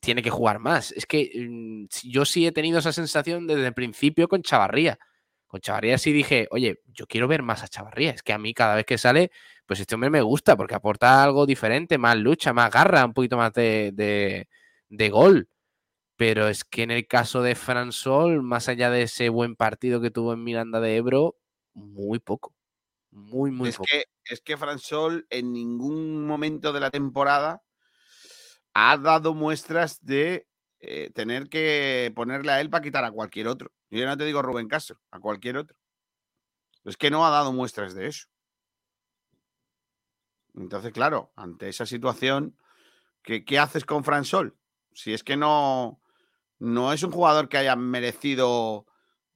tiene 0.00 0.22
que 0.22 0.30
jugar 0.30 0.58
más. 0.58 0.92
Es 0.92 1.06
que 1.06 1.30
mm, 1.48 1.86
yo 2.04 2.24
sí 2.24 2.46
he 2.46 2.52
tenido 2.52 2.78
esa 2.80 2.92
sensación 2.92 3.46
desde 3.46 3.66
el 3.68 3.74
principio 3.74 4.28
con 4.28 4.42
Chavarría. 4.42 4.98
Con 5.46 5.60
Chavarría 5.60 5.98
sí 5.98 6.12
dije, 6.12 6.48
oye, 6.50 6.80
yo 6.86 7.06
quiero 7.06 7.28
ver 7.28 7.42
más 7.42 7.62
a 7.62 7.68
Chavarría. 7.68 8.10
Es 8.12 8.22
que 8.22 8.32
a 8.32 8.38
mí 8.38 8.54
cada 8.54 8.74
vez 8.76 8.84
que 8.86 8.98
sale, 8.98 9.30
pues 9.66 9.80
este 9.80 9.94
hombre 9.94 10.10
me 10.10 10.22
gusta 10.22 10.56
porque 10.56 10.74
aporta 10.74 11.22
algo 11.22 11.46
diferente, 11.46 11.98
más 11.98 12.16
lucha, 12.18 12.52
más 12.52 12.70
garra, 12.70 13.04
un 13.04 13.14
poquito 13.14 13.36
más 13.36 13.52
de, 13.54 13.92
de, 13.94 14.48
de 14.88 15.10
gol. 15.10 15.48
Pero 16.18 16.48
es 16.48 16.64
que 16.64 16.82
en 16.82 16.90
el 16.90 17.06
caso 17.06 17.42
de 17.42 17.54
Fran 17.54 17.92
Sol, 17.92 18.42
más 18.42 18.68
allá 18.68 18.90
de 18.90 19.02
ese 19.02 19.28
buen 19.28 19.54
partido 19.54 20.00
que 20.00 20.10
tuvo 20.10 20.32
en 20.32 20.42
Miranda 20.42 20.80
de 20.80 20.96
Ebro, 20.96 21.36
muy 21.74 22.18
poco. 22.18 22.56
Muy, 23.12 23.52
muy 23.52 23.68
es 23.68 23.76
poco. 23.76 23.86
Que, 23.88 24.04
es 24.24 24.40
que 24.40 24.56
Fran 24.56 24.80
Sol 24.80 25.28
en 25.30 25.52
ningún 25.52 26.26
momento 26.26 26.72
de 26.72 26.80
la 26.80 26.90
temporada 26.90 27.62
ha 28.74 28.96
dado 28.96 29.32
muestras 29.32 30.04
de 30.04 30.48
eh, 30.80 31.10
tener 31.14 31.48
que 31.48 32.12
ponerle 32.16 32.50
a 32.50 32.60
él 32.60 32.68
para 32.68 32.82
quitar 32.82 33.04
a 33.04 33.12
cualquier 33.12 33.46
otro. 33.46 33.70
Yo 33.88 34.04
no 34.04 34.16
te 34.16 34.24
digo 34.24 34.42
Rubén 34.42 34.66
Castro, 34.66 35.00
a 35.12 35.20
cualquier 35.20 35.56
otro. 35.56 35.76
Es 36.84 36.96
que 36.96 37.12
no 37.12 37.24
ha 37.24 37.30
dado 37.30 37.52
muestras 37.52 37.94
de 37.94 38.08
eso. 38.08 38.26
Entonces, 40.56 40.92
claro, 40.92 41.32
ante 41.36 41.68
esa 41.68 41.86
situación, 41.86 42.58
¿qué, 43.22 43.44
qué 43.44 43.60
haces 43.60 43.84
con 43.84 44.02
Fran 44.02 44.24
Sol? 44.24 44.58
Si 44.92 45.12
es 45.14 45.22
que 45.22 45.36
no, 45.36 46.00
no 46.58 46.92
es 46.92 47.02
un 47.02 47.10
jugador 47.12 47.48
que 47.48 47.58
haya 47.58 47.76
merecido 47.76 48.86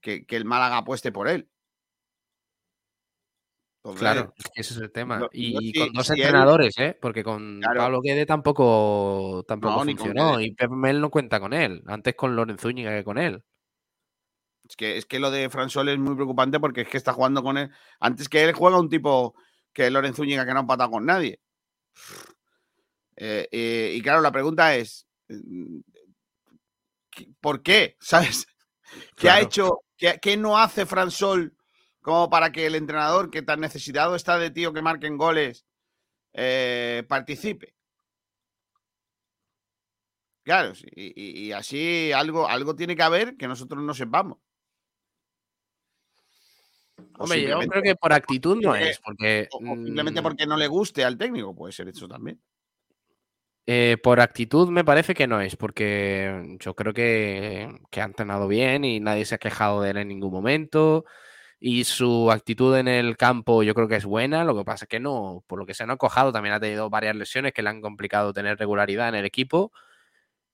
que, 0.01 0.25
que 0.25 0.35
el 0.35 0.45
Málaga 0.45 0.77
apueste 0.77 1.11
por 1.11 1.27
él. 1.27 1.49
Entonces, 3.85 3.99
claro, 3.99 4.33
ese 4.55 4.73
es 4.75 4.79
el 4.79 4.91
tema. 4.93 5.27
y 5.33 5.77
con 5.77 5.91
dos 5.91 6.09
él- 6.09 6.15
entrenadores, 6.21 6.77
¿eh? 6.77 6.97
Porque 7.01 7.21
con 7.23 7.59
Claro. 7.59 7.79
Pablo 7.81 8.01
Guede 8.01 8.25
tampoco, 8.25 9.43
tampoco 9.45 9.73
No, 9.83 9.91
funcionó. 9.91 10.39
Y 10.39 10.53
Pep 10.53 10.71
Mel 10.71 11.01
no 11.01 11.09
cuenta 11.09 11.39
con 11.41 11.51
él. 11.53 11.83
Antes 11.87 12.15
con 12.15 12.33
Lorenzo 12.35 12.69
Úñiga 12.69 12.91
que 12.95 13.03
con 13.03 13.17
él. 13.17 13.43
Es 14.69 14.77
que, 14.77 14.97
es 14.97 15.05
que 15.05 15.19
lo 15.19 15.31
de 15.31 15.49
Fran 15.49 15.69
Sol 15.69 15.89
es 15.89 15.99
muy 15.99 16.15
preocupante 16.15 16.61
porque 16.61 16.81
es 16.81 16.87
que 16.87 16.95
está 16.95 17.11
jugando 17.11 17.43
con 17.43 17.57
él. 17.57 17.69
Antes 17.99 18.29
que 18.29 18.41
él 18.45 18.53
juega 18.53 18.79
un 18.79 18.87
tipo 18.87 19.35
que 19.73 19.91
Lorenzo 19.91 20.21
Úñiga 20.21 20.45
que 20.45 20.53
no 20.53 20.59
ha 20.59 20.61
empatado 20.61 20.91
con 20.91 21.05
nadie. 21.05 21.41
Eh, 23.17 23.47
eh, 23.51 23.93
y 23.95 24.01
claro, 24.01 24.21
la 24.21 24.31
pregunta 24.31 24.75
es: 24.77 25.05
mm, 25.27 25.79
¿qué- 25.91 25.92
¿por 27.41 27.61
qué? 27.63 27.95
¿Sabes? 27.99 28.47
¿Qué 29.15 29.29
ha 29.29 29.39
hecho? 29.41 29.81
¿Qué, 29.97 30.19
qué 30.21 30.37
no 30.37 30.57
hace 30.57 30.85
Fran 30.85 31.11
Sol 31.11 31.55
como 32.01 32.29
para 32.29 32.51
que 32.51 32.65
el 32.65 32.75
entrenador 32.75 33.29
que 33.31 33.41
tan 33.41 33.59
necesitado 33.61 34.15
está 34.15 34.37
de 34.37 34.51
tío 34.51 34.73
que 34.73 34.81
marquen 34.81 35.17
goles 35.17 35.65
eh, 36.33 37.03
participe? 37.07 37.75
Claro, 40.43 40.73
y, 40.93 41.45
y- 41.47 41.51
así 41.53 42.11
algo, 42.11 42.47
algo 42.49 42.75
tiene 42.75 42.97
que 42.97 43.03
haber 43.03 43.37
que 43.37 43.47
nosotros 43.47 43.81
no 43.81 43.93
sepamos. 43.93 44.39
O 47.17 47.23
Hombre, 47.23 47.43
yo 47.43 47.59
creo 47.59 47.81
que 47.81 47.95
por 47.95 48.11
actitud 48.11 48.57
no 48.61 48.75
es, 48.75 48.99
porque. 48.99 49.47
o- 49.51 49.57
o 49.57 49.75
simplemente 49.75 50.19
mm, 50.19 50.23
porque 50.23 50.45
no 50.45 50.57
le 50.57 50.67
guste 50.67 51.05
al 51.05 51.17
técnico, 51.17 51.55
puede 51.55 51.71
ser 51.71 51.87
eso 51.87 52.07
también. 52.07 52.41
Eh, 53.65 53.97
por 54.03 54.19
actitud 54.19 54.67
me 54.69 54.83
parece 54.83 55.13
que 55.13 55.25
no 55.25 55.39
es, 55.39 55.55
porque 55.55 56.57
yo 56.59 56.75
creo 56.75 56.93
que, 56.93 57.69
que 57.91 58.01
ha 58.01 58.03
entrenado 58.05 58.47
bien 58.49 58.83
y 58.83 58.99
nadie 58.99 59.23
se 59.25 59.35
ha 59.35 59.37
quejado 59.37 59.81
de 59.81 59.91
él 59.91 59.97
en 59.97 60.09
ningún 60.09 60.31
momento. 60.33 61.05
Y 61.59 61.85
su 61.85 62.29
actitud 62.31 62.75
en 62.77 62.89
el 62.89 63.15
campo 63.17 63.63
yo 63.63 63.73
creo 63.75 63.87
que 63.87 63.95
es 63.97 64.05
buena, 64.05 64.43
lo 64.43 64.55
que 64.57 64.65
pasa 64.65 64.85
es 64.85 64.89
que 64.89 64.99
no, 64.99 65.43
por 65.47 65.59
lo 65.59 65.65
que 65.65 65.73
se 65.75 65.85
no 65.87 65.93
ha 65.93 65.97
cojado, 65.97 66.33
también 66.33 66.55
ha 66.55 66.59
tenido 66.59 66.89
varias 66.89 67.15
lesiones 67.15 67.53
que 67.53 67.63
le 67.63 67.69
han 67.69 67.81
complicado 67.81 68.33
tener 68.33 68.57
regularidad 68.59 69.09
en 69.09 69.15
el 69.15 69.25
equipo. 69.25 69.71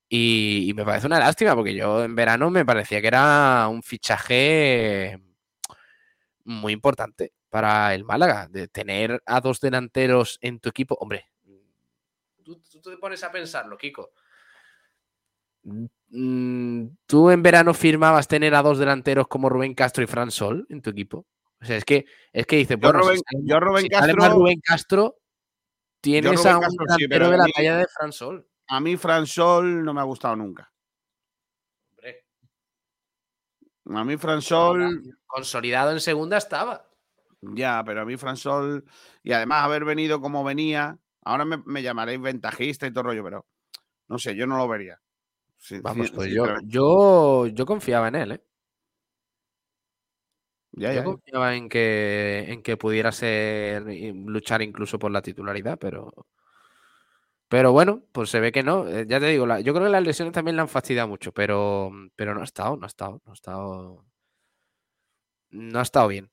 Y, 0.10 0.70
y 0.70 0.74
me 0.74 0.86
parece 0.86 1.08
una 1.08 1.20
lástima, 1.20 1.56
porque 1.56 1.76
yo 1.76 2.04
en 2.04 2.16
verano 2.16 2.50
me 2.52 2.66
parecía 2.66 3.02
que 3.02 3.08
era 3.08 3.68
un 3.70 3.84
fichaje 3.84 5.20
muy 6.46 6.74
importante 6.74 7.34
para 7.50 7.94
el 7.96 8.04
Málaga, 8.04 8.48
de 8.50 8.68
tener 8.68 9.22
a 9.26 9.42
dos 9.42 9.60
delanteros 9.60 10.38
en 10.42 10.60
tu 10.60 10.70
equipo. 10.70 10.96
Hombre, 11.00 11.26
tú, 12.58 12.80
tú 12.82 12.90
te 12.92 12.98
pones 12.98 13.24
a 13.24 13.32
pensarlo, 13.32 13.78
Kiko. 13.78 14.12
Mm, 16.12 16.88
¿Tú 17.06 17.30
en 17.30 17.44
verano 17.44 17.74
firmabas 17.74 18.28
tener 18.28 18.56
a 18.56 18.62
dos 18.62 18.80
delanteros 18.80 19.28
como 19.28 19.50
Rubén 19.50 19.74
Castro 19.76 20.04
y 20.04 20.08
Fran 20.08 20.32
Sol 20.32 20.66
en 20.70 20.82
tu 20.82 20.90
equipo? 20.90 21.28
O 21.62 21.66
sea, 21.66 21.76
es 21.78 21.86
que, 21.86 22.06
es 22.32 22.46
que 22.46 22.56
dices, 22.56 22.78
Yo 22.80 22.88
bueno, 22.88 23.00
Rubén- 23.00 23.18
si 23.18 23.24
sale, 23.32 23.44
yo 23.46 23.60
Rubén 23.60 23.84
si 23.84 23.90
sale 23.90 24.14
más 24.14 24.24
Castro- 24.28 24.40
Rubén 24.40 24.60
Castro, 24.64 25.16
tienes 26.02 26.32
Rubén 26.40 26.48
a 26.54 26.58
un 26.58 26.64
Castro 26.64 26.86
delantero 26.88 27.30
de 27.30 27.38
la 27.38 27.44
mí- 27.46 27.52
talla 27.54 27.78
de 27.78 27.88
Fran 27.88 28.12
Sol. 28.14 28.48
A 28.68 28.80
mí 28.80 28.98
Fran 28.98 29.28
Sol 29.28 29.84
no 29.84 29.94
me 29.94 30.00
ha 30.02 30.06
gustado 30.06 30.36
nunca. 30.36 30.72
Hombre, 31.92 32.26
A 33.94 34.04
mí 34.06 34.18
Fran 34.18 34.42
Sol, 34.42 35.04
consolidado 35.28 35.92
en 35.92 36.00
segunda 36.00 36.38
estaba. 36.38 36.86
ya, 37.42 37.84
pero 37.86 38.02
a 38.02 38.06
mí 38.06 38.16
Fran 38.18 38.38
Sol, 38.38 38.86
y 39.24 39.32
además 39.34 39.64
haber 39.64 39.84
venido 39.86 40.22
como 40.22 40.44
venía, 40.44 40.98
ahora 41.30 41.46
me, 41.46 41.58
me 41.66 41.84
llamaréis 41.84 42.22
ventajista 42.22 42.88
y 42.88 42.92
todo 42.94 43.04
rollo, 43.06 43.24
pero 43.24 43.46
no 44.10 44.20
sé, 44.20 44.36
yo 44.36 44.48
no 44.48 44.58
lo 44.58 44.68
vería. 44.68 45.00
Sí, 45.58 45.82
Vamos, 45.82 46.12
sí, 46.12 46.12
pues 46.12 46.30
yo, 46.32 46.56
yo, 46.62 47.48
yo 47.48 47.66
confiaba 47.66 48.08
en 48.10 48.16
él, 48.16 48.32
¿eh? 48.34 48.44
Ya, 50.74 50.92
Yo 50.92 51.04
ya, 51.04 51.04
confiaba 51.04 51.56
en 51.56 51.70
que, 51.70 52.46
en 52.52 52.64
que 52.64 52.78
pudiera 52.78 53.12
ser 53.12 53.84
luchar 54.14 54.62
incluso 54.62 54.98
por 54.98 55.12
la 55.12 55.22
titularidad, 55.22 55.78
pero. 55.80 56.12
Pero 57.48 57.72
bueno, 57.72 58.04
pues 58.12 58.30
se 58.30 58.40
ve 58.40 58.52
que 58.52 58.64
no. 58.64 58.88
Eh, 58.88 59.06
Ya 59.08 59.20
te 59.20 59.28
digo, 59.28 59.46
la- 59.48 59.60
yo 59.60 59.74
creo 59.74 59.86
que 59.86 59.92
las 59.92 60.04
lesiones 60.04 60.34
también 60.34 60.56
le 60.56 60.62
han 60.62 60.68
fastidiado 60.70 61.08
mucho, 61.08 61.32
pero, 61.34 61.92
pero 62.16 62.34
no 62.36 62.42
ha 62.42 62.44
estado, 62.44 62.78
no 62.78 62.86
ha 62.86 62.88
estado, 62.88 63.22
no 63.26 63.32
ha 63.32 63.34
estado. 63.34 64.06
No 65.52 65.80
ha 65.80 65.84
estado 65.84 66.08
bien. 66.08 66.32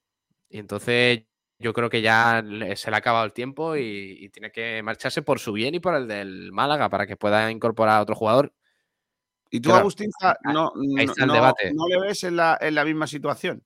Y 0.50 0.58
entonces 0.58 1.24
yo 1.58 1.72
creo 1.72 1.88
que 1.88 2.02
ya 2.02 2.42
se 2.76 2.90
le 2.90 2.96
ha 2.96 2.98
acabado 2.98 3.24
el 3.24 3.32
tiempo 3.32 3.76
y, 3.76 4.16
y 4.20 4.28
tiene 4.28 4.50
que 4.50 4.82
marcharse 4.82 5.22
por 5.22 5.38
su 5.38 5.52
bien 5.52 5.74
y 5.74 5.80
por 5.80 5.94
el 5.94 6.06
del 6.06 6.52
Málaga 6.52 6.88
para 6.90 7.06
que 7.06 7.16
pueda 7.16 7.50
incorporar 7.50 7.98
a 7.98 8.02
otro 8.02 8.14
jugador. 8.14 8.52
Y 9.50 9.60
tú, 9.60 9.68
Claro, 9.70 9.80
Agustín, 9.80 10.10
no, 10.44 10.72
no- 10.74 11.86
le 11.88 12.00
ves 12.00 12.24
en 12.24 12.36
la, 12.36 12.58
en 12.60 12.74
la 12.74 12.84
misma 12.84 13.06
situación. 13.06 13.64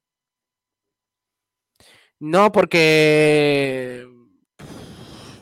No, 2.18 2.52
porque 2.52 4.06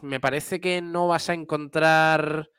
me 0.03 0.21
parece 0.21 0.61
que 0.61 0.81
no 0.81 1.09
vas 1.09 1.29
a 1.29 1.35
encontrar. 1.35 2.51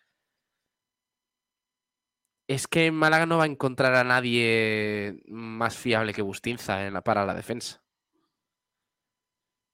Es 2.47 2.67
que 2.67 2.87
en 2.87 2.95
Málaga 2.95 3.25
no 3.25 3.37
va 3.37 3.43
a 3.43 3.47
encontrar 3.47 3.95
a 3.95 4.03
nadie 4.03 5.21
más 5.27 5.77
fiable 5.77 6.13
que 6.13 6.21
Bustinza 6.21 6.85
en 6.85 6.93
la- 6.93 7.01
para 7.01 7.25
la 7.25 7.33
defensa. 7.33 7.81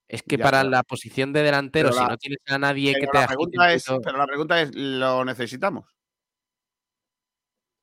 Es 0.07 0.21
que 0.21 0.37
Ya, 0.37 0.43
para 0.43 0.59
pero- 0.59 0.69
la 0.69 0.83
posición 0.83 1.33
de 1.33 1.41
delantero, 1.41 1.91
si 1.91 1.99
la- 1.99 2.09
no 2.09 2.17
tienes 2.17 2.39
a 2.47 2.57
nadie 2.59 2.93
que 2.93 3.07
te 3.07 3.17
la, 3.17 3.27
pregunta 3.27 3.73
es, 3.73 3.85
pero 4.03 4.17
la 4.17 4.27
pregunta 4.27 4.61
es, 4.61 4.75
¿lo 4.75 5.25
necesitamos? 5.25 5.85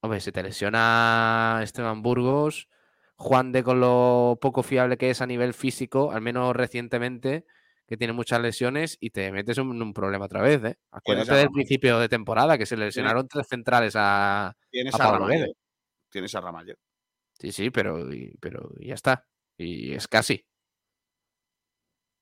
Hombre, 0.04 0.20
se 0.20 0.32
te 0.32 0.42
lesiona 0.42 1.60
Esteban 1.62 2.02
Burgos, 2.02 2.68
Juan 3.16 3.52
de 3.52 3.62
con 3.62 3.78
lo 3.80 4.38
poco 4.40 4.62
fiable 4.64 4.96
que 4.96 5.10
es 5.10 5.20
a 5.20 5.26
nivel 5.26 5.54
físico, 5.54 6.10
al 6.10 6.20
menos 6.22 6.56
recientemente, 6.56 7.44
que 7.86 7.96
tiene 7.96 8.12
muchas 8.12 8.40
lesiones 8.40 8.96
y 9.00 9.10
te 9.10 9.30
metes 9.30 9.58
en 9.58 9.66
un 9.82 9.92
problema 9.94 10.24
otra 10.24 10.42
vez, 10.42 10.64
¿eh? 10.64 10.78
Acuérdate 10.90 11.34
del 11.34 11.50
principio 11.50 11.98
de 11.98 12.08
temporada, 12.08 12.58
que 12.58 12.66
se 12.66 12.76
le 12.76 12.86
lesionaron 12.86 13.28
tres 13.28 13.46
centrales 13.48 13.94
a... 13.96 14.56
Tienes 14.70 14.94
a 14.94 15.12
Ramallo. 15.12 15.52
Tienes 16.10 16.34
a 16.34 16.40
Ramallo. 16.40 16.74
Sí, 17.38 17.52
sí, 17.52 17.70
pero, 17.70 18.08
pero 18.40 18.70
ya 18.80 18.94
está. 18.94 19.26
Y 19.56 19.92
es 19.94 20.08
casi. 20.08 20.44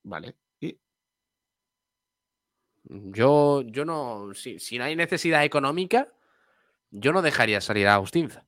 Vale. 0.03 0.37
Y 0.61 0.79
Yo, 2.85 3.63
yo 3.63 3.85
no... 3.85 4.35
Si, 4.35 4.59
si 4.59 4.79
no 4.79 4.85
hay 4.85 4.97
necesidad 4.97 5.45
económica, 5.45 6.13
yo 6.91 7.13
no 7.13 7.23
dejaría 7.23 7.61
salir 7.61 7.87
a 7.89 7.95
Agustinza. 7.95 8.47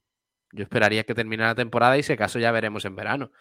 Yo 0.52 0.64
esperaría 0.64 1.04
que 1.04 1.14
termine 1.14 1.44
la 1.44 1.54
temporada 1.54 1.96
y 1.96 2.02
si 2.02 2.12
acaso 2.12 2.38
ya 2.38 2.52
veremos 2.52 2.84
en 2.84 2.96
verano. 2.96 3.32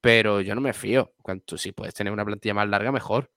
Pero 0.00 0.40
yo 0.40 0.54
no 0.54 0.60
me 0.60 0.72
fío. 0.72 1.14
Cuanto, 1.22 1.58
si 1.58 1.72
puedes 1.72 1.94
tener 1.94 2.12
una 2.12 2.24
plantilla 2.24 2.54
más 2.54 2.68
larga, 2.68 2.92
mejor. 2.92 3.30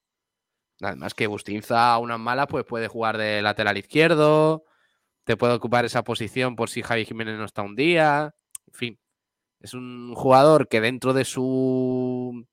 Además 0.82 1.14
que 1.14 1.28
Bustinza 1.28 1.94
a 1.94 1.98
unas 2.00 2.20
malas, 2.20 2.48
pues 2.48 2.66
puede 2.66 2.88
jugar 2.88 3.18
de 3.18 3.41
lateral 3.41 3.78
izquierdo, 3.78 4.64
te 5.26 5.36
puede 5.36 5.54
ocupar 5.54 5.86
esa 5.86 6.04
posición 6.04 6.56
por 6.56 6.70
si 6.70 6.82
Javi 6.82 7.06
Jiménez 7.06 7.38
no 7.38 7.46
está 7.46 7.62
un 7.64 7.76
día. 7.76 8.34
En 8.68 8.74
fin, 8.74 9.00
es 9.60 9.74
un 9.74 10.16
jugador 10.16 10.70
que 10.70 10.80
dentro 10.80 11.14
de 11.14 11.26
su 11.26 12.48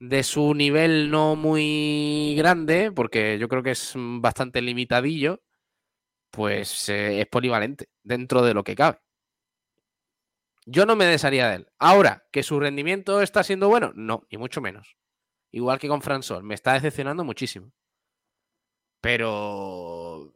de 0.00 0.22
su 0.22 0.54
nivel 0.54 1.10
no 1.10 1.36
muy 1.36 2.34
grande, 2.36 2.92
porque 2.92 3.38
yo 3.38 3.48
creo 3.48 3.62
que 3.62 3.72
es 3.72 3.94
bastante 3.96 4.62
limitadillo, 4.62 5.42
pues 6.30 6.88
eh, 6.88 7.20
es 7.20 7.26
polivalente 7.26 7.88
dentro 8.02 8.42
de 8.42 8.54
lo 8.54 8.64
que 8.64 8.76
cabe. 8.76 8.98
Yo 10.66 10.84
no 10.84 10.96
me 10.96 11.06
desharía 11.06 11.48
de 11.48 11.56
él. 11.56 11.68
Ahora, 11.78 12.26
¿que 12.30 12.42
su 12.42 12.60
rendimiento 12.60 13.22
está 13.22 13.42
siendo 13.42 13.68
bueno? 13.68 13.92
No, 13.94 14.26
ni 14.30 14.38
mucho 14.38 14.60
menos. 14.60 14.96
Igual 15.50 15.78
que 15.78 15.88
con 15.88 16.02
Fransol, 16.02 16.44
me 16.44 16.54
está 16.54 16.74
decepcionando 16.74 17.24
muchísimo. 17.24 17.72
Pero 19.00 20.34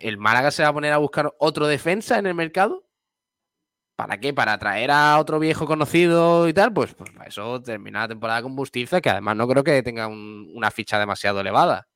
el 0.00 0.18
Málaga 0.18 0.50
se 0.50 0.62
va 0.62 0.68
a 0.68 0.72
poner 0.72 0.92
a 0.92 0.98
buscar 0.98 1.34
otro 1.38 1.66
defensa 1.66 2.18
en 2.18 2.26
el 2.26 2.34
mercado. 2.34 2.86
¿Para 3.96 4.18
qué? 4.18 4.32
¿Para 4.34 4.58
traer 4.58 4.90
a 4.90 5.18
otro 5.18 5.38
viejo 5.38 5.66
conocido 5.66 6.48
y 6.48 6.54
tal? 6.54 6.72
Pues, 6.72 6.94
pues 6.94 7.10
para 7.10 7.26
eso 7.28 7.62
termina 7.62 8.00
la 8.00 8.08
temporada 8.08 8.42
con 8.42 8.56
Bustiza, 8.56 9.00
que 9.00 9.10
además 9.10 9.36
no 9.36 9.46
creo 9.48 9.62
que 9.64 9.82
tenga 9.82 10.06
un- 10.08 10.50
una 10.54 10.70
ficha 10.70 10.98
demasiado 10.98 11.40
elevada. 11.40 11.88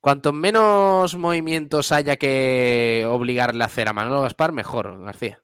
Cuantos 0.00 0.32
menos 0.32 1.16
movimientos 1.16 1.92
haya 1.92 2.16
que 2.16 3.04
obligarle 3.08 3.62
a 3.62 3.66
hacer 3.66 3.88
a 3.88 3.92
Manolo 3.92 4.22
Gaspar, 4.22 4.52
mejor, 4.52 5.02
García. 5.04 5.42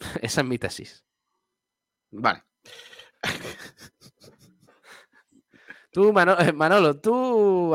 Esa 0.22 0.40
es 0.40 0.46
mi 0.46 0.58
tesis. 0.58 1.04
Vale. 2.12 2.42
Tú, 5.92 6.12
eh, 6.18 6.52
Manolo, 6.52 6.98
tú 7.00 7.74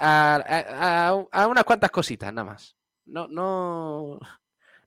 a, 0.00 0.36
a- 0.36 1.08
a- 1.10 1.26
a 1.42 1.46
unas 1.48 1.64
cuantas 1.64 1.90
cositas 1.90 2.32
nada 2.32 2.50
más. 2.50 2.76
No, 3.06 3.28
no, 3.28 4.18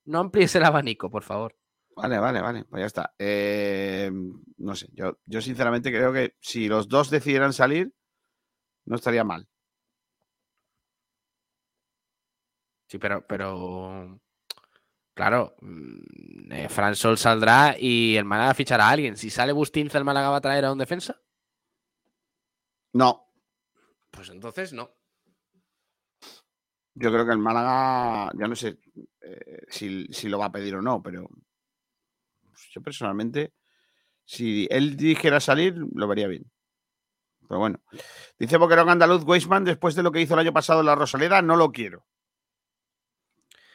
no 0.06 0.20
amplíes 0.20 0.56
el 0.56 0.64
abanico, 0.64 1.10
por 1.10 1.24
favor. 1.24 1.56
Vale, 1.96 2.18
vale, 2.20 2.42
vale. 2.42 2.66
Pues 2.66 2.82
ya 2.82 2.86
está. 2.88 3.14
Eh, 3.20 4.12
no 4.58 4.76
sé, 4.76 4.88
yo, 4.94 5.20
yo 5.26 5.42
sinceramente 5.42 5.92
creo 5.92 6.12
que 6.12 6.36
si 6.42 6.68
los 6.68 6.88
dos 6.88 7.10
decidieran 7.10 7.54
salir, 7.54 7.94
no 8.86 8.96
estaría 8.96 9.24
mal. 9.24 9.48
Sí, 12.88 12.98
pero, 13.00 13.26
pero 13.26 14.20
claro, 15.14 15.56
mm, 15.62 16.52
eh, 16.52 16.70
Fran 16.70 16.96
Sol 16.96 17.18
saldrá 17.18 17.76
y 17.80 18.16
el 18.18 18.26
Málaga 18.26 18.54
fichará 18.54 18.88
a 18.88 18.92
alguien. 18.92 19.18
Si 19.18 19.30
sale 19.30 19.52
Bustinza, 19.54 19.98
el 19.98 20.04
Málaga 20.06 20.30
va 20.30 20.38
a 20.38 20.42
traer 20.42 20.66
a 20.66 20.72
un 20.72 20.78
defensa. 20.80 21.20
No, 22.94 23.28
Pues 24.12 24.30
entonces 24.30 24.74
no. 24.74 24.92
Yo 26.96 27.12
creo 27.12 27.26
que 27.26 27.32
el 27.32 27.40
Málaga, 27.40 28.32
ya 28.38 28.48
no 28.48 28.56
sé 28.56 28.78
eh, 29.22 29.62
si, 29.70 30.06
si 30.08 30.30
lo 30.30 30.38
va 30.40 30.46
a 30.46 30.52
pedir 30.52 30.76
o 30.76 30.82
no, 30.82 31.02
pero 31.02 31.28
yo 32.72 32.82
personalmente, 32.82 33.54
si 34.26 34.68
él 34.70 34.96
dijera 34.96 35.40
salir, 35.40 35.76
lo 35.94 36.08
vería 36.08 36.28
bien. 36.28 36.50
Pero 37.48 37.60
bueno, 37.60 37.82
dice 38.40 38.58
Boquerón 38.58 38.90
Andaluz 38.90 39.24
Weisman, 39.24 39.64
después 39.66 39.96
de 39.96 40.04
lo 40.04 40.12
que 40.12 40.22
hizo 40.22 40.34
el 40.34 40.40
año 40.40 40.54
pasado 40.54 40.80
en 40.80 40.86
la 40.86 40.96
Rosaleda, 40.96 41.42
no 41.42 41.56
lo 41.56 41.72
quiero. 41.72 42.06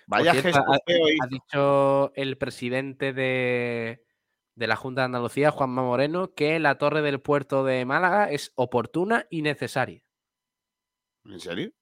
Vaya 0.07 0.33
gesto 0.43 0.59
ha- 0.73 0.77
Ha 1.23 1.27
dicho 1.27 2.13
el 2.15 2.39
presidente 2.39 3.13
de, 3.13 4.03
de 4.55 4.67
la 4.67 4.75
Junta 4.77 5.03
de 5.03 5.07
Andalucía, 5.07 5.51
Juanma 5.51 5.83
Moreno, 5.83 6.33
que 6.35 6.59
la 6.59 6.79
torre 6.79 7.03
del 7.03 7.21
puerto 7.21 7.63
de 7.63 7.85
Málaga 7.85 8.31
es 8.31 8.53
oportuna 8.55 9.27
y 9.29 9.43
necesaria. 9.43 10.03
¿En 11.27 11.41
serio? 11.41 11.73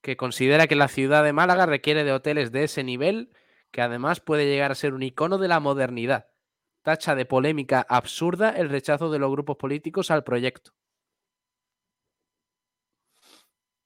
Que 0.00 0.16
considera 0.16 0.66
que 0.66 0.76
la 0.76 0.88
ciudad 0.88 1.24
de 1.24 1.32
Málaga 1.32 1.66
requiere 1.66 2.04
de 2.04 2.12
hoteles 2.12 2.52
de 2.52 2.64
ese 2.64 2.84
nivel, 2.84 3.32
que 3.70 3.82
además 3.82 4.20
puede 4.20 4.46
llegar 4.46 4.70
a 4.70 4.76
ser 4.76 4.94
un 4.94 5.02
icono 5.02 5.38
de 5.38 5.48
la 5.48 5.60
modernidad. 5.60 6.28
Tacha 6.82 7.14
de 7.14 7.26
polémica 7.26 7.84
absurda 7.88 8.50
el 8.50 8.70
rechazo 8.70 9.10
de 9.10 9.18
los 9.18 9.30
grupos 9.30 9.56
políticos 9.56 10.10
al 10.10 10.24
proyecto. 10.24 10.72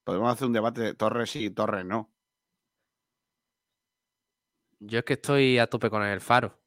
Podemos 0.05 0.31
hacer 0.31 0.47
un 0.47 0.53
debate 0.53 0.79
de 0.81 0.93
torres 0.93 1.31
sí 1.31 1.45
y 1.45 1.49
torres 1.49 1.85
no. 1.85 2.13
Yo 4.79 4.99
es 4.99 5.05
que 5.05 5.13
estoy 5.13 5.57
a 5.57 5.65
tope 5.67 5.89
con 5.89 6.03
el 6.03 6.21
faro, 6.21 6.61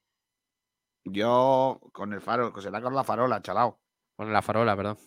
Yo 1.05 1.81
con 1.93 2.12
el 2.12 2.20
faro, 2.20 2.52
que 2.52 2.60
será 2.60 2.82
con 2.82 2.94
la 2.94 3.02
farola, 3.05 3.40
chalao. 3.40 3.81
con 4.16 4.32
la 4.32 4.43
farola, 4.43 4.77
perdón. 4.77 4.98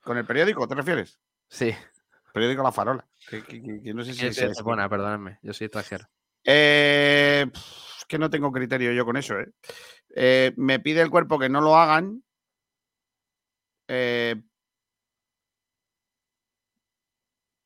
¿Con 0.00 0.18
el 0.18 0.26
periódico 0.26 0.68
te 0.68 0.74
refieres? 0.74 1.18
Sí, 1.48 1.72
Periódico 2.32 2.62
La 2.62 2.72
Farola. 2.72 3.06
Que, 3.28 3.42
que- 3.42 3.62
que- 3.62 3.82
que 3.82 3.94
no 3.94 4.04
sé 4.04 4.14
si 4.14 4.26
es. 4.26 4.38
Estepona, 4.38 4.88
perdónenme, 4.88 5.38
yo 5.42 5.52
soy 5.52 5.66
extranjero. 5.66 6.08
Eh, 6.44 7.46
es 7.52 8.04
que 8.08 8.18
no 8.18 8.30
tengo 8.30 8.50
criterio 8.50 8.92
yo 8.92 9.04
con 9.04 9.16
eso, 9.16 9.38
¿eh? 9.38 9.52
Eh, 10.14 10.52
me 10.56 10.80
pide 10.80 11.00
el 11.02 11.10
cuerpo 11.10 11.38
que 11.38 11.48
no 11.48 11.60
lo 11.60 11.76
hagan. 11.76 12.22
eh, 13.88 14.36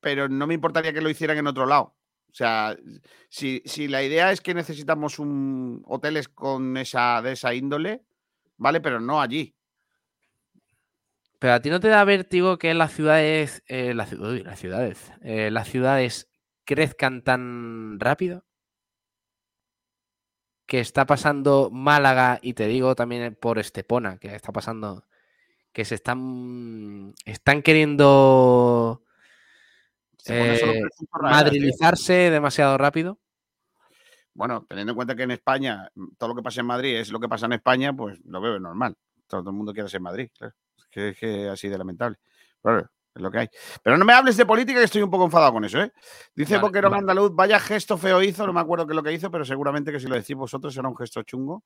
pero 0.00 0.28
no 0.28 0.46
me 0.46 0.54
importaría 0.54 0.92
que 0.92 1.00
lo 1.00 1.10
hicieran 1.10 1.38
en 1.38 1.46
otro 1.46 1.66
lado. 1.66 1.96
O 2.30 2.34
sea, 2.34 2.76
si, 3.28 3.62
si 3.64 3.88
la 3.88 4.02
idea 4.02 4.30
es 4.30 4.40
que 4.40 4.54
necesitamos 4.54 5.18
un 5.18 5.82
hoteles 5.86 6.28
con 6.28 6.76
esa, 6.76 7.20
de 7.22 7.32
esa 7.32 7.54
índole, 7.54 8.04
vale, 8.56 8.80
pero 8.80 9.00
no 9.00 9.20
allí. 9.20 9.55
Pero 11.38 11.54
a 11.54 11.60
ti 11.60 11.70
no 11.70 11.80
te 11.80 11.88
da 11.88 12.04
vértigo 12.04 12.58
que 12.58 12.72
las 12.74 12.92
ciudades, 12.92 13.62
eh, 13.66 13.94
las, 13.94 14.12
uy, 14.12 14.42
las 14.42 14.58
ciudades, 14.58 15.12
eh, 15.22 15.50
las 15.50 15.68
ciudades 15.68 16.30
crezcan 16.64 17.22
tan 17.22 18.00
rápido. 18.00 18.44
Que 20.66 20.80
está 20.80 21.06
pasando 21.06 21.70
Málaga 21.70 22.40
y 22.42 22.54
te 22.54 22.66
digo 22.66 22.96
también 22.96 23.36
por 23.40 23.58
Estepona, 23.58 24.18
que 24.18 24.34
está 24.34 24.52
pasando, 24.52 25.04
que 25.72 25.84
se 25.84 25.94
están, 25.94 27.14
están 27.24 27.62
queriendo 27.62 29.04
eh, 30.26 30.82
madrilizarse 31.22 32.30
demasiado 32.30 32.76
rápido. 32.78 33.20
Bueno, 34.34 34.66
teniendo 34.68 34.92
en 34.92 34.96
cuenta 34.96 35.14
que 35.14 35.22
en 35.22 35.30
España 35.30 35.88
mm, 35.94 36.14
todo 36.18 36.30
lo 36.30 36.34
que 36.34 36.42
pasa 36.42 36.60
en 36.60 36.66
Madrid 36.66 36.96
es 36.96 37.10
lo 37.10 37.20
que 37.20 37.28
pasa 37.28 37.46
en 37.46 37.52
España, 37.52 37.92
pues 37.94 38.18
lo 38.24 38.40
veo 38.40 38.58
normal. 38.58 38.96
Todo 39.28 39.50
el 39.50 39.56
mundo 39.56 39.72
quiere 39.72 39.88
ser 39.88 40.00
Madrid, 40.00 40.30
claro. 40.36 40.54
Que 40.96 41.10
es 41.10 41.18
que 41.18 41.46
así 41.50 41.68
de 41.68 41.76
lamentable. 41.76 42.16
Claro, 42.62 42.90
es 43.14 43.20
lo 43.20 43.30
que 43.30 43.38
hay. 43.40 43.48
Pero 43.82 43.98
no 43.98 44.04
me 44.06 44.14
hables 44.14 44.34
de 44.38 44.46
política, 44.46 44.78
que 44.78 44.86
estoy 44.86 45.02
un 45.02 45.10
poco 45.10 45.26
enfadado 45.26 45.52
con 45.52 45.62
eso, 45.62 45.78
¿eh? 45.78 45.92
Dice 46.34 46.54
Vale, 46.54 46.62
Boquerón 46.68 46.90
vale. 46.92 47.00
Andaluz, 47.00 47.34
vaya 47.34 47.60
gesto 47.60 47.98
feo 47.98 48.22
hizo, 48.22 48.46
no 48.46 48.54
me 48.54 48.60
acuerdo 48.60 48.86
qué 48.86 48.92
es 48.94 48.96
lo 48.96 49.02
que 49.02 49.12
hizo, 49.12 49.30
pero 49.30 49.44
seguramente 49.44 49.92
que 49.92 50.00
si 50.00 50.06
lo 50.06 50.14
decís 50.14 50.34
vosotros 50.34 50.72
será 50.72 50.88
un 50.88 50.96
gesto 50.96 51.22
chungo. 51.22 51.64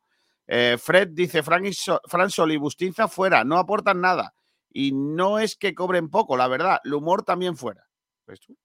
Eh, 0.49 0.77
Fred 0.83 1.11
dice, 1.13 1.45
Fran, 1.45 1.65
y 1.65 1.73
So- 1.73 2.01
Fran 2.07 2.29
Sol 2.29 2.51
y 2.51 2.57
Bustinza 2.57 3.07
fuera, 3.07 3.45
no 3.45 3.57
aportan 3.57 4.01
nada. 4.01 4.35
Y 4.69 4.91
no 4.91 5.39
es 5.39 5.55
que 5.55 5.77
cobren 5.77 6.11
poco, 6.11 6.37
la 6.37 6.49
verdad, 6.49 6.81
el 6.83 6.93
humor 6.95 7.23
también 7.23 7.57
fuera. 7.57 7.87
¿Ves 8.27 8.41
tú? 8.41 8.57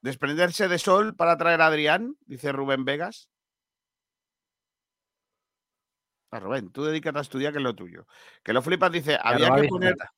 Desprenderse 0.00 0.66
de 0.66 0.78
Sol 0.80 1.14
para 1.14 1.36
traer 1.36 1.60
a 1.60 1.66
Adrián, 1.66 2.16
dice 2.26 2.50
Rubén 2.50 2.84
Vegas. 2.84 3.28
Rubén, 6.40 6.70
tú 6.70 6.84
dedícate 6.84 7.18
a 7.18 7.22
estudiar, 7.22 7.52
que 7.52 7.58
es 7.58 7.64
lo 7.64 7.74
tuyo. 7.74 8.06
Que 8.42 8.52
lo 8.52 8.62
flipas, 8.62 8.92
dice, 8.92 9.18
había 9.22 9.46
que, 9.54 9.68
poner, 9.68 9.94
Bizarreta. 9.94 10.12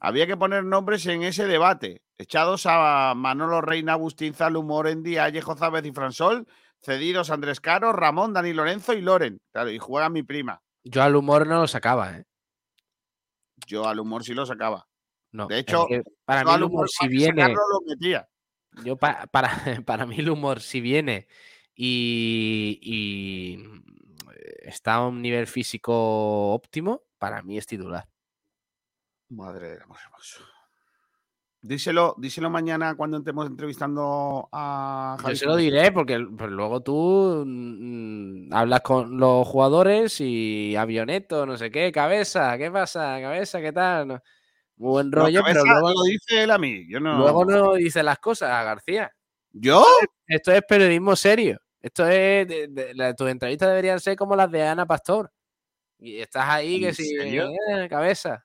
había 0.00 0.26
que 0.26 0.36
poner 0.36 0.64
nombres 0.64 1.06
en 1.06 1.22
ese 1.22 1.46
debate. 1.46 2.02
Echados 2.18 2.64
a 2.66 3.14
Manolo 3.16 3.60
Reina, 3.60 3.96
Bustinza, 3.96 4.48
Lumor, 4.50 4.88
Endi, 4.88 5.16
Allejo 5.18 5.56
Závez 5.56 5.84
y 5.84 5.92
Fransol, 5.92 6.46
cedidos 6.80 7.30
Andrés 7.30 7.60
Caro, 7.60 7.92
Ramón, 7.92 8.32
Dani 8.32 8.52
Lorenzo 8.52 8.92
y 8.92 9.00
Loren. 9.00 9.40
Claro, 9.52 9.70
y 9.70 9.78
juega 9.78 10.08
mi 10.08 10.22
prima. 10.22 10.60
Yo 10.84 11.02
al 11.02 11.16
humor 11.16 11.46
no 11.46 11.60
lo 11.60 11.66
sacaba, 11.66 12.16
¿eh? 12.18 12.24
Yo 13.66 13.88
al 13.88 13.98
humor 14.00 14.22
sí 14.24 14.34
lo 14.34 14.44
sacaba. 14.46 14.86
No. 15.32 15.46
De 15.46 15.56
es 15.56 15.60
hecho, 15.62 15.86
que 15.88 16.02
para 16.24 16.42
Yo 16.42 16.46
mí 16.46 16.50
al 16.52 16.56
el 16.58 16.64
humor, 16.64 16.74
humor, 16.76 16.90
si 16.90 17.08
viene. 17.08 17.48
lo 17.48 17.80
metía. 17.86 18.28
Yo 18.84 18.96
pa- 18.96 19.26
para, 19.26 19.48
para 19.86 20.06
mí 20.06 20.16
el 20.18 20.30
humor, 20.30 20.60
si 20.60 20.80
viene 20.80 21.26
y, 21.74 22.78
y, 22.82 23.56
está 24.62 24.94
a 24.94 25.06
un 25.06 25.22
nivel 25.22 25.46
físico 25.46 26.52
óptimo, 26.52 27.02
para 27.18 27.42
mí 27.42 27.56
es 27.58 27.66
titular. 27.66 28.06
Madre 29.30 29.70
del 29.70 29.82
amor 29.82 29.98
hermoso. 30.04 30.44
Díselo, 31.62 32.14
díselo 32.18 32.50
mañana 32.50 32.94
cuando 32.94 33.16
estemos 33.16 33.46
entrevistando 33.46 34.50
a 34.52 35.16
Yo 35.18 35.22
Javi 35.22 35.36
se 35.36 35.46
lo 35.46 35.56
diré 35.56 35.92
porque 35.92 36.18
pues, 36.36 36.50
luego 36.50 36.82
tú 36.82 37.42
mm, 37.46 38.52
hablas 38.52 38.82
con 38.82 39.16
los 39.16 39.48
jugadores 39.48 40.20
y 40.20 40.76
avioneto, 40.76 41.46
no 41.46 41.56
sé 41.56 41.70
qué, 41.70 41.90
cabeza, 41.90 42.58
¿qué 42.58 42.70
pasa? 42.70 43.18
Cabeza, 43.18 43.62
¿qué 43.62 43.72
tal? 43.72 44.08
No- 44.08 44.22
Muy 44.76 44.90
buen 44.90 45.10
No, 45.10 45.22
rollo, 45.22 45.40
pero 45.42 45.62
cabeza, 45.62 45.80
luego, 45.80 45.88
lo 45.98 46.02
dice 46.02 46.42
él 46.42 46.50
a 46.50 46.58
mí. 46.58 46.86
Yo 46.86 47.00
no. 47.00 47.16
luego 47.18 47.46
no 47.46 47.72
dice 47.74 48.02
las 48.02 48.18
cosas, 48.18 48.50
García. 48.62 49.10
¿Yo? 49.50 49.86
Esto 50.26 50.52
es 50.52 50.60
periodismo 50.68 51.16
serio. 51.16 51.58
Esto 51.84 52.06
es. 52.08 52.48
de- 52.48 52.68
de- 52.68 52.94
la- 52.94 53.12
tus 53.14 53.28
entrevistas 53.28 53.68
deberían 53.68 54.00
ser 54.00 54.16
como 54.16 54.34
las 54.34 54.50
de 54.50 54.62
Ana 54.62 54.86
Pastor. 54.86 55.30
Y 55.98 56.16
estás 56.18 56.48
ahí 56.48 56.80
que 56.80 56.88
¿En 56.88 56.94
si. 56.94 57.14
eh, 57.18 57.88
cabeza. 57.90 58.44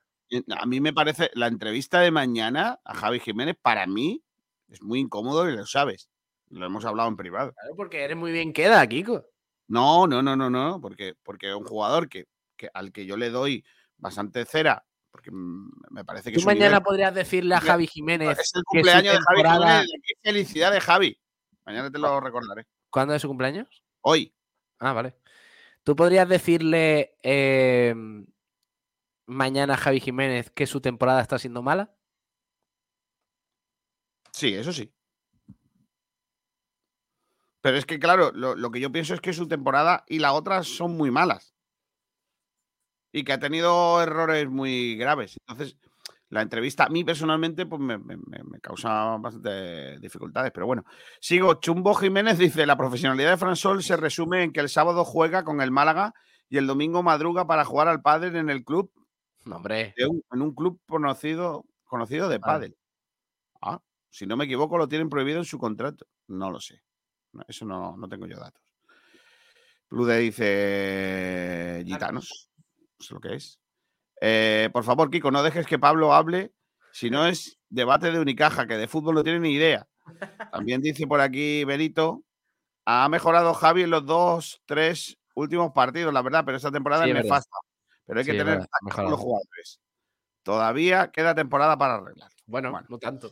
A 0.56 0.66
mí 0.66 0.78
me 0.80 0.92
parece 0.92 1.30
la 1.32 1.46
entrevista 1.46 2.00
de 2.00 2.10
mañana 2.10 2.78
a 2.84 2.94
Javi 2.94 3.18
Jiménez, 3.18 3.56
para 3.60 3.86
mí, 3.86 4.22
es 4.68 4.82
muy 4.82 5.00
incómodo 5.00 5.48
y 5.48 5.56
lo 5.56 5.64
sabes. 5.66 6.10
Lo 6.50 6.66
hemos 6.66 6.84
hablado 6.84 7.08
en 7.08 7.16
privado. 7.16 7.52
Claro, 7.54 7.74
porque 7.76 8.04
eres 8.04 8.16
muy 8.16 8.30
bien 8.30 8.52
queda, 8.52 8.86
Kiko. 8.86 9.24
No, 9.68 10.06
no, 10.06 10.20
no, 10.22 10.36
no, 10.36 10.50
no, 10.50 10.78
porque, 10.80 11.14
porque 11.22 11.54
un 11.54 11.64
jugador 11.64 12.08
que, 12.10 12.26
que- 12.58 12.68
al 12.74 12.92
que 12.92 13.06
yo 13.06 13.16
le 13.16 13.30
doy 13.30 13.64
bastante 13.96 14.44
cera 14.44 14.84
Porque 15.10 15.30
mm, 15.32 15.70
me 15.90 16.04
parece 16.04 16.30
que 16.30 16.38
Tú 16.38 16.44
mañana 16.44 16.76
nivel- 16.78 16.82
podrías 16.84 17.14
decirle 17.14 17.54
a 17.54 17.60
Javi 17.60 17.86
Jiménez 17.86 18.38
es 18.38 18.52
el 18.54 18.60
que 18.60 18.64
cumpleaños 18.66 19.14
de 19.14 19.20
Javi 19.20 19.42
Jiménez. 19.42 19.86
Qué 20.06 20.14
felicidad 20.30 20.70
de 20.72 20.80
Javi. 20.80 21.18
Mañana 21.64 21.90
te 21.90 21.98
lo 21.98 22.20
recordaré. 22.20 22.66
¿Cuándo 22.90 23.14
es 23.14 23.22
su 23.22 23.28
cumpleaños? 23.28 23.82
Hoy. 24.00 24.34
Ah, 24.78 24.92
vale. 24.92 25.14
¿Tú 25.84 25.96
podrías 25.96 26.28
decirle 26.28 27.16
eh, 27.22 27.94
mañana 29.26 29.74
a 29.74 29.76
Javi 29.76 30.00
Jiménez 30.00 30.50
que 30.50 30.66
su 30.66 30.80
temporada 30.80 31.20
está 31.20 31.38
siendo 31.38 31.62
mala? 31.62 31.94
Sí, 34.32 34.54
eso 34.54 34.72
sí. 34.72 34.92
Pero 37.62 37.76
es 37.76 37.84
que, 37.84 37.98
claro, 37.98 38.32
lo, 38.32 38.56
lo 38.56 38.70
que 38.70 38.80
yo 38.80 38.90
pienso 38.90 39.14
es 39.14 39.20
que 39.20 39.32
su 39.32 39.46
temporada 39.46 40.04
y 40.08 40.18
la 40.18 40.32
otra 40.32 40.62
son 40.62 40.96
muy 40.96 41.10
malas. 41.10 41.54
Y 43.12 43.24
que 43.24 43.32
ha 43.32 43.38
tenido 43.38 44.02
errores 44.02 44.48
muy 44.48 44.96
graves. 44.96 45.36
Entonces, 45.46 45.76
la 46.30 46.42
entrevista 46.42 46.84
a 46.84 46.88
mí 46.88 47.04
personalmente 47.04 47.66
pues 47.66 47.80
me, 47.80 47.98
me- 47.98 48.16
me- 48.16 48.60
causa 48.60 49.16
bastante 49.18 49.98
dificultades. 50.00 50.52
Pero 50.52 50.66
bueno, 50.66 50.84
sigo. 51.20 51.54
Chumbo 51.54 51.94
Jiménez 51.94 52.38
dice, 52.38 52.66
la 52.66 52.76
profesionalidad 52.76 53.30
de 53.30 53.36
Fransol 53.36 53.82
se 53.82 53.96
resume 53.96 54.44
en 54.44 54.52
que 54.52 54.60
el 54.60 54.68
sábado 54.68 55.04
juega 55.04 55.44
con 55.44 55.60
el 55.60 55.70
Málaga 55.70 56.14
y 56.48 56.56
el 56.58 56.66
domingo 56.66 57.02
madruga 57.02 57.46
para 57.46 57.64
jugar 57.64 57.88
al 57.88 58.00
pádel 58.02 58.36
en 58.36 58.48
el 58.50 58.64
club, 58.64 58.92
No, 59.44 59.56
hombre. 59.56 59.94
un- 60.08 60.22
en 60.32 60.42
un 60.42 60.54
club 60.54 60.80
conocido, 60.88 61.64
conocido 61.84 62.28
de 62.28 62.38
Pádel. 62.40 62.76
Ah, 63.62 63.80
si 64.08 64.26
no 64.26 64.36
me 64.36 64.44
equivoco, 64.46 64.78
lo 64.78 64.88
tienen 64.88 65.08
prohibido 65.08 65.38
en 65.38 65.44
su 65.44 65.58
contrato. 65.58 66.06
No 66.28 66.50
lo 66.50 66.60
sé. 66.60 66.80
Eso 67.48 67.64
no, 67.64 67.96
no 67.96 68.08
tengo 68.08 68.26
yo 68.26 68.38
datos. 68.38 68.62
Plude 69.88 70.18
dice 70.18 71.82
gitanos. 71.86 72.50
No 72.98 73.04
sé 73.04 73.14
lo 73.14 73.20
que 73.20 73.34
es. 73.34 73.58
Eh, 74.20 74.68
por 74.72 74.84
favor, 74.84 75.10
Kiko, 75.10 75.30
no 75.30 75.42
dejes 75.42 75.66
que 75.66 75.78
Pablo 75.78 76.12
hable. 76.14 76.52
Si 76.92 77.08
no 77.10 77.26
es 77.26 77.58
debate 77.68 78.10
de 78.10 78.18
Unicaja, 78.18 78.66
que 78.66 78.76
de 78.76 78.88
fútbol 78.88 79.14
no 79.14 79.22
tiene 79.24 79.40
ni 79.40 79.52
idea. 79.52 79.86
También 80.52 80.80
dice 80.82 81.06
por 81.06 81.20
aquí 81.20 81.64
Benito. 81.64 82.22
Ha 82.84 83.08
mejorado 83.08 83.54
Javi 83.54 83.82
en 83.82 83.90
los 83.90 84.04
dos, 84.04 84.60
tres 84.66 85.16
últimos 85.34 85.70
partidos, 85.72 86.12
la 86.12 86.22
verdad, 86.22 86.42
pero 86.44 86.56
esta 86.56 86.72
temporada 86.72 87.04
Sí, 87.04 87.10
es 87.10 87.16
nefasta. 87.16 87.56
Pero 88.06 88.18
hay 88.18 88.26
que 88.26 88.32
Sí, 88.32 88.38
tener 88.38 88.66
mejorado. 88.82 89.10
los 89.10 89.20
jugadores. 89.20 89.80
Todavía 90.42 91.10
queda 91.12 91.34
temporada 91.34 91.76
para 91.78 91.94
arreglar. 91.96 92.30
Bueno, 92.46 92.70
Bueno. 92.72 92.86
no 92.90 92.98
tanto. 92.98 93.30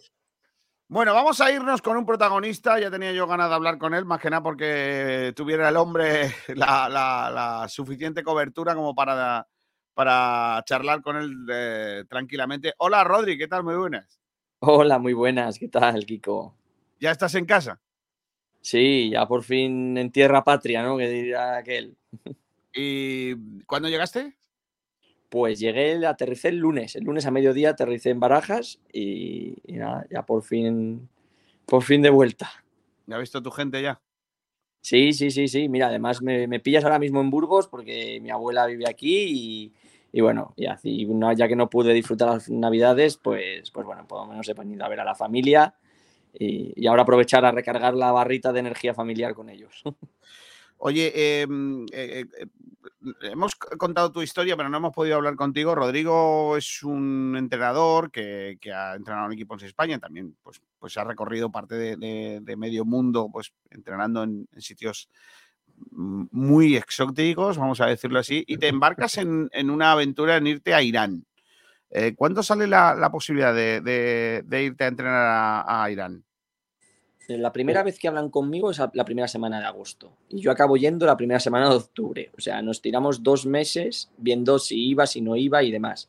Bueno, 0.90 1.12
vamos 1.12 1.40
a 1.40 1.51
irnos 1.51 1.82
con 1.82 1.97
un 1.97 2.06
protagonista. 2.06 2.78
Ya 2.78 2.90
tenía 2.90 3.12
yo 3.12 3.27
ganas 3.27 3.48
de 3.48 3.55
hablar 3.56 3.78
con 3.78 3.93
él, 3.94 4.05
más 4.05 4.20
que 4.20 4.31
nada 4.31 4.43
porque 4.43 5.32
tuviera 5.35 5.69
el 5.69 5.77
hombre 5.77 6.32
la, 6.55 6.89
la- 6.89 7.31
la 7.31 7.69
suficiente 7.69 8.23
cobertura 8.23 8.74
como 8.74 8.94
para, 8.94 9.47
para 9.98 10.62
charlar 10.64 11.02
con 11.02 11.16
él 11.16 11.34
eh, 11.52 12.04
tranquilamente. 12.08 12.72
Hola, 12.78 13.02
Rodri, 13.02 13.36
¿qué 13.36 13.48
tal? 13.48 13.64
Muy 13.64 13.74
buenas. 13.74 14.20
Hola, 14.60 15.00
muy 15.00 15.12
buenas, 15.12 15.58
¿qué 15.58 15.66
tal, 15.66 16.06
Kiko? 16.06 16.54
¿Ya 17.00 17.10
estás 17.10 17.34
en 17.34 17.44
casa? 17.44 17.80
Sí, 18.60 19.10
ya 19.10 19.26
por 19.26 19.42
fin 19.42 19.98
en 19.98 20.12
tierra 20.12 20.44
patria, 20.44 20.84
¿no? 20.84 20.96
Que 20.96 21.08
diría 21.08 21.56
aquel. 21.56 21.96
¿Y 22.72 23.34
cuándo 23.64 23.88
llegaste? 23.88 24.36
Pues 25.30 25.58
llegué, 25.58 26.06
aterricé 26.06 26.50
el 26.50 26.58
lunes, 26.58 26.94
el 26.94 27.02
lunes 27.02 27.26
a 27.26 27.32
mediodía 27.32 27.70
aterricé 27.70 28.10
en 28.10 28.20
Barajas 28.20 28.78
y, 28.92 29.56
y 29.66 29.78
nada, 29.78 30.06
ya 30.12 30.24
por 30.24 30.44
fin, 30.44 31.08
por 31.66 31.82
fin 31.82 32.02
de 32.02 32.10
vuelta. 32.10 32.48
¿Ya 33.08 33.16
has 33.16 33.22
visto 33.22 33.42
tu 33.42 33.50
gente 33.50 33.82
ya? 33.82 34.00
Sí, 34.80 35.12
sí, 35.12 35.32
sí, 35.32 35.48
sí, 35.48 35.68
mira, 35.68 35.88
además 35.88 36.22
me, 36.22 36.46
me 36.46 36.60
pillas 36.60 36.84
ahora 36.84 37.00
mismo 37.00 37.20
en 37.20 37.30
Burgos 37.30 37.66
porque 37.66 38.20
mi 38.22 38.30
abuela 38.30 38.64
vive 38.66 38.88
aquí 38.88 39.24
y, 39.28 39.72
y 40.12 40.20
bueno, 40.20 40.55
y 40.56 40.66
ya 40.66 41.48
que 41.48 41.56
no 41.56 41.68
pude 41.68 41.93
disfrutar 41.93 42.28
las 42.28 42.48
navidades, 42.48 43.16
pues, 43.16 43.70
pues 43.70 43.86
bueno, 43.86 44.06
por 44.06 44.20
lo 44.20 44.26
menos 44.26 44.48
he 44.48 44.55
venido 44.55 44.85
a 44.85 44.89
ver 44.89 45.01
a 45.01 45.05
la 45.05 45.14
familia 45.14 45.74
y, 46.32 46.86
ahora 46.86 47.02
aprovechar 47.02 47.44
a 47.44 47.52
recargar 47.52 47.94
la 47.94 48.12
barrita 48.12 48.52
de 48.52 48.60
energía 48.60 48.94
familiar 48.94 49.35
con 49.35 49.48
ellos. 49.48 49.82
Oye, 50.78 51.12
eh, 51.14 51.47
mm, 51.47 51.86
eh, 51.93 52.24
eh, 52.39 52.47
hemos 53.22 53.55
contado 53.56 54.12
tu 54.12 54.22
historia, 54.22 54.56
pero 54.56 54.68
no 54.68 54.76
hemos 54.76 54.94
podido 54.94 55.16
hablar 55.16 55.35
contigo. 55.35 55.74
Rodrigo 55.74 56.56
es 56.56 56.82
un 56.85 57.35
entrenador 57.36 58.10
que, 58.10 58.59
que 58.60 58.72
ha 58.72 58.94
entrenado 58.94 59.26
en 59.26 59.32
equipos 59.32 59.60
en 59.60 59.68
España, 59.68 59.98
también 59.98 60.36
pues, 60.43 60.60
pues 60.78 60.97
ha 60.97 61.05
recorrido 61.05 61.51
parte 61.51 61.74
de, 61.74 62.40
de- 62.40 62.56
medio 62.56 62.85
mundo, 62.85 63.28
pues 63.32 63.52
entrenando 63.70 64.22
en, 64.22 64.48
sitios 64.59 65.09
muy 65.90 66.76
exóticos, 66.76 67.59
vamos 67.59 67.80
a 67.80 67.86
decirlo 67.86 68.18
así, 68.18 68.44
y 68.46 68.59
te 68.59 68.68
embarcas 68.68 69.18
en, 69.18 69.48
en 69.52 69.70
una 69.70 69.92
aventura 69.92 70.36
en 70.36 70.46
irte 70.46 70.74
a 70.74 70.82
Irán. 70.82 71.24
Eh, 71.90 72.14
¿Cuándo 72.14 72.42
sale 72.42 72.66
la, 72.66 72.94
la 72.94 73.10
posibilidad 73.10 73.55
de, 73.55 73.80
de- 73.80 74.62
irte 74.62 74.84
a 74.84 74.88
entrenar 74.88 75.64
a, 75.66 75.90
Irán? 75.90 76.24
La 77.28 77.52
primera 77.52 77.82
vez 77.82 77.98
que 77.98 78.09
hablan 78.09 78.30
conmigo 78.30 78.70
es 78.70 78.80
la 78.92 79.05
primera 79.05 79.28
semana 79.28 79.59
de 79.60 79.66
agosto 79.66 80.12
y 80.30 80.40
yo 80.40 80.50
acabo 80.50 80.76
yendo 80.78 81.05
la 81.05 81.16
primera 81.16 81.40
semana 81.40 81.68
de 81.68 81.76
octubre. 81.76 82.30
O 82.36 82.40
sea, 82.40 82.62
nos 82.62 82.80
tiramos 82.80 83.22
dos 83.22 83.44
meses 83.44 84.10
viendo 84.16 84.59
si 84.59 84.88
iba, 84.88 85.06
si 85.06 85.20
no 85.20 85.36
iba 85.36 85.62
y 85.62 85.70
demás. 85.70 86.09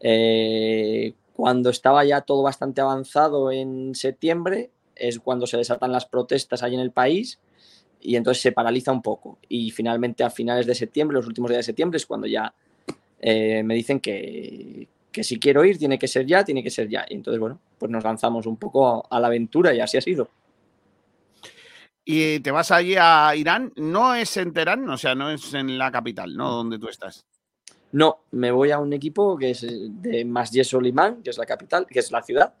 Eh, 0.00 1.14
cuando 1.34 1.70
estaba 1.70 2.04
ya 2.04 2.20
todo 2.20 2.42
bastante 2.42 2.82
avanzado 2.82 3.50
en 3.50 3.94
septiembre 3.94 4.70
es 4.94 5.18
cuando 5.18 5.46
se 5.46 5.56
desatan 5.56 5.92
las 5.92 6.04
protestas 6.04 6.62
ahí 6.62 6.74
en 6.74 6.80
el 6.80 6.90
país 6.90 7.38
y 8.02 8.16
entonces 8.16 8.42
se 8.42 8.52
paraliza 8.52 8.92
un 8.92 9.02
poco. 9.02 9.38
Y 9.48 9.70
finalmente 9.70 10.24
a 10.24 10.30
finales 10.30 10.66
de 10.66 10.74
septiembre, 10.74 11.16
los 11.16 11.26
últimos 11.26 11.50
días 11.50 11.60
de 11.60 11.64
septiembre 11.64 11.96
es 11.96 12.06
cuando 12.06 12.26
ya 12.26 12.52
eh, 13.20 13.62
me 13.62 13.74
dicen 13.74 14.00
que, 14.00 14.88
que 15.12 15.22
si 15.22 15.38
quiero 15.38 15.64
ir 15.64 15.78
tiene 15.78 15.98
que 15.98 16.08
ser 16.08 16.26
ya, 16.26 16.44
tiene 16.44 16.62
que 16.62 16.70
ser 16.70 16.88
ya. 16.88 17.04
Y 17.08 17.14
entonces, 17.14 17.38
bueno, 17.38 17.60
pues 17.78 17.90
nos 17.90 18.02
lanzamos 18.02 18.46
un 18.46 18.56
poco 18.56 19.06
a 19.08 19.20
la 19.20 19.28
aventura 19.28 19.74
y 19.74 19.80
así 19.80 19.96
ha 19.96 20.00
sido. 20.00 20.28
Y 22.04 22.40
te 22.40 22.50
vas 22.50 22.72
allí 22.72 22.96
a 22.98 23.32
Irán, 23.36 23.72
no 23.76 24.14
es 24.14 24.36
en 24.36 24.52
Teherán, 24.52 24.88
o 24.90 24.98
sea, 24.98 25.14
no 25.14 25.30
es 25.30 25.54
en 25.54 25.78
la 25.78 25.92
capital, 25.92 26.36
¿no? 26.36 26.50
Donde 26.50 26.78
tú 26.78 26.88
estás. 26.88 27.24
No, 27.92 28.24
me 28.32 28.50
voy 28.50 28.70
a 28.70 28.78
un 28.78 28.92
equipo 28.92 29.36
que 29.36 29.50
es 29.50 29.62
eh, 29.62 29.70
de 29.70 30.24
Masjid 30.24 30.64
Solimán, 30.64 31.22
que 31.22 31.30
es 31.30 31.38
la 31.38 31.46
capital, 31.46 31.86
que 31.86 32.00
es 32.00 32.10
la 32.10 32.22
ciudad. 32.22 32.54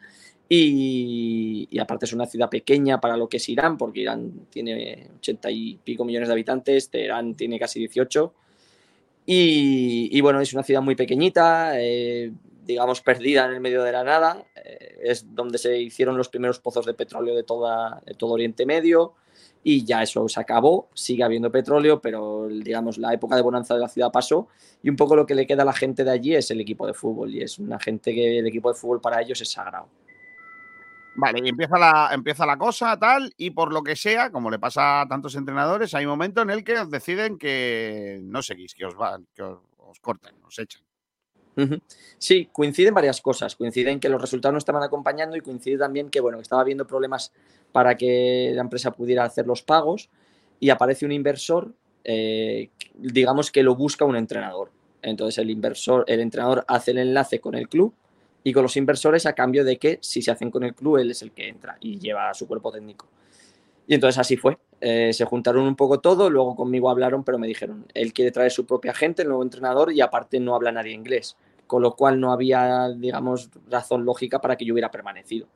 Y, 0.54 1.78
aparte 1.78 2.04
es 2.04 2.12
una 2.12 2.26
ciudad 2.26 2.50
pequeña 2.50 3.00
para 3.00 3.16
lo 3.16 3.26
que 3.26 3.38
es 3.38 3.48
Irán, 3.48 3.78
porque 3.78 4.00
Irán 4.00 4.48
tiene 4.50 5.08
80 5.16 5.50
y 5.50 5.78
pico 5.82 6.04
millones 6.04 6.28
de 6.28 6.32
habitantes, 6.34 6.90
Teherán 6.90 7.34
tiene 7.34 7.58
casi 7.58 7.78
18. 7.78 8.34
Y, 9.24 10.10
y 10.12 10.20
bueno, 10.20 10.42
es 10.42 10.52
una 10.52 10.62
ciudad 10.62 10.82
muy 10.82 10.94
pequeñita, 10.94 11.80
eh, 11.80 12.32
digamos 12.66 13.00
perdida 13.00 13.46
en 13.46 13.52
el 13.52 13.60
medio 13.60 13.82
de 13.82 13.92
la 13.92 14.04
nada. 14.04 14.44
eh, 14.56 14.98
es 15.02 15.34
donde 15.34 15.56
se 15.56 15.80
hicieron 15.80 16.18
los 16.18 16.28
primeros 16.28 16.60
pozos 16.60 16.84
de 16.84 16.92
petróleo 16.92 17.34
de, 17.34 17.44
toda, 17.44 18.02
de 18.04 18.12
todo 18.12 18.32
Oriente 18.32 18.66
Medio. 18.66 19.14
Y 19.64 19.86
ya 19.86 20.02
eso 20.02 20.28
se 20.28 20.38
acabó, 20.38 20.90
sigue 20.92 21.22
habiendo 21.22 21.50
petróleo, 21.50 22.02
pero 22.02 22.48
digamos 22.48 22.98
la 22.98 23.14
época 23.14 23.36
de 23.36 23.42
bonanza 23.42 23.72
de 23.72 23.80
la 23.80 23.88
ciudad 23.88 24.10
pasó 24.12 24.48
y 24.82 24.90
un 24.90 24.96
poco 24.96 25.16
lo 25.16 25.24
que 25.24 25.34
le 25.34 25.46
queda 25.46 25.62
a 25.62 25.66
la 25.66 25.72
gente 25.72 26.04
de 26.04 26.10
allí 26.10 26.34
es 26.34 26.50
el 26.50 26.60
equipo 26.60 26.86
de 26.86 26.92
fútbol 26.92 27.32
y 27.34 27.42
es 27.42 27.58
una 27.58 27.78
gente 27.78 28.12
que 28.12 28.40
el 28.40 28.46
equipo 28.46 28.70
de 28.70 28.74
fútbol 28.74 29.00
para 29.00 29.22
ellos 29.22 29.40
es 29.40 29.50
sagrado. 29.50 29.88
Vale, 31.14 31.40
y 31.44 31.48
empieza 31.48 31.78
la, 31.78 32.10
empieza 32.12 32.46
la 32.46 32.56
cosa, 32.56 32.98
tal, 32.98 33.32
y 33.36 33.50
por 33.50 33.72
lo 33.72 33.82
que 33.82 33.96
sea, 33.96 34.30
como 34.30 34.50
le 34.50 34.58
pasa 34.58 35.02
a 35.02 35.08
tantos 35.08 35.34
entrenadores, 35.34 35.94
hay 35.94 36.06
un 36.06 36.12
momento 36.12 36.40
en 36.40 36.50
el 36.50 36.64
que 36.64 36.78
os 36.78 36.90
deciden 36.90 37.38
que 37.38 38.20
no 38.22 38.42
seguís, 38.42 38.74
que 38.74 38.86
os 38.86 38.96
van, 38.96 39.26
que 39.34 39.42
os, 39.42 39.58
os 39.76 40.00
cortan, 40.00 40.34
os 40.44 40.58
echan. 40.58 40.82
Sí, 42.18 42.48
coinciden 42.52 42.94
varias 42.94 43.20
cosas. 43.20 43.56
Coinciden 43.56 44.00
que 44.00 44.08
los 44.08 44.20
resultados 44.20 44.52
no 44.52 44.58
estaban 44.58 44.82
acompañando 44.82 45.36
y 45.36 45.40
coincide 45.40 45.78
también 45.78 46.08
que, 46.08 46.20
bueno, 46.20 46.40
estaba 46.40 46.62
habiendo 46.62 46.86
problemas 46.86 47.32
para 47.72 47.96
que 47.96 48.52
la 48.54 48.62
empresa 48.62 48.92
pudiera 48.92 49.24
hacer 49.24 49.46
los 49.46 49.62
pagos 49.62 50.08
y 50.60 50.70
aparece 50.70 51.04
un 51.04 51.12
inversor, 51.12 51.74
eh, 52.04 52.70
digamos 52.94 53.50
que 53.50 53.62
lo 53.62 53.74
busca 53.74 54.04
un 54.04 54.16
entrenador. 54.16 54.70
Entonces 55.02 55.38
el 55.38 55.50
inversor, 55.50 56.04
el 56.06 56.20
entrenador 56.20 56.64
hace 56.68 56.92
el 56.92 56.98
enlace 56.98 57.40
con 57.40 57.54
el 57.54 57.68
club 57.68 57.94
y 58.44 58.52
con 58.52 58.62
los 58.62 58.76
inversores 58.76 59.26
a 59.26 59.34
cambio 59.34 59.64
de 59.64 59.78
que 59.78 59.98
si 60.02 60.22
se 60.22 60.30
hacen 60.30 60.50
con 60.50 60.64
el 60.64 60.74
club, 60.74 60.96
él 60.98 61.10
es 61.10 61.22
el 61.22 61.32
que 61.32 61.48
entra 61.48 61.76
y 61.80 61.98
lleva 61.98 62.30
a 62.30 62.34
su 62.34 62.46
cuerpo 62.46 62.72
técnico. 62.72 63.08
Y 63.86 63.94
entonces 63.94 64.18
así 64.18 64.36
fue. 64.36 64.58
Eh, 64.80 65.12
se 65.12 65.24
juntaron 65.24 65.64
un 65.64 65.76
poco 65.76 66.00
todo, 66.00 66.28
luego 66.30 66.56
conmigo 66.56 66.90
hablaron, 66.90 67.24
pero 67.24 67.38
me 67.38 67.46
dijeron, 67.46 67.86
él 67.94 68.12
quiere 68.12 68.30
traer 68.32 68.50
su 68.50 68.66
propia 68.66 68.94
gente, 68.94 69.22
el 69.22 69.28
nuevo 69.28 69.42
entrenador, 69.42 69.92
y 69.92 70.00
aparte 70.00 70.40
no 70.40 70.54
habla 70.54 70.72
nadie 70.72 70.92
inglés, 70.92 71.36
con 71.66 71.82
lo 71.82 71.94
cual 71.94 72.18
no 72.18 72.32
había, 72.32 72.88
digamos, 72.88 73.50
razón 73.68 74.04
lógica 74.04 74.40
para 74.40 74.56
que 74.56 74.64
yo 74.64 74.72
hubiera 74.74 74.90
permanecido. 74.90 75.46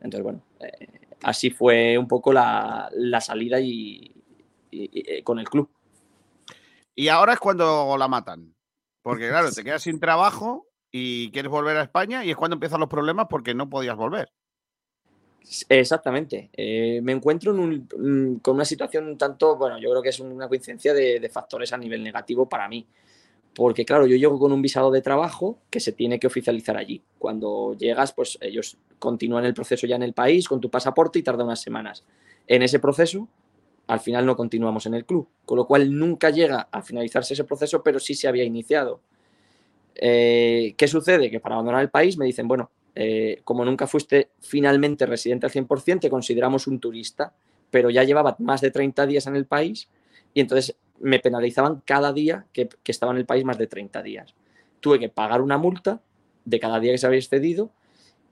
Entonces, 0.00 0.22
bueno, 0.22 0.42
eh, 0.60 0.88
así 1.22 1.50
fue 1.50 1.98
un 1.98 2.06
poco 2.06 2.32
la, 2.32 2.88
la 2.94 3.20
salida 3.20 3.58
y, 3.60 4.12
y- 4.70 5.18
y- 5.18 5.22
con 5.22 5.38
el 5.40 5.48
club. 5.48 5.68
Y 6.94 7.08
ahora 7.08 7.32
es 7.32 7.38
cuando 7.38 7.96
la 7.98 8.08
matan. 8.08 8.54
Porque, 9.02 9.28
claro, 9.28 9.50
te 9.50 9.64
quedas 9.64 9.82
sin 9.82 9.98
trabajo 9.98 10.66
y 10.92 11.30
quieres 11.32 11.50
volver 11.50 11.76
a 11.76 11.82
España 11.82 12.24
y 12.24 12.30
es 12.30 12.36
cuando 12.36 12.54
empiezan 12.54 12.80
los 12.80 12.88
problemas 12.88 13.26
porque 13.30 13.54
no 13.54 13.68
podías 13.70 13.96
volver. 13.96 14.30
Exactamente. 15.68 16.50
Eh, 16.56 17.00
me 17.02 17.12
encuentro 17.12 17.52
en 17.52 17.58
un- 17.60 17.88
mm, 18.36 18.40
con 18.40 18.54
una 18.54 18.64
situación 18.64 19.06
un 19.06 19.18
tanto, 19.18 19.56
bueno, 19.56 19.78
yo 19.78 19.90
creo 19.90 20.02
que 20.02 20.10
es 20.10 20.20
una 20.20 20.48
coincidencia 20.48 20.92
de, 20.94 21.18
de 21.18 21.28
factores 21.28 21.72
a 21.72 21.78
nivel 21.78 22.02
negativo 22.04 22.48
para 22.48 22.68
mí, 22.68 22.86
porque 23.54 23.84
claro, 23.84 24.06
yo 24.06 24.16
llego 24.16 24.38
con 24.38 24.52
un 24.52 24.62
visado 24.62 24.90
de 24.90 25.02
trabajo 25.02 25.58
que 25.70 25.80
se 25.80 25.92
tiene 25.92 26.20
que 26.20 26.28
oficializar 26.28 26.76
allí. 26.76 27.02
Cuando 27.18 27.74
llegas, 27.78 28.12
pues 28.14 28.38
ellos 28.42 28.78
continúan 28.98 29.44
el 29.46 29.54
proceso 29.54 29.86
ya 29.86 29.96
en 29.96 30.02
el 30.04 30.14
país 30.14 30.48
con 30.48 30.60
tu 30.60 30.70
pasaporte 30.70 31.18
y 31.20 31.22
tarda 31.22 31.44
unas 31.44 31.60
semanas. 31.62 32.04
En 32.48 32.62
ese 32.62 32.80
proceso, 32.80 33.28
al 33.88 34.00
final 34.00 34.26
no 34.26 34.36
continuamos 34.36 34.86
en 34.86 34.94
el 34.94 35.04
club, 35.06 35.28
con 35.44 35.58
lo 35.58 35.66
cual 35.66 35.96
nunca 35.98 36.30
llega 36.30 36.68
a 36.72 36.82
finalizarse 36.82 37.34
ese 37.34 37.44
proceso, 37.44 37.82
pero 37.82 38.00
sí 38.00 38.14
se 38.14 38.28
había 38.28 38.44
iniciado. 38.44 39.00
Eh, 40.02 40.74
¿Qué 40.78 40.88
sucede? 40.88 41.30
Que 41.30 41.40
para 41.40 41.56
abandonar 41.56 41.82
el 41.82 41.90
país 41.90 42.16
me 42.16 42.24
dicen, 42.24 42.48
bueno, 42.48 42.70
eh, 42.94 43.42
como 43.44 43.66
nunca 43.66 43.86
fuiste 43.86 44.30
finalmente 44.40 45.04
residente 45.04 45.44
al 45.44 45.52
100%, 45.52 46.00
te 46.00 46.08
consideramos 46.08 46.66
un 46.66 46.80
turista, 46.80 47.34
pero 47.70 47.90
ya 47.90 48.02
llevaba 48.02 48.34
más 48.38 48.62
de 48.62 48.70
30 48.70 49.06
días 49.06 49.26
en 49.26 49.36
el 49.36 49.44
país 49.44 49.90
y 50.32 50.40
entonces 50.40 50.74
me 51.00 51.18
penalizaban 51.18 51.82
cada 51.84 52.14
día 52.14 52.46
que, 52.54 52.70
estaba 52.86 53.12
en 53.12 53.18
el 53.18 53.26
país 53.26 53.44
más 53.44 53.58
de 53.58 53.66
30 53.66 54.02
días. 54.02 54.34
Tuve 54.80 54.98
que 54.98 55.10
pagar 55.10 55.42
una 55.42 55.58
multa 55.58 56.00
de 56.46 56.58
cada 56.58 56.80
día 56.80 56.92
que 56.92 56.98
se 56.98 57.06
había 57.06 57.18
excedido, 57.18 57.70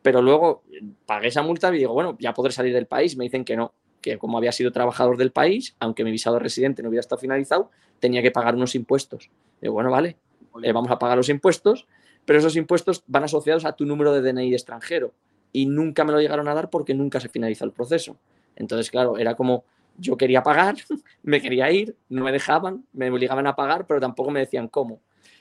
pero 0.00 0.22
luego 0.22 0.62
pagué 1.04 1.28
esa 1.28 1.42
multa 1.42 1.68
y 1.74 1.78
digo, 1.78 1.92
bueno, 1.92 2.16
ya 2.18 2.32
podré 2.32 2.52
salir 2.52 2.72
del 2.72 2.86
país. 2.86 3.14
Me 3.18 3.24
dicen 3.24 3.44
que 3.44 3.56
no, 3.56 3.74
que 4.00 4.16
como 4.16 4.38
había 4.38 4.52
sido 4.52 4.72
trabajador 4.72 5.18
del 5.18 5.32
país, 5.32 5.76
aunque 5.80 6.02
mi 6.02 6.10
visado 6.10 6.38
residente 6.38 6.82
no 6.82 6.88
hubiera 6.88 7.00
estado 7.00 7.20
finalizado, 7.20 7.70
tenía 8.00 8.22
que 8.22 8.30
pagar 8.30 8.54
unos 8.54 8.74
impuestos. 8.74 9.30
Digo, 9.60 9.74
bueno, 9.74 9.90
vale, 9.90 10.16
eh, 10.62 10.72
vamos 10.72 10.90
a 10.90 10.98
pagar 10.98 11.16
los 11.16 11.28
impuestos, 11.28 11.86
pero 12.24 12.38
esos 12.38 12.56
impuestos 12.56 13.02
van 13.06 13.24
asociados 13.24 13.64
a 13.64 13.72
tu 13.72 13.84
número 13.86 14.12
de 14.12 14.20
DNI 14.20 14.52
extranjero 14.52 15.12
y 15.52 15.66
nunca 15.66 16.04
me 16.04 16.12
lo 16.12 16.20
llegaron 16.20 16.48
a 16.48 16.54
dar 16.54 16.70
porque 16.70 16.94
nunca 16.94 17.20
se 17.20 17.28
finalizó 17.28 17.64
el 17.64 17.72
proceso. 17.72 18.16
Entonces, 18.56 18.90
claro, 18.90 19.18
era 19.18 19.34
como 19.34 19.64
yo 19.96 20.16
quería 20.16 20.42
pagar, 20.42 20.76
me 21.22 21.40
quería 21.40 21.70
ir, 21.70 21.96
no 22.08 22.24
me 22.24 22.32
dejaban, 22.32 22.86
me 22.92 23.10
obligaban 23.10 23.46
a 23.46 23.56
pagar, 23.56 23.86
pero 23.86 24.00
tampoco 24.00 24.30
me 24.30 24.40
decían 24.40 24.68
cómo. 24.68 25.00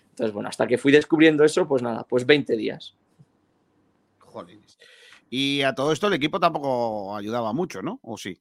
Entonces, 0.10 0.34
bueno, 0.34 0.50
hasta 0.50 0.66
que 0.66 0.78
fui 0.78 0.92
descubriendo 0.92 1.44
eso, 1.44 1.68
pues 1.68 1.82
nada, 1.82 2.04
pues 2.04 2.26
20 2.26 2.58
días. 2.58 2.96
Jolines. 4.20 4.78
Y 5.30 5.62
a 5.62 5.76
todo 5.76 5.92
esto 5.92 6.08
el 6.08 6.14
equipo 6.14 6.40
tampoco 6.40 7.16
ayudaba 7.16 7.54
mucho, 7.54 7.82
¿no? 7.82 8.00
¿O 8.02 8.18
sí? 8.18 8.40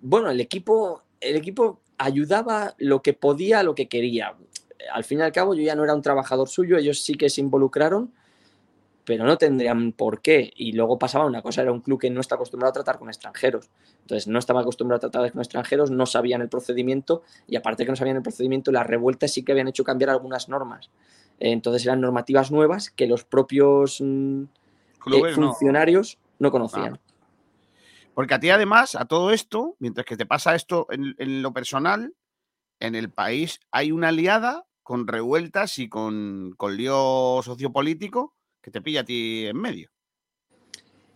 Bueno, 0.00 0.30
el 0.30 0.40
equipo, 0.40 1.02
el 1.20 1.36
equipo 1.36 1.80
ayudaba 1.98 2.74
lo 2.78 3.02
que 3.02 3.12
podía, 3.12 3.62
lo 3.62 3.74
que 3.74 3.88
quería. 3.88 4.34
Al 4.92 5.04
fin 5.04 5.20
y 5.20 5.22
al 5.22 5.32
cabo, 5.32 5.54
yo 5.54 5.62
ya 5.62 5.74
no 5.74 5.84
era 5.84 5.94
un 5.94 6.02
trabajador 6.02 6.48
suyo, 6.48 6.76
ellos 6.76 7.02
sí 7.02 7.14
que 7.14 7.28
se 7.28 7.40
involucraron, 7.40 8.12
pero 9.04 9.24
no 9.24 9.36
tendrían 9.38 9.92
por 9.92 10.20
qué. 10.20 10.52
Y 10.56 10.72
luego 10.72 10.98
pasaba 10.98 11.26
una 11.26 11.42
cosa, 11.42 11.62
era 11.62 11.72
un 11.72 11.80
club 11.80 12.00
que 12.00 12.10
no 12.10 12.20
está 12.20 12.34
acostumbrado 12.34 12.70
a 12.70 12.72
tratar 12.72 12.98
con 12.98 13.08
extranjeros. 13.08 13.70
Entonces 14.00 14.28
no 14.28 14.38
estaba 14.38 14.62
acostumbrado 14.62 14.98
a 14.98 15.10
tratar 15.10 15.30
con 15.32 15.40
extranjeros, 15.40 15.90
no 15.90 16.06
sabían 16.06 16.40
el 16.42 16.48
procedimiento 16.48 17.22
y 17.46 17.56
aparte 17.56 17.84
que 17.84 17.90
no 17.90 17.96
sabían 17.96 18.16
el 18.16 18.22
procedimiento, 18.22 18.72
las 18.72 18.86
revueltas 18.86 19.32
sí 19.32 19.42
que 19.42 19.52
habían 19.52 19.68
hecho 19.68 19.84
cambiar 19.84 20.10
algunas 20.10 20.48
normas. 20.48 20.90
Entonces 21.38 21.84
eran 21.84 22.00
normativas 22.00 22.50
nuevas 22.50 22.90
que 22.90 23.06
los 23.06 23.24
propios 23.24 24.00
mm, 24.00 24.42
eh, 25.12 25.32
funcionarios 25.34 26.18
no, 26.38 26.50
conocían. 26.50 26.98
Porque 28.14 28.34
a 28.34 28.40
ti 28.40 28.50
además, 28.50 28.94
a 28.94 29.06
todo 29.06 29.32
esto, 29.32 29.74
mientras 29.80 30.06
que 30.06 30.16
te 30.16 30.24
pasa 30.24 30.54
esto 30.54 30.86
en, 30.90 31.14
en 31.18 31.42
lo 31.42 31.52
personal, 31.52 32.14
en 32.80 32.94
el 32.94 33.10
país 33.10 33.60
hay 33.70 33.92
una 33.92 34.08
aliada 34.08 34.66
con 34.82 35.06
revueltas 35.06 35.78
y 35.78 35.88
con, 35.88 36.54
con 36.56 36.76
lío 36.76 37.40
sociopolítico 37.42 38.34
que 38.60 38.70
te 38.70 38.80
pilla 38.80 39.00
a 39.00 39.04
ti 39.04 39.46
en 39.46 39.56
medio. 39.56 39.90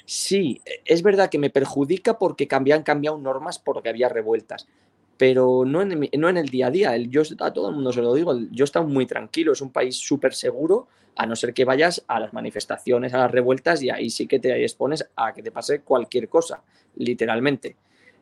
Sí, 0.05 0.61
e, 0.65 0.81
es 0.87 1.03
verdad 1.03 1.29
que 1.29 1.39
me 1.39 1.51
perjudica 1.51 2.19
porque 2.19 2.49
han 2.51 2.83
cambiado 2.83 3.19
normas 3.19 3.59
porque 3.59 3.91
había 3.91 4.09
revueltas, 4.09 4.67
pero 5.19 5.65
no 5.67 5.83
en, 5.83 6.09
no 6.19 6.29
en 6.31 6.37
el 6.39 6.49
día 6.49 6.69
a 6.69 6.71
día. 6.71 6.97
Yo 6.97 7.23
a 7.41 7.53
todo 7.53 7.69
el 7.69 7.75
mundo 7.75 7.93
se 7.93 8.01
lo 8.01 8.15
digo, 8.15 8.39
yo 8.51 8.65
estoy 8.65 8.87
muy 8.87 9.05
tranquilo, 9.05 9.53
es 9.53 9.61
un 9.61 9.71
país 9.71 9.97
súper 9.97 10.35
seguro, 10.35 10.89
a 11.15 11.27
no 11.27 11.37
ser 11.37 11.53
que 11.53 11.67
vayas 11.67 12.05
a 12.07 12.21
las 12.21 12.33
manifestaciones, 12.33 13.13
a 13.13 13.19
las 13.19 13.31
revueltas 13.31 13.83
y 13.83 13.91
ahí 13.91 14.09
sí 14.09 14.27
que 14.27 14.39
te 14.39 14.63
expones 14.63 15.07
a 15.17 15.35
que 15.35 15.43
te 15.43 15.51
pase 15.51 15.81
cualquier 15.81 16.29
cosa, 16.29 16.63
literalmente. 16.95 17.77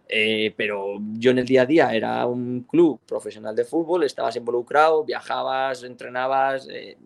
Eh, 0.09 0.55
pero 0.57 0.99
yo 1.15 1.33
en 1.33 1.39
el 1.39 1.47
día 1.47 1.63
a 1.63 1.67
día 1.67 1.95
era 1.95 2.27
un 2.27 2.63
club 2.63 3.01
profesional 3.07 3.57
de 3.57 3.65
fútbol, 3.65 4.05
estabas 4.05 4.37
involucrado, 4.37 5.05
viajabas, 5.05 5.83
entrenabas, 5.83 6.69
eh, 6.71 6.97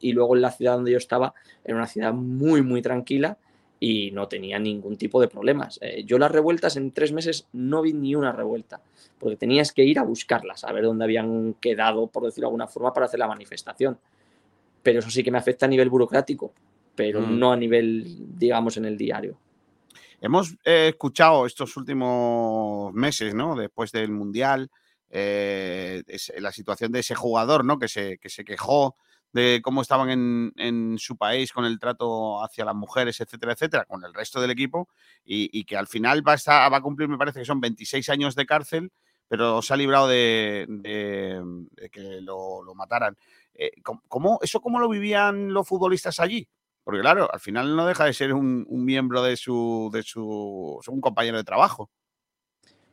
y 0.00 0.12
luego 0.12 0.36
en 0.36 0.42
la 0.42 0.50
ciudad 0.50 0.74
donde 0.74 0.92
yo 0.92 0.98
estaba 0.98 1.34
era 1.64 1.76
una 1.76 1.86
ciudad 1.86 2.12
muy, 2.12 2.62
muy 2.62 2.82
tranquila 2.82 3.38
y 3.80 4.12
no 4.12 4.28
tenía 4.28 4.58
ningún 4.58 4.96
tipo 4.96 5.20
de 5.20 5.28
problemas. 5.28 5.78
Eh, 5.82 6.04
yo 6.04 6.18
las 6.18 6.30
revueltas 6.30 6.76
en 6.76 6.92
tres 6.92 7.12
meses 7.12 7.48
no 7.52 7.82
vi 7.82 7.92
ni 7.92 8.14
una 8.14 8.32
revuelta, 8.32 8.80
porque 9.18 9.36
tenías 9.36 9.72
que 9.72 9.84
ir 9.84 9.98
a 9.98 10.04
buscarlas, 10.04 10.64
a 10.64 10.72
ver 10.72 10.84
dónde 10.84 11.04
habían 11.04 11.54
quedado, 11.54 12.06
por 12.06 12.24
decirlo 12.24 12.46
de 12.46 12.50
alguna 12.50 12.66
forma, 12.66 12.92
para 12.92 13.06
hacer 13.06 13.18
la 13.18 13.28
manifestación. 13.28 13.98
Pero 14.82 15.00
eso 15.00 15.10
sí 15.10 15.22
que 15.22 15.30
me 15.30 15.38
afecta 15.38 15.66
a 15.66 15.68
nivel 15.68 15.90
burocrático, 15.90 16.52
pero 16.94 17.20
mm. 17.20 17.38
no 17.38 17.52
a 17.52 17.56
nivel, 17.56 18.38
digamos, 18.38 18.76
en 18.76 18.84
el 18.84 18.96
diario. 18.96 19.36
Hemos 20.24 20.56
eh, 20.64 20.88
escuchado 20.88 21.44
estos 21.44 21.76
últimos 21.76 22.94
meses, 22.94 23.34
¿no? 23.34 23.54
Después 23.54 23.92
del 23.92 24.10
Mundial, 24.10 24.70
eh, 25.10 26.02
la 26.38 26.50
situación 26.50 26.92
de 26.92 27.00
ese 27.00 27.14
jugador, 27.14 27.62
¿no? 27.62 27.78
Que 27.78 27.88
se, 27.88 28.16
que 28.16 28.30
se 28.30 28.42
quejó 28.42 28.96
de 29.34 29.60
cómo 29.62 29.82
estaban 29.82 30.08
en, 30.56 30.96
su 30.96 31.18
país 31.18 31.52
con 31.52 31.66
el 31.66 31.78
trato 31.78 32.42
hacia 32.42 32.64
las 32.64 32.74
mujeres, 32.74 33.20
etcétera, 33.20 33.52
etcétera, 33.52 33.84
con 33.84 34.02
el 34.02 34.14
resto 34.14 34.40
del 34.40 34.50
equipo, 34.50 34.88
y, 35.26 35.62
que 35.64 35.76
al 35.76 35.88
final 35.88 36.26
va 36.26 36.36
a, 36.46 36.80
cumplir, 36.80 37.06
me 37.10 37.18
parece 37.18 37.40
que 37.40 37.44
son 37.44 37.60
26 37.60 38.08
años 38.08 38.34
de 38.34 38.46
cárcel, 38.46 38.92
pero 39.28 39.60
se 39.60 39.74
ha 39.74 39.76
librado 39.76 40.08
de, 40.08 40.66
que 41.92 42.20
lo, 42.22 42.62
mataran. 42.74 43.14
Eh, 43.52 43.72
¿cómo, 43.82 44.38
¿Eso 44.40 44.62
cómo 44.62 44.80
lo 44.80 44.88
vivían 44.88 45.52
los 45.52 45.68
futbolistas 45.68 46.18
allí? 46.18 46.48
Porque 46.84 47.00
claro, 47.00 47.32
al 47.32 47.40
final 47.40 47.74
no 47.74 47.86
deja 47.86 48.04
de 48.04 48.12
ser 48.12 48.34
un, 48.34 48.66
miembro 48.68 49.22
de 49.22 49.36
su, 49.36 49.90
de 49.92 50.02
su, 50.02 50.80
un 50.86 51.00
compañero 51.00 51.38
de 51.38 51.44
trabajo. 51.44 51.90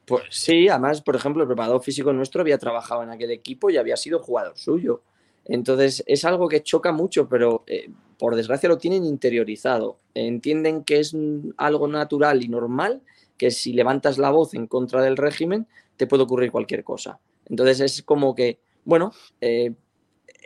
Pues 0.05 0.23
sí, 0.29 0.69
además, 0.69 1.01
por 1.01 1.15
ejemplo, 1.15 1.43
el 1.43 1.47
preparador 1.47 1.83
físico 1.83 2.11
nuestro 2.13 2.41
había 2.41 2.57
trabajado 2.57 3.03
en 3.03 3.09
aquel 3.09 3.31
equipo 3.31 3.69
y 3.69 3.77
había 3.77 3.97
sido 3.97 4.19
jugador 4.19 4.57
suyo. 4.57 5.03
Entonces 5.45 6.03
es 6.07 6.23
algo 6.25 6.47
que 6.47 6.63
choca 6.63 6.91
mucho, 6.91 7.27
pero 7.27 7.63
eh, 7.67 7.89
por 8.17 8.35
desgracia 8.35 8.69
lo 8.69 8.77
tienen 8.77 9.05
interiorizado. 9.05 9.99
Entienden 10.13 10.83
que 10.83 10.99
es 10.99 11.15
algo 11.57 11.87
natural 11.87 12.43
y 12.43 12.47
normal, 12.47 13.01
que 13.37 13.51
si 13.51 13.73
levantas 13.73 14.17
la 14.17 14.29
voz 14.29 14.53
en 14.53 14.67
contra 14.67 15.01
del 15.01 15.17
régimen, 15.17 15.67
te 15.97 16.07
puede 16.07 16.23
ocurrir 16.23 16.51
cualquier 16.51 16.83
cosa. 16.83 17.19
Entonces 17.45 17.79
es 17.81 18.03
como 18.03 18.35
que, 18.35 18.59
bueno, 18.85 19.11
eh, 19.41 19.73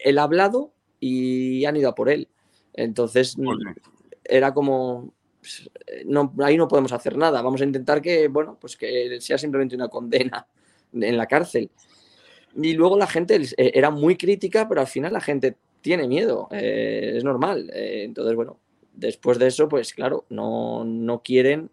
él 0.04 0.18
ha 0.18 0.24
hablado 0.24 0.74
y 1.00 1.66
han 1.66 1.76
ido 1.76 1.90
a 1.90 1.96
por 1.96 2.10
él. 2.10 2.30
Entonces 2.76 3.36
era 4.24 4.54
como, 4.54 5.14
pues, 5.40 5.70
no, 6.06 6.34
ahí 6.44 6.58
no 6.58 6.68
podemos 6.68 6.92
hacer 6.92 7.18
nada. 7.18 7.42
Vamos 7.42 7.62
a 7.62 7.66
intentar 7.66 8.02
que, 8.02 8.28
bueno, 8.28 8.58
pues 8.60 8.76
que 8.76 9.20
sea 9.22 9.38
simplemente 9.38 9.76
una 9.76 9.88
condena 9.88 10.48
en 10.94 11.18
la 11.18 11.28
cárcel. 11.28 11.70
Y 12.56 12.74
luego 12.74 12.98
la 12.98 13.08
gente 13.08 13.36
eh, 13.36 13.72
era 13.74 13.90
muy 13.90 14.16
crítica, 14.16 14.68
pero 14.68 14.82
al 14.82 14.88
final 14.88 15.14
la 15.14 15.22
gente 15.22 15.58
tiene 15.82 16.08
miedo, 16.08 16.48
eh, 16.52 17.14
es 17.18 17.24
normal. 17.24 17.70
Eh, 17.74 18.04
entonces, 18.06 18.36
bueno, 18.36 18.60
después 18.94 19.38
de 19.38 19.48
eso, 19.48 19.68
pues 19.68 19.94
claro, 19.94 20.26
no, 20.30 20.84
no 20.86 21.22
quieren 21.22 21.70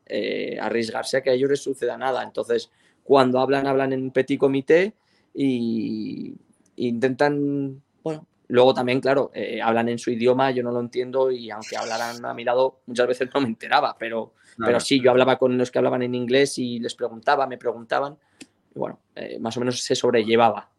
arriesgarse 0.60 1.18
a 1.18 1.22
que 1.22 1.30
a 1.30 1.32
ellos 1.34 1.50
les 1.50 1.60
suceda 1.60 1.96
nada. 1.96 2.22
Entonces, 2.22 2.70
cuando 3.04 3.40
hablan, 3.40 3.66
hablan 3.66 3.92
en 3.92 4.10
petit 4.10 4.38
comité 4.38 4.94
y 5.34 6.34
intentan, 6.76 7.80
luego 8.48 8.74
también, 8.74 9.01
claro, 9.01 9.31
hablan 9.62 9.89
en 9.89 9.98
su 9.98 10.10
idioma, 10.10 10.51
yo 10.51 10.62
no 10.62 10.73
lo 10.73 10.81
entiendo 10.81 11.31
y 11.31 11.51
aunque 11.51 11.77
hablaran 11.77 12.24
a 12.24 12.35
mi 12.35 12.44
lado, 12.44 12.81
muchas 12.86 13.06
veces 13.06 13.28
no 13.32 13.40
me 13.40 13.48
enteraba, 13.48 13.97
pero, 13.98 14.35
pero 14.59 14.78
sí, 14.81 15.01
yo 15.01 15.10
hablaba 15.10 15.39
con 15.39 15.56
los 15.56 15.70
que 15.70 15.78
hablaban 15.78 16.02
en 16.02 16.14
inglés 16.14 16.59
y 16.59 16.78
les 16.78 16.94
preguntaba, 16.94 17.47
me 17.47 17.59
preguntaban 17.59 18.19
bueno, 18.74 19.01
eh, 19.14 19.39
más 19.39 19.56
o 19.56 19.60
menos 19.60 19.81
se 19.81 19.94
sobrellevaba. 19.94 20.70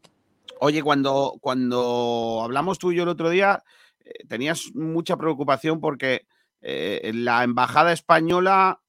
Oye, 0.60 0.82
cuando, 0.82 1.36
cuando 1.42 2.42
hablamos 2.44 2.80
tú 2.80 2.92
y 2.92 2.96
yo 2.96 3.04
el 3.04 3.10
otro 3.10 3.30
día, 3.30 3.64
eh, 4.06 4.26
tenías 4.28 4.72
mucha 4.74 5.18
preocupación 5.18 5.80
porque 5.80 6.26
eh, 6.62 7.12
la 7.14 7.44
embajada 7.44 7.92
española 7.92 8.82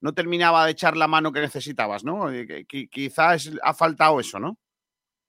no 0.00 0.12
terminaba 0.12 0.64
de 0.66 0.72
echar 0.72 0.96
la 0.96 1.08
mano 1.08 1.32
que 1.32 1.40
necesitabas, 1.40 2.04
¿no? 2.04 2.26
quizás 2.68 3.50
ha 3.62 3.72
faltado 3.72 4.20
eso, 4.20 4.38
¿no? 4.38 4.58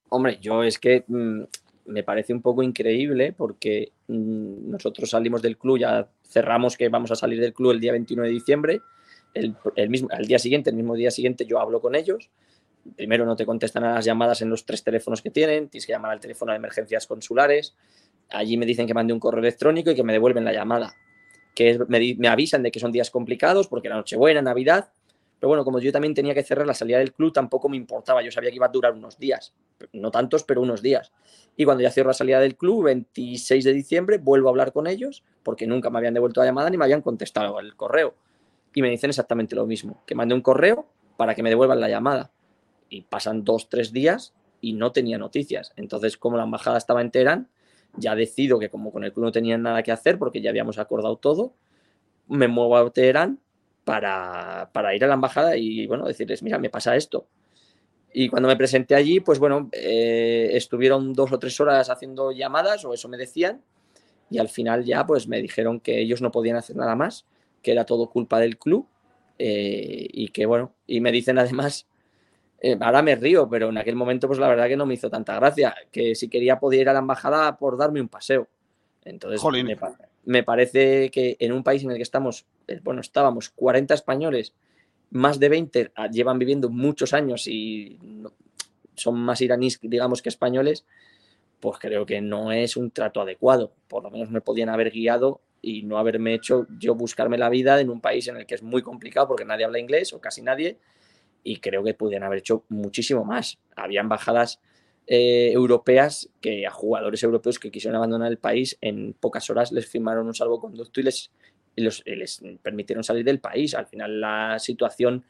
Hombre, 0.09 0.39
yo 0.41 0.61
es 0.63 0.77
que 0.77 1.05
mm, 1.07 1.43
me 1.87 2.03
parece 2.03 2.33
un 2.33 2.41
poco 2.41 2.63
increíble 2.63 3.33
porque 3.33 3.91
mm, 4.07 4.69
nosotros 4.69 5.09
salimos 5.09 5.41
del 5.41 5.57
club, 5.57 5.79
ya 5.79 6.07
cerramos 6.23 6.77
que 6.77 6.89
vamos 6.89 7.11
a 7.11 7.15
salir 7.15 7.39
del 7.39 7.53
club 7.53 7.71
el 7.71 7.79
día 7.79 7.91
21 7.93 8.23
de 8.23 8.29
diciembre, 8.29 8.81
el, 9.33 9.55
mismo, 9.89 10.09
al 10.11 10.25
día 10.25 10.39
siguiente, 10.39 10.69
el 10.69 10.75
mismo 10.75 10.95
día 10.95 11.11
siguiente 11.11 11.45
yo 11.45 11.59
hablo 11.59 11.81
con 11.81 11.95
ellos, 11.95 12.29
primero 12.95 13.25
no 13.25 13.35
te 13.35 13.45
contestan 13.45 13.83
a 13.83 13.95
las 13.95 14.05
llamadas 14.05 14.41
en 14.41 14.49
los 14.49 14.65
tres 14.65 14.83
teléfonos 14.83 15.21
que 15.21 15.29
tienen, 15.29 15.69
tienes 15.69 15.85
que 15.85 15.93
llamar 15.93 16.11
al 16.11 16.19
teléfono 16.19 16.51
de 16.51 16.57
emergencias 16.57 17.07
consulares, 17.07 17.75
allí 18.29 18.57
me 18.57 18.65
dicen 18.65 18.87
que 18.87 18.93
mande 18.93 19.13
un 19.13 19.19
correo 19.19 19.39
electrónico 19.39 19.91
y 19.91 19.95
que 19.95 20.03
me 20.03 20.13
devuelven 20.13 20.45
la 20.45 20.53
llamada, 20.53 20.95
que 21.55 21.79
me, 21.87 22.27
avisan 22.27 22.63
de 22.63 22.71
que 22.71 22.79
son 22.79 22.91
días 22.91 23.09
complicados 23.09 23.67
porque 23.67 23.89
la 23.89 23.95
Nochebuena, 23.95 24.41
Navidad, 24.41 24.91
Pero 25.39 25.49
bueno, 25.49 25.63
como 25.63 25.79
yo 25.79 25.91
también 25.91 26.13
tenía 26.13 26.33
que 26.33 26.43
cerrar 26.43 26.65
la 26.65 26.73
salida 26.73 26.97
del 26.97 27.13
club, 27.13 27.31
tampoco 27.31 27.69
me 27.69 27.77
importaba. 27.77 28.23
Yo 28.23 28.31
sabía 28.31 28.49
que 28.49 28.55
iba 28.55 28.65
a 28.65 28.69
durar 28.69 28.93
unos 28.93 29.19
días. 29.19 29.53
No 29.93 30.09
tantos, 30.09 30.43
pero 30.43 30.61
unos 30.61 30.81
días. 30.81 31.11
Y 31.55 31.65
cuando 31.65 31.83
ya 31.83 31.91
cierro 31.91 32.09
la 32.09 32.13
salida 32.13 32.39
del 32.39 32.55
club, 32.55 32.85
26 32.85 33.63
de 33.63 33.73
diciembre, 33.73 34.17
vuelvo 34.17 34.47
a 34.47 34.51
hablar 34.51 34.73
con 34.73 34.87
ellos, 34.87 35.23
porque 35.43 35.67
nunca 35.67 35.89
me 35.89 35.99
habían 35.99 36.15
devuelto 36.15 36.41
la 36.41 36.47
llamada 36.47 36.69
ni 36.69 36.77
me 36.77 36.85
habían 36.85 37.01
contestado 37.01 37.59
el 37.59 37.75
correo. 37.75 38.15
Y 38.73 38.81
me 38.81 38.89
dicen 38.89 39.09
exactamente 39.09 39.55
lo 39.55 39.65
mismo, 39.65 40.03
que 40.05 40.15
mandé 40.15 40.33
un 40.33 40.41
correo 40.41 40.87
para 41.17 41.35
que 41.35 41.43
me 41.43 41.49
devuelvan 41.49 41.79
la 41.79 41.89
llamada. 41.89 42.31
Y 42.89 43.01
pasan 43.01 43.43
dos, 43.43 43.69
tres 43.69 43.91
días 43.91 44.33
y 44.59 44.73
no 44.73 44.91
tenía 44.91 45.17
noticias. 45.17 45.73
Entonces, 45.75 46.17
como 46.17 46.37
la 46.37 46.43
embajada 46.43 46.77
estaba 46.77 47.01
en 47.01 47.11
Teherán, 47.11 47.49
ya 47.95 48.15
decido 48.15 48.59
que 48.59 48.69
como 48.69 48.91
con 48.91 49.03
el 49.03 49.13
club 49.13 49.25
no 49.25 49.31
tenían 49.31 49.61
nada 49.61 49.83
que 49.83 49.91
hacer, 49.91 50.17
porque 50.17 50.41
ya 50.41 50.49
habíamos 50.49 50.79
acordado 50.79 51.17
todo, 51.17 51.53
me 52.27 52.47
muevo 52.47 52.77
a 52.77 52.89
Teherán 52.91 53.39
para, 53.87 54.69
para 54.73 54.93
ir 54.93 55.05
a 55.05 55.07
la 55.07 55.13
embajada 55.13 55.55
y, 55.55 55.87
bueno, 55.87 56.05
decirles, 56.05 56.43
mira, 56.43 56.59
me 56.59 56.69
pasa 56.69 56.97
esto. 56.97 57.25
Y 58.11 58.27
cuando 58.27 58.49
me 58.49 58.57
presenté 58.57 58.95
allí, 58.95 59.21
pues 59.21 59.39
bueno, 59.39 59.69
eh, 59.71 60.49
estuvieron 60.51 61.13
dos 61.13 61.31
o 61.31 61.39
tres 61.39 61.57
horas 61.61 61.89
haciendo 61.89 62.33
llamadas, 62.33 62.83
o 62.83 62.93
eso 62.93 63.07
me 63.07 63.15
decían, 63.15 63.61
y 64.29 64.39
al 64.39 64.49
final 64.49 64.83
ya 64.83 65.05
pues 65.05 65.29
me 65.29 65.41
dijeron 65.41 65.79
que 65.79 66.01
ellos 66.01 66.21
no 66.21 66.31
podían 66.31 66.57
hacer 66.57 66.75
nada 66.75 66.97
más, 66.97 67.25
que 67.63 67.71
era 67.71 67.85
todo 67.85 68.09
culpa 68.09 68.41
del 68.41 68.57
club, 68.57 68.89
eh, 69.39 70.05
y 70.11 70.27
que 70.29 70.45
bueno, 70.45 70.73
y 70.85 70.99
me 70.99 71.13
dicen 71.13 71.39
además, 71.39 71.87
eh, 72.59 72.77
ahora 72.81 73.01
me 73.01 73.15
río, 73.15 73.47
pero 73.47 73.69
en 73.69 73.77
aquel 73.77 73.95
momento 73.95 74.27
pues 74.27 74.37
la 74.37 74.49
verdad 74.49 74.67
que 74.67 74.75
no 74.75 74.85
me 74.85 74.95
hizo 74.95 75.09
tanta 75.09 75.33
gracia, 75.35 75.73
que 75.93 76.13
si 76.13 76.27
quería 76.27 76.59
podía 76.59 76.81
ir 76.81 76.89
a 76.89 76.93
la 76.93 76.99
embajada 76.99 77.55
por 77.57 77.77
darme 77.77 78.01
un 78.01 78.09
paseo. 78.09 78.49
Entonces 79.05 79.41
me, 79.63 79.77
me, 80.27 80.43
parece 80.43 81.09
que 81.09 81.37
en 81.39 81.51
un 81.51 81.63
país 81.63 81.83
en 81.83 81.91
el 81.91 81.97
que 81.97 82.03
estamos, 82.03 82.45
bueno, 82.83 83.01
estábamos 83.01 83.49
40 83.49 83.93
españoles 83.93 84.53
más 85.09 85.39
de 85.39 85.49
20 85.49 85.91
ah, 85.95 86.09
llevan 86.09 86.37
viviendo 86.37 86.69
muchos 86.69 87.13
años 87.13 87.47
y 87.47 87.97
son 88.95 89.19
más 89.19 89.41
iraníes, 89.41 89.79
digamos, 89.81 90.21
que 90.21 90.29
españoles, 90.29 90.85
pues 91.59 91.77
creo 91.79 92.05
que 92.05 92.21
no 92.21 92.51
es 92.51 92.77
un 92.77 92.91
trato 92.91 93.21
adecuado. 93.21 93.73
Por 93.87 94.03
lo 94.03 94.11
menos 94.11 94.29
me 94.29 94.41
podían 94.41 94.69
haber 94.69 94.91
guiado 94.91 95.41
y 95.61 95.83
no 95.83 95.97
haberme 95.97 96.33
hecho 96.33 96.67
yo 96.77 96.95
buscarme 96.95 97.37
la 97.37 97.49
vida 97.49 97.79
en 97.79 97.89
un 97.89 98.01
país 98.01 98.27
en 98.27 98.37
el 98.37 98.45
que 98.45 98.55
es 98.55 98.63
muy 98.63 98.81
complicado 98.81 99.27
porque 99.27 99.45
nadie 99.45 99.65
habla 99.65 99.79
inglés 99.79 100.13
o 100.13 100.19
casi 100.19 100.41
nadie 100.41 100.77
y 101.43 101.57
creo 101.57 101.83
que 101.83 101.93
podían 101.93 102.23
haber 102.23 102.39
hecho 102.39 102.65
muchísimo 102.69 103.23
más. 103.23 103.59
Había 103.75 104.01
embajadas 104.01 104.59
eh, 105.07 105.51
europeas 105.53 106.29
que 106.41 106.67
a 106.67 106.71
jugadores 106.71 107.23
europeos 107.23 107.59
que 107.59 107.71
quisieron 107.71 107.95
abandonar 107.95 108.31
el 108.31 108.37
país 108.37 108.77
en 108.81 109.13
pocas 109.13 109.49
horas 109.49 109.71
les 109.71 109.87
firmaron 109.87 110.27
un 110.27 110.35
salvoconducto 110.35 110.99
y 110.99 111.03
les 111.03 111.31
les 111.77 112.41
permitieron 112.61 113.03
salir 113.03 113.23
del 113.23 113.39
país. 113.39 113.75
Al 113.75 113.85
final 113.85 114.19
la 114.19 114.59
situación 114.59 115.23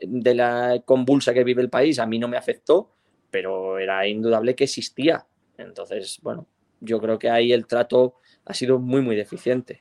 de 0.00 0.34
la 0.34 0.82
convulsa 0.84 1.32
que 1.32 1.44
vive 1.44 1.62
el 1.62 1.70
país 1.70 1.98
a 1.98 2.06
mí 2.06 2.18
no 2.18 2.28
me 2.28 2.36
afectó, 2.36 2.90
pero 3.30 3.78
era 3.78 4.06
indudable 4.06 4.54
que 4.54 4.64
existía. 4.64 5.26
Entonces, 5.56 6.18
bueno, 6.22 6.46
yo 6.80 7.00
creo 7.00 7.18
que 7.18 7.30
ahí 7.30 7.52
el 7.52 7.66
trato 7.66 8.16
ha 8.44 8.54
sido 8.54 8.78
muy, 8.78 9.00
muy 9.00 9.16
deficiente. 9.16 9.80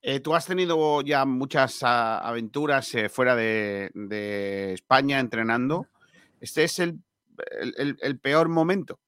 Eh, 0.00 0.18
tú 0.20 0.34
has 0.34 0.46
tenido 0.46 1.02
ya 1.02 1.24
muchas 1.24 1.82
aventuras 1.82 2.92
eh, 2.94 3.08
fuera 3.08 3.36
de, 3.36 4.72
España 4.72 5.20
entrenando. 5.20 5.86
¿Este 6.40 6.64
es 6.64 6.80
el, 6.80 6.98
el 7.50 8.18
peor 8.18 8.48
momento? 8.48 8.98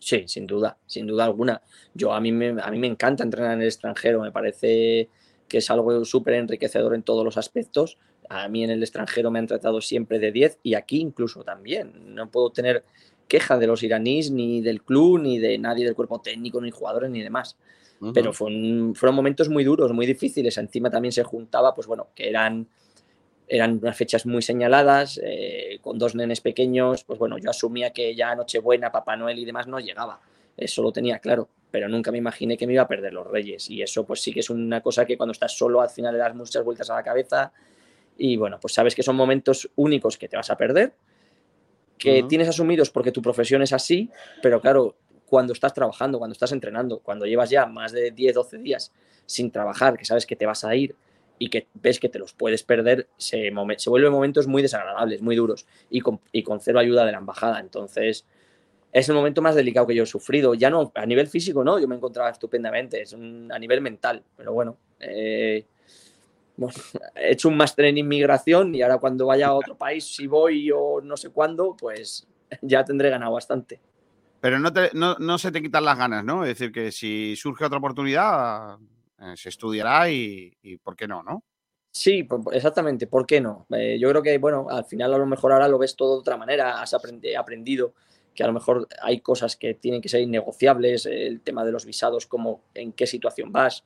Sí, 0.00 0.24
sin 0.26 0.46
duda, 0.46 0.78
sin 0.86 1.06
duda 1.06 1.24
alguna. 1.26 1.62
Yo 1.94 2.12
a 2.12 2.20
mí 2.20 2.32
me, 2.32 2.60
a 2.60 2.70
mí 2.70 2.78
me 2.78 2.86
encanta 2.86 3.22
entrenar 3.22 3.52
en 3.52 3.60
el 3.60 3.68
extranjero, 3.68 4.20
me 4.20 4.32
parece 4.32 5.08
que 5.46 5.58
es 5.58 5.70
algo 5.70 6.04
súper 6.04 6.34
enriquecedor 6.34 6.94
en 6.94 7.02
todos 7.02 7.24
los 7.24 7.36
aspectos. 7.36 7.98
A 8.28 8.48
mí 8.48 8.64
en 8.64 8.70
el 8.70 8.82
extranjero 8.82 9.30
me 9.30 9.40
han 9.40 9.46
tratado 9.46 9.80
siempre 9.80 10.18
de 10.18 10.32
10 10.32 10.60
y 10.62 10.74
aquí 10.74 11.00
incluso 11.00 11.44
también. 11.44 12.14
No 12.14 12.30
puedo 12.30 12.50
tener 12.50 12.84
queja 13.28 13.58
de 13.58 13.66
los 13.66 13.82
iraníes, 13.82 14.30
ni 14.30 14.60
del 14.60 14.82
club, 14.82 15.20
ni 15.20 15.38
de 15.38 15.58
nadie 15.58 15.84
del 15.84 15.94
cuerpo 15.94 16.20
técnico, 16.20 16.60
ni 16.60 16.70
jugadores, 16.70 17.10
ni 17.10 17.22
demás. 17.22 17.56
Pero 18.14 18.32
fueron 18.32 18.94
momentos 19.12 19.50
muy 19.50 19.62
duros, 19.62 19.92
muy 19.92 20.06
difíciles. 20.06 20.56
Encima 20.56 20.88
también 20.88 21.12
se 21.12 21.22
juntaba, 21.22 21.74
pues 21.74 21.86
bueno, 21.86 22.08
que 22.14 22.30
eran 22.30 22.66
eran 23.52 23.80
unas 23.82 23.96
fechas 23.96 24.26
muy 24.26 24.42
señaladas, 24.42 25.20
eh, 25.24 25.80
con 25.82 25.98
dos 25.98 26.14
nenes 26.14 26.40
pequeños, 26.40 27.02
pues 27.02 27.18
bueno, 27.18 27.36
yo 27.36 27.50
asumía 27.50 27.90
que 27.90 28.14
ya 28.14 28.32
Nochebuena, 28.36 28.92
Papá 28.92 29.16
Noel 29.16 29.40
y 29.40 29.44
demás 29.44 29.66
no 29.66 29.80
llegaba, 29.80 30.20
eso 30.56 30.82
lo 30.82 30.92
tenía 30.92 31.18
claro, 31.18 31.48
pero 31.68 31.88
nunca 31.88 32.12
me 32.12 32.18
imaginé 32.18 32.56
que 32.56 32.68
me 32.68 32.74
iba 32.74 32.82
a 32.82 32.88
perder 32.88 33.12
los 33.12 33.26
Reyes. 33.26 33.68
Y 33.68 33.82
eso 33.82 34.06
pues 34.06 34.20
sí 34.20 34.32
que 34.32 34.38
es 34.38 34.50
una 34.50 34.80
cosa 34.80 35.04
que 35.04 35.16
cuando 35.16 35.32
estás 35.32 35.56
solo 35.56 35.80
al 35.80 35.90
final 35.90 36.12
le 36.12 36.20
das 36.20 36.32
muchas 36.32 36.64
vueltas 36.64 36.88
a 36.90 36.94
la 36.94 37.02
cabeza 37.02 37.52
y 38.16 38.36
bueno, 38.36 38.60
pues 38.60 38.72
sabes 38.72 38.94
que 38.94 39.02
son 39.02 39.16
momentos 39.16 39.68
únicos 39.74 40.16
que 40.16 40.28
te 40.28 40.36
vas 40.36 40.50
a 40.50 40.56
perder, 40.56 40.94
que 41.98 42.22
tienes 42.28 42.48
asumidos 42.48 42.90
porque 42.90 43.10
tu 43.10 43.20
profesión 43.20 43.62
es 43.62 43.72
así, 43.72 44.10
pero 44.42 44.60
claro, 44.60 44.94
cuando 45.26 45.52
estás 45.52 45.74
trabajando, 45.74 46.18
cuando 46.18 46.34
estás 46.34 46.52
entrenando, 46.52 47.00
cuando 47.00 47.26
llevas 47.26 47.50
ya 47.50 47.66
más 47.66 47.90
de 47.90 48.12
10, 48.12 48.34
12 48.34 48.58
días 48.58 48.92
sin 49.26 49.50
trabajar, 49.50 49.96
que 49.96 50.04
sabes 50.04 50.24
que 50.24 50.36
te 50.36 50.46
vas 50.46 50.64
a 50.64 50.74
ir, 50.76 50.94
y 51.40 51.48
que 51.48 51.68
ves 51.72 51.98
que 51.98 52.10
te 52.10 52.18
los 52.18 52.34
puedes 52.34 52.62
perder, 52.62 53.08
se, 53.16 53.50
se 53.78 53.90
vuelven 53.90 54.12
momentos 54.12 54.46
muy 54.46 54.60
desagradables, 54.60 55.22
muy 55.22 55.34
duros 55.34 55.66
y 55.88 56.02
con, 56.02 56.20
y 56.32 56.42
con, 56.42 56.60
cero 56.60 56.78
ayuda 56.78 57.06
de 57.06 57.12
la 57.12 57.18
embajada. 57.18 57.60
Entonces, 57.60 58.26
es 58.92 59.08
el 59.08 59.14
momento 59.14 59.40
más 59.40 59.54
delicado 59.54 59.86
que 59.86 59.94
yo 59.94 60.02
he 60.02 60.06
sufrido. 60.06 60.52
Ya 60.52 60.68
no, 60.68 60.92
a 60.94 61.06
nivel 61.06 61.28
físico, 61.28 61.64
no, 61.64 61.80
yo 61.80 61.88
me 61.88 61.96
encontraba 61.96 62.28
estupendamente, 62.28 63.00
es 63.00 63.14
a 63.14 63.58
nivel 63.58 63.80
mental, 63.80 64.22
pero 64.36 64.52
bueno, 64.52 64.76
eh, 65.00 65.64
he 67.16 67.32
hecho 67.32 67.48
un 67.48 67.56
máster 67.56 67.86
en 67.86 67.96
inmigración 67.96 68.74
y 68.74 68.82
ahora 68.82 68.98
cuando 68.98 69.24
vaya 69.24 69.46
a 69.46 69.54
otro 69.54 69.78
país, 69.78 70.04
si 70.04 70.26
voy 70.26 70.70
o 70.70 71.00
no 71.00 71.16
sé 71.16 71.30
cuándo, 71.30 71.74
pues 71.74 72.28
ya 72.60 72.84
tendré 72.84 73.08
ganado 73.08 73.32
bastante. 73.32 73.80
Pero 74.42 74.58
no, 74.58 74.70
te, 74.70 74.90
no, 74.92 75.16
no 75.18 75.38
se 75.38 75.50
te 75.50 75.62
quitan 75.62 75.86
las 75.86 75.96
ganas, 75.96 76.22
¿no? 76.22 76.44
Es 76.44 76.50
decir, 76.50 76.70
que 76.70 76.92
si 76.92 77.34
surge 77.34 77.64
otra 77.64 77.78
oportunidad, 77.78 78.76
eh, 79.20 79.36
se 79.36 79.48
estudiará 79.48 80.10
y, 80.10 80.52
por 80.82 80.96
qué 80.96 81.06
no, 81.06 81.22
¿no? 81.22 81.44
Sí, 81.92 82.26
exactamente, 82.52 83.06
¿por 83.06 83.26
qué 83.26 83.40
no? 83.40 83.66
Eh, 83.70 83.98
yo 84.00 84.08
creo 84.10 84.22
que, 84.22 84.38
bueno, 84.38 84.66
al 84.70 84.84
final 84.84 85.12
a 85.12 85.18
lo 85.18 85.26
mejor 85.26 85.52
ahora 85.52 85.68
lo 85.68 85.78
ves 85.78 85.96
todo 85.96 86.14
de 86.14 86.20
otra 86.20 86.36
manera, 86.36 86.80
has 86.80 86.94
aprendido 86.94 87.94
que 88.34 88.44
a 88.44 88.46
lo 88.46 88.52
mejor 88.52 88.88
hay 89.02 89.20
cosas 89.20 89.56
que 89.56 89.74
tienen 89.74 90.00
que 90.00 90.08
ser 90.08 90.20
innegociables, 90.20 91.06
el 91.06 91.40
tema 91.40 91.64
de 91.64 91.72
los 91.72 91.84
visados, 91.84 92.26
como 92.26 92.62
en 92.74 92.92
qué 92.92 93.06
situación 93.06 93.52
vas. 93.52 93.84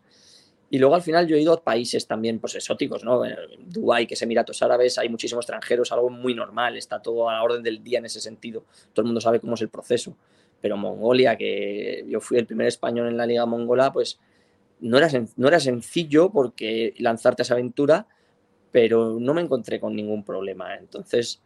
Y 0.70 0.78
luego 0.78 0.94
al 0.94 1.02
final 1.02 1.26
yo 1.26 1.36
he 1.36 1.40
ido 1.40 1.52
a 1.52 1.62
países 1.62 2.06
también 2.06 2.40
pues 2.40 2.54
exóticos, 2.54 3.04
¿no? 3.04 3.22
Dubái, 3.58 4.06
que 4.06 4.14
es 4.14 4.22
Emiratos 4.22 4.62
Árabes, 4.62 4.98
hay 4.98 5.08
muchísimos 5.08 5.44
extranjeros, 5.44 5.92
algo 5.92 6.10
muy 6.10 6.34
normal, 6.34 6.76
está 6.76 7.00
todo 7.00 7.28
a 7.28 7.34
la 7.34 7.42
orden 7.42 7.62
del 7.62 7.82
día 7.82 7.98
en 7.98 8.06
ese 8.06 8.20
sentido. 8.20 8.64
Todo 8.92 9.02
el 9.02 9.06
mundo 9.06 9.20
sabe 9.20 9.40
cómo 9.40 9.54
es 9.54 9.62
el 9.62 9.68
proceso. 9.68 10.16
Pero 10.60 10.76
Mongolia, 10.76 11.36
que 11.36 12.04
yo 12.08 12.20
fui 12.20 12.38
el 12.38 12.46
primer 12.46 12.66
español 12.66 13.08
en 13.08 13.16
la 13.16 13.26
liga 13.26 13.44
mongola, 13.46 13.92
pues 13.92 14.18
no 14.84 14.98
era, 14.98 15.08
no 15.36 15.48
era 15.48 15.60
sencillo 15.60 16.30
porque 16.30 16.92
lanzarte 16.98 17.40
a 17.40 17.44
esa 17.44 17.54
aventura, 17.54 18.06
pero 18.70 19.18
no 19.18 19.32
me 19.32 19.40
encontré 19.40 19.80
con 19.80 19.96
ningún 19.96 20.24
problema. 20.24 20.76
Entonces, 20.76 21.40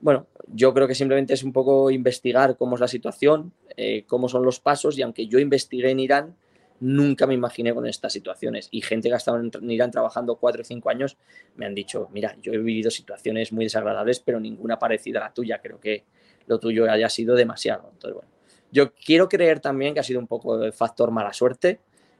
bueno, 0.00 0.26
yo 0.48 0.74
creo 0.74 0.88
que 0.88 0.96
simplemente 0.96 1.34
es 1.34 1.44
un 1.44 1.52
poco 1.52 1.92
investigar 1.92 2.56
cómo 2.56 2.74
es 2.74 2.80
la 2.80 2.88
situación, 2.88 3.52
eh, 3.76 4.04
cómo 4.08 4.28
son 4.28 4.44
los 4.44 4.58
pasos, 4.58 4.98
y 4.98 5.02
aunque 5.02 5.28
yo 5.28 5.38
investigué 5.38 5.90
en 5.92 6.00
Irán, 6.00 6.36
nunca 6.80 7.28
me 7.28 7.34
imaginé 7.34 7.72
con 7.72 7.86
estas 7.86 8.12
situaciones. 8.12 8.68
Y 8.72 8.82
gente 8.82 9.08
que 9.08 9.14
ha 9.14 9.18
estado 9.18 9.38
en 9.38 9.70
Irán 9.70 9.92
trabajando 9.92 10.34
cuatro 10.34 10.62
o 10.62 10.64
cinco 10.64 10.90
años 10.90 11.16
me 11.54 11.66
han 11.66 11.76
dicho, 11.76 12.08
mira, 12.12 12.36
yo 12.42 12.52
he 12.52 12.58
vivido 12.58 12.90
situaciones 12.90 13.52
muy 13.52 13.66
desagradables, 13.66 14.18
pero 14.18 14.40
ninguna 14.40 14.80
parecida 14.80 15.20
a 15.20 15.28
la 15.28 15.32
tuya. 15.32 15.60
Creo 15.62 15.78
que 15.78 16.02
lo 16.48 16.58
tuyo 16.58 16.90
haya 16.90 17.08
sido 17.08 17.36
demasiado. 17.36 17.88
Entonces, 17.92 18.14
bueno, 18.14 18.30
yo 18.72 18.92
quiero 18.94 19.28
creer 19.28 19.60
también 19.60 19.94
que 19.94 20.00
ha 20.00 20.02
sido 20.02 20.18
un 20.18 20.26
poco 20.26 20.60
el 20.60 20.72
factor 20.72 21.12
mala 21.12 21.32
suerte, 21.32 21.78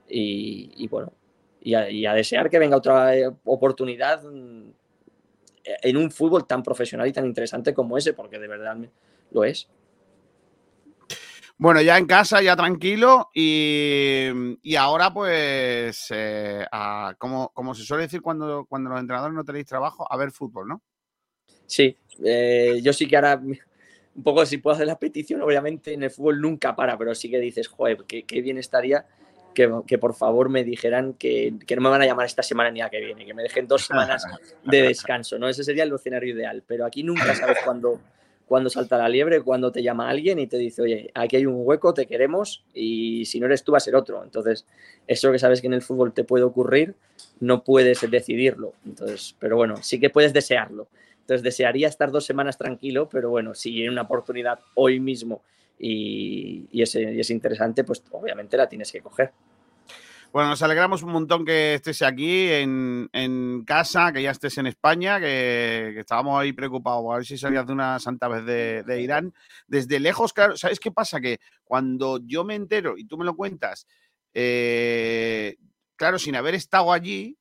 y, 0.09 0.87
bueno, 0.89 1.13
y 1.61 1.75
a, 2.07 2.15
desear 2.15 2.51
que 2.51 2.59
venga 2.59 2.77
otra 2.77 3.17
eh, 3.17 3.31
oportunidad 3.45 4.23
mm, 4.23 4.71
en 5.65 5.97
un 5.97 6.11
fútbol 6.11 6.47
tan 6.47 6.63
profesional 6.63 7.09
y 7.09 7.13
tan 7.13 7.27
interesante 7.27 7.73
como 7.73 7.97
ese, 7.97 8.13
porque 8.13 8.39
de 8.39 8.49
verdad 8.49 8.77
lo 9.31 9.45
es. 9.45 9.69
Bueno, 11.57 11.81
ya 11.81 11.97
en 11.99 12.07
casa, 12.07 12.43
ya 12.43 12.57
tranquilo 12.57 13.31
y, 13.33 14.75
ahora 14.77 15.15
pues, 15.15 16.09
eh, 16.11 16.67
como, 17.17 17.51
como, 17.51 17.75
se 17.75 17.85
suele 17.85 18.05
decir 18.05 18.21
cuando, 18.21 18.67
cuando 18.67 18.91
los 18.91 19.01
entrenadores 19.01 19.35
no 19.35 19.45
tenéis 19.45 19.67
trabajo, 19.67 20.11
a 20.11 20.17
ver 20.17 20.33
fútbol, 20.33 20.67
¿no? 20.69 20.83
Sí, 21.67 21.97
eh, 22.25 22.81
yo 22.83 22.93
sí 22.93 23.07
que 23.07 23.17
ahora, 23.17 23.41
un 23.41 24.23
poco 24.23 24.45
si 24.45 24.59
puedo 24.59 24.75
hacer 24.75 24.89
la 24.89 24.99
petición, 24.99 25.43
obviamente 25.43 25.95
en 25.95 26.03
el 26.03 26.11
fútbol 26.11 26.41
nunca 26.41 26.75
para, 26.75 26.99
pero 26.99 27.15
sí 27.15 27.31
que 27.31 27.39
dices, 27.39 27.69
joder, 27.69 28.05
qué, 28.07 28.25
qué 28.25 28.43
bien 28.43 28.59
estaría 28.59 29.07
que, 29.55 29.99
por 29.99 30.15
favor 30.15 30.49
me 30.49 30.65
dijeran 30.65 31.15
que, 31.15 31.55
que, 31.67 31.77
no 31.77 31.83
me 31.83 31.89
van 31.89 32.03
a 32.03 32.07
llamar 32.07 32.27
esta 32.27 32.43
semana 32.43 32.71
ni 32.71 32.81
la 32.81 32.91
que 32.91 33.01
viene, 33.01 33.25
que 33.25 33.35
me 33.35 33.43
dejen 33.43 33.67
dos 33.67 33.87
semanas 33.87 34.25
de 34.65 34.83
descanso, 34.83 35.39
¿no? 35.39 35.49
Ese 35.49 35.65
sería 35.65 35.85
el 35.85 35.93
escenario 35.95 36.35
ideal, 36.35 36.63
pero 36.67 36.85
aquí 36.85 37.03
nunca 37.03 37.35
sabes 37.35 37.59
cuándo, 37.65 38.01
cuándo 38.47 38.69
salta 38.69 38.99
la 38.99 39.09
liebre, 39.09 39.41
cuándo 39.41 39.73
te 39.73 39.83
llama 39.83 40.11
alguien 40.11 40.39
y 40.39 40.47
te 40.47 40.59
dice, 40.59 40.83
oye, 40.83 41.11
aquí 41.15 41.37
hay 41.37 41.47
un 41.47 41.57
hueco, 41.57 41.95
te 41.95 42.07
queremos 42.07 42.65
y 42.75 43.25
si 43.25 43.41
no 43.41 43.47
eres 43.47 43.65
tú 43.65 43.73
va 43.73 43.79
a 43.79 43.81
ser 43.81 43.97
otro. 43.97 44.23
Entonces, 44.23 44.67
eso 45.07 45.33
que 45.33 45.39
sabes 45.39 45.61
que 45.61 45.69
en 45.69 45.75
el 45.75 45.83
fútbol 45.83 46.13
te 46.13 46.25
puede 46.25 46.45
ocurrir, 46.45 46.95
no 47.41 47.65
puedes 47.65 48.09
decidirlo. 48.11 48.75
Entonces, 48.85 49.37
pero 49.39 49.57
bueno, 49.57 49.77
sí 49.83 50.01
que 50.01 50.11
puedes 50.11 50.33
desearlo. 50.33 50.89
Entonces, 51.21 51.43
desearía 51.43 51.89
estar 51.89 52.11
dos 52.11 52.27
semanas 52.27 52.59
tranquilo, 52.59 53.09
pero 53.11 53.31
bueno, 53.31 53.55
si 53.55 53.81
hay 53.81 53.89
una 53.89 54.03
oportunidad 54.03 54.59
hoy 54.75 55.01
mismo 55.01 55.43
y, 55.79 56.67
y 56.71 56.83
es, 56.83 56.95
y 56.95 57.21
es 57.21 57.31
interesante, 57.31 57.85
pues 57.85 58.03
obviamente 58.11 58.57
la 58.57 58.69
tienes 58.69 58.91
que 58.91 59.01
coger. 59.01 59.33
Bueno, 60.35 60.49
nos 60.49 60.63
alegramos 60.63 61.05
un 61.05 61.13
montón 61.13 61.45
que 61.45 61.75
estés 61.75 62.03
aquí 62.03 62.51
en, 62.51 63.09
en 63.13 63.65
casa, 63.65 64.13
que 64.13 64.21
ya 64.21 64.33
estés 64.33 64.59
en 64.59 64.67
España, 64.67 65.21
que, 65.21 65.93
que, 65.95 66.01
estábamos 66.01 66.41
ahí 66.41 66.53
preocupados 66.53 67.05
a 67.09 67.19
ver 67.19 67.25
si 67.25 67.39
salías 67.39 67.65
de 67.65 67.73
una 67.73 68.01
santa 68.01 68.27
vez 68.27 68.45
de, 68.45 68.83
de, 68.83 69.01
Irán. 69.01 69.33
Desde 69.69 70.01
lejos, 70.01 70.33
claro, 70.33 70.57
¿sabes 70.57 70.81
qué 70.81 70.91
pasa? 70.91 71.21
Que 71.21 71.39
cuando 71.63 72.19
yo 72.19 72.43
me 72.43 72.57
entero 72.57 72.99
y 72.99 73.05
tú 73.05 73.17
me 73.17 73.25
lo 73.25 73.37
cuentas, 73.37 73.87
eh, 74.33 75.57
claro, 75.95 76.19
sin 76.19 76.35
haber 76.35 76.57
estado 76.57 76.93
allí, 76.93 77.39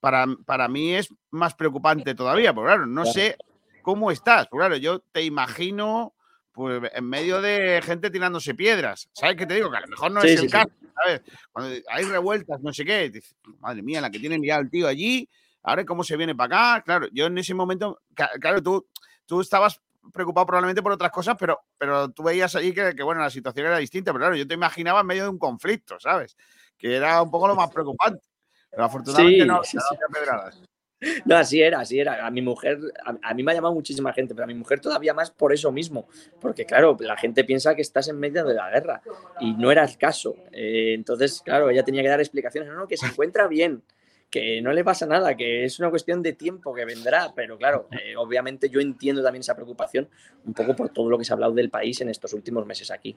para, 0.00 0.26
para 0.44 0.66
mí 0.66 0.92
es 0.92 1.14
más 1.30 1.54
preocupante 1.54 2.16
todavía, 2.16 2.52
porque 2.52 2.66
claro, 2.66 2.86
no 2.86 3.06
sé 3.06 3.36
cómo 3.82 4.10
estás. 4.10 4.48
Porque 4.48 4.60
claro, 4.60 4.76
yo 4.76 4.98
te 5.12 5.22
imagino 5.22 6.14
pues 6.54 6.80
en 6.94 7.04
medio 7.04 7.42
de 7.42 7.82
gente 7.82 8.10
tirándose 8.10 8.54
piedras. 8.54 9.08
¿Sabes 9.12 9.36
qué 9.36 9.44
te 9.44 9.54
digo? 9.54 9.70
Que 9.70 9.76
a 9.76 9.80
lo 9.80 9.88
mejor 9.88 10.12
no 10.12 10.20
sí, 10.20 10.28
es 10.28 10.34
el 10.34 10.46
sí, 10.46 10.48
caso, 10.48 10.70
¿sabes? 10.94 11.22
Cuando 11.52 11.76
hay 11.90 12.04
revueltas, 12.04 12.60
no 12.60 12.72
sé 12.72 12.84
qué, 12.84 13.10
dices, 13.10 13.34
madre 13.58 13.82
mía, 13.82 14.00
la 14.00 14.08
que 14.08 14.20
tiene 14.20 14.38
liado 14.38 14.62
el 14.62 14.70
tío 14.70 14.86
allí, 14.86 15.28
ahora 15.64 15.84
cómo 15.84 16.04
se 16.04 16.16
viene 16.16 16.34
para 16.36 16.76
acá. 16.76 16.84
Claro, 16.84 17.08
yo 17.12 17.26
en 17.26 17.36
ese 17.38 17.54
momento, 17.54 18.00
claro, 18.40 18.62
tú, 18.62 18.86
tú 19.26 19.40
estabas 19.40 19.80
preocupado 20.12 20.46
probablemente 20.46 20.80
por 20.80 20.92
otras 20.92 21.10
cosas, 21.10 21.34
pero, 21.36 21.58
pero 21.76 22.10
tú 22.10 22.22
veías 22.22 22.54
allí 22.54 22.72
que, 22.72 22.94
que, 22.94 23.02
bueno, 23.02 23.20
la 23.20 23.30
situación 23.30 23.66
era 23.66 23.78
distinta, 23.78 24.12
pero 24.12 24.22
claro, 24.22 24.36
yo 24.36 24.46
te 24.46 24.54
imaginaba 24.54 25.00
en 25.00 25.06
medio 25.06 25.24
de 25.24 25.30
un 25.30 25.38
conflicto, 25.38 25.98
¿sabes? 25.98 26.36
Que 26.78 26.94
era 26.94 27.20
un 27.20 27.32
poco 27.32 27.48
lo 27.48 27.56
más 27.56 27.70
preocupante. 27.74 28.24
Pero 28.70 28.84
afortunadamente 28.84 29.44
no, 29.44 29.54
no 29.54 29.60
había 29.60 30.08
pedradas. 30.12 30.62
No, 31.24 31.36
así 31.36 31.60
era, 31.60 31.80
así 31.80 31.98
era. 31.98 32.26
A 32.26 32.30
mi 32.30 32.42
mujer, 32.42 32.78
a, 33.04 33.34
mí 33.34 33.42
me 33.42 33.52
ha 33.52 33.54
llamado 33.54 33.74
muchísima 33.74 34.12
gente, 34.12 34.34
pero 34.34 34.44
a 34.44 34.46
mi 34.46 34.54
mujer 34.54 34.80
todavía 34.80 35.14
más 35.14 35.30
por 35.30 35.52
eso 35.52 35.72
mismo. 35.72 36.08
Porque, 36.40 36.64
claro, 36.64 36.96
la 37.00 37.16
gente 37.16 37.44
piensa 37.44 37.74
que 37.74 37.82
estás 37.82 38.08
en 38.08 38.18
medio 38.18 38.44
de 38.44 38.54
la 38.54 38.70
guerra 38.70 39.02
y 39.40 39.52
no 39.54 39.70
era 39.70 39.84
el 39.84 39.96
caso. 39.96 40.36
Eh, 40.52 40.94
entonces, 40.94 41.40
claro, 41.44 41.70
ella 41.70 41.84
tenía 41.84 42.02
que 42.02 42.08
dar 42.08 42.20
explicaciones. 42.20 42.70
No, 42.70 42.76
no, 42.76 42.88
que 42.88 42.96
se 42.96 43.06
encuentra 43.06 43.46
bien, 43.48 43.82
que 44.30 44.60
no 44.60 44.72
le 44.72 44.84
pasa 44.84 45.06
nada, 45.06 45.36
que 45.36 45.64
es 45.64 45.78
una 45.78 45.90
cuestión 45.90 46.22
de 46.22 46.32
tiempo 46.32 46.74
que 46.74 46.84
vendrá. 46.84 47.32
Pero, 47.34 47.56
claro, 47.58 47.88
eh, 47.92 48.16
obviamente 48.16 48.68
yo 48.68 48.80
entiendo 48.80 49.22
también 49.22 49.40
esa 49.40 49.54
preocupación 49.54 50.08
un 50.44 50.54
poco 50.54 50.74
por 50.74 50.90
todo 50.90 51.08
lo 51.08 51.18
que 51.18 51.24
se 51.24 51.32
ha 51.32 51.34
hablado 51.34 51.52
del 51.52 51.70
país 51.70 52.00
en 52.00 52.08
estos 52.08 52.32
últimos 52.32 52.66
meses 52.66 52.90
aquí. 52.90 53.16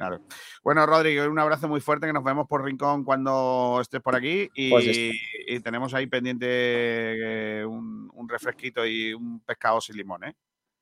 Claro. 0.00 0.18
Bueno, 0.64 0.86
Rodrigo, 0.86 1.26
un 1.30 1.38
abrazo 1.38 1.68
muy 1.68 1.82
fuerte, 1.82 2.06
que 2.06 2.14
nos 2.14 2.24
vemos 2.24 2.48
por 2.48 2.64
Rincón 2.64 3.04
cuando 3.04 3.80
estés 3.82 4.00
por 4.00 4.16
aquí 4.16 4.48
y, 4.54 4.70
pues 4.70 4.86
y 4.86 5.60
tenemos 5.60 5.92
ahí 5.92 6.06
pendiente 6.06 6.46
eh, 6.48 7.66
un, 7.66 8.10
un, 8.14 8.26
refresquito 8.26 8.86
y 8.86 9.12
un 9.12 9.40
pescado 9.40 9.78
sin 9.78 9.98
limón, 9.98 10.24
¿eh? 10.24 10.34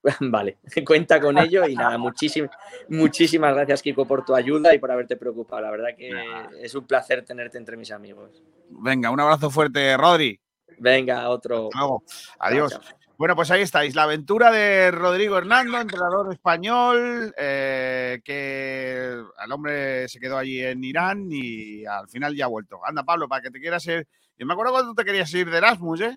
Vale, 0.20 0.58
cuenta 0.86 1.20
con 1.20 1.36
ello 1.36 1.66
y 1.66 1.74
nada, 1.74 1.98
muchísimas, 1.98 2.52
muchísimas 2.88 3.52
gracias 3.56 3.82
Kiko 3.82 4.06
por 4.06 4.24
tu 4.24 4.36
ayuda 4.36 4.72
y 4.72 4.78
por 4.78 4.92
haberte 4.92 5.16
preocupado. 5.16 5.62
La 5.62 5.72
verdad 5.72 5.96
que 5.98 6.10
nada. 6.10 6.50
es 6.62 6.76
un 6.76 6.86
placer 6.86 7.24
tenerte 7.24 7.58
entre 7.58 7.76
mis 7.76 7.90
amigos. 7.90 8.40
Venga, 8.70 9.10
un 9.10 9.18
abrazo 9.18 9.50
fuerte, 9.50 9.96
Rodri. 9.96 10.40
Venga, 10.78 11.28
otro. 11.28 11.70
Luego. 11.74 12.04
Adiós. 12.38 12.70
Chao, 12.70 12.82
chao. 12.82 12.97
Bueno, 13.18 13.34
pues 13.34 13.50
ahí 13.50 13.62
estáis, 13.62 13.96
la 13.96 14.04
aventura 14.04 14.48
de 14.52 14.92
Rodrigo 14.92 15.36
Hernando, 15.36 15.80
entrenador 15.80 16.32
español, 16.32 17.34
eh, 17.36 18.20
que 18.22 19.20
al 19.36 19.50
hombre 19.50 20.06
se 20.08 20.20
quedó 20.20 20.38
allí 20.38 20.62
en 20.62 20.84
Irán 20.84 21.26
y 21.28 21.84
al 21.84 22.08
final 22.08 22.36
ya 22.36 22.44
ha 22.44 22.48
vuelto. 22.48 22.78
Anda, 22.86 23.02
Pablo, 23.02 23.26
para 23.26 23.42
que 23.42 23.50
te 23.50 23.58
quieras 23.58 23.84
ir. 23.88 24.06
Yo 24.38 24.46
me 24.46 24.52
acuerdo 24.52 24.70
cuando 24.70 24.92
tú 24.92 24.94
te 24.94 25.04
querías 25.04 25.34
ir 25.34 25.50
de 25.50 25.58
Erasmus, 25.58 26.00
¿eh? 26.02 26.16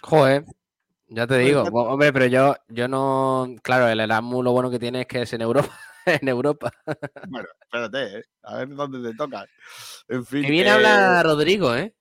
Joder, 0.00 0.46
ya 1.08 1.26
te 1.26 1.36
digo, 1.36 1.64
hombre, 1.74 2.14
pero 2.14 2.24
yo, 2.24 2.56
yo 2.68 2.88
no. 2.88 3.54
Claro, 3.62 3.86
el 3.86 4.00
Erasmus 4.00 4.42
lo 4.42 4.52
bueno 4.52 4.70
que 4.70 4.78
tiene 4.78 5.02
es 5.02 5.06
que 5.06 5.20
es 5.20 5.32
en 5.34 5.42
Europa. 5.42 5.78
en 6.06 6.26
Europa. 6.26 6.72
Bueno, 7.28 7.48
espérate, 7.60 8.20
¿eh? 8.20 8.24
a 8.44 8.56
ver 8.56 8.68
dónde 8.70 9.10
te 9.10 9.14
toca. 9.14 9.44
En 10.08 10.24
fin. 10.24 10.44
Que 10.44 10.50
viene 10.50 10.70
eh... 10.70 10.72
habla 10.72 11.22
Rodrigo, 11.22 11.76
¿eh? 11.76 11.94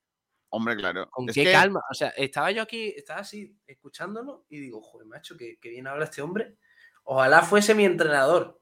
Hombre, 0.49 0.76
claro. 0.76 1.09
Con 1.09 1.30
es 1.30 1.35
qué 1.35 1.45
que... 1.45 1.51
calma. 1.51 1.81
O 1.89 1.93
sea, 1.93 2.09
estaba 2.09 2.51
yo 2.51 2.61
aquí, 2.63 2.93
estaba 2.95 3.21
así 3.21 3.55
escuchándolo 3.67 4.45
y 4.49 4.59
digo, 4.59 4.81
joder, 4.81 5.07
macho, 5.07 5.38
que, 5.38 5.57
que 5.59 5.69
bien 5.69 5.88
habla 5.88 6.05
este 6.05 6.21
hombre. 6.21 6.57
Ojalá 7.03 7.41
fuese 7.41 7.76
mi 7.76 7.85
entrenador. 7.85 8.59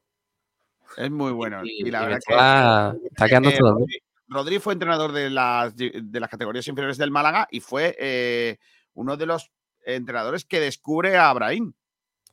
Es 0.96 1.10
muy 1.10 1.32
bueno. 1.32 1.60
Y, 1.64 1.86
y 1.86 1.90
la 1.90 2.02
y 2.02 2.06
verdad 2.06 2.18
está, 2.18 2.96
que. 3.00 3.06
Está 3.08 3.28
quedando 3.28 3.50
eh, 3.50 3.56
todo. 3.58 3.72
Rodri, 3.72 4.02
Rodri, 4.28 4.58
fue 4.58 4.72
entrenador 4.74 5.12
de 5.12 5.30
las, 5.30 5.76
de 5.76 6.20
las 6.20 6.30
categorías 6.30 6.66
inferiores 6.68 6.98
del 6.98 7.10
Málaga 7.10 7.48
y 7.50 7.60
fue 7.60 7.96
eh, 7.98 8.58
uno 8.94 9.16
de 9.16 9.26
los 9.26 9.50
entrenadores 9.84 10.44
que 10.44 10.60
descubre 10.60 11.16
a 11.16 11.32
Brahim. 11.32 11.72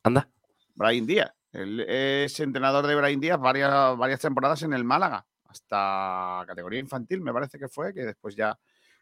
Anda. 0.04 0.30
Brahim 0.76 1.06
Díaz. 1.06 1.32
Él 1.52 1.80
es 1.80 2.38
entrenador 2.42 2.86
de 2.86 2.96
Brahim 2.96 3.20
Díaz 3.22 3.40
varias, 3.40 3.98
varias 3.98 4.20
temporadas 4.20 4.62
en 4.64 4.74
el 4.74 4.84
Málaga, 4.84 5.26
hasta 5.46 6.44
categoría 6.46 6.82
infantil, 6.82 7.22
me 7.22 7.32
parece 7.32 7.58
que 7.58 7.70
fue, 7.70 7.94
que 7.94 8.02
después 8.02 8.36
ya 8.36 8.60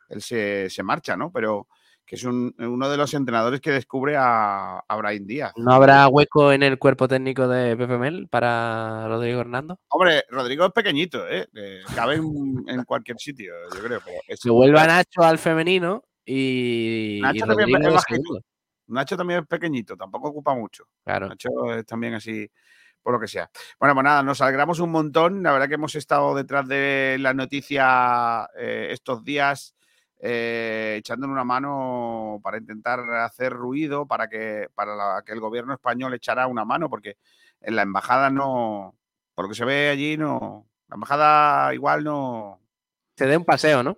él 0.10 0.22
se, 0.22 0.70
se 0.70 0.84
marcha, 0.84 1.16
¿no? 1.16 1.32
Pero 1.32 1.68
que 2.06 2.16
es 2.16 2.24
un, 2.24 2.54
uno 2.60 2.90
de 2.90 2.98
los 2.98 3.14
entrenadores 3.14 3.62
que 3.62 3.72
descubre 3.72 4.16
a, 4.18 4.80
a 4.80 4.96
Brian 4.98 5.26
Díaz. 5.26 5.54
¿No 5.56 5.72
habrá 5.72 6.08
hueco 6.08 6.52
en 6.52 6.64
el 6.64 6.78
cuerpo 6.78 7.08
técnico 7.08 7.48
de 7.48 7.78
Pepe 7.78 7.98
Mel 7.98 8.28
para 8.30 9.08
Rodrigo 9.08 9.40
Hernando? 9.42 9.80
Hombre, 9.90 10.24
Rodrigo 10.30 10.66
es 10.66 10.72
pequeñito, 10.72 11.28
¿eh? 11.28 11.48
eh 11.54 11.82
cabe 11.96 12.16
en, 12.16 12.64
en, 12.68 12.84
cualquier 12.84 13.18
sitio, 13.18 13.54
yo 13.74 13.82
creo. 13.82 14.02
Pero 14.04 14.38
Se 14.38 14.50
vuelva 14.50 14.86
Nacho 14.86 15.22
al 15.22 15.40
femenino 15.40 16.04
y. 16.26 17.20
Nacho, 17.22 17.46
y 17.46 17.48
también 17.48 17.86
es 17.86 17.94
bajito. 17.94 18.40
Nacho 18.88 19.18
también 19.18 19.40
es 19.42 19.48
pequeñito, 19.48 19.96
tampoco 19.96 20.28
ocupa 20.30 20.54
mucho. 20.54 20.86
Claro. 21.06 21.30
Nacho 21.30 21.50
es 21.74 21.86
también 21.86 22.16
así 22.16 22.50
por 23.02 23.14
lo 23.14 23.20
que 23.20 23.28
sea. 23.28 23.50
Bueno, 23.80 23.96
pues 23.96 24.04
nada, 24.04 24.24
nos 24.24 24.42
alegramos 24.42 24.80
un 24.80 24.92
montón. 24.92 25.42
La 25.42 25.54
verdad 25.54 25.68
que 25.68 25.76
hemos 25.76 25.96
estado 25.96 26.36
detrás 26.36 26.68
de 26.68 27.18
la 27.20 27.34
noticia 27.34 28.50
eh, 28.58 28.90
estos 28.92 29.24
días 29.24 29.76
eh, 30.26 30.96
echándole 31.00 31.34
una 31.34 31.44
mano 31.44 32.40
para 32.42 32.58
intentar 32.58 33.02
hacer 33.16 33.52
ruido, 33.52 34.08
para 34.08 34.30
que, 34.30 34.70
para 34.74 34.96
la, 34.96 35.22
que 35.26 35.34
el 35.34 35.42
gobierno 35.42 35.74
español 35.74 36.14
echara 36.14 36.48
una 36.48 36.64
mano, 36.64 36.90
porque 36.90 37.18
en 37.60 37.76
la 37.76 37.82
embajada 37.82 38.30
no, 38.30 38.96
por 39.36 39.44
lo 39.46 39.50
que 39.50 39.56
se 39.56 39.66
ve 39.66 39.90
allí, 39.90 40.16
no, 40.16 40.66
la 40.88 40.96
embajada 40.96 41.74
igual 41.74 42.06
no... 42.06 42.62
Se 43.18 43.26
dé 43.26 43.36
un 43.36 43.44
paseo, 43.44 43.84
¿no? 43.84 43.98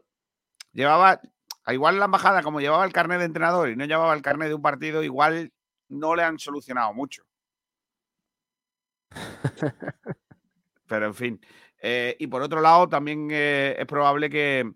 Llevaba, 0.73 1.21
igual 1.67 1.99
la 1.99 2.05
embajada, 2.05 2.41
como 2.41 2.59
llevaba 2.59 2.85
el 2.85 2.91
carnet 2.91 3.19
de 3.19 3.25
entrenador 3.25 3.69
y 3.69 3.75
no 3.75 3.85
llevaba 3.85 4.15
el 4.15 4.23
carnet 4.23 4.47
de 4.47 4.55
un 4.55 4.63
partido, 4.63 5.03
igual 5.03 5.53
no 5.89 6.15
le 6.15 6.23
han 6.23 6.39
solucionado 6.39 6.91
mucho. 6.91 7.23
Pero 10.87 11.05
en 11.05 11.13
fin. 11.13 11.39
Eh, 11.79 12.15
y 12.17 12.25
por 12.25 12.41
otro 12.41 12.61
lado, 12.61 12.89
también 12.89 13.27
eh, 13.31 13.75
es 13.77 13.85
probable 13.85 14.27
que, 14.27 14.73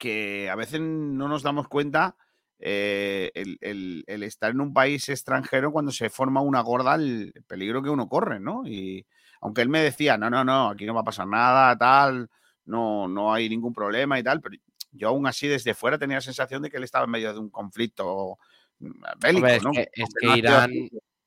que 0.00 0.48
a 0.50 0.56
veces 0.56 0.80
no 0.80 1.28
nos 1.28 1.42
damos 1.42 1.68
cuenta 1.68 2.16
eh, 2.58 3.30
el, 3.34 3.58
el, 3.60 4.04
el, 4.06 4.22
estar 4.22 4.50
en 4.50 4.60
un 4.60 4.72
país 4.72 5.08
extranjero 5.10 5.70
cuando 5.70 5.92
se 5.92 6.10
forma 6.10 6.40
una 6.40 6.62
gorda, 6.62 6.94
el 6.94 7.32
peligro 7.46 7.82
que 7.82 7.90
uno 7.90 8.08
corre, 8.08 8.40
¿no? 8.40 8.66
Y 8.66 9.06
aunque 9.42 9.60
él 9.60 9.68
me 9.68 9.80
decía, 9.80 10.18
no, 10.18 10.30
no, 10.30 10.42
no, 10.42 10.70
aquí 10.70 10.86
no 10.86 10.94
va 10.94 11.02
a 11.02 11.04
pasar 11.04 11.28
nada, 11.28 11.76
tal, 11.76 12.28
no, 12.64 13.08
no 13.08 13.32
hay 13.32 13.48
ningún 13.48 13.74
problema 13.74 14.18
y 14.18 14.22
tal, 14.22 14.40
pero 14.40 14.56
yo 14.90 15.08
aún 15.08 15.26
así 15.26 15.46
desde 15.46 15.74
fuera 15.74 15.98
tenía 15.98 16.16
la 16.16 16.22
sensación 16.22 16.62
de 16.62 16.70
que 16.70 16.78
él 16.78 16.84
estaba 16.84 17.04
en 17.04 17.10
medio 17.10 17.32
de 17.32 17.38
un 17.38 17.50
conflicto 17.50 18.38
bélico, 18.78 19.46
Hombre, 19.46 19.56
es 19.56 19.62
¿no? 19.62 19.70
Que, 19.72 19.90
es 19.92 20.14
que 20.18 20.26
no 20.26 20.36
Irán, 20.36 20.72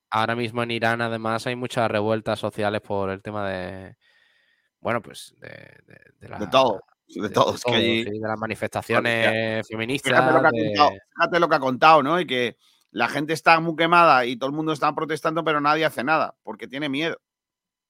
ahora 0.10 0.36
mismo 0.36 0.64
en 0.64 0.72
Irán 0.72 1.02
además 1.02 1.46
hay 1.46 1.56
muchas 1.56 1.90
revueltas 1.90 2.40
sociales 2.40 2.82
por 2.82 3.12
el 3.12 3.22
tema 3.22 3.48
de, 3.48 3.96
bueno, 4.80 5.00
pues 5.02 5.36
de, 5.38 5.50
de, 5.86 6.00
de, 6.20 6.30
la, 6.30 6.40
de 6.40 6.48
todo 6.48 6.82
de 7.22 7.30
todos. 7.30 7.56
De, 7.56 7.62
todo, 7.62 7.74
que 7.74 7.78
allí... 7.78 8.04
sí, 8.04 8.20
de 8.20 8.28
las 8.28 8.40
manifestaciones 8.40 9.68
feministas. 9.68 10.14
Fíjate 10.14 10.34
lo, 10.34 10.42
que 10.42 10.48
ha 10.48 10.52
de... 10.52 10.68
contado, 10.68 10.92
fíjate 11.16 11.40
lo 11.40 11.50
que 11.50 11.56
ha 11.56 11.60
contado, 11.60 12.04
¿no? 12.04 12.20
Y 12.20 12.26
que 12.26 12.58
la 12.92 13.08
gente 13.08 13.34
está 13.34 13.60
muy 13.60 13.76
quemada 13.76 14.26
y 14.26 14.38
todo 14.38 14.50
el 14.50 14.56
mundo 14.56 14.72
está 14.72 14.94
protestando, 14.94 15.44
pero 15.44 15.60
nadie 15.62 15.86
hace 15.86 16.04
nada 16.04 16.36
porque 16.44 16.68
tiene 16.68 16.90
miedo. 16.90 17.18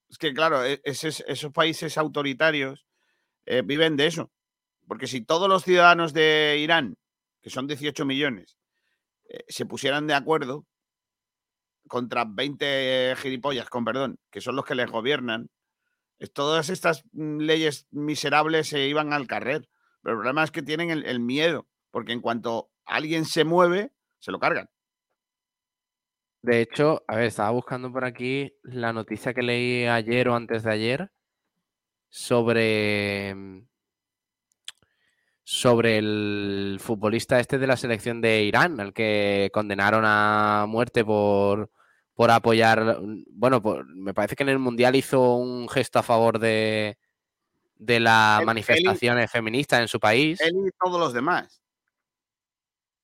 Es 0.10 0.18
que, 0.18 0.34
claro, 0.34 0.64
esos, 0.64 1.24
esos 1.28 1.52
países 1.52 1.98
autoritarios 1.98 2.86
eh, 3.46 3.62
viven 3.66 3.96
de 3.98 4.08
eso. 4.08 4.32
Porque 4.88 5.08
si 5.08 5.22
todos 5.22 5.50
los 5.50 5.64
ciudadanos 5.64 6.14
de 6.14 6.58
Irán, 6.60 6.98
que 7.42 7.50
son 7.50 7.68
18 7.68 8.06
millones, 8.06 8.58
eh, 9.30 9.44
se 9.48 9.66
pusieran 9.66 10.08
de 10.08 10.14
acuerdo 10.14 10.66
contra 11.88 12.26
20 12.26 13.16
gilipollas, 13.18 13.70
con 13.70 13.86
perdón, 13.86 14.20
que 14.32 14.42
son 14.42 14.56
los 14.56 14.66
que 14.66 14.76
les 14.76 14.90
gobiernan, 14.90 15.50
todas 16.28 16.70
estas 16.70 17.04
mm, 17.14 17.40
leyes 17.40 17.88
miserables 17.92 18.68
se 18.68 18.88
iban 18.88 19.14
al 19.14 19.28
carrer. 19.28 19.70
Pero 20.02 20.16
el 20.16 20.20
problema 20.20 20.44
es 20.44 20.52
que 20.52 20.62
tienen 20.62 20.90
el, 20.90 21.06
el, 21.06 21.20
miedo, 21.20 21.68
porque 21.92 22.12
en 22.12 22.22
cuanto 22.22 22.72
alguien 22.86 23.26
se 23.26 23.46
mueve, 23.46 23.94
se 24.20 24.32
lo 24.32 24.40
cargan. 24.40 24.70
De 26.42 26.62
hecho, 26.62 27.04
a 27.08 27.16
ver, 27.16 27.26
estaba 27.26 27.52
buscando 27.52 27.92
por 27.92 28.04
aquí 28.04 28.54
la 28.64 28.92
noticia 28.92 29.34
que 29.34 29.42
leí 29.42 29.86
ayer 29.86 30.28
o 30.28 30.36
antes 30.36 30.64
de 30.64 30.72
ayer 30.72 31.12
sobre, 32.10 33.34
mm, 33.34 33.68
sobre 35.44 35.98
el 35.98 36.78
futbolista 36.82 37.40
este 37.40 37.58
de 37.58 37.68
la 37.68 37.78
selección 37.78 38.22
de 38.22 38.44
Irán, 38.44 38.80
al 38.80 38.94
que 38.94 39.50
condenaron 39.54 40.04
a 40.06 40.66
muerte 40.68 41.04
por, 41.06 41.72
por 42.16 42.32
apoyar, 42.32 43.00
bueno, 43.32 43.62
por- 43.62 43.86
me 43.86 44.14
parece 44.14 44.36
que 44.36 44.44
en 44.44 44.50
el 44.50 44.60
Mundial 44.60 44.96
hizo 44.96 45.36
un 45.36 45.68
gesto 45.70 46.00
a 46.00 46.04
favor 46.04 46.40
de, 46.40 46.98
de 47.76 48.00
las 48.00 48.44
manifestaciones 48.46 49.32
feministas 49.32 49.82
en 49.82 49.88
su 49.88 50.00
país. 50.00 50.40
Él 50.42 50.54
y 50.68 50.72
todos 50.84 51.00
los 51.00 51.14
demás. 51.14 51.62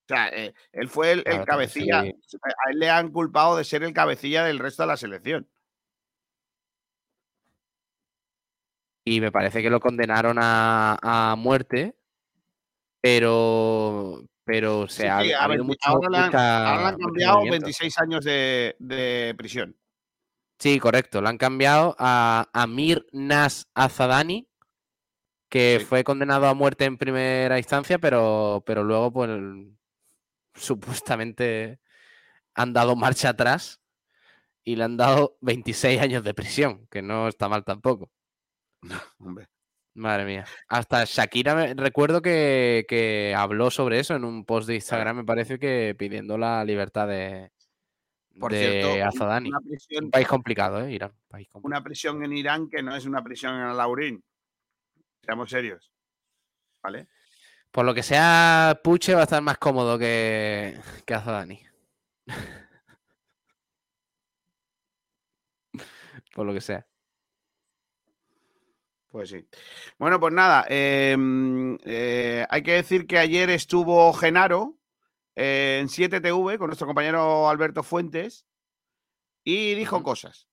O 0.03 0.15
sea, 0.15 0.29
eh, 0.29 0.53
él 0.71 0.89
fue 0.89 1.11
el, 1.11 1.23
el 1.25 1.39
sí. 1.39 1.45
cabecilla. 1.45 1.99
A 1.99 2.71
él 2.71 2.79
le 2.79 2.89
han 2.89 3.11
culpado 3.11 3.57
de 3.57 3.63
ser 3.63 3.83
el 3.83 3.93
cabecilla 3.93 4.43
del 4.43 4.59
resto 4.59 4.83
de 4.83 4.87
la 4.87 4.97
selección. 4.97 5.47
y 9.09 9.21
me 9.21 9.31
parece 9.31 9.61
que 9.61 9.69
lo 9.69 9.79
condenaron 9.79 10.37
a, 10.39 10.97
a 11.01 11.35
muerte, 11.35 11.95
pero, 13.01 14.23
pero 14.49 14.87
se 14.87 15.03
Sí, 15.03 15.07
ha, 15.07 15.21
sí, 15.21 15.31
ha 15.31 15.41
a 15.41 15.43
habido 15.43 15.63
20 15.63 15.67
mucho, 15.67 15.79
ahora, 15.83 16.25
mucha- 16.25 16.67
ahora 16.69 16.81
le 16.81 16.87
han 16.89 16.97
cambiado 16.99 17.35
movimiento. 17.37 17.65
26 17.65 17.99
años 17.99 18.25
de, 18.25 18.75
de 18.79 19.35
prisión. 19.37 19.77
Sí, 20.57 20.79
correcto, 20.79 21.21
lo 21.21 21.29
han 21.29 21.37
cambiado 21.37 21.95
a 21.99 22.49
Amir 22.51 23.05
Nas 23.11 23.67
Azadani, 23.75 24.49
que 25.49 25.77
Sí. 25.79 25.85
fue 25.85 26.03
condenado 26.03 26.47
a 26.47 26.53
muerte 26.55 26.85
en 26.85 26.97
primera 26.97 27.57
instancia, 27.59 27.99
pero, 27.99 28.63
pero 28.65 28.83
luego, 28.83 29.13
pues, 29.13 29.29
supuestamente 30.55 31.79
han 32.55 32.73
dado 32.73 32.95
marcha 32.95 33.29
atrás 33.29 33.79
y 34.63 34.75
le 34.75 34.83
han 34.83 34.97
dado 34.97 35.37
26 35.41 36.01
años 36.01 36.23
de 36.23 36.33
prisión, 36.33 36.87
que 36.89 37.01
no 37.03 37.27
está 37.27 37.47
mal 37.47 37.63
tampoco. 37.63 38.09
Hombre. 39.19 39.47
Madre 39.95 40.25
mía. 40.25 40.45
Hasta 40.67 41.03
Shakira, 41.05 41.55
me- 41.55 41.73
recuerdo 41.73 42.21
que, 42.21 42.85
que 42.87 43.33
habló 43.35 43.69
sobre 43.71 43.99
eso 43.99 44.15
en 44.15 44.23
un 44.23 44.45
post 44.45 44.67
de 44.67 44.75
Instagram, 44.75 45.17
me 45.17 45.23
parece 45.25 45.59
que 45.59 45.95
pidiendo 45.97 46.37
la 46.37 46.63
libertad 46.63 47.07
de, 47.07 47.51
Por 48.39 48.51
de 48.53 48.59
cierto, 48.81 49.05
Azadani. 49.07 49.49
una 49.49 49.59
prisión, 49.59 50.05
Un 50.05 50.11
país 50.11 50.27
complicado, 50.27 50.85
¿eh? 50.85 50.91
Irán. 50.93 51.11
País 51.27 51.47
complicado. 51.49 51.67
una 51.67 51.83
prisión 51.83 52.23
en 52.23 52.33
Irán 52.33 52.69
que 52.69 52.81
no 52.81 52.95
es 52.95 53.05
una 53.05 53.23
prisión 53.23 53.55
en 53.55 53.75
Laurín. 53.75 54.23
Seamos 55.23 55.49
serios. 55.49 55.91
¿Vale? 56.81 57.07
Por 57.71 57.85
lo 57.85 57.93
que 57.93 58.03
sea, 58.03 58.79
Puche 58.83 59.13
va 59.13 59.21
a 59.21 59.23
estar 59.23 59.41
más 59.41 59.57
cómodo 59.57 59.99
que, 59.99 60.79
que 61.05 61.13
Azadani. 61.13 61.61
Por 66.33 66.45
lo 66.45 66.53
que 66.53 66.61
sea. 66.61 66.85
Pues 69.09 69.29
sí. 69.29 69.47
Bueno, 69.97 70.19
pues 70.19 70.33
nada, 70.33 70.65
eh, 70.69 71.15
mm, 71.17 71.77
eh, 71.83 72.45
hay 72.47 72.61
que 72.63 72.73
decir 72.73 73.07
que 73.07 73.17
ayer 73.17 73.49
estuvo 73.49 74.13
Genaro 74.13 74.77
eh, 75.35 75.79
en 75.81 75.87
7TV 75.87 76.59
con 76.59 76.67
nuestro 76.67 76.85
compañero 76.85 77.49
Alberto 77.49 77.81
Fuentes 77.81 78.45
y 79.43 79.73
dijo 79.73 80.03
cosas. 80.03 80.47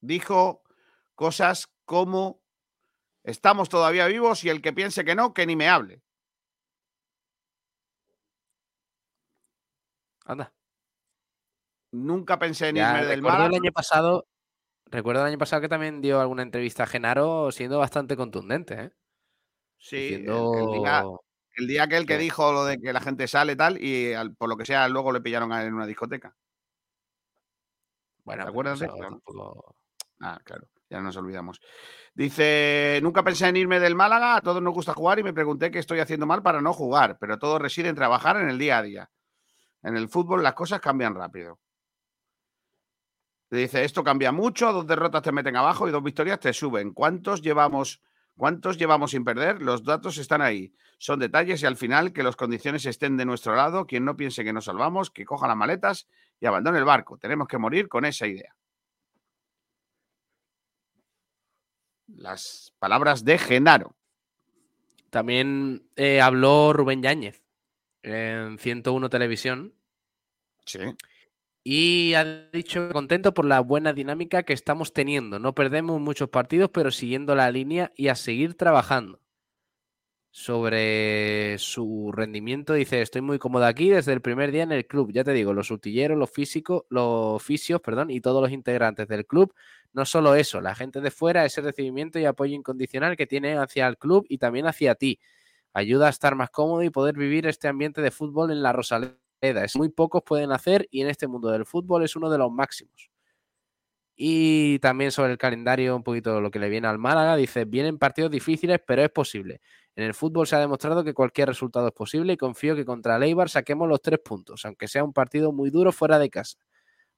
Dijo 0.00 0.62
cosas 1.16 1.68
como 1.84 2.40
estamos 3.24 3.68
todavía 3.68 4.06
vivos 4.06 4.44
y 4.44 4.50
el 4.50 4.62
que 4.62 4.72
piense 4.72 5.04
que 5.04 5.16
no, 5.16 5.34
que 5.34 5.46
ni 5.46 5.56
me 5.56 5.68
hable. 5.68 6.00
Anda. 10.26 10.52
Nunca 11.90 12.38
pensé 12.38 12.68
en 12.68 12.76
Ya 12.76 12.90
irme 12.90 13.06
del 13.06 13.22
recuerdo 13.22 13.46
el 13.46 13.54
año 13.54 13.72
pasado. 13.72 14.28
Recuerdo 14.94 15.22
el 15.22 15.26
año 15.28 15.38
pasado 15.38 15.60
que 15.60 15.68
también 15.68 16.00
dio 16.00 16.20
alguna 16.20 16.42
entrevista 16.44 16.84
a 16.84 16.86
Genaro 16.86 17.50
siendo 17.50 17.80
bastante 17.80 18.16
contundente, 18.16 18.74
¿eh? 18.74 18.90
Sí, 19.76 19.96
el- 19.96 20.02
Diciendo 20.20 20.52
el 20.56 20.80
día, 20.80 21.04
el 21.56 21.66
día 21.66 21.82
aquel 21.82 22.06
que 22.06 22.16
dijo 22.16 22.52
lo 22.52 22.64
de 22.64 22.78
que 22.80 22.92
la 22.92 23.00
gente 23.00 23.26
sale 23.26 23.56
tal 23.56 23.82
y 23.82 24.12
al- 24.12 24.36
por 24.36 24.48
lo 24.48 24.56
que 24.56 24.64
sea 24.64 24.86
luego 24.88 25.10
le 25.10 25.20
pillaron 25.20 25.52
a 25.52 25.62
él 25.62 25.66
en 25.68 25.74
una 25.74 25.86
discoteca. 25.86 26.36
Bueno, 28.22 28.44
¿Te 28.44 28.50
acuerdas 28.50 28.78
de 28.78 28.86
tampoco- 28.86 29.74
Ah, 30.20 30.38
claro, 30.44 30.68
ya 30.88 31.00
nos 31.00 31.16
olvidamos. 31.16 31.60
Dice, 32.14 33.00
nunca 33.02 33.24
pensé 33.24 33.48
en 33.48 33.56
irme 33.56 33.80
del 33.80 33.96
Málaga, 33.96 34.36
a 34.36 34.40
todos 34.42 34.62
nos 34.62 34.72
gusta 34.74 34.94
jugar 34.94 35.18
y 35.18 35.24
me 35.24 35.32
pregunté 35.34 35.72
qué 35.72 35.80
estoy 35.80 35.98
haciendo 35.98 36.24
mal 36.24 36.40
para 36.40 36.60
no 36.62 36.72
jugar, 36.72 37.18
pero 37.18 37.36
todo 37.36 37.58
reside 37.58 37.88
en 37.88 37.96
trabajar 37.96 38.36
en 38.36 38.48
el 38.48 38.58
día 38.58 38.78
a 38.78 38.82
día. 38.82 39.10
En 39.82 39.96
el 39.96 40.08
fútbol 40.08 40.44
las 40.44 40.54
cosas 40.54 40.80
cambian 40.80 41.16
rápido. 41.16 41.58
Dice, 43.54 43.84
esto 43.84 44.02
cambia 44.02 44.32
mucho, 44.32 44.72
dos 44.72 44.86
derrotas 44.86 45.22
te 45.22 45.32
meten 45.32 45.56
abajo 45.56 45.88
y 45.88 45.90
dos 45.90 46.02
victorias 46.02 46.40
te 46.40 46.52
suben. 46.52 46.92
¿Cuántos 46.92 47.42
llevamos, 47.42 48.02
cuántos 48.36 48.76
llevamos 48.76 49.12
sin 49.12 49.24
perder? 49.24 49.62
Los 49.62 49.84
datos 49.84 50.18
están 50.18 50.42
ahí. 50.42 50.74
Son 50.98 51.18
detalles 51.18 51.62
y 51.62 51.66
al 51.66 51.76
final 51.76 52.12
que 52.12 52.22
las 52.22 52.36
condiciones 52.36 52.86
estén 52.86 53.16
de 53.16 53.24
nuestro 53.24 53.54
lado, 53.54 53.86
quien 53.86 54.04
no 54.04 54.16
piense 54.16 54.44
que 54.44 54.52
nos 54.52 54.66
salvamos, 54.66 55.10
que 55.10 55.24
coja 55.24 55.46
las 55.46 55.56
maletas 55.56 56.08
y 56.40 56.46
abandone 56.46 56.78
el 56.78 56.84
barco. 56.84 57.18
Tenemos 57.18 57.48
que 57.48 57.58
morir 57.58 57.88
con 57.88 58.04
esa 58.04 58.26
idea. 58.26 58.54
Las 62.06 62.72
palabras 62.78 63.24
de 63.24 63.38
Genaro. 63.38 63.96
También 65.10 65.88
eh, 65.96 66.20
habló 66.20 66.72
Rubén 66.72 67.02
Yáñez 67.02 67.42
en 68.02 68.58
101 68.58 69.08
Televisión 69.08 69.74
Sí. 70.66 70.78
Y 71.64 72.14
ha 72.14 72.24
dicho 72.52 72.90
contento 72.92 73.34
por 73.34 73.46
la 73.46 73.60
buena 73.60 73.92
dinámica 73.92 74.42
que 74.44 74.52
estamos 74.52 74.92
teniendo. 74.92 75.38
No 75.38 75.54
perdemos 75.54 76.00
muchos 76.00 76.28
partidos, 76.30 76.70
pero 76.72 76.90
siguiendo 76.90 77.34
la 77.34 77.50
línea 77.50 77.92
y 77.96 78.08
a 78.08 78.14
seguir 78.16 78.54
trabajando. 78.56 79.20
Sobre 80.36 81.56
su 81.58 82.10
rendimiento, 82.12 82.72
dice: 82.74 83.00
Estoy 83.02 83.20
muy 83.22 83.38
cómodo 83.38 83.66
aquí 83.66 83.88
desde 83.90 84.12
el 84.12 84.20
primer 84.20 84.50
día 84.50 84.64
en 84.64 84.72
el 84.72 84.84
club. 84.86 85.12
Ya 85.12 85.22
te 85.22 85.32
digo, 85.32 85.52
los 85.52 85.70
utilleros, 85.70 86.18
los 86.18 86.28
físicos, 86.30 86.82
los 86.90 87.40
fisios, 87.40 87.80
perdón, 87.80 88.10
y 88.10 88.20
todos 88.20 88.42
los 88.42 88.50
integrantes 88.50 89.06
del 89.06 89.26
club. 89.26 89.54
No 89.92 90.04
solo 90.04 90.34
eso, 90.34 90.60
la 90.60 90.74
gente 90.74 91.00
de 91.00 91.12
fuera, 91.12 91.44
ese 91.44 91.60
recibimiento 91.60 92.18
y 92.18 92.24
apoyo 92.24 92.52
incondicional 92.56 93.16
que 93.16 93.28
tiene 93.28 93.56
hacia 93.58 93.86
el 93.86 93.96
club 93.96 94.26
y 94.28 94.38
también 94.38 94.66
hacia 94.66 94.96
ti. 94.96 95.20
Ayuda 95.72 96.08
a 96.08 96.10
estar 96.10 96.34
más 96.36 96.50
cómodo 96.50 96.82
y 96.82 96.90
poder 96.90 97.16
vivir 97.16 97.46
este 97.46 97.68
ambiente 97.68 98.02
de 98.02 98.10
fútbol 98.10 98.50
en 98.50 98.62
la 98.62 98.72
Rosaleda. 98.72 99.16
Es 99.50 99.76
muy 99.76 99.88
pocos 99.88 100.22
pueden 100.22 100.52
hacer 100.52 100.88
y 100.90 101.02
en 101.02 101.08
este 101.08 101.26
mundo 101.26 101.50
del 101.50 101.66
fútbol 101.66 102.04
es 102.04 102.16
uno 102.16 102.30
de 102.30 102.38
los 102.38 102.50
máximos. 102.50 103.10
Y 104.16 104.78
también 104.78 105.10
sobre 105.10 105.32
el 105.32 105.38
calendario, 105.38 105.96
un 105.96 106.04
poquito 106.04 106.40
lo 106.40 106.50
que 106.50 106.60
le 106.60 106.68
viene 106.68 106.86
al 106.86 106.98
Málaga, 106.98 107.36
dice, 107.36 107.64
vienen 107.64 107.98
partidos 107.98 108.30
difíciles, 108.30 108.80
pero 108.86 109.02
es 109.02 109.10
posible. 109.10 109.60
En 109.96 110.04
el 110.04 110.14
fútbol 110.14 110.46
se 110.46 110.56
ha 110.56 110.60
demostrado 110.60 111.04
que 111.04 111.14
cualquier 111.14 111.48
resultado 111.48 111.88
es 111.88 111.94
posible 111.94 112.32
y 112.32 112.36
confío 112.36 112.76
que 112.76 112.84
contra 112.84 113.16
el 113.16 113.24
Eibar 113.24 113.48
saquemos 113.48 113.88
los 113.88 114.00
tres 114.00 114.20
puntos, 114.20 114.64
aunque 114.64 114.88
sea 114.88 115.04
un 115.04 115.12
partido 115.12 115.52
muy 115.52 115.70
duro 115.70 115.92
fuera 115.92 116.18
de 116.18 116.30
casa. 116.30 116.58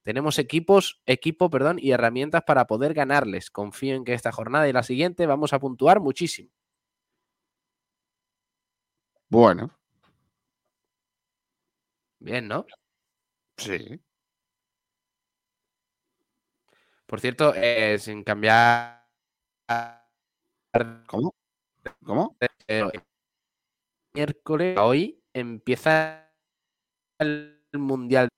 Tenemos 0.03 0.39
equipos, 0.39 1.03
equipo, 1.05 1.51
perdón, 1.51 1.79
y 1.81 1.91
herramientas 1.91 2.43
para 2.47 2.67
poder 2.67 2.95
ganarles. 2.95 3.51
Confío 3.51 3.95
en 3.97 4.05
que 4.05 4.15
esta 4.15 4.31
jornada 4.31 4.69
y 4.69 4.73
la 4.73 4.83
siguiente 4.83 5.27
vamos 5.27 5.53
a 5.53 5.59
puntuar 5.59 6.01
muchísimo. 6.01 6.51
Bueno, 9.29 9.77
Bien, 12.27 12.49
¿no? 12.49 12.67
sí. 13.57 14.03
Por 17.07 17.21
cierto, 17.21 17.55
eh, 17.55 18.01
sin 18.01 18.25
cambiar 18.25 19.07
¿Cómo? 21.07 21.33
¿Cómo? 22.05 22.37
El 22.67 22.91
miércoles, 24.13 24.77
hoy, 24.77 25.23
empieza 25.33 26.35
el 27.21 27.63
mundial. 27.75 28.29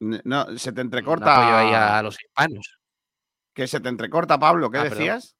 No, 0.00 0.58
se 0.58 0.72
te 0.72 0.82
entrecorta. 0.82 1.32
apoyo 1.32 1.56
ahí 1.56 1.72
a 1.72 2.02
los 2.02 2.22
hispanos. 2.22 2.78
Que 3.54 3.66
se 3.66 3.80
te 3.80 3.88
entrecorta, 3.88 4.38
Pablo. 4.38 4.70
¿Qué 4.70 4.76
Ah, 4.76 4.82
perdón. 4.82 4.98
decías? 4.98 5.36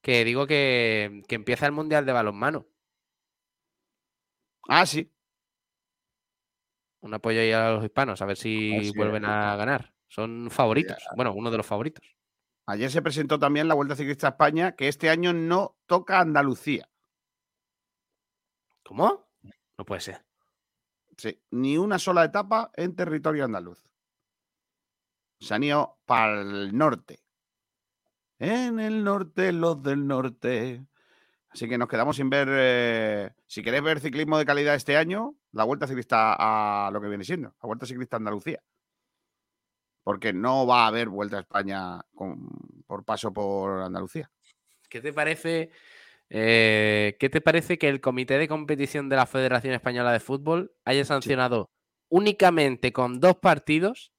Que 0.00 0.24
digo 0.24 0.46
que, 0.46 1.22
que 1.28 1.34
empieza 1.34 1.66
el 1.66 1.72
mundial 1.72 2.06
de 2.06 2.12
balonmano. 2.12 2.71
Ah, 4.68 4.86
sí. 4.86 5.10
Un 7.00 7.14
apoyo 7.14 7.40
ahí 7.40 7.52
a 7.52 7.70
los 7.70 7.84
hispanos, 7.84 8.22
a 8.22 8.26
ver 8.26 8.36
si 8.36 8.92
vuelven 8.92 9.24
a 9.24 9.56
ganar. 9.56 9.92
Son 10.08 10.50
favoritos. 10.50 10.98
Bueno, 11.16 11.32
uno 11.32 11.50
de 11.50 11.56
los 11.56 11.66
favoritos. 11.66 12.04
Ayer 12.66 12.90
se 12.90 13.02
presentó 13.02 13.38
también 13.38 13.66
la 13.66 13.74
Vuelta 13.74 13.96
Ciclista 13.96 14.28
a 14.28 14.30
España, 14.30 14.76
que 14.76 14.86
este 14.86 15.10
año 15.10 15.32
no 15.32 15.76
toca 15.86 16.20
Andalucía. 16.20 16.88
¿Cómo? 18.84 19.28
No 19.78 19.84
puede 19.84 20.00
ser. 20.00 20.24
Sí, 21.16 21.40
ni 21.50 21.76
una 21.76 21.98
sola 21.98 22.24
etapa 22.24 22.70
en 22.74 22.94
territorio 22.94 23.44
andaluz. 23.44 23.84
Se 25.40 25.54
han 25.54 25.64
ido 25.64 25.98
para 26.04 26.40
el 26.40 26.76
norte. 26.76 27.20
En 28.38 28.78
el 28.78 29.02
norte, 29.02 29.52
los 29.52 29.82
del 29.82 30.06
norte. 30.06 30.86
Así 31.52 31.68
que 31.68 31.76
nos 31.78 31.88
quedamos 31.88 32.16
sin 32.16 32.30
ver. 32.30 32.48
eh, 32.50 33.30
si 33.46 33.62
queréis 33.62 33.82
ver 33.82 34.00
ciclismo 34.00 34.38
de 34.38 34.46
calidad 34.46 34.74
este 34.74 34.96
año, 34.96 35.34
la 35.52 35.64
Vuelta 35.64 35.86
Ciclista 35.86 36.34
a 36.38 36.90
lo 36.90 37.00
que 37.00 37.08
viene 37.08 37.24
siendo, 37.24 37.54
la 37.62 37.66
Vuelta 37.66 37.86
Ciclista 37.86 38.16
a 38.16 38.18
Andalucía. 38.18 38.62
Porque 40.02 40.32
no 40.32 40.66
va 40.66 40.84
a 40.84 40.86
haber 40.88 41.08
Vuelta 41.08 41.36
a 41.36 41.40
España 41.40 42.00
con- 42.14 42.48
por 42.86 43.04
paso 43.04 43.32
por 43.32 43.82
Andalucía. 43.82 44.30
¿Qué 44.88 45.00
te 45.00 45.12
parece? 45.12 45.70
eh, 46.34 47.16
¿Qué 47.20 47.28
te 47.28 47.42
parece 47.42 47.76
que 47.78 47.88
el 47.90 48.00
comité 48.00 48.38
de 48.38 48.48
competición 48.48 49.10
de 49.10 49.16
la 49.16 49.26
Federación 49.26 49.74
Española 49.74 50.12
de 50.12 50.20
Fútbol 50.20 50.72
haya 50.86 51.04
sancionado 51.04 51.70
únicamente 52.08 52.90
con 52.92 53.20
dos 53.20 53.36
partidos 53.36 54.12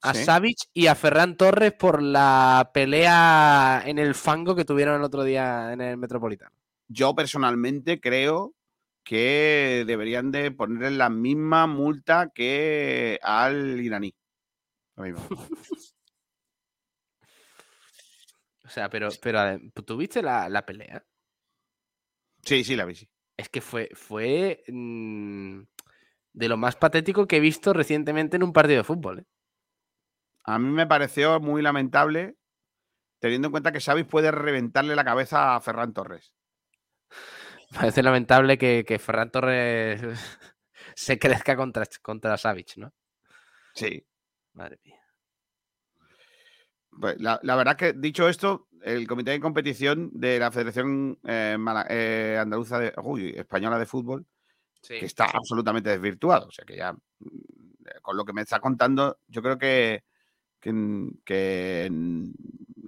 a 0.00 0.14
Sí. 0.14 0.24
Savic 0.24 0.56
y 0.72 0.86
a 0.86 0.94
Ferran 0.94 1.36
Torres 1.36 1.72
por 1.74 2.02
la 2.02 2.70
pelea 2.72 3.82
en 3.84 3.98
el 3.98 4.14
fango 4.14 4.54
que 4.56 4.64
tuvieron 4.64 4.96
el 4.96 5.02
otro 5.02 5.24
día 5.24 5.72
en 5.72 5.82
el 5.82 5.98
Metropolitano? 5.98 6.52
Yo 6.88 7.14
personalmente 7.14 8.00
creo 8.00 8.54
que 9.04 9.84
deberían 9.86 10.30
de 10.30 10.50
ponerle 10.50 10.90
la 10.90 11.10
misma 11.10 11.66
multa 11.66 12.30
que 12.34 13.18
al 13.22 13.80
iraní. 13.80 14.14
Lo 14.96 15.04
mismo. 15.04 15.20
O 18.64 18.70
sea, 18.70 18.90
pero, 18.90 19.08
pero 19.22 19.58
¿tuviste 19.86 20.20
la, 20.20 20.46
la 20.50 20.66
pelea? 20.66 21.02
Sí, 22.44 22.64
sí, 22.64 22.76
la 22.76 22.84
vi, 22.84 22.96
sí. 22.96 23.08
Es 23.34 23.48
que 23.48 23.62
fue, 23.62 23.88
fue 23.94 24.62
mm, 24.68 25.60
de 26.34 26.48
lo 26.48 26.58
más 26.58 26.76
patético 26.76 27.26
que 27.26 27.38
he 27.38 27.40
visto 27.40 27.72
recientemente 27.72 28.36
en 28.36 28.42
un 28.42 28.52
partido 28.52 28.78
de 28.78 28.84
fútbol. 28.84 29.20
¿eh? 29.20 29.24
A 30.44 30.58
mí 30.58 30.68
me 30.70 30.86
pareció 30.86 31.40
muy 31.40 31.62
lamentable, 31.62 32.36
teniendo 33.20 33.48
en 33.48 33.52
cuenta 33.52 33.72
que 33.72 33.80
Xavi 33.80 34.04
puede 34.04 34.30
reventarle 34.32 34.94
la 34.94 35.04
cabeza 35.04 35.56
a 35.56 35.60
Ferran 35.62 35.94
Torres. 35.94 36.34
Parece 37.74 38.02
lamentable 38.02 38.56
que, 38.58 38.84
que 38.86 38.98
Ferran 38.98 39.30
Torres 39.30 40.00
se 40.94 41.18
crezca 41.18 41.56
contra, 41.56 41.84
contra 42.02 42.36
Savic, 42.36 42.76
¿no? 42.76 42.92
Sí. 43.74 44.04
Madre 44.54 44.78
mía. 44.84 44.96
Pues 47.00 47.20
la, 47.20 47.38
la 47.42 47.54
verdad 47.56 47.76
que, 47.76 47.92
dicho 47.92 48.28
esto, 48.28 48.68
el 48.82 49.06
comité 49.06 49.30
de 49.32 49.40
competición 49.40 50.10
de 50.12 50.38
la 50.38 50.50
Federación 50.50 51.18
eh, 51.24 51.56
Mala- 51.58 51.86
eh, 51.88 52.38
Andaluza 52.40 52.78
de, 52.78 52.92
uy, 53.02 53.34
Española 53.36 53.78
de 53.78 53.86
Fútbol, 53.86 54.26
que 54.98 55.06
está 55.06 55.26
absolutamente 55.26 55.90
desvirtuado. 55.90 56.48
O 56.48 56.50
sea 56.50 56.64
que 56.64 56.76
ya, 56.76 56.92
mm, 56.92 56.98
con 58.02 58.16
lo 58.16 58.24
que 58.24 58.32
me 58.32 58.42
está 58.42 58.58
contando, 58.58 59.18
yo 59.28 59.42
creo 59.42 59.58
que, 59.58 60.04
que, 60.60 60.72
que, 61.24 61.88
mm, 61.90 62.30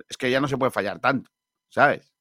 es 0.09 0.17
que 0.17 0.31
ya 0.31 0.41
no 0.41 0.49
se 0.49 0.59
puede 0.59 0.73
fallar 0.73 0.99
tanto, 0.99 1.31
¿sabes? 1.69 2.13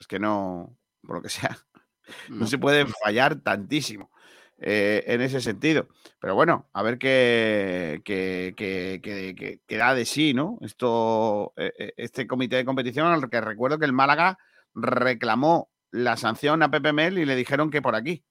Es 0.00 0.06
que 0.06 0.18
no, 0.18 0.76
por 1.02 1.16
lo 1.16 1.22
que 1.22 1.28
sea, 1.28 1.56
no 2.28 2.46
se 2.46 2.58
puede 2.58 2.86
fallar 2.86 3.36
tantísimo 3.40 4.10
eh, 4.58 5.04
en 5.06 5.20
ese 5.20 5.40
sentido. 5.40 5.88
Pero 6.18 6.34
bueno, 6.34 6.68
a 6.72 6.82
ver 6.82 6.98
qué, 6.98 8.00
qué, 8.04 8.54
qué- 8.56 9.60
qué- 9.66 9.76
da 9.76 9.94
de 9.94 10.04
sí, 10.06 10.34
¿no? 10.34 10.58
Esto, 10.62 11.52
eh, 11.56 11.72
eh, 11.78 11.92
este 11.96 12.26
comité 12.26 12.56
de 12.56 12.64
competición, 12.64 13.06
al 13.06 13.30
que 13.30 13.40
recuerdo 13.40 13.78
que 13.78 13.84
el 13.86 13.92
Málaga 13.92 14.38
reclamó 14.74 15.70
la 15.90 16.16
sanción 16.16 16.62
a 16.62 16.70
Pepe 16.70 16.92
Mel 16.92 17.18
y 17.18 17.24
le 17.26 17.36
dijeron 17.36 17.70
que 17.70 17.82
por 17.82 17.94
aquí. 17.94 18.24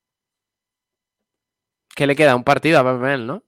¿Qué 1.95 2.07
le 2.07 2.15
queda? 2.15 2.35
Un 2.35 2.43
partido 2.43 2.79
a 2.79 2.83
Pepe 2.83 3.03
Mel, 3.03 3.27
¿no? 3.27 3.43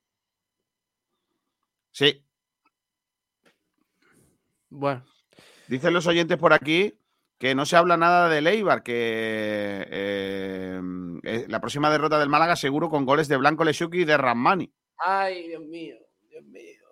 Sí. 1.91 2.25
Bueno. 4.69 5.05
Dicen 5.67 5.93
los 5.93 6.07
oyentes 6.07 6.37
por 6.37 6.53
aquí 6.53 6.97
que 7.41 7.55
no 7.55 7.65
se 7.65 7.75
habla 7.75 7.97
nada 7.97 8.29
de 8.29 8.39
Leibar, 8.39 8.83
que 8.83 9.87
eh, 9.89 10.79
eh, 11.23 11.45
la 11.49 11.59
próxima 11.59 11.89
derrota 11.89 12.19
del 12.19 12.29
Málaga 12.29 12.55
seguro 12.55 12.87
con 12.87 13.03
goles 13.03 13.27
de 13.27 13.35
Blanco 13.35 13.63
Leshuki 13.63 14.01
y 14.01 14.05
de 14.05 14.15
Ramani. 14.15 14.71
Ay, 14.99 15.47
Dios 15.47 15.63
mío, 15.63 15.95
Dios 16.29 16.43
mío. 16.43 16.85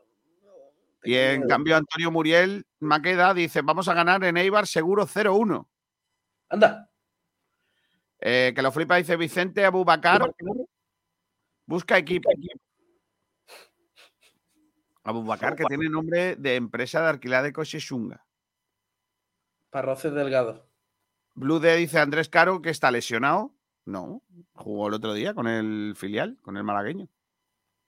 Y 1.03 1.13
en 1.13 1.47
cambio 1.47 1.77
Antonio 1.77 2.09
Muriel 2.09 2.65
Maqueda 2.79 3.35
dice, 3.35 3.61
vamos 3.61 3.89
a 3.89 3.93
ganar 3.93 4.23
en 4.23 4.37
Eibar 4.37 4.65
seguro 4.65 5.05
0-1. 5.05 5.67
Anda. 6.49 6.89
Eh, 8.19 8.51
que 8.55 8.61
lo 8.63 8.71
flipa, 8.71 8.95
dice 8.95 9.17
Vicente 9.17 9.63
Abubacar. 9.63 10.33
Busca 11.67 11.95
equipo. 11.95 12.27
Abubacar, 15.03 15.55
que 15.55 15.65
tiene 15.65 15.89
nombre 15.89 16.37
de 16.37 16.55
empresa 16.55 17.03
de 17.03 17.09
alquiler 17.09 17.43
de 17.43 17.53
coches. 17.53 17.87
Parroces 19.69 20.13
Delgado. 20.13 20.67
Blue 21.35 21.59
D 21.59 21.75
dice 21.77 21.99
Andrés 21.99 22.29
Caro 22.29 22.61
que 22.61 22.69
está 22.69 22.91
lesionado. 22.91 23.53
No, 23.85 24.21
jugó 24.53 24.87
el 24.87 24.93
otro 24.93 25.13
día 25.13 25.33
con 25.33 25.47
el 25.47 25.93
filial, 25.95 26.37
con 26.41 26.57
el 26.57 26.63
malagueño. 26.63 27.07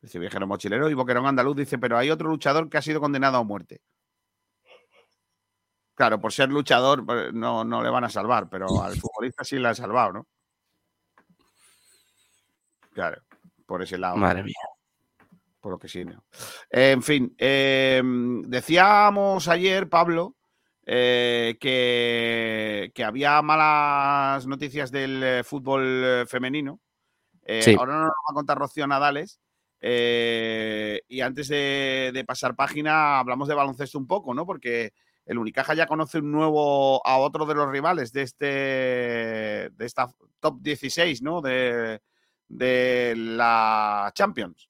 Dice 0.01 0.17
viajero 0.17 0.47
mochilero 0.47 0.89
y 0.89 0.95
Boquerón 0.95 1.27
Andaluz 1.27 1.55
dice, 1.55 1.77
pero 1.77 1.97
hay 1.97 2.09
otro 2.09 2.29
luchador 2.29 2.69
que 2.69 2.77
ha 2.77 2.81
sido 2.81 2.99
condenado 2.99 3.37
a 3.37 3.43
muerte. 3.43 3.81
Claro, 5.93 6.19
por 6.19 6.33
ser 6.33 6.49
luchador 6.49 7.05
pues, 7.05 7.31
no, 7.33 7.63
no 7.63 7.83
le 7.83 7.89
van 7.89 8.03
a 8.03 8.09
salvar, 8.09 8.49
pero 8.49 8.81
al 8.81 8.95
futbolista 8.95 9.43
sí 9.43 9.59
le 9.59 9.67
han 9.67 9.75
salvado, 9.75 10.13
¿no? 10.13 10.27
Claro, 12.93 13.21
por 13.67 13.83
ese 13.83 13.99
lado. 13.99 14.17
Madre 14.17 14.43
mía. 14.43 14.55
Por 15.59 15.73
lo 15.73 15.77
que 15.77 15.87
sí, 15.87 16.03
¿no? 16.03 16.23
Eh, 16.71 16.91
en 16.91 17.03
fin, 17.03 17.35
eh, 17.37 18.01
decíamos 18.03 19.47
ayer, 19.47 19.87
Pablo, 19.87 20.35
eh, 20.93 21.55
que, 21.57 22.91
que 22.93 23.03
había 23.05 23.41
malas 23.41 24.45
noticias 24.45 24.91
del 24.91 25.23
eh, 25.23 25.43
fútbol 25.45 26.25
femenino. 26.27 26.81
Eh, 27.43 27.61
Sí. 27.63 27.75
Ahora 27.79 27.93
no 27.93 27.99
nos 28.01 28.09
va 28.09 28.31
a 28.31 28.33
contar 28.33 28.57
Rocío 28.57 28.85
Nadales. 28.87 29.39
eh, 29.79 31.01
y 31.07 31.21
antes 31.21 31.47
de, 31.47 32.11
de 32.13 32.25
pasar 32.25 32.55
página, 32.57 33.19
hablamos 33.19 33.47
de 33.47 33.55
baloncesto 33.55 33.97
un 33.97 34.05
poco, 34.05 34.33
¿no? 34.33 34.45
Porque 34.45 34.91
el 35.25 35.37
Unicaja 35.37 35.73
ya 35.75 35.87
conoce 35.87 36.17
un 36.19 36.31
nuevo 36.31 37.01
a 37.07 37.17
otro 37.19 37.45
de 37.45 37.55
los 37.55 37.69
rivales 37.71 38.11
de 38.11 38.21
este 38.23 38.45
de 38.45 39.85
esta 39.85 40.13
top 40.41 40.59
16, 40.61 41.21
¿no? 41.21 41.41
De, 41.41 42.01
de 42.49 43.13
la 43.15 44.11
Champions. 44.13 44.69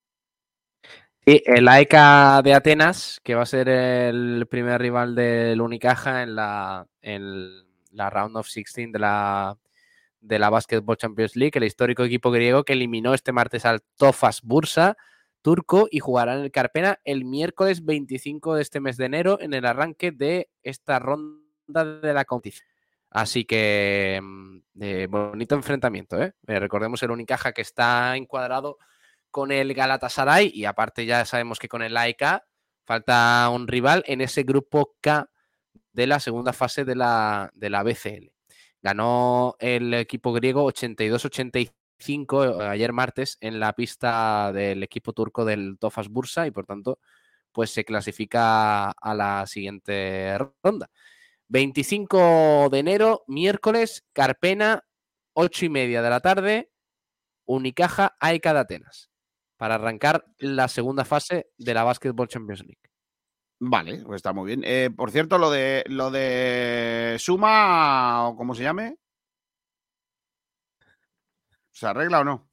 Sí, 1.26 1.43
el 1.45 1.68
AEK 1.68 1.91
de 2.43 2.53
Atenas, 2.56 3.19
que 3.23 3.35
va 3.35 3.43
a 3.43 3.45
ser 3.45 3.69
el 3.69 4.48
primer 4.49 4.81
rival 4.81 5.14
del 5.14 5.61
Unicaja 5.61 6.23
en 6.23 6.35
la, 6.35 6.88
en 7.02 7.64
la 7.91 8.10
Round 8.10 8.38
of 8.38 8.52
16 8.52 8.91
de 8.91 8.98
la, 8.98 9.56
de 10.19 10.39
la 10.39 10.49
Basketball 10.49 10.98
Champions 10.98 11.35
League, 11.35 11.52
el 11.56 11.64
histórico 11.64 12.03
equipo 12.03 12.31
griego 12.31 12.64
que 12.64 12.73
eliminó 12.73 13.14
este 13.14 13.31
martes 13.34 13.65
al 13.65 13.81
Tofas 13.98 14.41
Bursa 14.41 14.98
turco 15.41 15.88
y 15.91 15.99
jugará 15.99 16.35
en 16.35 16.41
el 16.41 16.52
Carpena 16.52 16.99
el 17.03 17.26
miércoles 17.26 17.84
25 17.85 18.56
de 18.56 18.61
este 18.61 18.80
mes 18.80 18.98
de 18.98 19.06
enero 19.06 19.39
en 19.41 19.53
el 19.53 19.65
arranque 19.65 20.11
de 20.11 20.49
esta 20.64 20.99
ronda 20.99 21.85
de 22.02 22.14
la 22.14 22.26
competición. 22.26 22.68
Así 23.10 23.45
que 23.45 24.19
mm, 24.22 24.57
eh, 24.80 25.07
bonito 25.10 25.56
enfrentamiento, 25.56 26.22
¿eh? 26.22 26.34
Eh, 26.48 26.60
Recordemos 26.60 27.03
el 27.03 27.11
Unicaja 27.11 27.52
que 27.52 27.61
está 27.61 28.15
encuadrado 28.15 28.77
con 29.31 29.51
el 29.51 29.73
Galatasaray 29.73 30.51
y 30.53 30.65
aparte 30.65 31.05
ya 31.05 31.25
sabemos 31.25 31.57
que 31.57 31.69
con 31.69 31.81
el 31.81 31.97
AEK 31.97 32.43
falta 32.85 33.49
un 33.49 33.67
rival 33.67 34.03
en 34.07 34.21
ese 34.21 34.43
grupo 34.43 34.95
K 35.01 35.29
de 35.93 36.07
la 36.07 36.19
segunda 36.19 36.53
fase 36.53 36.85
de 36.85 36.95
la, 36.95 37.51
de 37.53 37.69
la 37.69 37.83
BCL. 37.83 38.31
Ganó 38.81 39.55
el 39.59 39.93
equipo 39.93 40.33
griego 40.33 40.65
82-85 40.71 42.61
ayer 42.69 42.93
martes 42.93 43.37
en 43.41 43.59
la 43.59 43.73
pista 43.73 44.51
del 44.51 44.83
equipo 44.83 45.13
turco 45.13 45.45
del 45.45 45.77
Tofas 45.79 46.09
Bursa 46.09 46.47
y 46.47 46.51
por 46.51 46.65
tanto 46.65 46.99
pues 47.51 47.71
se 47.71 47.85
clasifica 47.85 48.91
a 48.91 49.13
la 49.13 49.45
siguiente 49.45 50.37
ronda. 50.63 50.89
25 51.49 52.69
de 52.71 52.79
enero, 52.79 53.23
miércoles, 53.27 54.05
Carpena, 54.13 54.85
8 55.33 55.65
y 55.65 55.69
media 55.69 56.01
de 56.01 56.09
la 56.09 56.21
tarde, 56.21 56.71
Unicaja 57.45 58.15
AEK 58.19 58.43
de 58.43 58.59
Atenas 58.59 59.10
para 59.61 59.75
arrancar 59.75 60.25
la 60.39 60.67
segunda 60.67 61.05
fase 61.05 61.51
de 61.55 61.73
la 61.75 61.83
Basketball 61.83 62.27
Champions 62.27 62.61
League. 62.61 62.81
Vale, 63.59 64.01
pues 64.03 64.15
está 64.15 64.33
muy 64.33 64.47
bien. 64.47 64.63
Eh, 64.65 64.89
por 64.89 65.11
cierto, 65.11 65.38
lo 65.38 65.51
de 65.51 65.83
lo 65.85 66.09
de 66.09 67.15
Suma, 67.19 68.27
o 68.27 68.35
como 68.35 68.55
se 68.55 68.63
llame, 68.63 68.97
¿se 71.69 71.85
arregla 71.85 72.21
o 72.21 72.23
no? 72.23 72.49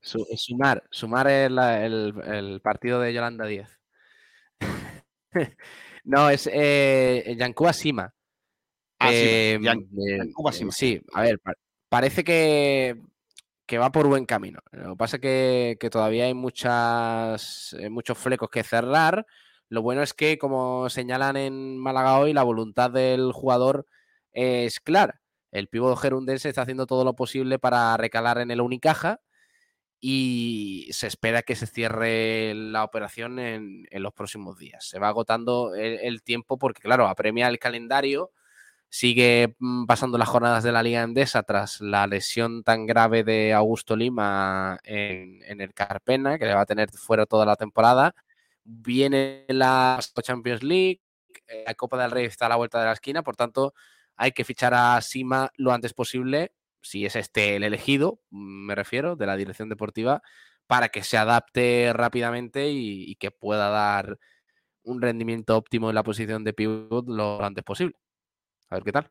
Su- 0.00 0.26
sumar, 0.36 0.82
sumar 0.90 1.28
el, 1.28 1.56
el- 1.56 2.14
el 2.24 2.60
partido 2.62 2.98
de 3.00 3.14
Yolanda 3.14 3.46
10. 3.46 3.68
no, 6.02 6.30
es 6.30 6.50
eh, 6.52 7.36
Yankuba 7.38 7.72
Sima. 7.72 8.12
Ah, 8.98 9.10
sí, 9.10 9.14
Eh, 9.22 9.58
Yan- 9.62 9.86
eh, 9.96 10.18
Yankuba 10.18 10.50
eh, 10.50 10.54
Sima. 10.54 10.72
sí, 10.72 11.00
a 11.14 11.22
ver, 11.22 11.38
pa- 11.38 11.54
parece 11.88 12.24
que, 12.24 13.00
que 13.68 13.78
va 13.78 13.92
por 13.92 14.08
buen 14.08 14.24
camino. 14.24 14.60
Lo 14.72 14.92
que 14.92 14.96
pasa 14.96 15.16
es 15.18 15.20
que, 15.20 15.88
todavía 15.90 16.24
hay 16.24 16.34
muchas, 16.34 17.74
eh, 17.78 17.90
muchos 17.90 18.16
flecos 18.18 18.48
que 18.48 18.64
cerrar. 18.64 19.26
Lo 19.68 19.82
bueno 19.82 20.02
es 20.02 20.14
que, 20.14 20.38
como 20.38 20.88
señalan 20.88 21.36
en 21.36 21.78
Málaga 21.78 22.18
hoy, 22.18 22.32
la 22.32 22.42
voluntad 22.42 22.90
del 22.90 23.30
jugador 23.32 23.86
es 24.32 24.80
clara. 24.80 25.20
El 25.52 25.68
pívot 25.68 25.98
gerundense 25.98 26.48
está 26.48 26.62
haciendo 26.62 26.86
todo 26.86 27.04
lo 27.04 27.14
posible 27.14 27.58
para 27.58 27.96
recalar 27.98 28.38
en 28.38 28.50
el 28.50 28.62
Unicaja 28.62 29.20
y 30.00 30.88
se 30.92 31.06
espera 31.06 31.42
que 31.42 31.54
se 31.54 31.66
cierre 31.66 32.54
la 32.54 32.84
operación 32.84 33.38
en, 33.38 33.86
en 33.90 34.02
los 34.02 34.14
próximos 34.14 34.58
días. 34.58 34.88
Se 34.88 34.98
va 34.98 35.08
agotando 35.08 35.74
el, 35.74 35.98
el, 36.00 36.22
tiempo 36.22 36.58
porque, 36.58 36.80
claro, 36.80 37.06
apremia 37.06 37.48
el 37.48 37.58
calendario, 37.58 38.30
sigue 38.88 39.54
mm, 39.58 39.86
pasando 39.86 40.18
las 40.18 40.28
jornadas 40.28 40.64
de 40.64 40.72
la 40.72 40.82
Liga 40.82 41.02
Endesa 41.02 41.42
tras 41.42 41.80
la 41.80 42.06
lesión 42.06 42.62
tan 42.64 42.86
grave 42.86 43.24
de 43.24 43.52
Augusto 43.52 43.96
Lima 43.96 44.78
en, 44.84 45.60
el 45.60 45.74
Carpena, 45.74 46.38
que 46.38 46.46
le 46.46 46.54
va 46.54 46.62
a 46.62 46.66
tener 46.66 46.90
fuera 46.90 47.26
toda 47.26 47.46
la 47.46 47.56
temporada. 47.56 48.14
Viene 48.64 49.44
la 49.48 49.98
Champions 50.22 50.62
League, 50.62 51.00
eh, 51.48 51.64
la 51.66 51.74
Copa 51.74 52.00
del 52.00 52.10
Rey 52.10 52.26
está 52.26 52.46
a 52.46 52.50
la 52.50 52.56
vuelta 52.56 52.80
de 52.80 52.86
la 52.86 52.92
esquina, 52.92 53.22
por 53.22 53.36
tanto, 53.36 53.74
hay 54.16 54.32
que 54.32 54.44
fichar 54.44 54.74
a 54.74 55.00
Sima 55.00 55.50
lo 55.56 55.72
antes 55.72 55.94
posible 55.94 56.52
si 56.82 57.06
es 57.06 57.16
este 57.16 57.56
el 57.56 57.64
elegido, 57.64 58.20
me 58.30 58.74
refiero, 58.74 59.16
de 59.16 59.26
la 59.26 59.36
dirección 59.36 59.68
deportiva, 59.68 60.22
para 60.66 60.88
que 60.90 61.02
se 61.02 61.16
adapte 61.18 61.92
rápidamente 61.94 62.70
y, 62.70 63.10
y, 63.10 63.16
que 63.16 63.30
pueda 63.30 63.68
dar 63.70 64.18
un 64.82 65.02
rendimiento 65.02 65.56
óptimo 65.56 65.90
en 65.90 65.94
la 65.94 66.02
posición 66.02 66.44
de 66.44 66.52
pivot 66.54 67.08
lo 67.08 67.42
antes 67.44 67.64
posible. 67.64 67.96
A 68.70 68.76
ver 68.76 68.84
qué 68.84 68.92
tal. 68.92 69.10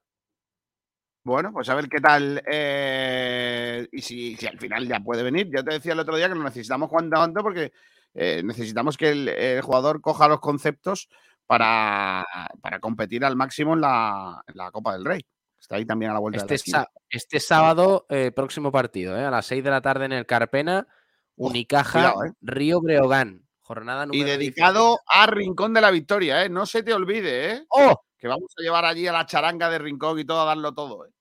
Bueno, 1.23 1.51
pues 1.51 1.67
a 1.69 1.75
ver 1.75 1.89
qué 1.89 1.99
tal. 1.99 2.41
Eh, 2.45 3.88
y 3.91 4.01
si, 4.01 4.35
si, 4.35 4.47
al 4.47 4.57
final 4.57 4.88
ya 4.88 4.99
puede 4.99 5.23
venir. 5.23 5.49
Yo 5.53 5.63
te 5.63 5.73
decía 5.73 5.93
el 5.93 5.99
otro 5.99 6.15
día 6.15 6.29
que 6.29 6.35
lo 6.35 6.43
necesitamos 6.43 6.89
cuanto 6.89 7.17
antes 7.19 7.43
porque 7.43 7.73
eh, 8.13 8.41
necesitamos 8.43 8.97
que 8.97 9.09
el, 9.09 9.27
el, 9.27 9.61
jugador 9.61 9.99
coja 9.99 10.27
los 10.27 10.39
conceptos 10.39 11.09
para, 11.45 12.25
para 12.61 12.79
competir 12.79 13.25
al 13.25 13.35
máximo 13.35 13.73
en 13.73 13.81
la, 13.81 14.41
en 14.47 14.57
la 14.57 14.71
Copa 14.71 14.93
del 14.93 15.05
Rey. 15.05 15.25
Está 15.59 15.75
ahí 15.75 15.85
también 15.85 16.11
a 16.11 16.13
la 16.13 16.19
vuelta 16.19 16.45
este, 16.49 16.71
de 16.71 16.77
la 16.77 16.89
este 17.09 17.39
sábado, 17.39 18.05
eh, 18.09 18.31
próximo 18.31 18.71
partido, 18.71 19.17
eh, 19.17 19.25
a 19.25 19.31
las 19.31 19.45
6 19.47 19.63
de 19.63 19.69
la 19.69 19.81
tarde 19.81 20.05
en 20.05 20.13
el 20.13 20.25
Carpena, 20.25 20.88
Unicaja, 21.35 22.13
cuidado, 22.13 22.25
eh. 22.25 22.34
Río 22.41 22.81
Breogán. 22.81 23.43
Jornada 23.61 24.05
Y 24.05 24.07
número 24.07 24.25
dedicado 24.25 24.81
18. 24.81 25.03
a 25.07 25.27
Rincón 25.27 25.73
de 25.73 25.81
la 25.81 25.91
Victoria, 25.91 26.45
¿eh? 26.45 26.49
No 26.49 26.65
se 26.65 26.84
te 26.84 26.93
olvide, 26.93 27.51
¿eh? 27.51 27.65
¡Oh! 27.69 28.01
Que 28.18 28.27
vamos 28.27 28.52
a 28.57 28.61
llevar 28.61 28.85
allí 28.85 29.07
a 29.07 29.11
la 29.14 29.26
charanga 29.26 29.69
de 29.69 29.77
Rincón 29.80 30.19
y 30.19 30.26
todo 30.26 30.41
a 30.41 30.45
darlo 30.45 30.73
todo, 30.73 31.06
¿eh? 31.06 31.11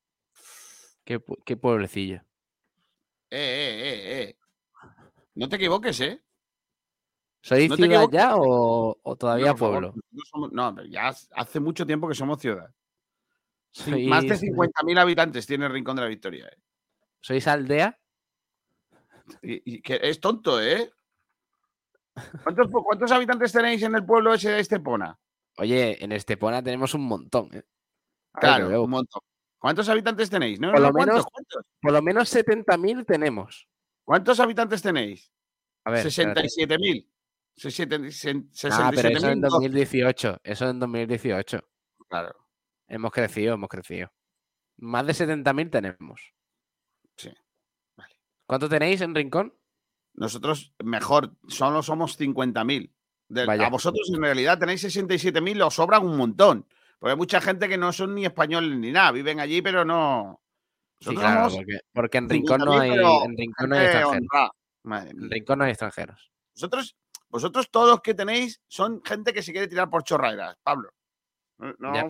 Qué, 1.05 1.23
qué 1.44 1.56
pueblecillo. 1.56 2.16
Eh, 3.31 3.39
eh, 3.39 3.81
eh, 3.81 4.23
eh. 4.23 4.39
No 5.35 5.48
te 5.48 5.56
equivoques, 5.56 6.01
¿eh? 6.01 6.23
¿Sois 7.43 7.68
No 7.68 7.77
ciudad 7.77 8.09
ya 8.10 8.35
o, 8.36 8.98
o 9.02 9.16
todavía 9.16 9.48
No, 9.48 9.52
por 9.52 9.59
favor, 9.59 9.93
pueblo? 9.93 10.02
no, 10.10 10.23
somos- 10.24 10.52
no, 10.52 10.85
ya 10.85 11.14
hace 11.35 11.60
mucho 11.60 11.86
tiempo 11.86 12.09
que 12.09 12.14
somos 12.14 12.40
ciudad. 12.40 12.68
Cin- 13.73 13.90
¿Sois, 13.93 14.06
Más 14.09 14.24
de 14.27 14.36
50.000 14.36 14.98
habitantes 14.98 15.47
tiene 15.47 15.68
Rincón 15.68 15.97
de 15.97 16.02
la 16.02 16.09
Victoria. 16.09 16.47
¿eh? 16.48 16.56
¿Sois 17.20 17.47
aldea? 17.47 18.01
Y, 19.43 19.74
y 19.77 19.82
que 19.82 20.01
es 20.02 20.18
tonto, 20.18 20.60
¿eh? 20.60 20.90
¿Cuántos, 22.43 22.68
cuántos 22.70 23.12
habitantes 23.12 23.52
tenéis 23.52 23.82
en 23.82 23.94
el 23.94 24.05
pueblo 24.05 24.32
ese 24.35 24.51
de 24.51 24.60
Estepona? 24.60 25.16
Oye, 25.58 26.02
en 26.04 26.12
Estepona 26.12 26.62
tenemos 26.62 26.94
un 26.94 27.02
montón. 27.06 27.48
¿eh? 27.54 27.62
Claro, 28.34 28.82
un 28.82 28.90
montón. 28.90 29.20
¿Cuántos 29.58 29.88
habitantes 29.88 30.28
tenéis? 30.30 30.60
No, 30.60 30.70
Por 30.72 30.80
no, 30.80 30.86
lo 30.88 30.92
¿cuántos? 30.92 31.14
menos- 31.16 31.26
¿Cuántos? 31.32 31.62
Por 31.80 31.92
lo 31.92 32.02
menos 32.02 32.28
70.000 32.34 33.04
tenemos. 33.06 33.68
¿Cuántos 34.04 34.38
habitantes 34.40 34.82
tenéis? 34.82 35.32
A 35.84 35.90
ver, 35.90 36.06
espérate. 36.06 36.42
67.000. 36.42 37.08
67, 37.56 38.48
Ah, 38.70 38.90
pero 38.94 39.08
eso 39.08 39.28
en 39.30 39.40
67.000. 39.40 39.40
2018. 39.40 40.40
Eso 40.44 40.68
en 40.68 40.78
2018. 40.78 41.60
Claro, 42.08 42.34
Hemos 42.88 43.10
crecido, 43.12 43.54
hemos 43.54 43.68
crecido. 43.68 44.12
Más 44.76 45.06
de 45.06 45.14
70.000 45.14 45.70
tenemos. 45.70 46.34
sí. 47.16 47.32
¿Cuánto 48.46 48.68
tenéis 48.68 49.00
en 49.00 49.14
Rincón? 49.14 49.58
Nosotros, 50.14 50.72
mejor, 50.84 51.36
solo 51.48 51.82
somos 51.82 52.16
50.000. 52.16 52.94
A 53.66 53.68
vosotros, 53.70 54.08
en 54.14 54.20
realidad, 54.22 54.58
tenéis 54.58 54.84
67.000, 54.84 55.62
os 55.66 55.74
sobran 55.74 56.04
un 56.06 56.16
montón. 56.16 56.66
Porque 56.98 57.10
hay 57.12 57.16
mucha 57.16 57.40
gente 57.40 57.68
que 57.68 57.76
no 57.76 57.92
son 57.92 58.14
ni 58.14 58.24
españoles 58.24 58.78
ni 58.78 58.90
nada, 58.92 59.12
viven 59.12 59.40
allí, 59.40 59.60
pero 59.62 59.84
no. 59.84 60.40
Sí, 61.00 61.14
claro, 61.14 61.50
porque, 61.54 61.78
porque 61.92 62.18
en 62.18 62.28
Rincón 62.30 62.60
no 62.60 62.72
50.000, 62.74 62.80
hay, 62.80 63.24
en 63.26 63.36
Rincón 63.36 63.68
no 63.68 63.76
hay 63.76 63.84
extranjeros. 63.84 64.50
En. 64.84 65.30
Rincón 65.30 65.58
no 65.58 65.64
hay 65.64 65.70
extranjeros. 65.72 66.30
Vosotros, 66.54 66.96
vosotros 67.28 67.70
todos 67.70 68.00
que 68.00 68.14
tenéis 68.14 68.62
son 68.66 69.02
gente 69.04 69.34
que 69.34 69.42
se 69.42 69.52
quiere 69.52 69.68
tirar 69.68 69.90
por 69.90 70.04
chorraderas, 70.04 70.56
Pablo. 70.62 70.90
No, 71.58 71.74
Ya. 71.94 72.06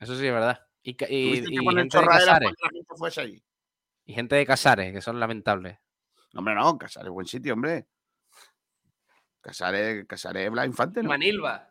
Eso 0.00 0.16
sí 0.16 0.26
es 0.26 0.32
verdad. 0.32 0.60
Y, 0.82 0.90
y- 1.08 1.44
y 1.54 1.64
poner 1.64 1.82
gente 1.84 1.98
de 1.98 2.06
Casares. 2.06 2.48
para 2.48 2.54
que 2.56 2.62
la 2.62 2.70
gente 2.70 2.94
fuese 2.96 3.20
allí. 3.20 3.42
Y 4.06 4.14
gente 4.14 4.34
de 4.36 4.46
Casares, 4.46 4.92
que 4.92 5.00
son 5.02 5.20
lamentables. 5.20 5.78
No, 6.32 6.38
hombre, 6.38 6.54
no, 6.54 6.78
Casares, 6.78 7.10
buen 7.10 7.26
sitio, 7.26 7.52
hombre. 7.52 7.86
Casares, 9.42 10.06
Casares, 10.06 10.50
Blas 10.50 10.66
Infante, 10.66 11.02
¿no? 11.02 11.08
Manilva. 11.10 11.68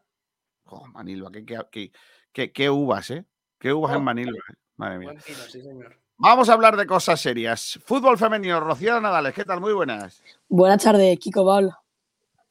Manilva, 0.93 1.31
qué, 1.31 1.45
qué, 1.45 1.91
qué- 2.31 2.51
qué- 2.51 2.69
uvas, 2.69 3.09
¿eh? 3.11 3.25
Qué 3.57 3.73
uvas 3.73 3.95
en. 3.95 4.03
Manilva, 4.03 4.37
¿eh? 4.51 4.53
Madre 4.75 4.99
mía. 4.99 5.09
Buen 5.11 5.21
pino, 5.23 5.37
sí, 5.49 5.61
señor. 5.61 5.97
Vamos 6.17 6.49
a 6.49 6.53
hablar 6.53 6.77
de 6.77 6.85
cosas 6.85 7.19
serias. 7.19 7.79
Fútbol 7.85 8.17
femenino, 8.17 8.59
Rocío 8.59 8.99
Nadales, 9.01 9.33
¿qué 9.33 9.43
tal? 9.43 9.59
Muy 9.59 9.73
buenas. 9.73 10.21
Buenas 10.47 10.83
tardes, 10.83 11.17
Kiko 11.19 11.45
Pablo. 11.45 11.75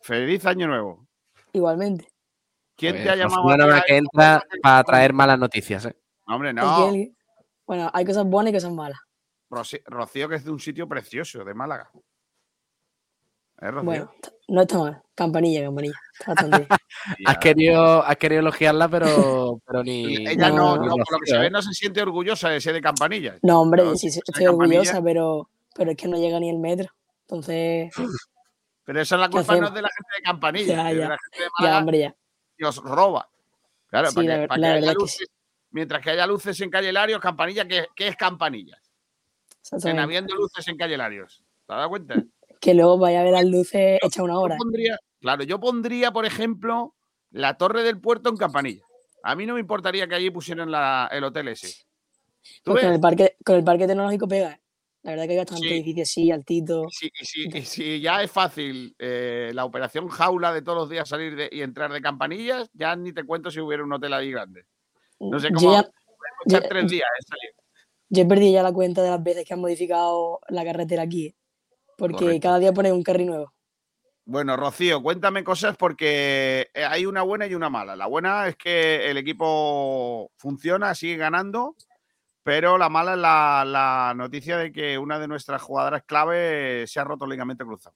Feliz 0.01 0.45
año 0.47 0.67
nuevo. 0.67 1.07
Igualmente. 1.53 2.09
¿Quién 2.77 2.95
Pues, 2.95 3.05
te 3.05 3.11
ha 3.11 3.17
llamado? 3.17 3.49
a 3.49 3.53
ti 3.53 3.59
nada 3.59 3.71
más 3.73 3.81
a 3.81 3.85
que 3.85 3.97
entra 3.97 4.43
para 4.63 4.85
traer 4.85 5.13
malas 5.13 5.39
noticias. 5.39 5.85
¿eh? 5.85 5.97
No, 6.27 6.35
hombre, 6.35 6.49
Es 6.51 6.55
no. 6.57 6.91
que- 6.93 7.13
Bueno, 7.67 7.91
hay 7.93 8.05
cosas 8.05 8.25
buenas 8.27 8.51
y 8.53 8.55
cosas 8.55 8.73
malas. 8.73 8.99
Rocío, 9.51 10.29
que 10.29 10.35
es 10.37 10.45
de 10.45 10.51
un 10.51 10.61
sitio 10.61 10.89
precioso, 10.89 11.45
de 11.45 11.55
Málaga. 11.55 11.91
¿Eh, 13.61 13.71
Rocío? 13.71 13.85
Bueno, 13.85 14.13
no 14.51 14.63
está 14.63 14.79
mal. 14.79 15.03
Campanilla, 15.15 15.63
campanilla. 15.65 15.95
Está 16.19 16.33
bastante 16.33 16.59
bien. 16.59 16.69
Has 17.27 17.39
querido, 17.39 18.03
has 18.05 18.17
querido 18.17 18.41
elogiarla, 18.41 18.89
pero, 18.89 19.61
pero 19.67 19.83
ni. 19.83 20.27
Ella 20.29 20.51
no, 20.51 20.77
No, 20.77 20.95
por 20.97 21.13
lo 21.13 21.19
que 21.21 21.31
se 21.31 21.39
ve, 21.39 21.51
no 21.51 21.63
se 21.63 21.73
siente 21.73 22.03
orgullosa 22.03 22.49
de 22.51 22.61
ser 22.61 22.75
de 22.75 22.81
campanillas. 22.81 23.39
No, 23.43 23.61
hombre, 23.63 23.83
No, 23.85 23.97
sí, 23.97 24.09
estoy 24.09 24.23
Campanilla- 24.45 24.51
orgullosa, 24.81 25.03
pero, 25.03 25.49
pero 25.75 25.91
es 25.93 25.97
que 25.97 26.09
no 26.09 26.17
llega 26.19 26.39
ni 26.41 26.51
el 26.51 26.59
metro. 26.59 26.93
Entonces, 27.23 27.91
Pero 28.85 29.03
esa 29.03 29.15
es 29.15 29.21
la 29.21 29.29
¿Qué 29.29 29.33
culpa 29.37 29.57
no 29.57 29.69
es 29.69 29.75
de 29.75 29.83
la 29.83 29.89
gente 29.89 30.57
de 30.59 30.67
Ya, 30.67 30.91
es 30.91 30.97
de 30.97 31.03
la 31.03 31.09
gente 31.19 31.39
de 31.39 31.45
ya, 31.45 31.51
Málaga 31.59 31.79
hombre, 31.79 31.99
ya. 32.01 32.15
que 32.59 32.65
os 32.67 32.77
roba. 32.79 33.29
Claro, 33.87 34.09
Sí, 34.11 34.15
para 34.17 34.25
la 34.27 34.47
que, 34.49 34.55
haya 34.79 34.89
que 34.93 34.95
luces, 34.95 35.29
mientras 35.71 36.03
que 36.03 36.11
haya 36.11 36.27
luces 36.27 36.61
en 36.61 36.71
Calle 36.71 36.93
Larios, 36.93 37.21
campanilla, 37.21 37.69
¿qué, 37.69 37.87
qué 37.95 38.09
es 38.09 38.17
campanillas? 38.17 38.81
En 39.85 39.99
habiendo 39.99 40.35
luces 40.35 40.67
en 40.67 40.77
Calle 40.77 40.97
Larios. 40.97 41.45
¿Te 41.67 41.73
has 41.73 41.79
dado 41.79 41.89
cuenta? 41.89 42.15
Que 42.61 42.75
luego 42.75 42.99
vaya 42.99 43.21
a 43.21 43.25
ver 43.25 43.33
las 43.33 43.45
luces 43.47 43.99
hechas 44.03 44.23
una 44.23 44.39
hora. 44.39 44.55
Yo 44.57 44.59
pondría, 44.65 44.99
claro, 45.21 45.45
yo 45.45 45.59
pondría, 45.61 46.13
por 46.13 46.27
ejemplo, 46.27 46.95
la 47.31 47.57
torre 47.57 47.83
del 47.83 48.01
puerto 48.01 48.29
en 48.29 48.37
campanilla. 48.37 48.83
A 49.23 49.35
mí 49.35 49.47
no 49.47 49.55
me 49.55 49.61
importaría 49.61 50.07
que 50.07 50.15
allí 50.15 50.31
pusieran 50.31 50.71
la- 50.71 51.09
el 51.13 51.25
hotel 51.25 51.49
ese. 51.49 51.85
¿Tú 52.63 52.73
Pues 52.73 52.85
con 52.85 52.93
el 52.95 53.01
parque, 53.01 53.37
con 53.45 53.57
el 53.57 53.65
parque 53.65 53.87
tecnológico 53.87 54.27
pega. 54.29 54.53
¿eh? 54.53 54.61
La 55.03 55.13
verdad 55.13 55.25
que 55.25 55.31
hay 55.33 55.39
bastante 55.39 55.69
Sí. 55.69 55.75
edificios 55.75 56.09
así, 56.11 56.31
altitos. 56.31 56.87
Y 56.91 56.97
si, 56.97 57.11
y 57.21 57.25
si- 57.25 57.59
y 57.59 57.63
si 57.63 58.01
ya 58.01 58.23
es 58.23 58.31
fácil 58.31 58.95
eh, 58.99 59.51
la 59.55 59.65
operación 59.65 60.09
jaula 60.09 60.53
de 60.53 60.61
todos 60.63 60.77
los 60.79 60.91
días 60.91 61.09
salir 61.09 61.37
de- 61.37 61.49
y 61.51 61.63
entrar 61.63 61.91
de 61.93 62.03
campanillas, 62.03 62.69
ya 62.75 62.95
ni 62.97 63.13
te 63.13 63.25
cuento 63.25 63.51
si 63.51 63.61
hubiera 63.61 63.83
un 63.85 63.93
hotel 63.93 64.13
ahí 64.13 64.31
grande. 64.31 64.65
No 65.19 65.39
sé 65.41 65.49
Yo 65.49 65.55
cómo. 65.55 65.73
ya- 65.73 65.91
ya- 66.47 66.61
tres 66.69 66.91
días 66.91 67.09
en 67.21 67.27
salir. 67.27 67.51
Yo 68.11 68.23
he 68.23 68.27
perdido 68.27 68.53
ya 68.53 68.63
la 68.63 68.73
cuenta 68.73 69.03
de 69.03 69.11
las 69.11 69.23
veces 69.23 69.47
que 69.47 69.55
han 69.55 69.61
modificado 69.61 70.41
la 70.49 70.65
carretera 70.65 71.03
aquí. 71.03 71.35
Porque 72.01 72.25
Correcto. 72.25 72.49
cada 72.49 72.59
día 72.59 72.73
ponen 72.73 72.95
un 72.95 73.03
carril 73.03 73.27
nuevo. 73.27 73.53
Bueno, 74.25 74.57
Rocío, 74.57 75.03
cuéntame 75.03 75.45
cosas 75.45 75.77
porque 75.77 76.71
eh, 76.73 76.85
hay 76.85 77.05
una 77.05 77.21
buena 77.21 77.47
y 77.47 77.55
una 77.55 77.69
mala. 77.69 77.95
La 77.95 78.07
buena 78.07 78.49
es 78.49 78.57
que 78.57 79.11
el 79.11 79.19
equipo 79.19 80.31
funciona, 80.39 80.95
sigue 80.95 81.19
ganando, 81.19 81.77
pero 82.43 82.79
la 82.79 82.89
mala 82.89 83.13
es 83.13 83.19
la, 83.19 83.65
la 83.67 84.15
noticia 84.17 84.57
de 84.57 84.73
que 84.73 84.97
una 84.97 85.19
de 85.19 85.29
nuestras 85.29 85.61
jugadoras 85.61 86.05
clave 86.07 86.87
se 86.87 87.01
ha 87.01 87.05
roto 87.05 87.27
el 87.27 87.33
ligamento 87.33 87.67
cruzado. 87.67 87.95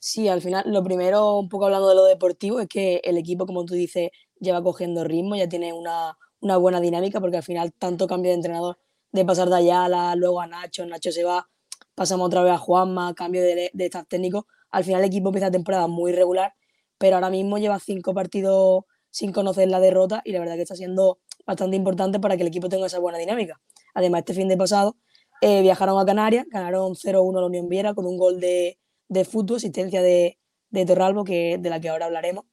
Sí, 0.00 0.26
al 0.26 0.42
final, 0.42 0.64
lo 0.66 0.82
primero, 0.82 1.38
un 1.38 1.48
poco 1.48 1.66
hablando 1.66 1.90
de 1.90 1.94
lo 1.94 2.04
deportivo, 2.06 2.58
es 2.58 2.66
que 2.66 3.00
el 3.04 3.16
equipo, 3.18 3.46
como 3.46 3.64
tú 3.64 3.74
dices, 3.74 4.10
lleva 4.40 4.60
cogiendo 4.60 5.04
ritmo, 5.04 5.36
ya 5.36 5.48
tiene 5.48 5.72
una, 5.72 6.18
una 6.40 6.56
buena 6.56 6.80
dinámica, 6.80 7.20
porque 7.20 7.36
al 7.36 7.44
final 7.44 7.72
tanto 7.72 8.08
cambio 8.08 8.32
de 8.32 8.36
entrenador, 8.36 8.78
de 9.12 9.24
pasar 9.24 9.48
de 9.48 9.56
Ayala, 9.58 10.16
luego 10.16 10.40
a 10.40 10.48
Nacho, 10.48 10.84
Nacho 10.86 11.12
se 11.12 11.22
va, 11.22 11.48
pasamos 11.94 12.26
otra 12.26 12.42
vez 12.42 12.52
a 12.52 12.58
Juanma, 12.58 13.14
cambio 13.14 13.42
de, 13.42 13.70
de 13.72 13.90
técnico. 14.08 14.46
Al 14.70 14.84
final 14.84 15.00
el 15.00 15.08
equipo 15.08 15.28
empieza 15.28 15.46
la 15.46 15.52
temporada 15.52 15.86
muy 15.86 16.12
regular, 16.12 16.54
pero 16.98 17.16
ahora 17.16 17.30
mismo 17.30 17.58
lleva 17.58 17.78
cinco 17.78 18.14
partidos 18.14 18.84
sin 19.10 19.32
conocer 19.32 19.68
la 19.68 19.80
derrota 19.80 20.22
y 20.24 20.32
la 20.32 20.40
verdad 20.40 20.56
que 20.56 20.62
está 20.62 20.76
siendo 20.76 21.18
bastante 21.46 21.76
importante 21.76 22.18
para 22.20 22.36
que 22.36 22.42
el 22.42 22.48
equipo 22.48 22.68
tenga 22.68 22.86
esa 22.86 22.98
buena 22.98 23.18
dinámica. 23.18 23.60
Además, 23.94 24.20
este 24.20 24.34
fin 24.34 24.48
de 24.48 24.56
pasado 24.56 24.96
eh, 25.42 25.60
viajaron 25.62 26.00
a 26.00 26.06
Canarias, 26.06 26.46
ganaron 26.50 26.94
0-1 26.94 27.36
a 27.36 27.40
la 27.40 27.46
Unión 27.46 27.68
Viera 27.68 27.94
con 27.94 28.06
un 28.06 28.16
gol 28.16 28.40
de, 28.40 28.78
de 29.08 29.24
fútbol, 29.24 29.56
asistencia 29.56 30.02
de, 30.02 30.38
de 30.70 30.86
Torralbo, 30.86 31.24
que, 31.24 31.58
de 31.58 31.70
la 31.70 31.80
que 31.80 31.88
ahora 31.88 32.06
hablaremos. 32.06 32.44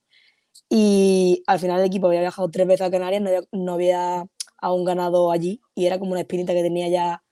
Y 0.70 1.44
al 1.48 1.60
final 1.60 1.80
el 1.80 1.86
equipo 1.86 2.07
había 2.07 2.20
viajado 2.22 2.49
tres 2.49 2.68
veces 2.68 2.88
a 2.88 2.91
Canarias, 2.91 3.22
no 3.22 3.30
había, 3.30 3.41
no 3.52 3.74
había 3.74 4.26
aún 4.57 4.84
ganado 4.84 5.32
allí 5.32 5.61
y 5.74 5.86
era 5.86 5.99
como 5.99 6.11
una 6.11 6.22
espinita 6.22 6.53
que 6.53 6.61
tenía 6.61 6.90
ya 6.90 7.24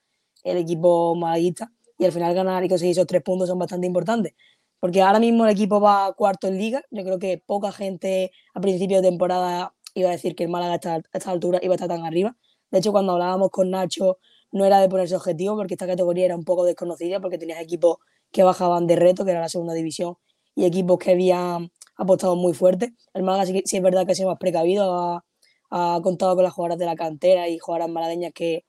el 0.44 0.56
equipo 0.56 1.14
malaguista. 1.14 1.72
Y 1.98 2.04
al 2.04 2.12
final 2.12 2.34
ganar 2.34 2.64
y 2.64 2.68
conseguir 2.68 2.92
esos 2.92 3.06
tres 3.06 3.22
puntos 3.22 3.48
son 3.48 3.58
bastante 3.58 3.86
importantes. 3.86 4.34
Porque 4.80 5.02
ahora 5.02 5.18
mismo 5.18 5.44
el 5.44 5.50
equipo 5.50 5.80
va 5.80 6.12
cuarto 6.14 6.46
en 6.46 6.58
liga. 6.58 6.82
Yo 6.90 7.02
creo 7.02 7.18
que 7.18 7.42
poca 7.44 7.72
gente 7.72 8.30
a 8.54 8.60
principio 8.60 8.98
de 9.02 9.08
temporada 9.08 9.74
iba 9.94 10.08
a 10.08 10.12
decir 10.12 10.34
que 10.34 10.44
el 10.44 10.50
Málaga 10.50 10.72
a 10.72 10.76
esta, 10.76 11.30
a 11.30 11.32
altura 11.32 11.58
iba 11.62 11.74
a 11.74 11.76
estar 11.76 11.88
tan 11.88 12.04
arriba. 12.06 12.36
De 12.70 12.78
hecho, 12.78 12.92
cuando 12.92 13.12
hablábamos 13.12 13.50
con 13.50 13.70
Nacho, 13.70 14.18
no 14.52 14.64
era 14.64 14.80
de 14.80 14.88
ponerse 14.88 15.16
objetivo, 15.16 15.56
porque 15.56 15.74
esta 15.74 15.86
categoría 15.86 16.26
era 16.26 16.36
un 16.36 16.44
poco 16.44 16.64
desconocida, 16.64 17.20
porque 17.20 17.38
tenías 17.38 17.60
equipos 17.60 17.98
que 18.32 18.42
bajaban 18.42 18.86
de 18.86 18.96
reto, 18.96 19.24
que 19.24 19.32
era 19.32 19.40
la 19.40 19.48
segunda 19.48 19.74
división, 19.74 20.16
y 20.54 20.64
equipos 20.64 20.98
que 20.98 21.12
habían 21.12 21.70
apostado 21.96 22.36
muy 22.36 22.54
fuerte. 22.54 22.94
El 23.14 23.22
Málaga 23.22 23.46
sí, 23.46 23.62
es 23.64 23.82
verdad 23.82 24.06
que 24.06 24.12
ha 24.12 24.14
sido 24.14 24.28
más 24.28 24.38
precavido, 24.38 25.22
ha, 25.70 26.00
contado 26.02 26.34
con 26.34 26.44
las 26.44 26.52
jugadoras 26.52 26.78
de 26.78 26.86
la 26.86 26.96
cantera 26.96 27.48
y 27.48 27.58
jugadoras 27.58 27.90
malagueñas 27.90 28.32
que, 28.32 28.64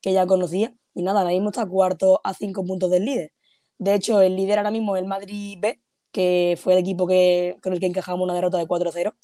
que 0.00 0.12
ya 0.12 0.26
conocía. 0.26 0.74
Y 0.96 1.02
nada, 1.02 1.20
ahora 1.20 1.32
mismo 1.32 1.50
está 1.50 1.66
cuarto 1.66 2.22
a 2.24 2.32
cinco 2.32 2.64
puntos 2.64 2.90
del 2.90 3.04
líder. 3.04 3.30
De 3.78 3.94
hecho, 3.94 4.22
el 4.22 4.34
líder 4.34 4.58
ahora 4.58 4.70
mismo 4.70 4.96
es 4.96 5.02
el 5.02 5.06
Madrid 5.06 5.58
B, 5.60 5.78
que 6.10 6.58
fue 6.58 6.72
el 6.72 6.78
equipo 6.78 7.06
que, 7.06 7.58
con 7.62 7.74
el 7.74 7.80
que 7.80 7.84
encajamos 7.84 8.24
una 8.24 8.32
derrota 8.32 8.56
de 8.56 8.66
4-0. 8.66 9.14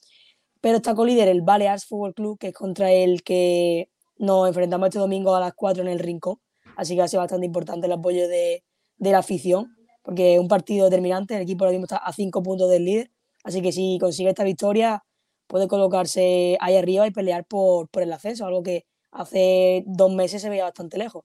Pero 0.61 0.77
está 0.77 0.95
co-líder 0.95 1.29
el 1.29 1.41
Balears 1.41 1.87
Fútbol 1.87 2.13
Club, 2.13 2.39
que 2.39 2.49
es 2.49 2.55
contra 2.55 2.93
el 2.93 3.23
que 3.23 3.89
nos 4.19 4.47
enfrentamos 4.49 4.89
este 4.89 4.99
domingo 4.99 5.35
a 5.35 5.41
las 5.41 5.55
4 5.55 5.83
en 5.83 5.89
el 5.89 5.99
Rincón. 5.99 6.37
Así 6.77 6.93
que 6.93 6.99
va 6.99 7.07
a 7.07 7.09
ser 7.09 7.21
bastante 7.21 7.47
importante 7.47 7.87
el 7.87 7.93
apoyo 7.93 8.29
de, 8.29 8.65
de 8.99 9.11
la 9.11 9.21
afición, 9.21 9.75
porque 10.03 10.35
es 10.35 10.41
un 10.41 10.49
partido 10.49 10.85
determinante. 10.85 11.37
El 11.37 11.43
equipo 11.43 11.65
ahora 11.65 11.73
mismo 11.73 11.87
está 11.87 11.97
a 11.97 12.13
5 12.13 12.43
puntos 12.43 12.69
del 12.69 12.85
líder. 12.85 13.11
Así 13.45 13.63
que 13.63 13.73
si 13.73 13.97
consigue 13.99 14.29
esta 14.29 14.45
victoria, 14.45 15.05
puede 15.47 15.69
colocarse 15.69 16.59
ahí 16.61 16.77
arriba 16.77 17.07
y 17.07 17.13
pelear 17.13 17.47
por, 17.47 17.89
por 17.89 18.03
el 18.03 18.13
ascenso, 18.13 18.45
algo 18.45 18.63
que 18.63 18.85
hace 19.11 19.85
dos 19.87 20.13
meses 20.13 20.43
se 20.43 20.51
veía 20.51 20.65
bastante 20.65 20.99
lejos. 20.99 21.25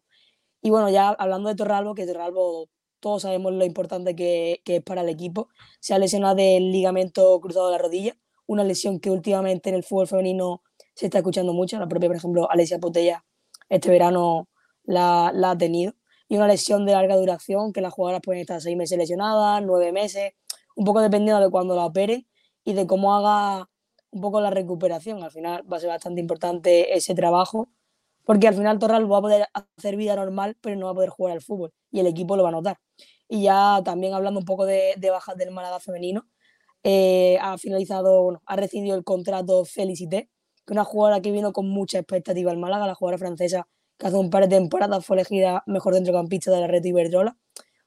Y 0.62 0.70
bueno, 0.70 0.90
ya 0.90 1.10
hablando 1.10 1.50
de 1.50 1.56
Torralbo, 1.56 1.96
que 1.96 2.06
Torralbo 2.06 2.70
todos 3.00 3.22
sabemos 3.22 3.54
lo 3.54 3.64
importante 3.64 4.16
que, 4.16 4.62
que 4.66 4.78
es 4.78 4.84
para 4.84 5.02
el 5.02 5.10
equipo, 5.10 5.50
se 5.80 5.94
ha 5.94 6.00
lesionado 6.00 6.36
del 6.36 6.72
ligamento 6.72 7.40
cruzado 7.40 7.68
de 7.68 7.74
la 7.74 7.78
rodilla, 7.78 8.18
una 8.48 8.64
lesión 8.64 9.00
que 9.00 9.12
últimamente 9.12 9.70
en 9.70 9.76
el 9.76 9.84
fútbol 9.84 10.08
femenino 10.08 10.64
se 10.96 11.06
está 11.06 11.20
escuchando 11.20 11.54
mucho. 11.54 11.78
La 11.80 11.88
propia, 11.88 12.10
por 12.10 12.16
ejemplo, 12.16 12.50
Alesia 12.50 12.80
Potella 12.80 13.24
este 13.70 13.90
verano 13.90 14.50
la, 14.84 15.32
la 15.34 15.52
ha 15.52 15.58
tenido. 15.58 15.94
Y 16.30 16.38
una 16.38 16.48
lesión 16.48 16.86
de 16.86 16.94
larga 16.94 17.16
duración, 17.16 17.72
que 17.72 17.82
las 17.82 17.94
jugadoras 17.94 18.22
pueden 18.24 18.42
estar 18.42 18.60
seis 18.62 18.76
meses 18.76 18.98
lesionadas, 18.98 19.64
nueve 19.64 19.92
meses, 19.92 20.34
un 20.76 20.86
poco 20.86 21.02
dependiendo 21.02 21.42
de 21.42 21.50
cuándo 21.50 21.76
la 21.76 21.86
operen 21.86 22.28
y 22.64 22.74
de 22.74 22.86
cómo 22.86 23.16
haga 23.16 23.70
un 24.12 24.22
poco 24.22 24.42
la 24.42 24.50
recuperación. 24.50 25.24
Al 25.24 25.32
final 25.32 25.72
va 25.72 25.78
a 25.78 25.80
ser 25.80 25.90
bastante 25.90 26.20
importante 26.20 26.96
ese 26.98 27.16
trabajo, 27.16 27.70
porque 28.28 28.46
al 28.50 28.56
final 28.56 28.78
Torral 28.78 29.10
va 29.10 29.20
a 29.20 29.22
poder 29.22 29.48
hacer 29.54 29.96
vida 29.96 30.14
normal, 30.18 30.58
pero 30.60 30.76
no 30.76 30.88
va 30.88 30.92
a 30.92 30.96
poder 30.96 31.10
jugar 31.10 31.32
al 31.32 31.42
fútbol 31.42 31.72
y 31.90 32.02
el 32.02 32.08
equipo 32.08 32.36
lo 32.36 32.44
va 32.44 32.50
a 32.50 32.52
notar. 32.52 32.78
Y 33.30 33.44
ya 33.44 33.82
también 33.86 34.14
hablando 34.14 34.42
un 34.42 34.46
poco 34.46 34.66
de, 34.66 34.96
bajas 35.10 35.38
del 35.38 35.52
Málaga 35.52 35.80
femenino, 35.80 36.28
eh, 36.84 37.38
ha 37.42 37.58
finalizado, 37.58 38.24
bueno, 38.24 38.42
ha 38.46 38.58
recibido 38.58 38.98
el 38.98 39.06
contrato 39.06 39.64
Felicité, 39.64 40.30
que 40.66 40.74
es 40.74 40.76
una 40.76 40.84
jugadora 40.84 41.22
que 41.22 41.32
vino 41.32 41.54
con 41.54 41.70
mucha 41.70 42.00
expectativa 42.00 42.52
al 42.52 42.58
Málaga, 42.58 42.86
la 42.86 42.96
jugadora 42.96 43.18
francesa 43.18 43.66
que 43.98 44.08
hace 44.08 44.18
un 44.18 44.30
par 44.30 44.44
de 44.44 44.50
temporadas 44.50 45.06
fue 45.06 45.16
elegida 45.16 45.64
mejor 45.66 45.94
centrocampista 45.94 46.52
de 46.52 46.60
la 46.60 46.68
red 46.68 46.84
Iberdrola. 46.84 47.38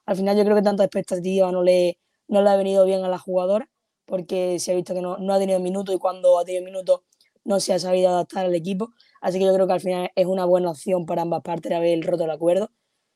Al 0.07 0.15
final 0.15 0.35
yo 0.35 0.43
creo 0.43 0.55
que 0.55 0.63
tanta 0.63 0.83
expectativa 0.83 1.51
no 1.51 1.61
le, 1.61 1.99
no 2.27 2.41
le 2.41 2.49
ha 2.49 2.55
venido 2.55 2.83
bien 2.85 3.03
a 3.05 3.09
la 3.09 3.19
jugadora, 3.19 3.69
porque 4.05 4.57
se 4.57 4.71
ha 4.71 4.75
visto 4.75 4.95
que 4.95 5.01
no, 5.01 5.19
no 5.19 5.35
ha 5.35 5.39
tenido 5.39 5.59
minutos 5.59 5.93
y 5.93 5.99
cuando 5.99 6.39
ha 6.39 6.45
tenido 6.45 6.65
minutos 6.65 7.01
no 7.43 7.59
se 7.59 7.73
ha 7.73 7.79
sabido 7.79 8.09
adaptar 8.09 8.47
al 8.47 8.55
equipo. 8.55 8.89
Así 9.21 9.39
que 9.39 9.45
yo 9.45 9.53
creo 9.53 9.67
que 9.67 9.73
al 9.73 9.79
final 9.81 10.11
es 10.15 10.25
una 10.25 10.45
buena 10.45 10.71
opción 10.71 11.05
para 11.05 11.21
ambas 11.21 11.41
partes 11.43 11.71
haber 11.71 12.03
roto 12.03 12.25
el 12.25 12.31
acuerdo 12.31 12.71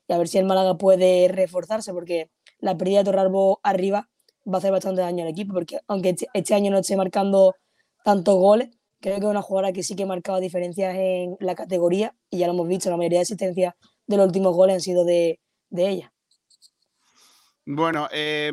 y 0.08 0.14
a 0.14 0.18
ver 0.18 0.28
si 0.28 0.38
el 0.38 0.46
Málaga 0.46 0.78
puede 0.78 1.28
reforzarse, 1.28 1.92
porque 1.92 2.30
la 2.60 2.78
pérdida 2.78 3.00
de 3.00 3.06
Torralbo 3.06 3.60
arriba 3.64 4.10
va 4.48 4.56
a 4.56 4.58
hacer 4.58 4.72
bastante 4.72 5.02
daño 5.02 5.24
al 5.24 5.32
equipo, 5.32 5.54
porque 5.54 5.80
aunque 5.88 6.10
este, 6.10 6.28
este 6.34 6.54
año 6.54 6.72
no 6.72 6.78
esté 6.78 6.96
marcando 6.96 7.56
tantos 8.04 8.36
goles, 8.36 8.70
creo 9.02 9.16
que 9.16 9.26
es 9.26 9.32
una 9.32 9.42
jugadora 9.42 9.74
que 9.74 9.82
sí 9.84 9.96
que 9.96 10.04
ha 10.04 10.08
marcado 10.08 10.40
diferencias 10.40 10.96
en 10.96 11.38
la 11.40 11.56
categoría 11.56 12.16
y 12.30 12.38
ya 12.38 12.48
lo 12.48 12.54
hemos 12.54 12.68
visto, 12.68 12.90
la 12.90 12.98
mayoría 12.98 13.20
de 13.20 13.24
asistencias 13.24 13.74
de 14.06 14.18
los 14.18 14.28
últimos 14.28 14.56
goles 14.56 14.76
han 14.76 14.82
sido 14.82 15.04
de, 15.06 15.40
de 15.70 15.90
ella. 15.90 16.14
Bueno, 17.68 18.08
eh, 18.12 18.52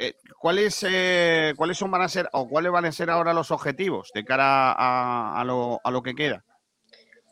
eh, 0.00 0.14
¿cuáles, 0.36 0.84
eh, 0.88 1.54
¿cuáles 1.56 1.78
son, 1.78 1.92
van 1.92 2.02
a 2.02 2.08
ser 2.08 2.28
o 2.32 2.48
cuáles 2.48 2.72
van 2.72 2.86
a 2.86 2.92
ser 2.92 3.08
ahora 3.08 3.32
los 3.32 3.52
objetivos 3.52 4.10
de 4.12 4.24
cara 4.24 4.72
a 4.72 5.44
lo, 5.44 5.80
a 5.84 5.90
lo 5.92 6.02
que 6.02 6.16
queda? 6.16 6.44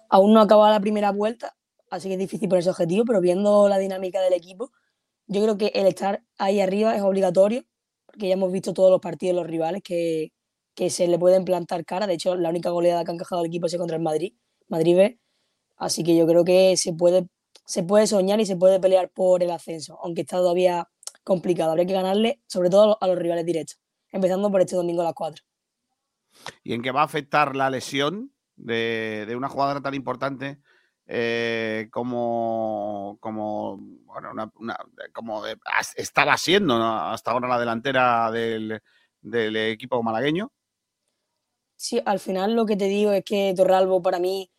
Aún 0.09 0.33
no 0.33 0.41
ha 0.41 0.45
acabado 0.45 0.73
la 0.73 0.81
primera 0.81 1.11
vuelta, 1.13 1.57
así 1.91 2.09
que 2.09 2.15
es 2.15 2.21
difícil 2.21 2.49
ponerse 2.49 2.71
objetivo, 2.71 3.05
pero 3.05 3.21
viendo 3.21 3.69
la 3.69 3.79
dinámica 3.79 4.21
del 4.21 4.33
equipo, 4.33 4.73
yo 5.27 5.43
creo 5.43 5.59
que 5.59 5.73
el 5.75 5.87
estar 5.87 6.23
ahí 6.39 6.61
arriba 6.61 6.95
es 6.97 7.03
obligatorio, 7.03 7.65
porque 8.07 8.29
ya 8.29 8.35
hemos 8.35 8.53
visto 8.53 8.73
todos 8.73 8.91
los 8.91 9.01
partidos 9.01 9.35
de 9.37 9.43
los 9.43 9.51
rivales 9.51 9.83
que, 9.83 10.33
que 10.75 10.91
se 10.91 11.09
le 11.09 11.19
pueden 11.19 11.45
plantar 11.45 11.85
cara. 11.85 12.07
De 12.07 12.15
hecho, 12.15 12.37
la 12.37 12.51
única 12.51 12.71
goleada 12.71 13.05
que 13.05 13.11
ha 13.11 13.15
encajado 13.15 13.43
el 13.43 13.49
equipo 13.49 13.67
es 13.67 13.77
contra 13.77 13.97
el 13.97 14.03
Madrid, 14.03 14.35
Madrid 14.69 14.97
B. 14.97 15.21
Así 15.77 16.05
que 16.05 16.17
yo 16.17 16.27
creo 16.27 16.45
que 16.45 16.77
se 16.77 16.93
puede, 16.93 17.27
se 17.65 17.83
puede 17.83 18.07
soñar 18.07 18.41
y 18.41 18.47
se 18.47 18.57
puede 18.57 18.79
pelear 18.79 19.11
por 19.11 19.43
el 19.43 19.51
ascenso, 19.51 19.99
aunque 20.03 20.23
está 20.23 20.37
todavía 20.37 20.89
complicado. 21.25 21.71
Habría 21.71 21.87
que 21.87 21.93
ganarle, 21.95 22.41
sobre 22.47 22.71
todo 22.71 22.83
a 22.83 22.87
los, 22.87 22.97
a 23.01 23.07
los 23.09 23.19
rivales 23.19 23.45
directos, 23.45 23.81
empezando 24.13 24.51
por 24.51 24.61
este 24.61 24.77
domingo 24.77 25.03
a 25.03 25.07
las 25.07 25.15
4. 25.15 25.45
¿Y 26.63 26.75
en 26.75 26.83
qué 26.83 26.93
va 26.93 27.01
a 27.01 27.05
afectar 27.05 27.57
la 27.57 27.71
lesión 27.71 28.36
de, 28.57 29.25
de 29.27 29.37
una 29.37 29.49
jugadora 29.49 29.81
tan 29.81 29.95
importante 29.95 30.59
eh, 31.09 31.89
como, 31.93 33.17
como, 33.21 33.79
bueno, 33.79 34.53
como 35.13 35.43
estaba 35.97 36.37
siendo 36.37 36.75
hasta 36.83 37.31
ahora 37.31 37.49
la 37.49 37.61
delantera 37.61 38.31
del, 38.33 38.83
del 39.21 39.57
equipo 39.57 40.03
malagueño? 40.03 40.51
Sí, 41.77 42.03
al 42.05 42.19
final 42.19 42.57
lo 42.57 42.67
que 42.67 42.77
te 42.77 42.87
digo 42.87 43.13
es 43.13 43.23
que 43.23 43.55
Torralbo 43.55 44.03
para 44.03 44.19
mí 44.19 44.51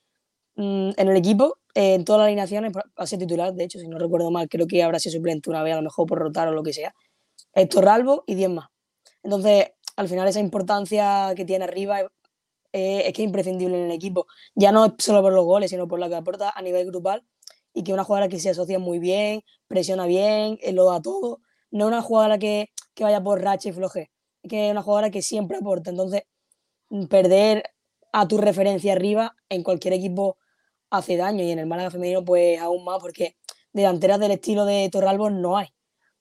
mmm, 0.55 0.91
en 0.95 1.07
el 1.07 1.17
equipo, 1.17 1.57
en 1.73 2.05
todas 2.05 2.19
las 2.19 2.27
alineaciones, 2.27 2.71
va 2.75 2.83
a 2.95 3.07
ser 3.07 3.19
titular, 3.19 3.53
de 3.53 3.65
hecho, 3.65 3.79
si 3.79 3.87
no 3.87 3.99
recuerdo 3.99 4.31
mal, 4.31 4.47
creo 4.47 4.67
que 4.67 4.83
habrá 4.83 4.99
sido 4.99 5.17
suplente 5.17 5.49
una 5.49 5.63
vez, 5.63 5.73
a 5.73 5.77
lo 5.77 5.83
mejor 5.83 6.07
por 6.07 6.19
rotar 6.19 6.47
o 6.47 6.53
lo 6.53 6.63
que 6.63 6.73
sea. 6.73 6.93
Es 7.53 7.67
Torralbo 7.69 8.23
y 8.25 8.35
10 8.35 8.51
más. 8.51 8.69
Entonces, 9.21 9.71
al 9.97 10.07
final 10.07 10.27
esa 10.27 10.39
importancia 10.39 11.33
que 11.35 11.43
tiene 11.43 11.65
arriba 11.65 12.01
es 12.71 13.13
que 13.13 13.21
es 13.21 13.25
imprescindible 13.27 13.77
en 13.77 13.85
el 13.85 13.91
equipo. 13.91 14.27
Ya 14.55 14.71
no 14.71 14.95
solo 14.99 15.21
por 15.21 15.33
los 15.33 15.45
goles, 15.45 15.71
sino 15.71 15.87
por 15.87 15.99
lo 15.99 16.09
que 16.09 16.15
aporta 16.15 16.51
a 16.55 16.61
nivel 16.61 16.85
grupal 16.87 17.23
y 17.73 17.83
que 17.83 17.93
una 17.93 18.03
jugadora 18.03 18.27
que 18.29 18.39
se 18.39 18.49
asocia 18.49 18.79
muy 18.79 18.99
bien, 18.99 19.43
presiona 19.67 20.05
bien, 20.05 20.57
eh, 20.61 20.73
lo 20.73 20.85
da 20.85 21.01
todo. 21.01 21.41
No 21.71 21.85
es 21.85 21.87
una 21.89 22.01
jugadora 22.01 22.37
que, 22.37 22.71
que 22.93 23.03
vaya 23.03 23.21
por 23.23 23.41
racha 23.41 23.69
y 23.69 23.71
floje, 23.73 24.11
es 24.43 24.49
que 24.49 24.67
es 24.67 24.71
una 24.71 24.81
jugadora 24.83 25.11
que 25.11 25.21
siempre 25.21 25.57
aporta. 25.57 25.91
Entonces, 25.91 26.23
perder 27.09 27.63
a 28.11 28.27
tu 28.27 28.37
referencia 28.37 28.93
arriba 28.93 29.35
en 29.49 29.63
cualquier 29.63 29.93
equipo 29.93 30.37
hace 30.89 31.17
daño 31.17 31.43
y 31.43 31.51
en 31.51 31.59
el 31.59 31.67
Málaga 31.67 31.91
femenino 31.91 32.23
pues 32.23 32.59
aún 32.59 32.83
más 32.85 32.99
porque 32.99 33.35
delanteras 33.73 34.19
del 34.19 34.31
estilo 34.31 34.65
de 34.65 34.89
Torralbo 34.89 35.29
no 35.29 35.57
hay. 35.57 35.67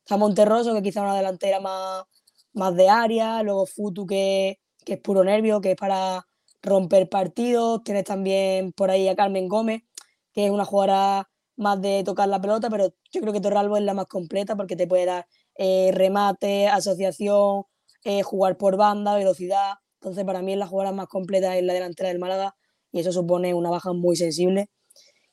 Está 0.01 0.17
Monterroso 0.17 0.75
que 0.75 0.83
quizá 0.83 1.03
una 1.03 1.17
delantera 1.17 1.61
más, 1.61 2.05
más 2.53 2.77
de 2.77 2.89
área, 2.89 3.43
luego 3.43 3.67
Futu 3.67 4.07
que, 4.07 4.61
que 4.85 4.95
es 4.95 5.01
puro 5.01 5.25
nervio, 5.25 5.61
que 5.61 5.73
es 5.73 5.77
para 5.77 6.27
romper 6.67 7.09
partidos, 7.09 7.83
tienes 7.85 8.05
también 8.05 8.73
por 8.73 8.91
ahí 8.91 9.09
a 9.09 9.17
Carmen 9.17 9.49
Gómez, 9.49 9.83
que 10.33 10.47
es 10.47 10.51
una 10.51 10.65
jugadora 10.65 11.31
más 11.57 11.81
de 11.81 12.05
tocar 12.05 12.29
la 12.29 12.41
pelota, 12.41 12.69
pero 12.71 12.93
yo 13.11 13.21
creo 13.21 13.33
que 13.33 13.41
Torralbo 13.41 13.77
es 13.77 13.83
la 13.83 13.95
más 13.95 14.07
completa 14.07 14.57
porque 14.57 14.77
te 14.77 14.87
puede 14.87 15.07
dar 15.07 15.27
eh, 15.57 15.91
remate, 15.95 16.69
asociación, 16.69 17.65
eh, 18.05 18.23
jugar 18.23 18.57
por 18.59 18.77
banda, 18.77 19.15
velocidad. 19.17 19.75
Entonces, 19.95 20.25
para 20.25 20.43
mí 20.43 20.53
es 20.53 20.59
la 20.59 20.67
jugadora 20.67 20.93
más 20.93 21.09
completa 21.09 21.57
en 21.57 21.67
la 21.67 21.73
delantera 21.73 22.11
del 22.11 22.19
Málaga 22.19 22.55
y 22.93 23.01
eso 23.01 23.13
supone 23.13 23.55
una 23.55 23.71
baja 23.71 23.93
muy 23.93 24.17
sensible. 24.17 24.71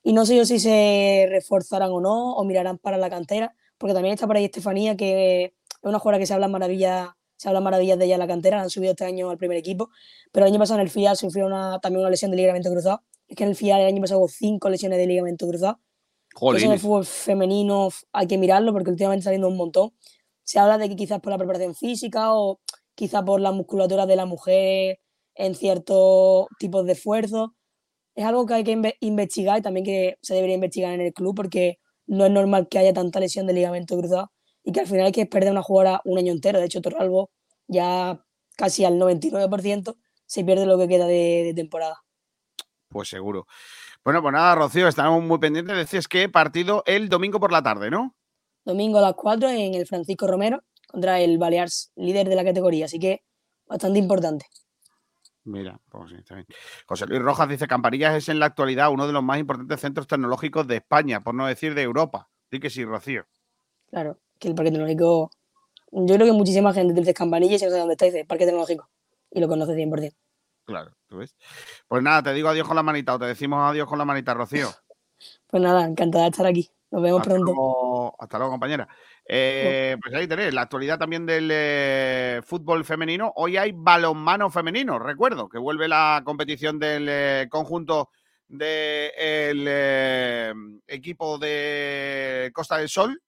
Y 0.03 0.13
no 0.13 0.25
sé 0.25 0.37
yo 0.37 0.45
si 0.45 0.59
se 0.59 1.27
reforzarán 1.29 1.91
o 1.91 2.01
no, 2.01 2.33
o 2.35 2.43
mirarán 2.45 2.77
para 2.77 2.97
la 2.97 3.09
cantera, 3.09 3.55
porque 3.77 3.93
también 3.93 4.13
está 4.13 4.27
por 4.27 4.37
ahí 4.37 4.45
Estefanía, 4.45 4.95
que 4.97 5.45
es 5.45 5.51
una 5.81 5.99
jugadora 5.99 6.19
que 6.19 6.25
se 6.25 6.33
habla 6.33 6.47
maravillas, 6.47 7.09
se 7.43 7.49
habla 7.49 7.59
maravillas 7.59 7.99
de 7.99 8.05
ella 8.05 8.13
en 8.13 8.21
la 8.21 8.27
cantera, 8.27 8.55
la 8.55 8.63
han 8.63 8.69
subido 8.69 8.91
este 8.91 9.03
año 9.03 9.29
al 9.29 9.37
primer 9.37 9.57
equipo, 9.57 9.89
pero 10.31 10.45
el 10.45 10.53
año 10.53 10.59
pasado 10.59 10.79
en 10.79 10.85
el 10.85 10.89
FIAL 10.89 11.17
sufrió 11.17 11.45
una, 11.45 11.77
también 11.81 11.99
una 11.99 12.09
lesión 12.09 12.31
de 12.31 12.37
ligamento 12.37 12.71
cruzado. 12.71 13.03
Es 13.27 13.35
que 13.35 13.43
en 13.43 13.49
el 13.49 13.57
FIAL 13.57 13.81
el 13.81 13.87
año 13.87 13.99
pasado 13.99 14.21
hubo 14.21 14.29
cinco 14.29 14.69
lesiones 14.69 14.97
de 14.97 15.07
ligamento 15.07 15.45
cruzado. 15.45 15.77
Jolines. 16.35 16.63
Eso 16.63 16.71
en 16.71 16.73
el 16.75 16.79
fútbol 16.79 17.05
femenino 17.05 17.89
hay 18.13 18.27
que 18.27 18.37
mirarlo 18.37 18.71
porque 18.71 18.91
últimamente 18.91 19.19
está 19.19 19.27
saliendo 19.27 19.49
un 19.49 19.57
montón. 19.57 19.91
Se 20.43 20.57
habla 20.57 20.77
de 20.77 20.87
que 20.87 20.95
quizás 20.95 21.19
por 21.19 21.31
la 21.31 21.37
preparación 21.37 21.75
física 21.75 22.33
o 22.33 22.61
quizá 22.95 23.25
por 23.25 23.41
la 23.41 23.51
musculatura 23.51 24.05
de 24.05 24.15
la 24.15 24.25
mujer 24.25 24.99
en 25.35 25.53
ciertos 25.53 26.47
tipos 26.59 26.85
de 26.85 26.93
esfuerzo. 26.93 27.55
Es 28.15 28.23
algo 28.23 28.45
que 28.45 28.53
hay 28.53 28.63
que 28.63 28.95
investigar 29.01 29.59
y 29.59 29.61
también 29.61 29.85
que 29.85 30.15
se 30.21 30.33
debería 30.33 30.55
investigar 30.55 30.93
en 30.93 31.01
el 31.01 31.11
club 31.11 31.35
porque 31.35 31.79
no 32.07 32.25
es 32.25 32.31
normal 32.31 32.69
que 32.69 32.79
haya 32.79 32.93
tanta 32.93 33.19
lesión 33.19 33.47
de 33.47 33.53
ligamento 33.53 33.97
cruzado 33.97 34.31
y 34.63 34.71
que 34.71 34.81
al 34.81 34.87
final 34.87 35.07
hay 35.07 35.11
que 35.11 35.25
perder 35.25 35.51
una 35.51 35.63
jugadora 35.63 36.01
un 36.05 36.17
año 36.17 36.31
entero. 36.31 36.59
De 36.59 36.65
hecho, 36.65 36.81
Torralbo 36.81 37.31
ya 37.67 38.23
casi 38.55 38.85
al 38.85 38.99
99% 38.99 39.95
se 40.25 40.43
pierde 40.43 40.65
lo 40.65 40.77
que 40.77 40.87
queda 40.87 41.05
de, 41.05 41.43
de 41.45 41.53
temporada. 41.53 42.03
Pues 42.89 43.09
seguro. 43.09 43.47
Bueno, 44.03 44.21
pues 44.21 44.33
nada, 44.33 44.55
Rocío, 44.55 44.87
estamos 44.87 45.23
muy 45.23 45.39
pendientes. 45.39 45.75
Decías 45.75 46.07
que 46.07 46.29
partido 46.29 46.83
el 46.85 47.09
domingo 47.09 47.39
por 47.39 47.51
la 47.51 47.63
tarde, 47.63 47.89
¿no? 47.89 48.15
Domingo 48.65 48.99
a 48.99 49.01
las 49.01 49.13
4 49.13 49.49
en 49.49 49.73
el 49.73 49.87
Francisco 49.87 50.27
Romero 50.27 50.63
contra 50.87 51.19
el 51.19 51.37
Balears, 51.37 51.91
líder 51.95 52.29
de 52.29 52.35
la 52.35 52.43
categoría, 52.43 52.85
así 52.85 52.99
que 52.99 53.23
bastante 53.65 53.99
importante. 53.99 54.45
Mira, 55.45 55.79
pues 55.89 56.11
sí, 56.11 56.15
está 56.17 56.35
bien. 56.35 56.47
José 56.85 57.07
Luis 57.07 57.21
Rojas 57.21 57.49
dice, 57.49 57.67
Campanillas 57.67 58.15
es 58.15 58.29
en 58.29 58.39
la 58.39 58.45
actualidad 58.45 58.91
uno 58.91 59.07
de 59.07 59.13
los 59.13 59.23
más 59.23 59.39
importantes 59.39 59.81
centros 59.81 60.07
tecnológicos 60.07 60.67
de 60.67 60.77
España, 60.77 61.21
por 61.21 61.33
no 61.33 61.47
decir 61.47 61.73
de 61.73 61.81
Europa. 61.81 62.29
Di 62.49 62.59
que 62.59 62.69
sí, 62.69 62.85
Rocío. 62.85 63.25
Claro, 63.89 64.19
que 64.43 64.49
el 64.49 64.55
parque 64.55 64.71
tecnológico. 64.71 65.31
Yo 65.91 66.15
creo 66.15 66.27
que 66.27 66.33
muchísima 66.33 66.73
gente 66.73 66.93
dice 66.93 67.13
Campanillas 67.13 67.61
y 67.61 67.65
no 67.65 67.71
sabe 67.71 67.79
dónde 67.79 67.93
está, 67.93 68.05
dice 68.05 68.25
parque 68.25 68.45
tecnológico. 68.45 68.89
Y 69.31 69.39
lo 69.39 69.47
conoce 69.47 69.73
100%. 69.73 70.13
Claro, 70.65 70.91
¿tú 71.07 71.17
ves? 71.17 71.35
Pues 71.87 72.03
nada, 72.03 72.23
te 72.23 72.33
digo 72.33 72.49
adiós 72.49 72.67
con 72.67 72.75
la 72.75 72.83
manita 72.83 73.15
o 73.15 73.19
te 73.19 73.25
decimos 73.25 73.59
adiós 73.63 73.87
con 73.87 73.97
la 73.97 74.05
manita, 74.05 74.33
Rocío. 74.33 74.69
Pues 75.47 75.63
nada, 75.63 75.85
encantada 75.85 76.25
de 76.25 76.31
estar 76.31 76.45
aquí. 76.45 76.69
Nos 76.91 77.01
vemos 77.01 77.21
Hasta 77.21 77.29
pronto. 77.29 77.53
luego, 77.53 78.15
hasta 78.19 78.37
luego, 78.37 78.51
compañera. 78.51 78.87
Eh, 79.25 79.95
pues 80.01 80.13
ahí 80.13 80.27
tenéis 80.27 80.53
la 80.53 80.63
actualidad 80.63 80.99
también 80.99 81.25
del 81.25 81.49
eh, 81.51 82.41
fútbol 82.43 82.83
femenino. 82.83 83.31
Hoy 83.35 83.55
hay 83.55 83.71
balonmano 83.73 84.49
femenino, 84.49 84.99
recuerdo, 84.99 85.47
que 85.47 85.59
vuelve 85.59 85.87
la 85.87 86.23
competición 86.25 86.77
del 86.77 87.07
eh, 87.07 87.47
conjunto 87.49 88.09
del 88.49 89.61
equipo 90.87 91.37
de 91.37 92.51
Costa 92.53 92.77
del 92.77 92.89
Sol, 92.89 93.22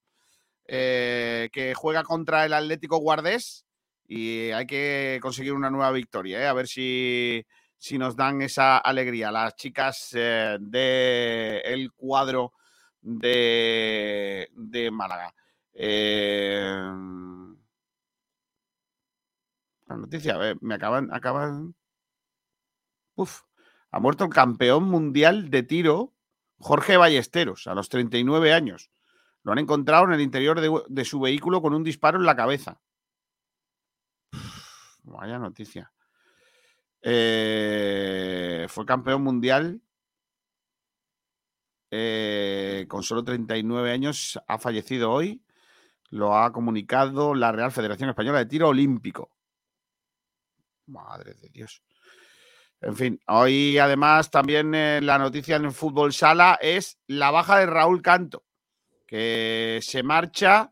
eh, 0.68 1.50
que 1.52 1.74
juega 1.74 2.04
contra 2.04 2.46
el 2.46 2.54
Atlético 2.54 2.98
Guardés 2.98 3.66
y 4.08 4.52
hay 4.52 4.68
que 4.68 5.20
conseguir 5.22 5.54
una 5.54 5.70
nueva 5.70 5.92
victoria, 5.92 6.42
¿eh? 6.42 6.48
a 6.48 6.54
ver 6.54 6.68
si, 6.68 7.46
si 7.78 7.98
nos 7.98 8.16
dan 8.16 8.42
esa 8.42 8.78
alegría. 8.78 9.32
Las 9.32 9.56
chicas 9.56 10.10
del 10.12 11.92
cuadro 11.94 12.54
de, 13.02 14.50
de 14.54 14.92
Málaga. 14.92 15.34
Eh, 15.74 16.72
la 19.88 19.98
noticia, 19.98 20.36
a 20.36 20.38
ver, 20.38 20.58
me 20.62 20.76
acaban, 20.76 21.14
acaban. 21.14 21.76
Uf, 23.16 23.42
ha 23.92 24.00
muerto 24.00 24.26
el 24.26 24.30
campeón 24.32 24.86
mundial 24.86 25.50
de 25.50 25.64
tiro, 25.64 26.14
Jorge 26.58 26.98
Ballesteros, 26.98 27.68
a 27.68 27.76
los 27.76 27.90
39 27.90 28.54
años. 28.54 28.90
Lo 29.46 29.52
han 29.52 29.60
encontrado 29.60 30.06
en 30.06 30.14
el 30.14 30.22
interior 30.22 30.60
de, 30.90 31.06
su 31.06 31.20
vehículo 31.20 31.62
con 31.62 31.76
un 31.76 31.84
disparo 31.84 32.18
en 32.18 32.26
la 32.26 32.36
cabeza. 32.36 32.82
Vaya 35.04 35.38
noticia. 35.38 35.94
Eh, 37.00 38.66
fue 38.68 38.88
campeón 38.88 39.22
mundial 39.22 39.80
eh, 41.92 42.88
con 42.90 43.04
solo 43.04 43.24
39 43.24 43.92
años. 43.92 44.42
Ha 44.48 44.58
fallecido 44.58 45.12
hoy. 45.12 45.44
Lo 46.10 46.36
ha 46.36 46.52
comunicado 46.52 47.36
la 47.36 47.52
Real 47.52 47.72
Federación 47.72 48.10
Española 48.10 48.40
de 48.40 48.48
Tiro 48.48 48.70
Olímpico. 48.70 49.30
Madre 50.88 51.36
de 51.36 51.50
Dios. 51.50 51.84
En 52.82 52.96
fin, 52.96 53.20
hoy 53.28 53.78
además 53.78 54.32
también 54.32 54.74
eh, 54.74 55.02
la 55.04 55.20
noticia 55.20 55.58
en 55.58 55.66
el 55.66 55.72
fútbol 55.72 56.14
sala 56.14 56.58
es 56.60 56.98
la 57.06 57.30
baja 57.30 57.60
de 57.60 57.68
Raúl 57.68 58.02
Canto, 58.02 58.45
que 59.06 59.80
se 59.82 60.04
marcha 60.04 60.72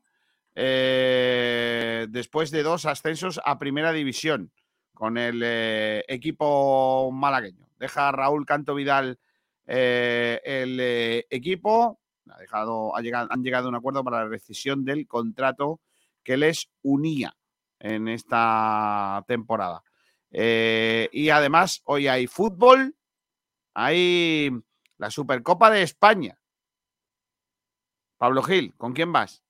eh, 0.55 2.07
después 2.09 2.51
de 2.51 2.63
dos 2.63 2.85
ascensos 2.85 3.39
a 3.43 3.57
primera 3.57 3.91
división 3.91 4.51
con 4.93 5.17
el 5.17 5.41
eh, 5.43 6.03
equipo 6.07 7.11
malagueño. 7.11 7.67
Deja 7.79 8.11
Raúl 8.11 8.45
Canto 8.45 8.75
Vidal 8.75 9.19
eh, 9.65 10.41
el 10.43 10.79
equipo, 11.29 11.99
ha 12.29 12.37
dejado, 12.37 12.95
ha 12.95 13.01
llegado, 13.01 13.27
han 13.31 13.43
llegado 13.43 13.65
a 13.65 13.69
un 13.69 13.75
acuerdo 13.75 14.03
para 14.03 14.23
la 14.23 14.29
rescisión 14.29 14.85
del 14.85 15.07
contrato 15.07 15.81
que 16.23 16.37
les 16.37 16.69
unía 16.81 17.35
en 17.79 18.07
esta 18.07 19.23
temporada. 19.27 19.83
Y 20.31 21.29
además, 21.29 21.81
hoy 21.85 22.07
hay 22.07 22.27
fútbol, 22.27 22.95
hay 23.73 24.51
la 24.97 25.11
Supercopa 25.11 25.69
de 25.69 25.83
España. 25.83 26.39
Pablo 28.23 28.41
Gil, 28.41 28.73
¿con 28.77 28.93
quién 28.93 29.11
vas? 29.11 29.43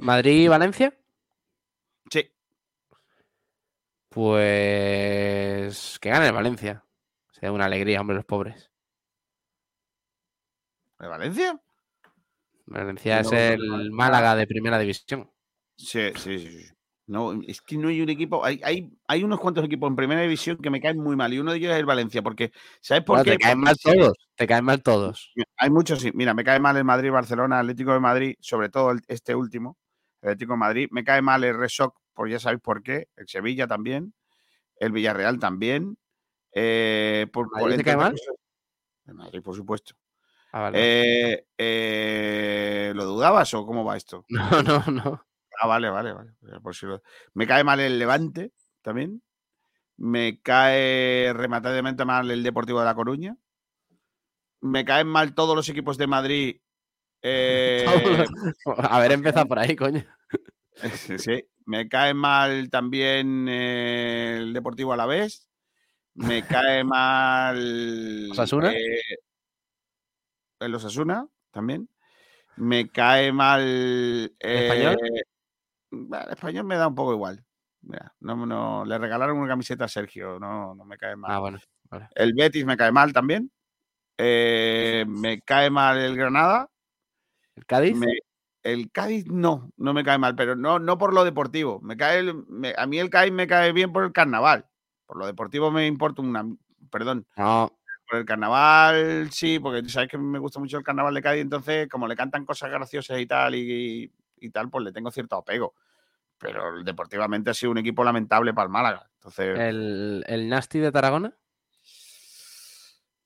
¿Madrid 0.00 0.42
y 0.42 0.48
Valencia? 0.48 0.98
Sí. 2.10 2.28
Pues 4.08 5.96
que 6.00 6.10
gane 6.10 6.26
el 6.26 6.32
Valencia. 6.32 6.84
Sea 7.30 7.52
una 7.52 7.66
alegría, 7.66 8.00
hombre, 8.00 8.16
los 8.16 8.24
pobres. 8.24 8.72
¿De 10.98 11.06
Valencia? 11.06 11.62
Valencia 12.66 13.22
No, 13.22 13.28
es 13.28 13.32
el 13.32 13.68
no, 13.68 13.76
no. 13.76 13.94
Málaga 13.94 14.34
de 14.34 14.48
primera 14.48 14.80
división. 14.80 15.30
Sí, 15.76 16.10
sí, 16.16 16.40
sí. 16.40 16.66
No, 17.06 17.32
es 17.46 17.60
que 17.60 17.76
no 17.76 17.88
hay 17.88 18.00
un 18.00 18.08
equipo. 18.08 18.44
Hay, 18.44 18.60
hay, 18.64 18.90
hay 19.08 19.24
unos 19.24 19.40
cuantos 19.40 19.64
equipos 19.64 19.88
en 19.90 19.96
primera 19.96 20.20
división 20.22 20.56
que 20.58 20.70
me 20.70 20.80
caen 20.80 20.98
muy 20.98 21.16
mal. 21.16 21.32
Y 21.32 21.38
uno 21.38 21.50
de 21.52 21.58
ellos 21.58 21.72
es 21.72 21.78
el 21.78 21.84
Valencia. 21.84 22.22
Porque, 22.22 22.52
¿sabes 22.80 23.02
por 23.04 23.22
qué? 23.24 23.32
te 23.32 23.38
caen 23.38 23.58
mal 23.58 23.76
todos. 23.76 24.16
Te 24.36 24.46
caen 24.46 24.64
mal 24.64 24.82
todos. 24.82 25.32
Hay 25.56 25.70
muchos, 25.70 26.00
sí. 26.00 26.10
Mira, 26.14 26.32
me 26.32 26.44
cae 26.44 26.60
mal 26.60 26.76
el 26.76 26.84
Madrid, 26.84 27.10
Barcelona, 27.10 27.58
Atlético 27.58 27.92
de 27.92 28.00
Madrid, 28.00 28.34
sobre 28.40 28.68
todo 28.68 28.92
el- 28.92 29.02
este 29.08 29.34
último, 29.34 29.76
el 30.20 30.30
Atlético 30.30 30.52
de 30.52 30.58
Madrid. 30.58 30.88
Me 30.92 31.04
cae 31.04 31.22
mal 31.22 31.42
el 31.44 31.56
Reshock, 31.58 31.98
por 32.14 32.28
ya 32.28 32.38
sabéis 32.38 32.60
por 32.62 32.82
qué. 32.82 33.08
El 33.16 33.26
Sevilla 33.28 33.66
también. 33.66 34.14
El 34.76 34.92
Villarreal 34.92 35.38
también. 35.38 35.98
Eh, 36.54 37.26
por, 37.32 37.48
por 37.48 37.60
¿Madrid 37.62 37.76
te 37.76 37.84
cae 37.84 37.96
mal? 37.96 38.14
El 39.06 39.14
Madrid, 39.14 39.42
por 39.42 39.56
supuesto. 39.56 39.94
Ah, 40.52 40.60
vale. 40.62 40.78
Eh, 40.80 41.46
eh, 41.58 42.92
¿Lo 42.94 43.04
dudabas 43.06 43.52
o 43.54 43.66
cómo 43.66 43.84
va 43.84 43.96
esto? 43.96 44.24
No, 44.28 44.62
no, 44.62 44.84
no. 44.92 45.26
Ah, 45.62 45.68
vale, 45.68 45.90
vale, 45.90 46.12
vale. 46.12 46.32
Por 46.60 46.74
si 46.74 46.86
lo- 46.86 47.02
Me 47.34 47.46
cae 47.46 47.62
mal 47.62 47.78
el 47.78 47.96
Levante 47.98 48.52
también. 48.82 49.22
Me 49.96 50.40
cae 50.42 51.32
rematadamente 51.32 52.04
mal 52.04 52.28
el 52.32 52.42
Deportivo 52.42 52.80
de 52.80 52.86
La 52.86 52.96
Coruña. 52.96 53.36
Me 54.60 54.84
caen 54.84 55.06
mal 55.06 55.34
todos 55.34 55.54
los 55.54 55.68
equipos 55.68 55.98
de 55.98 56.06
Madrid. 56.08 56.60
eh, 57.22 57.86
Haber 58.76 59.12
empezado 59.12 59.46
por 59.46 59.60
ahí, 59.60 59.76
coño. 59.76 60.04
sí, 61.18 61.44
me 61.64 61.88
cae 61.88 62.12
mal 62.12 62.68
también 62.68 63.46
eh, 63.48 64.38
el 64.38 64.52
Deportivo 64.52 64.92
Alavés. 64.92 65.48
Me 66.14 66.44
cae 66.44 66.82
mal. 66.82 68.28
¿Osasuna? 68.32 68.72
eh, 68.72 69.00
el 70.58 70.74
Osasuna 70.74 71.28
también. 71.52 71.88
Me 72.56 72.90
cae 72.90 73.32
mal. 73.32 74.34
español? 74.38 74.98
Bueno, 75.92 76.24
el 76.26 76.32
español 76.32 76.64
me 76.64 76.76
da 76.76 76.88
un 76.88 76.94
poco 76.94 77.12
igual. 77.12 77.44
Mira, 77.82 78.14
no, 78.20 78.46
no, 78.46 78.84
le 78.84 78.98
regalaron 78.98 79.38
una 79.38 79.48
camiseta 79.48 79.84
a 79.84 79.88
Sergio, 79.88 80.38
no, 80.38 80.74
no 80.74 80.84
me 80.84 80.96
cae 80.96 81.16
mal. 81.16 81.32
Ah, 81.32 81.38
bueno. 81.38 81.58
Vale. 81.90 82.08
El 82.14 82.32
Betis 82.34 82.64
me 82.64 82.76
cae 82.76 82.92
mal 82.92 83.12
también. 83.12 83.50
Eh, 84.18 85.04
me 85.08 85.40
cae 85.42 85.70
mal 85.70 85.98
el 85.98 86.16
Granada. 86.16 86.68
¿El 87.56 87.66
Cádiz? 87.66 87.96
Me- 87.96 88.18
el 88.62 88.90
Cádiz 88.92 89.26
no, 89.26 89.70
no 89.76 89.92
me 89.92 90.04
cae 90.04 90.18
mal, 90.18 90.36
pero 90.36 90.54
no, 90.54 90.78
no 90.78 90.96
por 90.98 91.12
lo 91.12 91.24
deportivo. 91.24 91.80
Me 91.80 91.96
cae 91.96 92.20
el- 92.20 92.46
me- 92.48 92.74
a 92.76 92.86
mí 92.86 92.98
el 92.98 93.10
Cádiz 93.10 93.32
me 93.32 93.46
cae 93.46 93.72
bien 93.72 93.92
por 93.92 94.04
el 94.04 94.12
carnaval. 94.12 94.66
Por 95.06 95.18
lo 95.18 95.26
deportivo 95.26 95.70
me 95.70 95.86
importa 95.86 96.22
una. 96.22 96.44
Perdón. 96.90 97.26
No, 97.36 97.72
Por 98.08 98.18
el 98.18 98.24
carnaval, 98.26 99.30
sí, 99.32 99.58
porque 99.58 99.88
sabes 99.88 100.08
que 100.10 100.18
me 100.18 100.38
gusta 100.38 100.60
mucho 100.60 100.76
el 100.78 100.84
carnaval 100.84 101.14
de 101.14 101.22
Cádiz, 101.22 101.42
entonces, 101.42 101.88
como 101.88 102.06
le 102.06 102.14
cantan 102.16 102.44
cosas 102.44 102.70
graciosas 102.70 103.18
y 103.20 103.26
tal, 103.26 103.54
y, 103.54 104.04
y 104.04 104.12
tal, 104.50 104.70
pues 104.70 104.84
le 104.84 104.92
tengo 104.92 105.10
cierto 105.10 105.36
apego. 105.36 105.74
Pero 106.38 106.82
deportivamente 106.82 107.50
ha 107.50 107.54
sido 107.54 107.72
un 107.72 107.78
equipo 107.78 108.02
lamentable 108.02 108.52
para 108.52 108.64
el 108.64 108.70
Málaga. 108.72 109.08
Entonces, 109.14 109.58
¿El, 109.58 110.24
el 110.26 110.48
Nasty 110.48 110.78
de 110.80 110.90
Tarragona? 110.90 111.34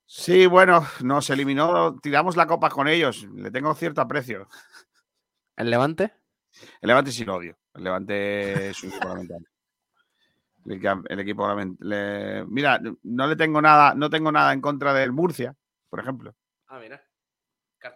sí, 0.05 0.47
bueno, 0.47 0.87
nos 1.03 1.29
eliminó, 1.31 1.99
tiramos 2.01 2.37
la 2.37 2.47
copa 2.47 2.69
con 2.71 2.89
ellos. 2.89 3.25
Le 3.35 3.51
tengo 3.51 3.75
cierto 3.75 4.01
aprecio. 4.01 4.49
¿El 5.57 5.71
Levante? 5.71 6.13
El 6.81 6.89
Levante 6.89 7.13
sí 7.13 7.25
lo 7.25 7.37
odio. 7.37 7.57
El 7.75 7.85
Levante 7.85 8.71
es 8.71 8.83
un 8.83 8.91
equipo 8.91 9.09
lamentable. 9.09 9.47
El, 11.09 11.21
equipo 11.21 11.47
lamen- 11.47 11.77
le- 11.81 12.45
Mira, 12.47 12.81
no 13.05 13.27
le 13.27 13.37
tengo 13.37 13.63
nada, 13.63 13.95
no 13.95 14.11
tengo 14.11 14.33
nada 14.33 14.53
en 14.53 14.61
contra 14.61 14.93
del 14.93 15.13
Murcia, 15.13 15.55
por 15.89 16.01
ejemplo. 16.01 16.35
Ah, 16.67 16.79
mira. 16.81 17.03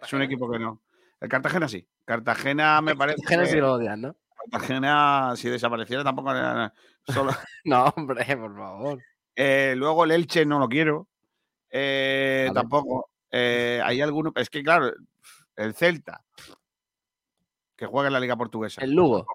Es 0.01 0.13
un 0.13 0.21
equipo 0.21 0.49
que 0.49 0.57
no. 0.59 0.81
El 1.21 1.29
Cartagena 1.29 1.67
sí. 1.69 1.87
Cartagena 2.03 2.81
me 2.81 2.95
parece. 2.95 3.21
Cartagena 3.21 3.45
sí 3.45 3.57
lo 3.57 3.73
odian, 3.73 4.01
¿no? 4.01 4.15
Cartagena, 4.51 5.33
si 5.37 5.49
desapareciera, 5.49 6.03
tampoco. 6.03 6.31
era- 6.31 6.73
Solo. 7.07 7.31
No, 7.65 7.85
hombre, 7.95 8.25
por 8.37 8.55
favor. 8.57 8.99
Eh, 9.35 9.73
luego 9.77 10.03
el 10.03 10.11
Elche 10.11 10.45
no 10.45 10.59
lo 10.59 10.67
quiero. 10.67 11.07
Eh, 11.69 12.45
Vale. 12.49 12.59
Tampoco. 12.59 13.09
Eh, 13.31 13.79
hay 13.83 14.01
alguno. 14.01 14.33
Es 14.35 14.49
que, 14.49 14.63
claro, 14.63 14.91
el 15.55 15.73
Celta, 15.75 16.23
que 17.75 17.85
juega 17.85 18.07
en 18.07 18.13
la 18.13 18.19
Liga 18.19 18.35
Portuguesa. 18.35 18.81
El 18.83 18.91
Lugo. 18.93 19.25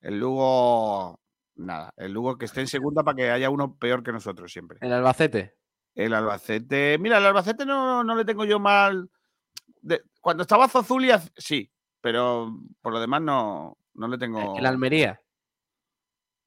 El 0.00 0.18
Lugo. 0.20 1.18
nada. 1.56 1.92
El 1.96 2.12
Lugo 2.12 2.36
que 2.38 2.44
esté 2.44 2.60
en 2.60 2.68
segunda 2.68 3.02
para 3.02 3.16
que 3.16 3.30
haya 3.30 3.50
uno 3.50 3.74
peor 3.76 4.02
que 4.02 4.12
nosotros 4.12 4.52
siempre. 4.52 4.78
¿El 4.80 4.92
Albacete? 4.92 5.56
El 5.94 6.14
Albacete. 6.14 6.98
Mira, 6.98 7.18
el 7.18 7.26
Albacete 7.26 7.66
no, 7.66 8.04
no 8.04 8.14
le 8.14 8.24
tengo 8.24 8.44
yo 8.44 8.58
mal. 8.60 9.10
De- 9.82 10.02
cuando 10.20 10.42
estaba 10.42 10.68
Zozulia, 10.68 11.20
sí, 11.36 11.70
pero 12.00 12.52
por 12.80 12.92
lo 12.92 13.00
demás 13.00 13.22
no, 13.22 13.76
no 13.94 14.08
le 14.08 14.18
tengo. 14.18 14.56
¿El 14.56 14.66
Almería? 14.66 15.20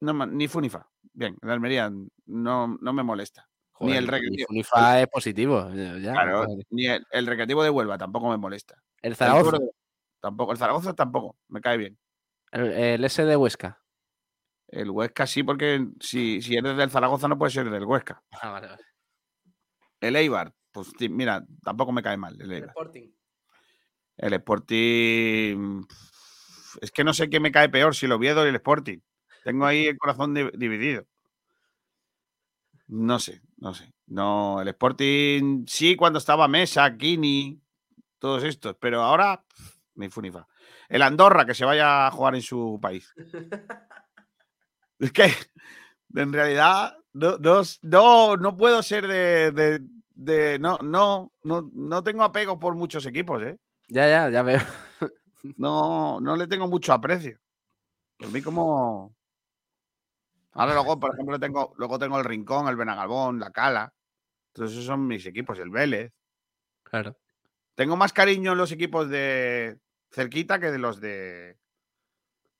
No, 0.00 0.12
ni 0.26 0.48
fu 0.48 0.60
ni 0.60 0.68
fa. 0.68 0.88
Bien, 1.12 1.36
el 1.42 1.50
Almería 1.50 1.90
no, 2.26 2.76
no 2.80 2.92
me 2.92 3.02
molesta. 3.02 3.48
ni 3.80 3.92
el 3.96 4.06
recreativo. 4.08 4.46
Unifa 4.50 5.00
es 5.00 5.08
positivo. 5.08 5.68
ya- 5.74 5.98
ya, 5.98 6.12
Claro, 6.12 6.44
joder. 6.46 6.66
ni 6.70 6.86
el, 6.86 7.06
el 7.10 7.26
recreativo 7.26 7.62
de 7.62 7.70
Huelva 7.70 7.98
tampoco 7.98 8.28
me 8.30 8.36
molesta. 8.36 8.80
El 9.02 9.16
Zaragoza. 9.16 9.58
Tampoco. 10.20 10.52
El 10.52 10.58
Zaragoza 10.58 10.94
tampoco. 10.94 11.36
Me 11.48 11.60
cae 11.60 11.76
bien. 11.76 11.98
El, 12.52 12.66
el 12.72 13.04
S 13.04 13.24
de 13.24 13.36
Huesca. 13.36 13.80
El 14.68 14.90
Huesca 14.90 15.26
sí, 15.26 15.42
porque 15.42 15.86
si, 16.00 16.40
si 16.40 16.56
eres 16.56 16.76
del 16.76 16.90
Zaragoza 16.90 17.28
no 17.28 17.36
puedes 17.38 17.52
ser 17.52 17.68
del 17.70 17.84
Huesca. 17.84 18.22
Ah, 18.40 18.50
vale, 18.50 18.68
vale. 18.68 18.82
El 20.00 20.16
Eibar, 20.16 20.52
pues 20.72 20.90
mira, 21.10 21.44
tampoco 21.62 21.92
me 21.92 22.02
cae 22.02 22.16
mal 22.16 22.34
el 22.34 22.42
El 22.42 22.52
Eibar. 22.52 22.68
Sporting. 22.70 23.10
El 24.16 24.32
Sporting. 24.34 25.82
Es 26.80 26.90
que 26.90 27.04
no 27.04 27.14
sé 27.14 27.30
qué 27.30 27.40
me 27.40 27.52
cae 27.52 27.68
peor, 27.68 27.94
si 27.94 28.06
el 28.06 28.12
Oviedo 28.12 28.44
y 28.44 28.48
el 28.48 28.54
Sporting. 28.56 28.98
Tengo 29.44 29.66
ahí 29.66 29.86
el 29.86 29.98
corazón 29.98 30.34
di- 30.34 30.50
dividido. 30.54 31.04
No 32.88 33.18
sé, 33.18 33.40
no 33.58 33.72
sé. 33.74 33.90
No, 34.06 34.60
el 34.60 34.68
Sporting 34.68 35.64
sí 35.66 35.96
cuando 35.96 36.18
estaba 36.18 36.48
Mesa, 36.48 36.96
Kini, 36.96 37.60
todos 38.18 38.44
estos, 38.44 38.76
pero 38.80 39.02
ahora 39.02 39.42
pf, 39.48 39.78
ni 39.96 40.08
fu 40.10 40.20
ni 40.20 40.30
fa. 40.30 40.46
El 40.88 41.02
Andorra 41.02 41.46
que 41.46 41.54
se 41.54 41.64
vaya 41.64 42.06
a 42.06 42.10
jugar 42.10 42.34
en 42.34 42.42
su 42.42 42.78
país. 42.80 43.12
Es 44.98 45.12
que 45.12 45.30
en 46.14 46.32
realidad 46.32 46.96
no, 47.12 47.36
no, 47.38 47.62
no, 47.82 48.36
no 48.36 48.56
puedo 48.56 48.82
ser 48.82 49.06
de, 49.06 49.50
de- 49.52 49.80
de- 50.14 50.58
no, 50.58 50.78
no, 50.82 51.32
no, 51.42 51.70
no 51.74 52.02
tengo 52.02 52.22
apego 52.22 52.58
por 52.58 52.74
muchos 52.76 53.04
equipos, 53.06 53.42
¿eh? 53.42 53.58
Ya, 53.88 54.08
ya, 54.08 54.30
ya 54.30 54.42
veo. 54.42 54.60
no, 55.56 56.20
no 56.20 56.36
le 56.36 56.46
tengo 56.46 56.68
mucho 56.68 56.92
aprecio. 56.92 57.38
Por 58.18 58.30
mí 58.30 58.42
como... 58.42 59.14
Ahora 60.52 60.74
luego, 60.74 61.00
por 61.00 61.12
ejemplo, 61.14 61.38
tengo, 61.38 61.74
luego 61.76 61.98
tengo 61.98 62.18
el 62.18 62.24
Rincón, 62.24 62.68
el 62.68 62.76
Benagalbón, 62.76 63.40
la 63.40 63.50
Cala. 63.50 63.92
Todos 64.52 64.70
esos 64.70 64.84
son 64.84 65.06
mis 65.06 65.26
equipos, 65.26 65.58
el 65.58 65.70
Vélez. 65.70 66.12
Claro. 66.84 67.16
Tengo 67.74 67.96
más 67.96 68.12
cariño 68.12 68.52
en 68.52 68.58
los 68.58 68.70
equipos 68.70 69.08
de 69.08 69.78
cerquita 70.10 70.60
que 70.60 70.70
de 70.70 70.78
los 70.78 71.00
de 71.00 71.58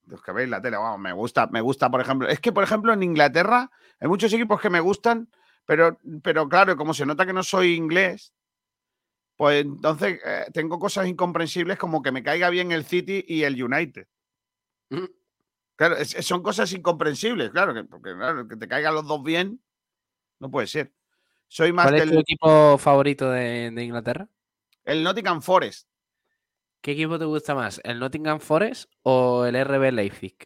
los 0.06 0.20
que 0.22 0.32
veis 0.32 0.48
la 0.48 0.60
tele. 0.60 0.76
Vamos, 0.76 0.98
me 0.98 1.12
gusta, 1.12 1.46
me 1.46 1.60
gusta, 1.60 1.90
por 1.90 2.01
ejemplo. 2.01 2.28
Es 2.28 2.40
que, 2.40 2.52
por 2.52 2.64
ejemplo, 2.64 2.92
en 2.92 3.02
Inglaterra 3.02 3.70
hay 4.01 4.09
muchos 4.09 4.32
equipos 4.32 4.60
que 4.60 4.70
me 4.70 4.80
gustan, 4.80 5.30
pero, 5.64 5.98
pero 6.22 6.48
claro, 6.48 6.76
como 6.76 6.94
se 6.94 7.06
nota 7.06 7.24
que 7.24 7.32
no 7.32 7.44
soy 7.44 7.74
inglés, 7.74 8.34
pues 9.36 9.65
entonces 9.65 10.20
eh, 10.24 10.47
tengo 10.52 10.78
cosas 10.78 11.06
incomprensibles 11.06 11.78
como 11.78 12.02
que 12.02 12.12
me 12.12 12.23
caiga 12.23 12.51
bien 12.51 12.73
el 12.73 12.85
City 12.85 13.24
y 13.27 13.43
el 13.44 13.62
United. 13.62 14.06
Mm. 14.90 15.05
Claro, 15.77 15.97
es- 15.97 16.11
son 16.27 16.43
cosas 16.43 16.73
incomprensibles, 16.73 17.51
claro, 17.51 17.74
que, 17.74 17.85
porque 17.85 18.15
claro, 18.15 18.47
que 18.47 18.56
te 18.56 18.69
caigan 18.69 18.94
los 18.94 19.06
dos 19.06 19.23
bien, 19.23 19.61
no 20.39 20.51
puede 20.51 20.66
ser. 20.69 20.93
Soy 21.48 21.73
más 21.73 21.86
¿Cuál 21.86 22.01
es 22.02 22.11
tu 22.11 22.19
equipo 22.19 22.78
favorito 22.78 23.31
de, 23.31 23.70
de 23.70 23.85
Inglaterra? 23.85 24.28
el 24.85 25.02
Nottingham 25.02 25.40
Forest. 25.43 25.89
¿Qué 26.81 26.93
equipo 26.93 27.19
te 27.19 27.24
gusta 27.24 27.55
más? 27.55 27.81
¿El 27.82 27.98
Nottingham 27.98 28.40
Forest 28.40 28.90
o 29.02 29.47
el 29.47 29.56
RB 29.56 29.90
Leipzig? 29.93 30.36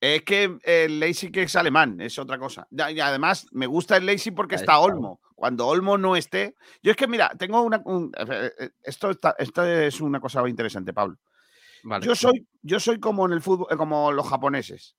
Es 0.00 0.22
que 0.22 0.58
el 0.62 1.00
Leipzig 1.00 1.36
es 1.38 1.56
alemán, 1.56 2.00
es 2.00 2.18
otra 2.18 2.38
cosa. 2.38 2.66
Y 2.70 3.00
además 3.00 3.46
me 3.52 3.66
gusta 3.66 3.96
el 3.96 4.04
Leipzig 4.06 4.34
porque 4.34 4.56
está 4.56 4.72
está. 4.74 4.78
Olmo. 4.80 5.20
Cuando 5.34 5.66
Olmo 5.66 5.96
no 5.96 6.14
esté. 6.16 6.54
Yo 6.82 6.90
es 6.90 6.96
que, 6.96 7.06
mira, 7.06 7.30
tengo 7.38 7.62
una. 7.62 7.80
un- 7.84 8.12
eh, 8.16 8.52
eh, 8.58 8.70
esto, 8.82 9.10
está- 9.10 9.34
esto 9.38 9.64
es 9.64 10.00
una 10.00 10.20
cosa 10.20 10.46
interesante, 10.48 10.92
Pablo. 10.92 11.16
Vale. 11.84 12.04
Yo 12.06 12.14
soy, 12.14 12.46
yo 12.62 12.78
soy 12.80 12.98
como 13.00 13.26
en 13.26 13.32
el 13.32 13.40
fútbol, 13.42 13.66
eh, 13.70 13.76
como 13.76 14.12
los 14.12 14.28
japoneses. 14.28 14.96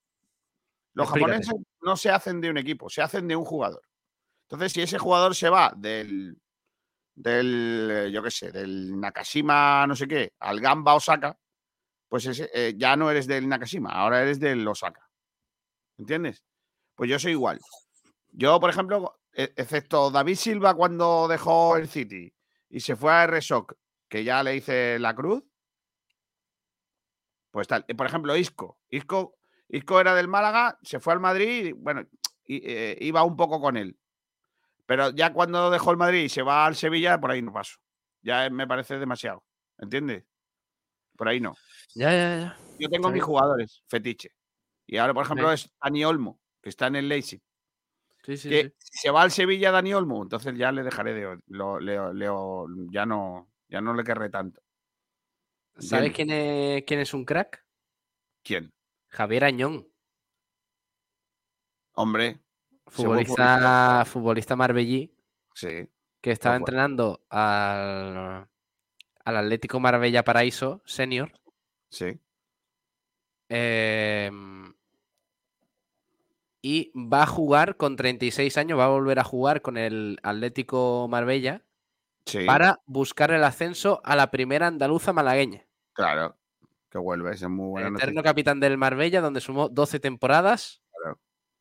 Los 0.94 1.08
Explícate. 1.08 1.32
japoneses 1.46 1.56
no 1.82 1.98
se 1.98 2.10
hacen 2.10 2.42
de 2.42 2.50
un 2.50 2.58
equipo, 2.58 2.90
se 2.90 3.02
hacen 3.02 3.28
de 3.28 3.36
un 3.36 3.46
jugador. 3.46 3.82
Entonces, 4.48 4.72
si 4.72 4.82
ese 4.82 4.98
jugador 4.98 5.36
se 5.36 5.50
va 5.50 5.74
del, 5.76 6.38
del 7.16 7.90
eh, 7.92 8.12
yo 8.12 8.22
qué 8.24 8.32
sé, 8.32 8.52
del 8.52 9.00
Nakashima, 9.00 9.86
no 9.88 9.96
sé 9.96 10.08
qué, 10.08 10.34
al 10.40 10.60
Gamba 10.62 10.94
Osaka, 10.96 11.38
pues 12.16 12.50
eh, 12.54 12.76
ya 12.78 12.96
no 12.96 13.12
eres 13.12 13.28
del 13.28 13.50
Nakashima, 13.50 13.90
ahora 13.90 14.22
eres 14.22 14.40
del 14.40 14.66
Osaka. 14.66 15.10
¿Entiendes? 15.98 16.46
Pues 16.96 17.10
yo 17.10 17.20
soy 17.20 17.34
igual. 17.34 17.60
Yo, 18.32 18.58
por 18.62 18.70
ejemplo, 18.70 19.20
e- 19.34 19.52
excepto 19.58 20.10
David 20.12 20.36
Silva 20.36 20.76
cuando 20.76 21.28
dejó 21.28 21.76
el 21.76 21.90
City 21.90 22.34
y 22.70 22.80
se 22.80 22.96
fue 22.96 23.12
a 23.12 23.26
R-Shock, 23.26 23.76
que 24.08 24.24
ya 24.24 24.42
le 24.44 24.56
hice 24.56 24.98
la 24.98 25.14
cruz, 25.14 25.44
pues 27.52 27.68
tal. 27.68 27.84
Por 27.84 28.08
ejemplo, 28.08 28.38
Isco. 28.38 28.80
Isco, 28.88 29.36
Isco 29.68 30.00
era 30.00 30.16
del 30.16 30.30
Málaga, 30.30 30.80
se 30.84 31.02
fue 31.02 31.12
al 31.12 31.20
Madrid 31.20 31.66
y, 31.66 31.72
bueno, 31.74 32.08
eh, 32.48 32.98
iba 33.02 33.24
un 33.24 33.36
poco 33.36 33.60
con 33.60 33.76
él. 33.76 34.00
Pero 34.86 35.10
ya 35.10 35.34
cuando 35.34 35.70
dejó 35.70 35.92
el 35.92 35.98
Madrid 35.98 36.24
y 36.24 36.30
se 36.30 36.44
va 36.44 36.66
al 36.66 36.78
Sevilla, 36.78 37.20
por 37.20 37.32
ahí 37.32 37.42
no 37.42 37.52
paso. 37.52 37.76
Ya 38.22 38.50
me 38.50 38.68
parece 38.68 39.00
demasiado. 39.00 39.44
¿Entiendes? 39.78 40.24
Por 41.18 41.28
ahí 41.28 41.42
no. 41.42 41.56
Ya, 41.96 42.12
ya, 42.12 42.38
ya. 42.40 42.58
Yo 42.78 42.90
tengo 42.90 43.10
mis 43.10 43.24
jugadores, 43.24 43.82
fetiche. 43.88 44.30
Y 44.86 44.98
ahora, 44.98 45.14
por 45.14 45.24
ejemplo, 45.26 45.48
Sí. 45.56 45.66
es 45.66 45.74
Dani 45.82 46.06
Olmo, 46.06 46.40
que 46.62 46.70
está 46.70 46.88
en 46.88 46.98
el 46.98 47.08
Leipzig. 47.10 47.42
Sí, 48.24 48.38
sí, 48.38 48.50
que 48.50 48.74
si 48.80 48.98
se 49.00 49.12
va 49.12 49.22
al 49.22 49.32
Sevilla 49.32 49.72
Dani 49.72 49.94
Olmo, 49.94 50.22
entonces 50.24 50.56
ya 50.58 50.72
le 50.72 50.84
dejaré 50.84 51.14
de 51.14 51.40
lo, 51.48 51.80
le- 51.80 52.14
le 52.14 52.26
ya 52.92 53.06
no 53.06 53.50
ya 53.68 53.82
no 53.82 53.94
le 53.94 54.04
querré 54.04 54.30
tanto. 54.30 54.62
¿Sabes 55.78 56.12
quién 56.14 56.30
es, 56.32 56.84
quién 56.86 57.00
es 57.00 57.14
un 57.14 57.24
crack? 57.26 57.66
¿Quién? 58.44 58.74
Javier 59.10 59.44
Añón, 59.46 59.88
Hombre. 61.94 62.40
futbolista, 62.88 64.04
futbolista 64.06 64.56
marbellí, 64.56 65.12
Sí. 65.54 65.90
que 66.22 66.32
estaba 66.32 66.56
entrenando 66.56 67.26
al, 67.30 68.48
al 69.24 69.38
Atlético 69.38 69.80
Marbella 69.80 70.24
Paraíso 70.24 70.82
Senior. 70.86 71.32
Sí. 71.96 72.20
em, 73.50 74.74
y 76.62 76.92
va 76.96 77.24
a 77.24 77.28
jugar 77.28 77.78
con 77.78 77.96
36 77.96 78.58
años, 78.58 78.80
va 78.80 78.86
a 78.86 78.90
volver 78.90 79.20
a 79.20 79.24
jugar 79.24 79.62
con 79.62 79.78
el 79.78 80.20
Atlético 80.24 81.08
Marbella 81.10 81.62
Sí. 82.26 82.44
para 82.46 82.80
buscar 82.88 83.30
el 83.32 83.44
ascenso 83.44 84.02
a 84.04 84.16
la 84.16 84.32
primera 84.32 84.66
andaluza 84.68 85.14
malagueña. 85.14 85.64
Claro. 85.94 86.36
Que 86.90 86.98
vuelve, 86.98 87.34
es 87.34 87.48
muy 87.48 87.68
buena 87.70 87.90
el 87.90 87.96
eterno 87.96 88.24
capitán 88.24 88.60
del 88.60 88.78
Marbella, 88.78 89.22
donde 89.22 89.42
sumó 89.42 89.70
12 89.70 90.00
temporadas. 90.00 90.82
Claro. 90.92 91.20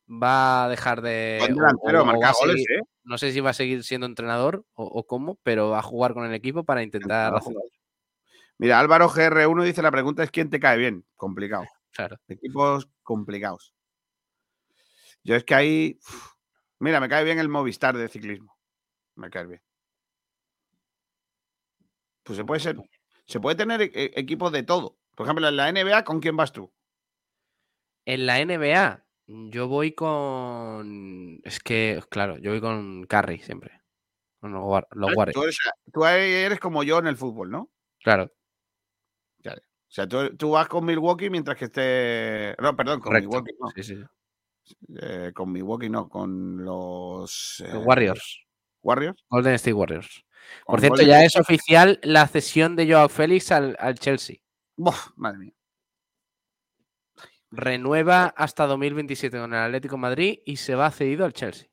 Va 0.09 0.65
a 0.65 0.69
dejar 0.69 1.01
de. 1.01 1.39
Delantero, 1.47 2.01
o- 2.01 2.05
marca 2.05 2.31
goles, 2.39 2.55
seguir- 2.63 2.79
¿eh? 2.79 2.81
No 3.03 3.17
sé 3.19 3.31
si 3.31 3.39
va 3.41 3.51
a 3.51 3.53
seguir 3.53 3.83
siendo 3.83 4.07
entrenador 4.07 4.65
o, 4.73 4.85
o 4.85 5.05
cómo, 5.05 5.37
pero 5.43 5.69
va 5.69 5.79
a 5.79 5.83
jugar 5.83 6.13
con 6.15 6.25
el 6.25 6.33
equipo 6.33 6.63
para 6.63 6.81
intentar. 6.81 7.33
Mira, 8.57 8.79
Álvaro 8.79 9.09
GR1 9.09 9.63
dice 9.63 9.81
la 9.81 9.91
pregunta 9.91 10.23
es 10.23 10.31
quién 10.31 10.49
te 10.49 10.59
cae 10.59 10.77
bien. 10.77 11.05
Complicado. 11.15 11.65
Claro. 11.91 12.17
Equipos 12.27 12.89
complicados. 13.03 13.73
Yo 15.23 15.35
es 15.35 15.43
que 15.43 15.55
ahí. 15.55 15.99
uf, 16.01 16.33
Mira, 16.79 16.99
me 16.99 17.09
cae 17.09 17.23
bien 17.23 17.39
el 17.39 17.49
Movistar 17.49 17.97
de 17.97 18.07
ciclismo. 18.07 18.57
Me 19.15 19.29
cae 19.29 19.45
bien. 19.45 19.61
Pues 22.23 22.37
se 22.37 22.45
puede 22.45 22.59
ser. 22.59 22.77
Se 23.25 23.39
puede 23.39 23.55
tener 23.55 23.81
e- 23.81 24.11
equipos 24.15 24.51
de 24.51 24.63
todo. 24.63 24.97
Por 25.15 25.25
ejemplo, 25.25 25.47
en 25.47 25.55
la 25.55 25.69
NBA, 25.69 26.03
¿con 26.03 26.19
quién 26.19 26.35
vas 26.35 26.51
tú? 26.51 26.71
En 28.05 28.25
la 28.25 28.39
NBA, 28.39 29.05
yo 29.27 29.67
voy 29.67 29.93
con. 29.93 31.39
Es 31.43 31.59
que, 31.59 32.01
claro, 32.09 32.37
yo 32.37 32.51
voy 32.51 32.61
con 32.61 33.05
Curry 33.05 33.39
siempre. 33.39 33.81
Con 34.39 34.51
los, 34.51 34.83
los 34.91 35.11
Tú 35.33 35.43
eres, 35.43 35.57
tú 35.91 36.05
eres 36.05 36.59
como 36.59 36.83
yo 36.83 36.99
en 36.99 37.07
el 37.07 37.17
fútbol, 37.17 37.49
¿no? 37.49 37.71
Claro, 38.03 38.31
O 39.53 39.91
sea, 39.95 40.07
tú, 40.07 40.35
tú 40.35 40.51
vas 40.51 40.67
con 40.67 40.85
Milwaukee 40.85 41.29
mientras 41.29 41.57
que 41.57 41.65
esté. 41.65 42.55
No, 42.61 42.75
perdón, 42.75 42.99
con 42.99 43.11
correcto. 43.11 43.29
Milwaukee 43.29 43.53
no. 43.59 43.69
Sí, 43.75 43.83
sí. 43.83 44.03
Eh, 44.99 45.31
con 45.33 45.51
Milwaukee 45.51 45.89
no, 45.89 46.09
con 46.09 46.63
los. 46.63 47.63
Eh, 47.65 47.77
Warriors. 47.77 48.45
Warriors. 48.81 49.23
Golden 49.29 49.53
State 49.53 49.73
Warriors. 49.73 50.25
Por 50.65 50.79
cierto, 50.79 50.97
Golden 50.97 51.07
ya 51.07 51.23
State. 51.23 51.25
es 51.25 51.35
oficial 51.37 51.99
la 52.03 52.27
cesión 52.27 52.75
de 52.75 52.91
Joao 52.91 53.09
Félix 53.09 53.51
al, 53.51 53.75
al 53.79 53.97
Chelsea. 53.97 54.37
Madre 55.15 55.37
mía. 55.37 55.53
Renueva 57.51 58.25
hasta 58.35 58.65
2027 58.67 59.39
con 59.39 59.53
el 59.53 59.59
Atlético 59.59 59.95
de 59.95 60.01
Madrid 60.01 60.39
y 60.45 60.57
se 60.57 60.75
va 60.75 60.91
cedido 60.91 61.25
al 61.25 61.33
Chelsea. 61.33 61.67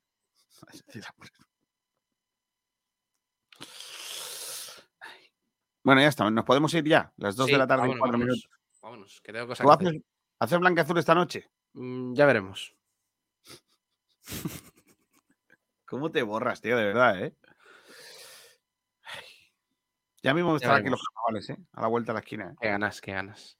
Bueno, 5.84 6.00
ya 6.00 6.08
está. 6.08 6.30
Nos 6.30 6.44
podemos 6.44 6.72
ir 6.74 6.84
ya. 6.84 7.12
Las 7.16 7.36
2 7.36 7.46
Sí, 7.46 7.52
de 7.52 7.58
la 7.58 7.66
tarde 7.66 7.86
y 7.86 7.88
vámonos, 7.90 8.00
4 8.00 8.12
vámonos. 8.18 8.36
minutos. 8.36 8.50
Vámonos, 8.82 9.20
que 9.22 9.32
tengo 9.32 9.46
cosas 9.46 9.64
¿Tú 9.64 9.68
que 9.68 9.74
hacer. 9.74 9.88
haces, 9.88 10.02
haces 10.38 10.58
blanqueazul 10.58 10.98
esta 10.98 11.14
noche? 11.14 11.50
Mm, 11.74 12.14
ya 12.14 12.26
veremos. 12.26 12.74
¿Cómo 15.86 16.10
te 16.10 16.22
borras, 16.22 16.60
tío? 16.60 16.76
De 16.76 16.84
verdad, 16.84 17.22
¿eh? 17.22 17.34
Ay. 19.04 19.24
Ya 20.22 20.34
mismo 20.34 20.56
están 20.56 20.76
aquí 20.80 20.88
los 20.88 21.02
carnavales, 21.02 21.50
¿eh? 21.50 21.58
A 21.72 21.82
la 21.82 21.86
vuelta 21.88 22.12
de 22.12 22.14
la 22.14 22.20
esquina. 22.20 22.50
¿eh? 22.52 22.54
Qué 22.60 22.68
ganas, 22.68 23.00
qué 23.00 23.12
ganas. 23.12 23.58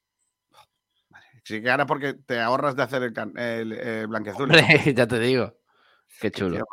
Sí 1.45 1.55
que 1.55 1.61
ganas 1.61 1.87
porque 1.87 2.15
te 2.15 2.41
ahorras 2.41 2.77
de 2.77 2.85
hacer 2.85 3.03
el, 3.03 3.13
can- 3.13 3.37
el, 3.37 3.73
el 3.73 4.07
blanqueazul. 4.07 4.49
Ya 4.97 5.07
te 5.09 5.19
digo. 5.19 5.59
Qué 6.21 6.31
chulo. 6.31 6.65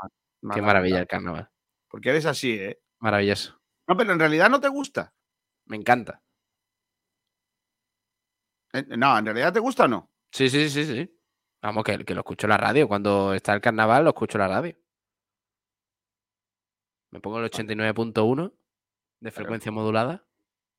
Qué 0.53 0.61
maravilla 0.61 0.99
el 0.99 1.07
carnaval. 1.07 1.49
Porque 1.87 2.09
eres 2.11 2.25
así, 2.27 2.53
¿eh? 2.53 2.79
Maravilloso. 2.99 3.59
No, 3.87 3.97
pero 3.97 4.13
en 4.13 4.19
realidad 4.19 4.49
no 4.49 4.59
te 4.61 4.67
gusta. 4.67 5.13
Me 5.69 5.77
encanta. 5.77 6.21
Eh, 8.73 8.83
No, 8.97 9.17
en 9.17 9.25
realidad 9.25 9.53
te 9.53 9.59
gusta 9.59 9.85
o 9.85 9.87
no. 9.87 10.11
Sí, 10.31 10.49
sí, 10.49 10.69
sí, 10.69 10.85
sí. 10.85 11.15
Vamos, 11.61 11.83
que, 11.83 12.03
que 12.05 12.13
lo 12.13 12.21
escucho 12.21 12.45
en 12.47 12.51
la 12.51 12.57
radio. 12.57 12.87
Cuando 12.87 13.33
está 13.33 13.53
el 13.53 13.61
carnaval, 13.61 14.03
lo 14.03 14.09
escucho 14.11 14.37
en 14.37 14.41
la 14.41 14.47
radio. 14.47 14.75
Me 17.11 17.19
pongo 17.19 17.39
el 17.39 17.49
89.1 17.49 18.53
de 19.19 19.31
frecuencia 19.31 19.71
modulada. 19.71 20.25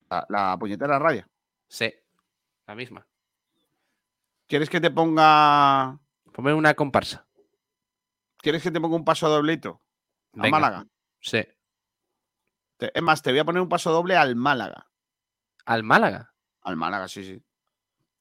La, 0.09 0.27
la 0.29 0.57
puñetera 0.59 0.99
radio. 0.99 1.27
Sí, 1.69 1.93
la 2.67 2.75
misma. 2.75 3.07
¿Quieres 4.47 4.69
que 4.71 4.81
te 4.81 4.91
ponga. 4.91 5.99
Ponme 6.33 6.53
una 6.55 6.75
comparsa. 6.75 7.27
¿Quieres 8.39 8.62
que 8.62 8.71
te 8.71 8.81
ponga 8.81 8.97
un 8.97 9.05
paso 9.05 9.29
doblito? 9.29 9.83
A 10.37 10.43
Venga. 10.43 10.51
Málaga. 10.59 10.87
Sí. 11.21 11.43
Te- 12.81 12.90
es 12.98 13.02
más, 13.02 13.23
te 13.23 13.31
voy 13.31 13.39
a 13.39 13.44
poner 13.44 13.62
un 13.62 13.69
paso 13.69 13.93
doble 13.93 14.16
al 14.16 14.35
Málaga. 14.35 14.86
¿Al 15.66 15.82
Málaga? 15.85 16.35
Al 16.62 16.77
Málaga, 16.77 17.07
sí, 17.09 17.23
sí. 17.23 17.43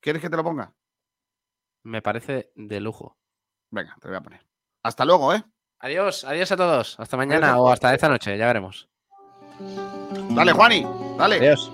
¿Quieres 0.02 0.22
que 0.22 0.30
te 0.30 0.36
lo 0.38 0.44
ponga? 0.44 0.74
Me 1.84 2.02
parece 2.02 2.52
de 2.56 2.80
lujo. 2.82 3.18
Venga, 3.72 3.96
te 4.02 4.08
voy 4.10 4.18
a 4.18 4.22
poner. 4.22 4.46
Hasta 4.84 5.06
luego, 5.06 5.34
¿eh? 5.34 5.44
Adiós, 5.80 6.26
adiós 6.26 6.52
a 6.52 6.58
todos. 6.58 7.00
Hasta 7.00 7.16
mañana 7.18 7.58
o 7.60 7.70
hasta 7.72 7.94
esta 7.94 8.10
noche, 8.10 8.38
ya 8.38 8.48
veremos. 8.48 8.90
Dale, 10.30 10.52
Juani. 10.52 10.86
Dale. 11.18 11.38
Adiós. 11.38 11.72